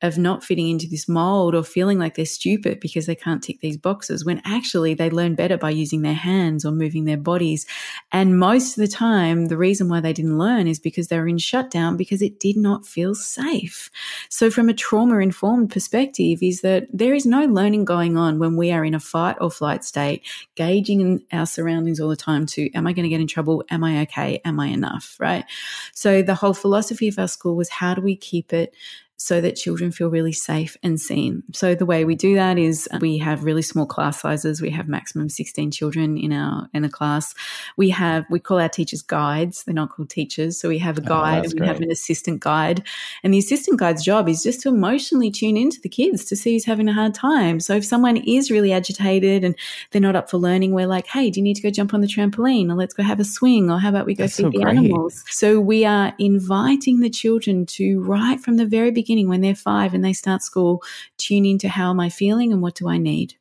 of 0.03 0.19
not 0.19 0.45
fitting 0.45 0.69
into 0.69 0.87
this 0.87 1.09
mold 1.09 1.55
or 1.55 1.63
feeling 1.63 1.99
like 1.99 2.15
they're 2.15 2.27
stupid 2.27 2.81
because 2.81 3.07
they 3.07 3.15
can't 3.15 3.43
tick 3.43 3.61
these 3.61 3.79
boxes 3.79 4.25
when 4.25 4.43
actually 4.45 4.93
they 4.93 5.09
learn 5.09 5.35
better 5.35 5.57
by 5.57 5.71
using 5.71 6.03
their 6.03 6.13
hands 6.13 6.65
or 6.65 6.71
moving 6.71 7.05
their 7.05 7.17
bodies. 7.17 7.65
And 8.11 8.39
most 8.39 8.77
of 8.77 8.83
the 8.83 8.89
time, 8.89 9.47
the 9.47 9.57
reason 9.57 9.89
why 9.89 10.01
they 10.01 10.13
didn't 10.13 10.39
learn 10.39 10.67
is 10.67 10.79
because 10.79 11.09
they 11.09 11.19
were 11.19 11.29
in 11.29 11.39
shutdown 11.39 11.97
because 11.97 12.21
it 12.21 12.39
did 12.39 12.57
not 12.57 12.87
feel 12.87 13.15
safe. 13.15 13.91
So 14.29 14.51
from 14.51 14.69
a 14.69 14.75
trauma 14.75 15.19
informed 15.19 15.71
perspective 15.71 16.41
is 16.43 16.61
that 16.61 16.89
there 16.93 17.15
is 17.15 17.25
no 17.25 17.47
learning 17.47 17.87
going 17.87 18.19
on 18.19 18.39
when 18.39 18.57
we 18.57 18.71
are 18.71 18.85
in 18.85 18.95
a 18.95 19.01
fight 19.01 19.37
or 19.41 19.51
flight 19.51 19.85
state, 19.85 20.23
gauging 20.57 21.23
our 21.33 21.47
surroundings 21.47 22.01
all 22.01 22.09
the 22.09 22.17
time 22.17 22.45
to, 22.47 22.71
am 22.73 22.87
I 22.87 22.93
going 22.93 23.05
to 23.05 23.09
get 23.09 23.21
in 23.21 23.27
trouble? 23.27 23.62
Am 23.71 23.85
I 23.85 24.03
okay? 24.03 24.41
Am 24.45 24.61
I 24.61 24.69
enough? 24.69 25.17
Right. 25.19 25.45
So 25.93 26.23
the 26.23 26.35
whole 26.35 26.55
philosophy 26.55 27.09
of 27.09 27.19
our 27.19 27.29
school 27.29 27.57
was 27.57 27.69
how 27.69 27.95
do 27.95 28.03
we 28.03 28.17
keep 28.17 28.53
it 28.53 28.75
so 29.23 29.41
that 29.41 29.55
children 29.55 29.93
feel 29.93 30.11
really 30.11 30.33
safe 30.33 30.77
and 30.83 31.01
seen. 31.01 31.45
So 31.53 31.75
the 31.75 31.87
way 31.87 32.05
we 32.05 32.17
do 32.17 32.35
that 32.35 32.59
is 32.59 32.89
uh, 32.93 32.99
we 33.01 33.19
have 33.19 33.45
really 33.45 33.63
small 33.63 33.87
class 33.87 34.21
sizes. 34.21 34.61
We 34.61 34.71
have 34.71 34.89
maximum 34.89 35.29
16 35.29 35.71
children 35.71 36.19
in 36.19 36.33
our 36.33 36.69
in 36.75 36.85
a 36.85 36.91
class. 36.91 37.33
We 37.77 37.91
have 37.91 38.25
we 38.31 38.41
call 38.41 38.59
our 38.59 38.69
teachers 38.69 39.03
guides. 39.03 39.63
They're 39.63 39.75
not 39.75 39.91
called 39.91 40.11
teachers. 40.11 40.59
So 40.59 40.69
we 40.69 40.79
have 40.79 40.99
a 40.99 41.03
oh, 41.03 41.05
guide 41.05 41.39
oh, 41.39 41.43
and 41.45 41.53
we 41.53 41.59
great. 41.59 41.69
have 41.69 41.81
an 41.81 41.91
assistant 41.91 42.41
guide. 42.41 42.85
And 43.23 43.33
the 43.33 43.39
assistant 43.39 43.79
guide's 43.79 44.05
job 44.05 44.29
is 44.29 44.43
just 44.43 44.61
to 44.63 44.71
emotionally 44.71 45.31
tune 45.31 45.57
into 45.57 45.81
the 45.81 45.89
kids 45.89 46.25
to 46.27 46.37
see 46.37 46.55
who's 46.55 46.65
having 46.65 46.89
a 46.89 46.93
hard 46.93 47.15
time. 47.15 47.61
So 47.61 47.75
if 47.75 47.85
someone 47.85 48.17
is 48.17 48.51
really 48.51 48.73
agitated 48.73 49.45
and 49.45 49.55
they're 49.93 50.03
not 50.03 50.17
up 50.17 50.31
for 50.31 50.39
learning, 50.39 50.73
we're 50.73 50.89
like, 50.89 51.07
hey, 51.07 51.31
do 51.31 51.39
you 51.39 51.45
need 51.45 51.57
to 51.57 51.63
go 51.63 51.71
jump 51.71 51.95
on 51.95 52.01
the 52.01 52.09
trampoline 52.09 52.71
or 52.71 52.75
let's 52.75 52.95
go 52.95 53.05
have 53.05 53.21
a 53.21 53.25
swing 53.25 53.71
or 53.71 53.79
how 53.79 53.91
about 53.91 54.07
we 54.07 54.15
go 54.15 54.25
That's 54.25 54.37
feed 54.37 54.45
so 54.45 54.51
the 54.51 54.65
great. 54.65 54.79
animals? 54.79 55.23
So 55.29 55.61
we 55.61 55.85
are 55.85 56.13
inviting 56.19 57.01
the 57.01 57.11
children 57.11 57.67
to 57.67 58.01
right 58.03 58.41
from 58.41 58.57
the 58.57 58.67
very 58.67 58.91
beginning 58.91 59.02
beginning 59.03 59.29
when 59.29 59.41
they're 59.41 59.55
five 59.55 59.95
and 59.95 60.05
they 60.05 60.13
start 60.13 60.43
school, 60.43 60.83
tune 61.19 61.45
into 61.45 61.69
how 61.69 61.91
am 61.91 62.01
I 62.01 62.09
feeling 62.09 62.53
and 62.53 62.63
what 62.63 62.75
do 62.75 62.89
I 62.89 62.99
need. 62.99 63.35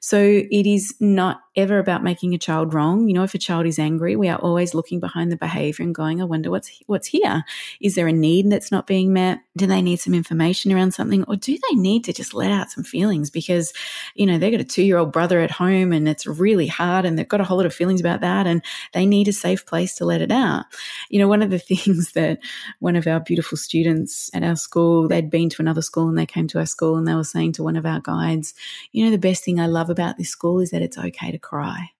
So 0.00 0.18
it 0.20 0.66
is 0.66 0.94
not 1.00 1.40
ever 1.56 1.78
about 1.78 2.04
making 2.04 2.34
a 2.34 2.38
child 2.38 2.74
wrong. 2.74 3.08
You 3.08 3.14
know, 3.14 3.22
if 3.22 3.34
a 3.34 3.38
child 3.38 3.66
is 3.66 3.78
angry, 3.78 4.14
we 4.14 4.28
are 4.28 4.38
always 4.38 4.74
looking 4.74 5.00
behind 5.00 5.32
the 5.32 5.36
behavior 5.36 5.84
and 5.84 5.94
going, 5.94 6.20
I 6.20 6.24
wonder 6.24 6.50
what's 6.50 6.70
what's 6.86 7.08
here. 7.08 7.44
Is 7.80 7.94
there 7.94 8.06
a 8.06 8.12
need 8.12 8.50
that's 8.50 8.70
not 8.70 8.86
being 8.86 9.12
met? 9.12 9.40
Do 9.56 9.66
they 9.66 9.80
need 9.80 10.00
some 10.00 10.14
information 10.14 10.72
around 10.72 10.92
something? 10.92 11.24
Or 11.24 11.36
do 11.36 11.52
they 11.70 11.76
need 11.76 12.04
to 12.04 12.12
just 12.12 12.34
let 12.34 12.50
out 12.50 12.70
some 12.70 12.84
feelings? 12.84 13.30
Because, 13.30 13.72
you 14.14 14.26
know, 14.26 14.38
they've 14.38 14.52
got 14.52 14.60
a 14.60 14.64
two 14.64 14.82
year 14.82 14.98
old 14.98 15.12
brother 15.12 15.40
at 15.40 15.50
home 15.50 15.92
and 15.92 16.08
it's 16.08 16.26
really 16.26 16.66
hard 16.66 17.04
and 17.04 17.18
they've 17.18 17.28
got 17.28 17.40
a 17.40 17.44
whole 17.44 17.56
lot 17.56 17.66
of 17.66 17.74
feelings 17.74 18.00
about 18.00 18.20
that 18.20 18.46
and 18.46 18.62
they 18.92 19.06
need 19.06 19.28
a 19.28 19.32
safe 19.32 19.64
place 19.64 19.94
to 19.96 20.04
let 20.04 20.20
it 20.20 20.30
out. 20.30 20.66
You 21.08 21.18
know, 21.18 21.28
one 21.28 21.42
of 21.42 21.50
the 21.50 21.58
things 21.66 22.12
that 22.12 22.38
one 22.80 22.96
of 22.96 23.06
our 23.06 23.20
beautiful 23.20 23.56
students 23.56 24.30
at 24.34 24.42
our 24.42 24.56
school, 24.56 25.08
they'd 25.08 25.30
been 25.30 25.48
to 25.50 25.62
another 25.62 25.82
school 25.82 26.08
and 26.08 26.18
they 26.18 26.26
came 26.26 26.46
to 26.48 26.58
our 26.58 26.66
school 26.66 26.96
and 26.96 27.08
they 27.08 27.14
were 27.14 27.24
saying 27.24 27.52
to 27.52 27.62
one 27.62 27.76
of 27.76 27.86
our 27.86 28.00
guides, 28.00 28.52
you 28.92 29.04
know, 29.04 29.10
the 29.10 29.18
best 29.18 29.42
thing 29.42 29.55
I 29.60 29.66
love 29.66 29.90
about 29.90 30.18
this 30.18 30.28
school 30.28 30.60
is 30.60 30.70
that 30.70 30.82
it's 30.82 30.98
okay 30.98 31.30
to 31.30 31.38
cry. 31.38 31.90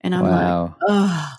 And 0.00 0.14
I'm 0.14 0.22
wow. 0.22 0.64
like, 0.64 0.74
oh, 0.88 1.32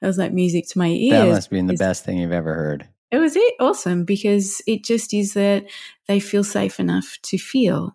that 0.00 0.06
was 0.06 0.18
like 0.18 0.32
music 0.32 0.68
to 0.68 0.78
my 0.78 0.88
ears. 0.88 1.12
That 1.12 1.28
must 1.28 1.46
have 1.46 1.50
been 1.50 1.66
the 1.66 1.76
best 1.76 2.04
thing 2.04 2.18
you've 2.18 2.32
ever 2.32 2.54
heard. 2.54 2.88
It 3.10 3.18
was 3.18 3.36
it 3.36 3.54
awesome 3.60 4.04
because 4.04 4.60
it 4.66 4.82
just 4.82 5.14
is 5.14 5.34
that 5.34 5.66
they 6.06 6.20
feel 6.20 6.44
safe 6.44 6.78
enough 6.80 7.18
to 7.22 7.38
feel. 7.38 7.94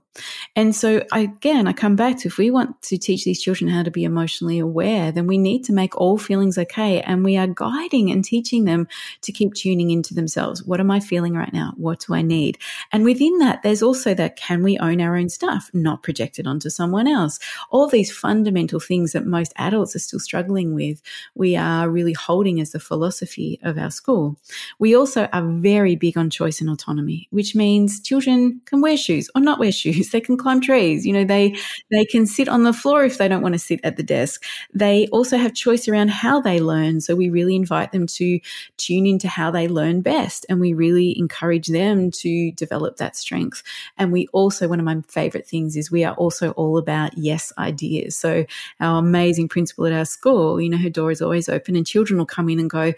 And 0.56 0.76
so, 0.76 1.04
again, 1.12 1.68
I 1.68 1.74
come 1.74 1.96
back 1.96 2.18
to 2.20 2.28
if 2.28 2.38
we 2.38 2.52
want 2.52 2.82
to 2.84 2.98
teach 2.98 3.24
these 3.24 3.42
children 3.42 3.70
how 3.70 3.84
to 3.84 3.92
be 3.92 4.04
emotionally 4.04 4.60
aware, 4.60 5.12
then 5.12 5.28
we 5.28 5.38
need 5.38 5.64
to 5.66 5.74
make 5.74 5.96
all 5.96 6.18
feelings 6.18 6.58
okay. 6.58 7.02
And 7.02 7.24
we 7.24 7.38
are 7.38 7.48
guiding 7.48 8.12
and 8.12 8.24
teaching 8.24 8.66
them 8.66 8.88
to 9.22 9.32
keep 9.32 9.54
tuning 9.54 9.92
into 9.92 10.14
themselves. 10.14 10.64
What 10.64 10.80
am 10.80 10.92
I 10.92 11.00
feeling 11.00 11.34
right 11.34 11.54
now? 11.54 11.74
What 11.78 12.04
do 12.06 12.14
I 12.14 12.22
need? 12.22 12.58
And 12.92 13.04
within 13.06 13.38
that, 13.40 13.64
there's 13.64 13.84
also 13.84 14.14
that 14.16 14.36
can 14.36 14.64
we 14.64 14.78
own 14.80 15.02
our 15.02 15.16
own 15.16 15.30
stuff, 15.30 15.70
not 15.74 16.04
project 16.04 16.40
it 16.40 16.48
onto 16.48 16.70
someone 16.70 17.08
else? 17.08 17.40
All 17.70 17.88
these 17.88 18.12
fundamental 18.12 18.80
things 18.80 19.14
that 19.14 19.26
most 19.26 19.54
adults 19.58 19.96
are 19.96 20.00
still 20.00 20.20
struggling 20.20 20.74
with, 20.74 21.02
we 21.36 21.56
are 21.56 21.90
really 21.90 22.14
holding 22.14 22.60
as 22.60 22.72
the 22.72 22.80
philosophy 22.80 23.60
of 23.64 23.78
our 23.78 23.92
school. 23.92 24.38
We 24.80 24.96
also 24.96 25.28
are 25.32 25.48
very 25.48 25.96
big 25.96 26.18
on 26.18 26.30
choice 26.30 26.60
and 26.62 26.70
autonomy, 26.70 27.28
which 27.32 27.56
means 27.56 27.99
children 28.02 28.62
can 28.66 28.82
wear 28.82 28.98
shoes 28.98 29.30
or 29.36 29.42
not 29.42 29.60
wear 29.60 29.72
shoes. 29.82 30.10
They 30.10 30.22
can 30.22 30.38
climb 30.38 30.62
trees. 30.62 31.06
You 31.06 31.14
know, 31.14 31.26
they 31.26 31.56
they 31.92 32.06
can 32.06 32.26
sit 32.26 32.48
on 32.48 32.64
the 32.64 32.74
floor 32.74 33.04
if 33.04 33.18
they 33.18 33.28
don't 33.28 33.42
want 33.42 33.54
to 33.54 33.60
sit 33.60 33.80
at 33.84 33.98
the 33.98 34.04
desk. 34.04 34.44
They 34.74 35.08
also 35.08 35.38
have 35.38 35.54
choice 35.54 35.88
around 35.88 36.10
how 36.10 36.42
they 36.42 36.60
learn. 36.60 37.02
So 37.02 37.16
we 37.16 37.30
really 37.30 37.56
invite 37.56 37.92
them 37.92 38.08
to 38.08 38.40
tune 38.78 39.06
into 39.06 39.28
how 39.28 39.52
they 39.52 39.68
learn 39.68 40.02
best, 40.02 40.46
and 40.50 40.60
we 40.60 40.74
really 40.74 41.18
encourage 41.18 41.68
them 41.68 42.12
to 42.12 42.52
develop 42.54 42.98
that 42.98 43.16
strength. 43.16 43.64
And 43.98 44.12
we 44.12 44.28
also 44.34 44.68
one 44.68 44.80
of 44.80 44.86
my 44.86 45.02
favorite 45.08 45.48
things 45.48 45.76
is 45.76 45.92
we 45.92 46.04
are 46.04 46.16
also 46.16 46.52
all 46.52 46.78
about 46.78 47.18
yes 47.18 47.52
ideas. 47.58 48.16
So 48.16 48.46
our 48.80 49.00
amazing 49.00 49.50
principal 49.50 49.86
at 49.86 49.94
our 49.94 50.06
school, 50.06 50.60
you 50.62 50.70
know, 50.70 50.78
her 50.78 50.90
door 50.90 51.12
is 51.12 51.22
always 51.22 51.50
open, 51.50 51.76
and 51.76 51.86
children 51.86 52.18
will 52.18 52.26
come 52.26 52.50
in 52.50 52.60
and 52.60 52.70
go, 52.70 52.94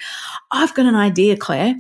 "I've 0.51 0.73
got 0.73 0.85
an 0.85 0.95
idea, 0.95 1.37
Claire." 1.37 1.75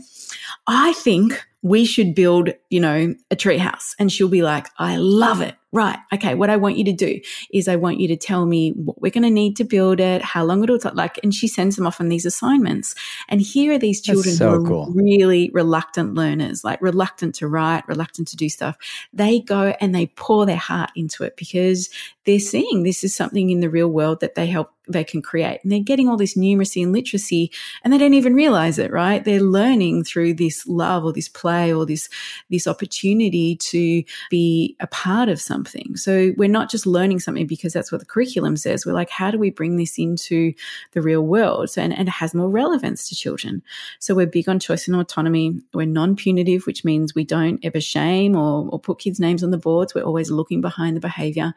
I 0.67 0.93
think 0.93 1.45
we 1.61 1.85
should 1.85 2.15
build, 2.15 2.49
you 2.69 2.79
know, 2.79 3.13
a 3.29 3.35
treehouse. 3.35 3.93
And 3.99 4.11
she'll 4.11 4.27
be 4.27 4.41
like, 4.41 4.67
I 4.77 4.97
love 4.97 5.41
it 5.41 5.55
right, 5.71 5.97
okay, 6.13 6.35
what 6.35 6.49
I 6.49 6.57
want 6.57 6.77
you 6.77 6.83
to 6.85 6.91
do 6.91 7.21
is 7.53 7.67
I 7.67 7.77
want 7.77 7.99
you 7.99 8.07
to 8.09 8.17
tell 8.17 8.45
me 8.45 8.71
what 8.71 9.01
we're 9.01 9.11
going 9.11 9.23
to 9.23 9.29
need 9.29 9.55
to 9.57 9.63
build 9.63 9.99
it, 10.01 10.21
how 10.21 10.43
long 10.43 10.63
it'll 10.63 10.77
take. 10.77 10.95
Like, 10.95 11.17
and 11.23 11.33
she 11.33 11.47
sends 11.47 11.77
them 11.77 11.87
off 11.87 12.01
on 12.01 12.09
these 12.09 12.25
assignments. 12.25 12.93
And 13.29 13.41
here 13.41 13.73
are 13.73 13.77
these 13.77 14.01
children 14.01 14.35
so 14.35 14.49
who 14.49 14.65
are 14.65 14.67
cool. 14.67 14.91
really 14.93 15.49
reluctant 15.53 16.13
learners, 16.13 16.63
like 16.63 16.81
reluctant 16.81 17.35
to 17.35 17.47
write, 17.47 17.87
reluctant 17.87 18.27
to 18.29 18.35
do 18.35 18.49
stuff. 18.49 18.77
They 19.13 19.39
go 19.39 19.73
and 19.79 19.95
they 19.95 20.07
pour 20.07 20.45
their 20.45 20.57
heart 20.57 20.91
into 20.95 21.23
it 21.23 21.37
because 21.37 21.89
they're 22.25 22.39
seeing 22.39 22.83
this 22.83 23.03
is 23.03 23.15
something 23.15 23.49
in 23.49 23.61
the 23.61 23.69
real 23.69 23.87
world 23.87 24.19
that 24.19 24.35
they 24.35 24.47
help 24.47 24.71
they 24.87 25.03
can 25.05 25.21
create. 25.21 25.61
And 25.63 25.71
they're 25.71 25.79
getting 25.79 26.09
all 26.09 26.17
this 26.17 26.35
numeracy 26.35 26.83
and 26.83 26.91
literacy 26.91 27.51
and 27.83 27.93
they 27.93 27.97
don't 27.97 28.15
even 28.15 28.33
realize 28.33 28.77
it, 28.77 28.91
right? 28.91 29.23
They're 29.23 29.39
learning 29.39 30.03
through 30.03 30.33
this 30.33 30.67
love 30.67 31.05
or 31.05 31.13
this 31.13 31.29
play 31.29 31.73
or 31.73 31.85
this, 31.85 32.09
this 32.49 32.67
opportunity 32.67 33.55
to 33.55 34.03
be 34.29 34.75
a 34.81 34.87
part 34.87 35.29
of 35.29 35.39
something 35.39 35.60
something. 35.61 35.95
So 35.95 36.33
we're 36.37 36.49
not 36.49 36.69
just 36.69 36.85
learning 36.85 37.19
something 37.19 37.47
because 37.47 37.73
that's 37.73 37.91
what 37.91 37.99
the 37.99 38.05
curriculum 38.05 38.57
says. 38.57 38.85
We're 38.85 38.93
like, 38.93 39.09
how 39.09 39.31
do 39.31 39.37
we 39.37 39.51
bring 39.51 39.77
this 39.77 39.97
into 39.97 40.53
the 40.93 41.01
real 41.01 41.21
world? 41.21 41.69
So, 41.69 41.81
and, 41.81 41.93
and 41.93 42.07
it 42.07 42.11
has 42.11 42.33
more 42.33 42.49
relevance 42.49 43.07
to 43.09 43.15
children. 43.15 43.61
So 43.99 44.15
we're 44.15 44.25
big 44.25 44.49
on 44.49 44.59
choice 44.59 44.87
and 44.87 44.95
autonomy. 44.97 45.59
We're 45.73 45.85
non 45.85 46.15
punitive, 46.15 46.65
which 46.65 46.83
means 46.83 47.13
we 47.13 47.23
don't 47.23 47.63
ever 47.63 47.79
shame 47.79 48.35
or, 48.35 48.67
or 48.69 48.79
put 48.79 48.99
kids' 48.99 49.19
names 49.19 49.43
on 49.43 49.51
the 49.51 49.57
boards. 49.57 49.93
We're 49.93 50.03
always 50.03 50.31
looking 50.31 50.61
behind 50.61 50.95
the 50.95 51.01
behavior. 51.01 51.53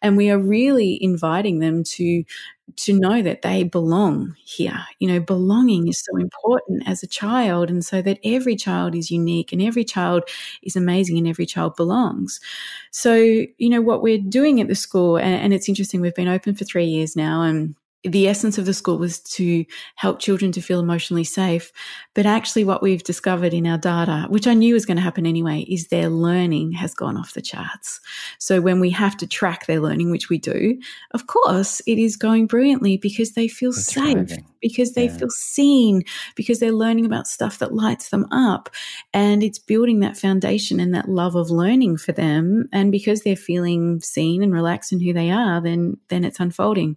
And 0.00 0.16
we 0.16 0.30
are 0.30 0.38
really 0.38 1.02
inviting 1.02 1.58
them 1.58 1.84
to 1.84 2.24
to 2.76 2.98
know 2.98 3.22
that 3.22 3.42
they 3.42 3.64
belong 3.64 4.34
here. 4.44 4.78
You 4.98 5.08
know, 5.08 5.20
belonging 5.20 5.88
is 5.88 6.02
so 6.02 6.16
important 6.16 6.88
as 6.88 7.02
a 7.02 7.06
child, 7.06 7.70
and 7.70 7.84
so 7.84 8.02
that 8.02 8.18
every 8.24 8.56
child 8.56 8.94
is 8.94 9.10
unique 9.10 9.52
and 9.52 9.60
every 9.62 9.84
child 9.84 10.24
is 10.62 10.76
amazing 10.76 11.18
and 11.18 11.28
every 11.28 11.46
child 11.46 11.76
belongs. 11.76 12.40
So, 12.90 13.14
you 13.14 13.68
know, 13.68 13.80
what 13.82 14.02
we're 14.02 14.18
doing 14.18 14.60
at 14.60 14.68
the 14.68 14.74
school, 14.74 15.16
and, 15.16 15.34
and 15.34 15.54
it's 15.54 15.68
interesting, 15.68 16.00
we've 16.00 16.14
been 16.14 16.28
open 16.28 16.54
for 16.54 16.64
three 16.64 16.86
years 16.86 17.16
now, 17.16 17.42
and 17.42 17.74
the 18.04 18.26
essence 18.26 18.58
of 18.58 18.66
the 18.66 18.74
school 18.74 18.98
was 18.98 19.20
to 19.20 19.64
help 19.94 20.18
children 20.18 20.50
to 20.52 20.60
feel 20.60 20.80
emotionally 20.80 21.24
safe. 21.24 21.72
But 22.14 22.26
actually, 22.26 22.64
what 22.64 22.82
we've 22.82 23.02
discovered 23.02 23.54
in 23.54 23.66
our 23.66 23.78
data, 23.78 24.26
which 24.28 24.46
I 24.46 24.54
knew 24.54 24.74
was 24.74 24.86
going 24.86 24.96
to 24.96 25.02
happen 25.02 25.26
anyway, 25.26 25.60
is 25.68 25.88
their 25.88 26.08
learning 26.08 26.72
has 26.72 26.94
gone 26.94 27.16
off 27.16 27.34
the 27.34 27.42
charts. 27.42 28.00
So 28.38 28.60
when 28.60 28.80
we 28.80 28.90
have 28.90 29.16
to 29.18 29.26
track 29.26 29.66
their 29.66 29.80
learning, 29.80 30.10
which 30.10 30.28
we 30.28 30.38
do, 30.38 30.78
of 31.12 31.28
course, 31.28 31.80
it 31.86 31.98
is 31.98 32.16
going 32.16 32.46
brilliantly 32.46 32.96
because 32.96 33.32
they 33.32 33.46
feel 33.46 33.72
That's 33.72 33.86
safe. 33.86 34.14
Driving 34.14 34.46
because 34.62 34.92
they 34.92 35.06
yeah. 35.06 35.16
feel 35.18 35.30
seen, 35.30 36.02
because 36.36 36.60
they're 36.60 36.72
learning 36.72 37.04
about 37.04 37.26
stuff 37.26 37.58
that 37.58 37.74
lights 37.74 38.08
them 38.08 38.24
up. 38.32 38.70
And 39.12 39.42
it's 39.42 39.58
building 39.58 40.00
that 40.00 40.16
foundation 40.16 40.80
and 40.80 40.94
that 40.94 41.10
love 41.10 41.34
of 41.34 41.50
learning 41.50 41.98
for 41.98 42.12
them. 42.12 42.68
And 42.72 42.90
because 42.90 43.22
they're 43.22 43.36
feeling 43.36 44.00
seen 44.00 44.42
and 44.42 44.54
relaxed 44.54 44.92
in 44.92 45.00
who 45.00 45.12
they 45.12 45.30
are, 45.30 45.60
then, 45.60 45.98
then 46.08 46.24
it's 46.24 46.40
unfolding. 46.40 46.96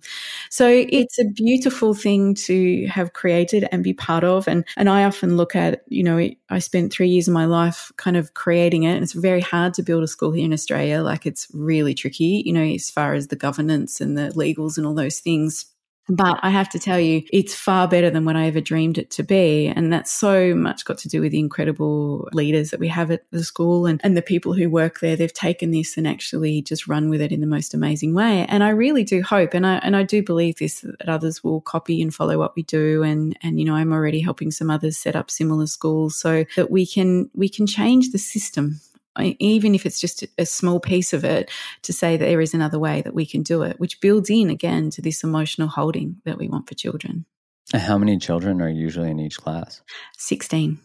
So 0.50 0.86
it's 0.96 1.20
a 1.20 1.26
beautiful 1.26 1.94
thing 1.94 2.34
to 2.36 2.86
have 2.88 3.14
created 3.14 3.68
and 3.72 3.84
be 3.84 3.94
part 3.94 4.24
of. 4.24 4.48
And, 4.48 4.66
and 4.78 4.90
I 4.90 5.04
often 5.04 5.36
look 5.36 5.56
at, 5.56 5.84
you 5.88 6.04
know, 6.04 6.30
I 6.50 6.60
spent 6.60 6.94
three 6.94 7.10
years 7.10 7.28
of 7.28 7.34
my 7.34 7.46
life 7.46 7.92
kind 7.98 8.16
of 8.16 8.34
creating 8.34 8.84
it. 8.84 8.94
And 8.94 9.04
it's 9.04 9.14
very 9.14 9.42
hard 9.42 9.74
to 9.76 9.84
build 9.84 10.04
a 10.04 10.08
school 10.08 10.32
here 10.32 10.46
in 10.46 10.54
Australia. 10.54 11.02
Like 11.02 11.26
it's 11.26 11.48
really 11.54 11.94
tricky, 11.94 12.44
you 12.46 12.54
know, 12.54 12.64
as 12.64 12.90
far 12.90 13.14
as 13.14 13.28
the 13.28 13.36
governance 13.36 14.00
and 14.00 14.18
the 14.18 14.30
legals 14.36 14.78
and 14.78 14.88
all 14.88 14.94
those 14.94 15.20
things. 15.20 15.66
But 16.08 16.40
I 16.44 16.52
have 16.52 16.70
to 16.70 16.80
tell 16.80 17.00
you, 17.00 17.24
it's 17.34 17.56
far 17.56 17.88
better 17.88 18.12
than 18.12 18.26
what 18.26 18.36
I 18.36 18.46
ever 18.46 18.62
dreamed 18.62 19.00
it 19.00 19.10
to 19.12 19.24
be. 19.24 19.68
And 19.68 19.92
that's 19.92 20.12
so 20.12 20.54
much 20.54 20.86
got 20.86 21.00
to 21.00 21.10
do 21.10 21.20
with 21.20 21.32
the 21.32 21.40
incredible 21.40 22.30
leaders 22.32 22.70
that 22.70 22.80
we 22.80 22.88
have 22.90 23.10
at 23.10 23.30
the 23.32 23.44
school 23.44 23.88
and, 23.88 24.00
and 24.04 24.16
the 24.16 24.22
people 24.22 24.54
who 24.54 24.70
work 24.70 25.00
there. 25.00 25.16
They've 25.16 25.34
taken 25.34 25.72
this 25.72 25.98
and 25.98 26.08
actually 26.08 26.62
just 26.62 26.88
run 26.88 27.10
with 27.10 27.22
it 27.22 27.32
in 27.32 27.42
the 27.42 27.48
most 27.48 27.74
amazing 27.74 28.14
way. 28.14 28.46
And 28.48 28.64
I 28.64 28.70
really 28.70 29.04
do 29.04 29.24
hope, 29.24 29.56
and 29.56 29.66
I, 29.66 29.78
and 29.78 29.96
I 29.96 30.04
do 30.04 30.22
believe 30.22 30.58
this, 30.58 30.82
that 30.82 31.10
others 31.10 31.44
will 31.44 31.62
copy 31.62 32.02
and 32.02 32.14
follow 32.14 32.38
what 32.38 32.56
we 32.56 32.62
do. 32.64 33.02
And, 33.02 33.36
and, 33.42 33.60
you 33.60 33.66
know, 33.66 33.76
I'm 33.76 33.92
already 33.92 34.22
helping 34.22 34.52
some 34.52 34.70
others 34.70 34.98
set 34.98 35.16
up 35.16 35.32
similar 35.32 35.66
schools 35.66 36.20
so 36.20 36.46
that 36.56 36.70
we 36.70 36.86
can, 36.86 37.32
we 37.34 37.50
can 37.50 37.66
change 37.66 38.12
the 38.12 38.20
system 38.20 38.80
even 39.20 39.76
if 39.76 39.86
it's 39.86 40.00
just 40.00 40.24
a 40.38 40.46
small 40.46 40.80
piece 40.80 41.14
of 41.14 41.24
it, 41.24 41.50
to 41.84 41.94
say 41.94 42.18
that 42.18 42.26
there 42.26 42.42
is 42.42 42.54
another 42.54 42.80
way 42.80 43.02
that 43.02 43.14
we 43.14 43.26
can 43.26 43.44
do 43.44 43.62
it, 43.64 43.80
which 43.80 44.02
builds 44.02 44.30
in 44.30 44.50
again 44.50 44.90
to 44.92 45.02
this 45.02 45.24
emotional 45.24 45.68
holding 45.68 46.22
that 46.26 46.38
we 46.38 46.48
want 46.48 46.68
for 46.68 46.76
children. 46.76 47.26
How 47.74 47.98
many 47.98 48.18
children 48.18 48.62
are 48.62 48.70
usually 48.70 49.10
in 49.10 49.20
each 49.20 49.38
class? 49.38 49.82
16. 50.18 50.80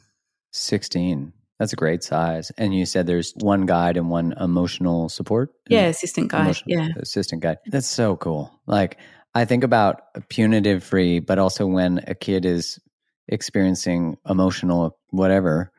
16. 0.52 1.32
That's 1.58 1.74
a 1.74 1.76
great 1.76 2.02
size. 2.02 2.50
And 2.56 2.74
you 2.74 2.86
said 2.86 3.06
there's 3.06 3.34
one 3.36 3.66
guide 3.66 3.98
and 3.98 4.08
one 4.08 4.32
emotional 4.40 5.10
support? 5.10 5.50
Yeah, 5.68 5.86
assistant 5.86 6.28
guide. 6.28 6.56
Yeah. 6.64 6.88
Assistant 6.96 7.42
guide. 7.42 7.58
That's 7.66 7.86
so 7.86 8.16
cool. 8.16 8.50
Like, 8.66 8.96
I 9.34 9.44
think 9.44 9.62
about 9.62 10.28
punitive 10.30 10.82
free, 10.82 11.20
but 11.20 11.38
also 11.38 11.66
when 11.66 12.02
a 12.06 12.14
kid 12.14 12.46
is 12.46 12.80
experiencing 13.28 14.16
emotional 14.28 14.98
whatever, 15.10 15.70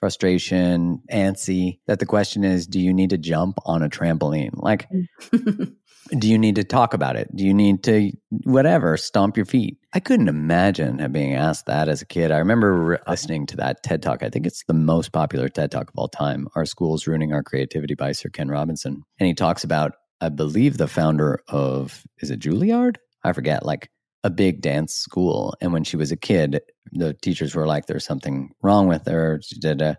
frustration, 0.00 1.02
antsy, 1.12 1.78
that 1.86 1.98
the 1.98 2.06
question 2.06 2.42
is 2.42 2.66
do 2.66 2.80
you 2.80 2.92
need 2.92 3.10
to 3.10 3.18
jump 3.18 3.58
on 3.64 3.82
a 3.82 3.88
trampoline? 3.88 4.50
Like, 4.54 4.88
do 5.30 6.28
you 6.28 6.38
need 6.38 6.56
to 6.56 6.64
talk 6.64 6.94
about 6.94 7.16
it? 7.16 7.28
Do 7.34 7.44
you 7.44 7.54
need 7.54 7.84
to, 7.84 8.12
whatever, 8.30 8.96
stomp 8.96 9.36
your 9.36 9.46
feet? 9.46 9.78
I 9.92 10.00
couldn't 10.00 10.28
imagine 10.28 11.06
being 11.12 11.34
asked 11.34 11.66
that 11.66 11.88
as 11.88 12.02
a 12.02 12.06
kid. 12.06 12.30
I 12.30 12.38
remember 12.38 13.00
listening 13.06 13.46
to 13.46 13.56
that 13.56 13.82
TED 13.82 14.02
Talk. 14.02 14.22
I 14.22 14.30
think 14.30 14.46
it's 14.46 14.64
the 14.64 14.74
most 14.74 15.12
popular 15.12 15.48
TED 15.48 15.70
Talk 15.70 15.90
of 15.90 15.94
all 15.96 16.08
time. 16.08 16.48
Our 16.56 16.64
School's 16.64 17.06
Ruining 17.06 17.32
Our 17.32 17.42
Creativity 17.42 17.94
by 17.94 18.12
Sir 18.12 18.30
Ken 18.30 18.48
Robinson. 18.48 19.02
And 19.18 19.26
he 19.26 19.34
talks 19.34 19.64
about, 19.64 19.92
I 20.20 20.30
believe, 20.30 20.78
the 20.78 20.88
founder 20.88 21.40
of, 21.48 22.02
is 22.18 22.30
it 22.30 22.40
Juilliard? 22.40 22.96
I 23.22 23.32
forget, 23.32 23.66
like 23.66 23.90
a 24.22 24.30
big 24.30 24.60
dance 24.60 24.92
school. 24.92 25.54
And 25.60 25.72
when 25.72 25.84
she 25.84 25.96
was 25.96 26.12
a 26.12 26.16
kid, 26.16 26.60
the 26.92 27.14
teachers 27.14 27.54
were 27.54 27.66
like, 27.66 27.86
there's 27.86 28.04
something 28.04 28.52
wrong 28.62 28.86
with 28.86 29.06
her. 29.06 29.40
Uh, 29.64 29.94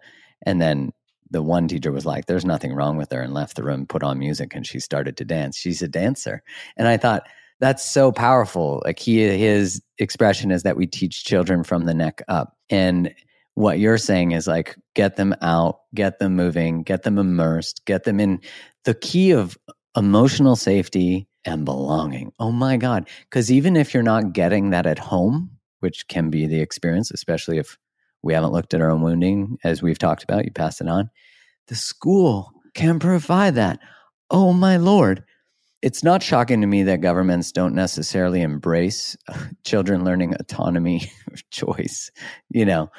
and 0.45 0.61
then 0.61 0.91
the 1.30 1.41
one 1.41 1.67
teacher 1.67 1.91
was 1.91 2.05
like, 2.05 2.26
there's 2.26 2.45
nothing 2.45 2.74
wrong 2.74 2.97
with 2.97 3.11
her 3.11 3.22
and 3.22 3.34
left 3.34 3.55
the 3.55 3.63
room, 3.63 3.86
put 3.86 4.03
on 4.03 4.19
music, 4.19 4.53
and 4.53 4.67
she 4.67 4.80
started 4.80 5.17
to 5.17 5.26
dance. 5.26 5.57
She's 5.57 5.82
a 5.82 5.88
dancer. 5.88 6.43
And 6.78 6.88
I 6.88 6.97
thought, 6.97 7.28
that's 7.59 7.86
so 7.86 8.11
powerful. 8.11 8.82
Like 8.86 8.99
he, 8.99 9.19
his 9.38 9.82
expression 9.99 10.51
is 10.51 10.63
that 10.63 10.78
we 10.78 10.88
teach 10.88 11.24
children 11.24 11.63
from 11.63 11.86
the 11.86 11.93
neck 11.93 12.22
up. 12.28 12.57
And 12.69 13.13
what 13.53 13.80
you're 13.80 13.99
saying 13.99 14.32
is 14.32 14.47
like, 14.47 14.76
get 14.95 15.15
them 15.15 15.36
out, 15.41 15.82
get 15.93 16.19
them 16.19 16.36
moving, 16.36 16.84
get 16.84 17.03
them 17.03 17.17
immersed, 17.19 17.86
get 17.86 18.03
them 18.03 18.19
in 18.19 18.39
the 18.84 18.95
key 18.95 19.32
of 19.32 19.57
emotional 19.95 20.55
safety 20.55 21.28
and 21.46 21.66
belonging. 21.66 22.32
Oh 22.39 22.52
my 22.52 22.78
God. 22.78 23.10
Because 23.30 23.52
even 23.52 23.76
if 23.76 23.94
you're 23.94 24.04
not 24.04 24.34
getting 24.34 24.70
that 24.70 24.86
at 24.86 25.00
home, 25.00 25.52
which 25.80 26.08
can 26.08 26.30
be 26.30 26.46
the 26.46 26.60
experience, 26.60 27.12
especially 27.12 27.58
if 27.58 27.78
we 28.22 28.34
haven't 28.34 28.54
looked 28.54 28.74
at 28.74 28.82
our 28.82 28.92
own 28.92 29.02
wounding, 29.02 29.58
as 29.64 29.82
we've 29.82 29.98
talked 29.98 30.24
about, 30.24 30.46
you 30.46 30.52
pass 30.52 30.80
it 30.80 30.88
on. 30.88 31.10
The 31.68 31.76
school 31.76 32.52
can 32.76 33.00
provide 33.00 33.56
that. 33.56 33.80
Oh 34.30 34.54
my 34.54 34.78
Lord. 34.78 35.24
It's 35.82 36.04
not 36.04 36.22
shocking 36.22 36.62
to 36.62 36.68
me 36.68 36.84
that 36.84 37.02
governments 37.02 37.52
don't 37.52 37.74
necessarily 37.74 38.42
embrace 38.42 39.18
children 39.64 40.04
learning 40.06 40.36
autonomy 40.39 41.12
of 41.34 41.50
choice, 41.50 42.12
you 42.50 42.66
know, 42.66 42.92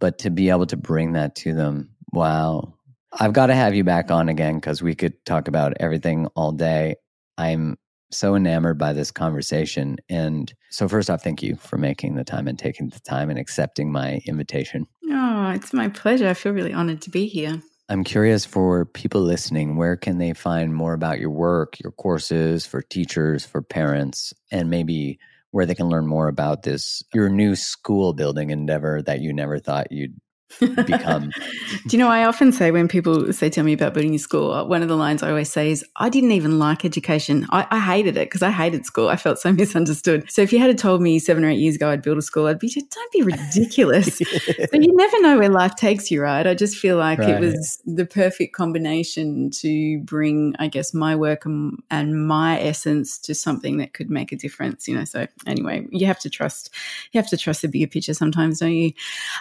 but 0.00 0.18
to 0.18 0.30
be 0.30 0.50
able 0.50 0.66
to 0.66 0.76
bring 0.76 1.12
that 1.12 1.34
to 1.36 1.54
them, 1.54 1.90
wow. 2.12 2.74
I've 3.18 3.32
got 3.32 3.46
to 3.46 3.54
have 3.54 3.74
you 3.74 3.84
back 3.84 4.10
on 4.10 4.28
again 4.28 4.56
because 4.56 4.82
we 4.82 4.94
could 4.94 5.24
talk 5.24 5.48
about 5.48 5.72
everything 5.80 6.26
all 6.36 6.52
day. 6.52 6.96
I'm 7.38 7.78
so 8.10 8.34
enamored 8.34 8.78
by 8.78 8.92
this 8.92 9.10
conversation. 9.10 9.96
And 10.08 10.52
so, 10.70 10.88
first 10.88 11.10
off, 11.10 11.22
thank 11.22 11.42
you 11.42 11.56
for 11.56 11.76
making 11.76 12.14
the 12.14 12.24
time 12.24 12.48
and 12.48 12.58
taking 12.58 12.88
the 12.88 13.00
time 13.00 13.30
and 13.30 13.38
accepting 13.38 13.90
my 13.90 14.20
invitation. 14.26 14.86
Oh, 15.10 15.50
it's 15.50 15.72
my 15.72 15.88
pleasure. 15.88 16.28
I 16.28 16.34
feel 16.34 16.52
really 16.52 16.72
honored 16.72 17.02
to 17.02 17.10
be 17.10 17.26
here. 17.26 17.60
I'm 17.88 18.02
curious 18.02 18.44
for 18.44 18.84
people 18.84 19.20
listening, 19.20 19.76
where 19.76 19.96
can 19.96 20.18
they 20.18 20.32
find 20.32 20.74
more 20.74 20.92
about 20.92 21.20
your 21.20 21.30
work, 21.30 21.78
your 21.78 21.92
courses 21.92 22.66
for 22.66 22.82
teachers, 22.82 23.46
for 23.46 23.62
parents, 23.62 24.32
and 24.50 24.68
maybe 24.68 25.20
where 25.52 25.66
they 25.66 25.74
can 25.74 25.88
learn 25.88 26.06
more 26.06 26.26
about 26.26 26.64
this, 26.64 27.02
your 27.14 27.28
new 27.28 27.54
school 27.54 28.12
building 28.12 28.50
endeavor 28.50 29.02
that 29.02 29.20
you 29.20 29.32
never 29.32 29.60
thought 29.60 29.92
you'd 29.92 30.20
become. 30.58 31.30
Do 31.86 31.96
you 31.96 31.98
know, 31.98 32.08
I 32.08 32.24
often 32.24 32.52
say 32.52 32.70
when 32.70 32.88
people 32.88 33.32
say 33.32 33.50
to 33.50 33.62
me 33.62 33.72
about 33.72 33.94
building 33.94 34.14
a 34.14 34.18
school, 34.18 34.52
uh, 34.52 34.64
one 34.64 34.82
of 34.82 34.88
the 34.88 34.96
lines 34.96 35.22
I 35.22 35.30
always 35.30 35.50
say 35.50 35.70
is, 35.70 35.84
I 35.96 36.08
didn't 36.08 36.32
even 36.32 36.58
like 36.58 36.84
education. 36.84 37.46
I, 37.50 37.66
I 37.70 37.80
hated 37.80 38.16
it 38.16 38.28
because 38.28 38.42
I 38.42 38.50
hated 38.50 38.86
school. 38.86 39.08
I 39.08 39.16
felt 39.16 39.38
so 39.38 39.52
misunderstood. 39.52 40.30
So 40.30 40.42
if 40.42 40.52
you 40.52 40.58
had 40.58 40.76
told 40.78 41.02
me 41.02 41.18
seven 41.18 41.44
or 41.44 41.50
eight 41.50 41.58
years 41.58 41.76
ago 41.76 41.90
I'd 41.90 42.02
build 42.02 42.18
a 42.18 42.22
school, 42.22 42.46
I'd 42.46 42.58
be, 42.58 42.68
don't 42.68 43.12
be 43.12 43.22
ridiculous. 43.22 44.18
but 44.70 44.82
you 44.82 44.96
never 44.96 45.20
know 45.20 45.38
where 45.38 45.48
life 45.48 45.74
takes 45.74 46.10
you, 46.10 46.22
right? 46.22 46.46
I 46.46 46.54
just 46.54 46.76
feel 46.76 46.96
like 46.96 47.18
right. 47.18 47.30
it 47.30 47.40
was 47.40 47.82
the 47.84 48.06
perfect 48.06 48.54
combination 48.54 49.50
to 49.50 49.98
bring, 50.00 50.54
I 50.58 50.68
guess, 50.68 50.94
my 50.94 51.14
work 51.16 51.44
and, 51.44 51.82
and 51.90 52.26
my 52.26 52.60
essence 52.60 53.18
to 53.18 53.34
something 53.34 53.78
that 53.78 53.94
could 53.94 54.10
make 54.10 54.32
a 54.32 54.36
difference, 54.36 54.88
you 54.88 54.94
know? 54.94 55.04
So 55.04 55.26
anyway, 55.46 55.86
you 55.90 56.06
have 56.06 56.18
to 56.20 56.30
trust, 56.30 56.70
you 57.12 57.20
have 57.20 57.30
to 57.30 57.36
trust 57.36 57.62
the 57.62 57.68
bigger 57.68 57.86
picture 57.86 58.14
sometimes, 58.14 58.60
don't 58.60 58.72
you? 58.72 58.92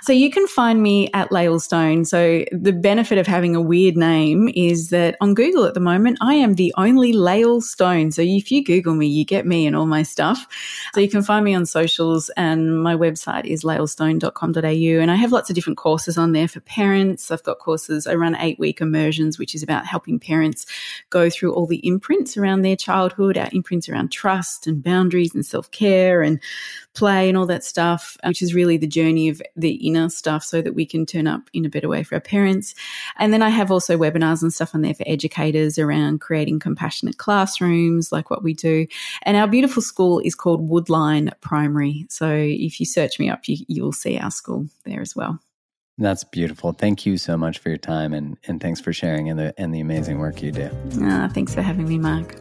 So 0.01 0.11
you 0.13 0.29
can 0.29 0.47
find 0.47 0.81
me 0.81 0.94
at 1.13 1.31
Lael 1.31 1.59
Stone. 1.59 2.05
So 2.05 2.45
the 2.51 2.73
benefit 2.73 3.17
of 3.17 3.27
having 3.27 3.55
a 3.55 3.61
weird 3.61 3.95
name 3.95 4.49
is 4.55 4.89
that 4.89 5.15
on 5.21 5.33
Google 5.33 5.65
at 5.65 5.73
the 5.73 5.79
moment, 5.79 6.17
I 6.21 6.35
am 6.35 6.55
the 6.55 6.73
only 6.77 7.13
Lael 7.13 7.61
Stone. 7.61 8.11
So 8.11 8.21
if 8.21 8.51
you 8.51 8.63
Google 8.63 8.95
me, 8.95 9.07
you 9.07 9.25
get 9.25 9.45
me 9.45 9.65
and 9.67 9.75
all 9.75 9.85
my 9.85 10.03
stuff. 10.03 10.47
So 10.93 11.01
you 11.01 11.09
can 11.09 11.23
find 11.23 11.43
me 11.43 11.53
on 11.53 11.65
socials 11.65 12.29
and 12.37 12.81
my 12.81 12.95
website 12.95 13.45
is 13.45 13.63
laelstone.com.au. 13.63 15.01
And 15.01 15.11
I 15.11 15.15
have 15.15 15.31
lots 15.31 15.49
of 15.49 15.55
different 15.55 15.77
courses 15.77 16.17
on 16.17 16.31
there 16.31 16.47
for 16.47 16.59
parents. 16.61 17.31
I've 17.31 17.43
got 17.43 17.59
courses. 17.59 18.07
I 18.07 18.15
run 18.15 18.35
eight 18.37 18.59
week 18.59 18.81
immersions, 18.81 19.37
which 19.37 19.55
is 19.55 19.63
about 19.63 19.85
helping 19.85 20.19
parents 20.19 20.65
go 21.09 21.29
through 21.29 21.53
all 21.53 21.67
the 21.67 21.85
imprints 21.85 22.37
around 22.37 22.61
their 22.61 22.75
childhood, 22.75 23.37
our 23.37 23.49
imprints 23.51 23.89
around 23.89 24.11
trust 24.11 24.67
and 24.67 24.83
boundaries 24.83 25.35
and 25.35 25.45
self 25.45 25.69
care 25.71 26.21
and 26.21 26.39
play 26.95 27.27
and 27.27 27.37
all 27.37 27.45
that 27.45 27.63
stuff, 27.63 28.17
which 28.25 28.41
is 28.41 28.55
really 28.55 28.77
the 28.77 28.87
journey 28.87 29.29
of 29.29 29.41
the 29.55 29.73
inner 29.87 30.09
stuff 30.09 30.43
so 30.43 30.61
that 30.61 30.73
we 30.73 30.84
can 30.85 31.05
turn 31.05 31.27
up 31.27 31.49
in 31.53 31.65
a 31.65 31.69
better 31.69 31.87
way 31.87 32.03
for 32.03 32.15
our 32.15 32.21
parents. 32.21 32.75
And 33.17 33.33
then 33.33 33.41
I 33.41 33.49
have 33.49 33.71
also 33.71 33.97
webinars 33.97 34.41
and 34.41 34.53
stuff 34.53 34.75
on 34.75 34.81
there 34.81 34.93
for 34.93 35.03
educators 35.07 35.77
around 35.77 36.21
creating 36.21 36.59
compassionate 36.59 37.17
classrooms, 37.17 38.11
like 38.11 38.29
what 38.29 38.43
we 38.43 38.53
do. 38.53 38.87
And 39.23 39.37
our 39.37 39.47
beautiful 39.47 39.81
school 39.81 40.19
is 40.19 40.35
called 40.35 40.69
Woodline 40.69 41.31
Primary. 41.41 42.05
So 42.09 42.29
if 42.31 42.79
you 42.79 42.85
search 42.85 43.19
me 43.19 43.29
up, 43.29 43.47
you, 43.47 43.65
you'll 43.67 43.91
see 43.91 44.17
our 44.17 44.31
school 44.31 44.67
there 44.85 45.01
as 45.01 45.15
well. 45.15 45.39
That's 45.97 46.25
beautiful. 46.25 46.73
Thank 46.73 47.05
you 47.05 47.17
so 47.17 47.37
much 47.37 47.59
for 47.59 47.69
your 47.69 47.77
time 47.77 48.13
and, 48.13 48.37
and 48.47 48.59
thanks 48.61 48.81
for 48.81 48.91
sharing 48.91 49.29
and 49.29 49.39
the 49.39 49.53
and 49.57 49.73
the 49.73 49.79
amazing 49.79 50.19
work 50.19 50.41
you 50.41 50.51
do. 50.51 50.69
Ah, 51.01 51.29
thanks 51.33 51.53
for 51.53 51.61
having 51.61 51.87
me, 51.87 51.97
Mark. 51.97 52.35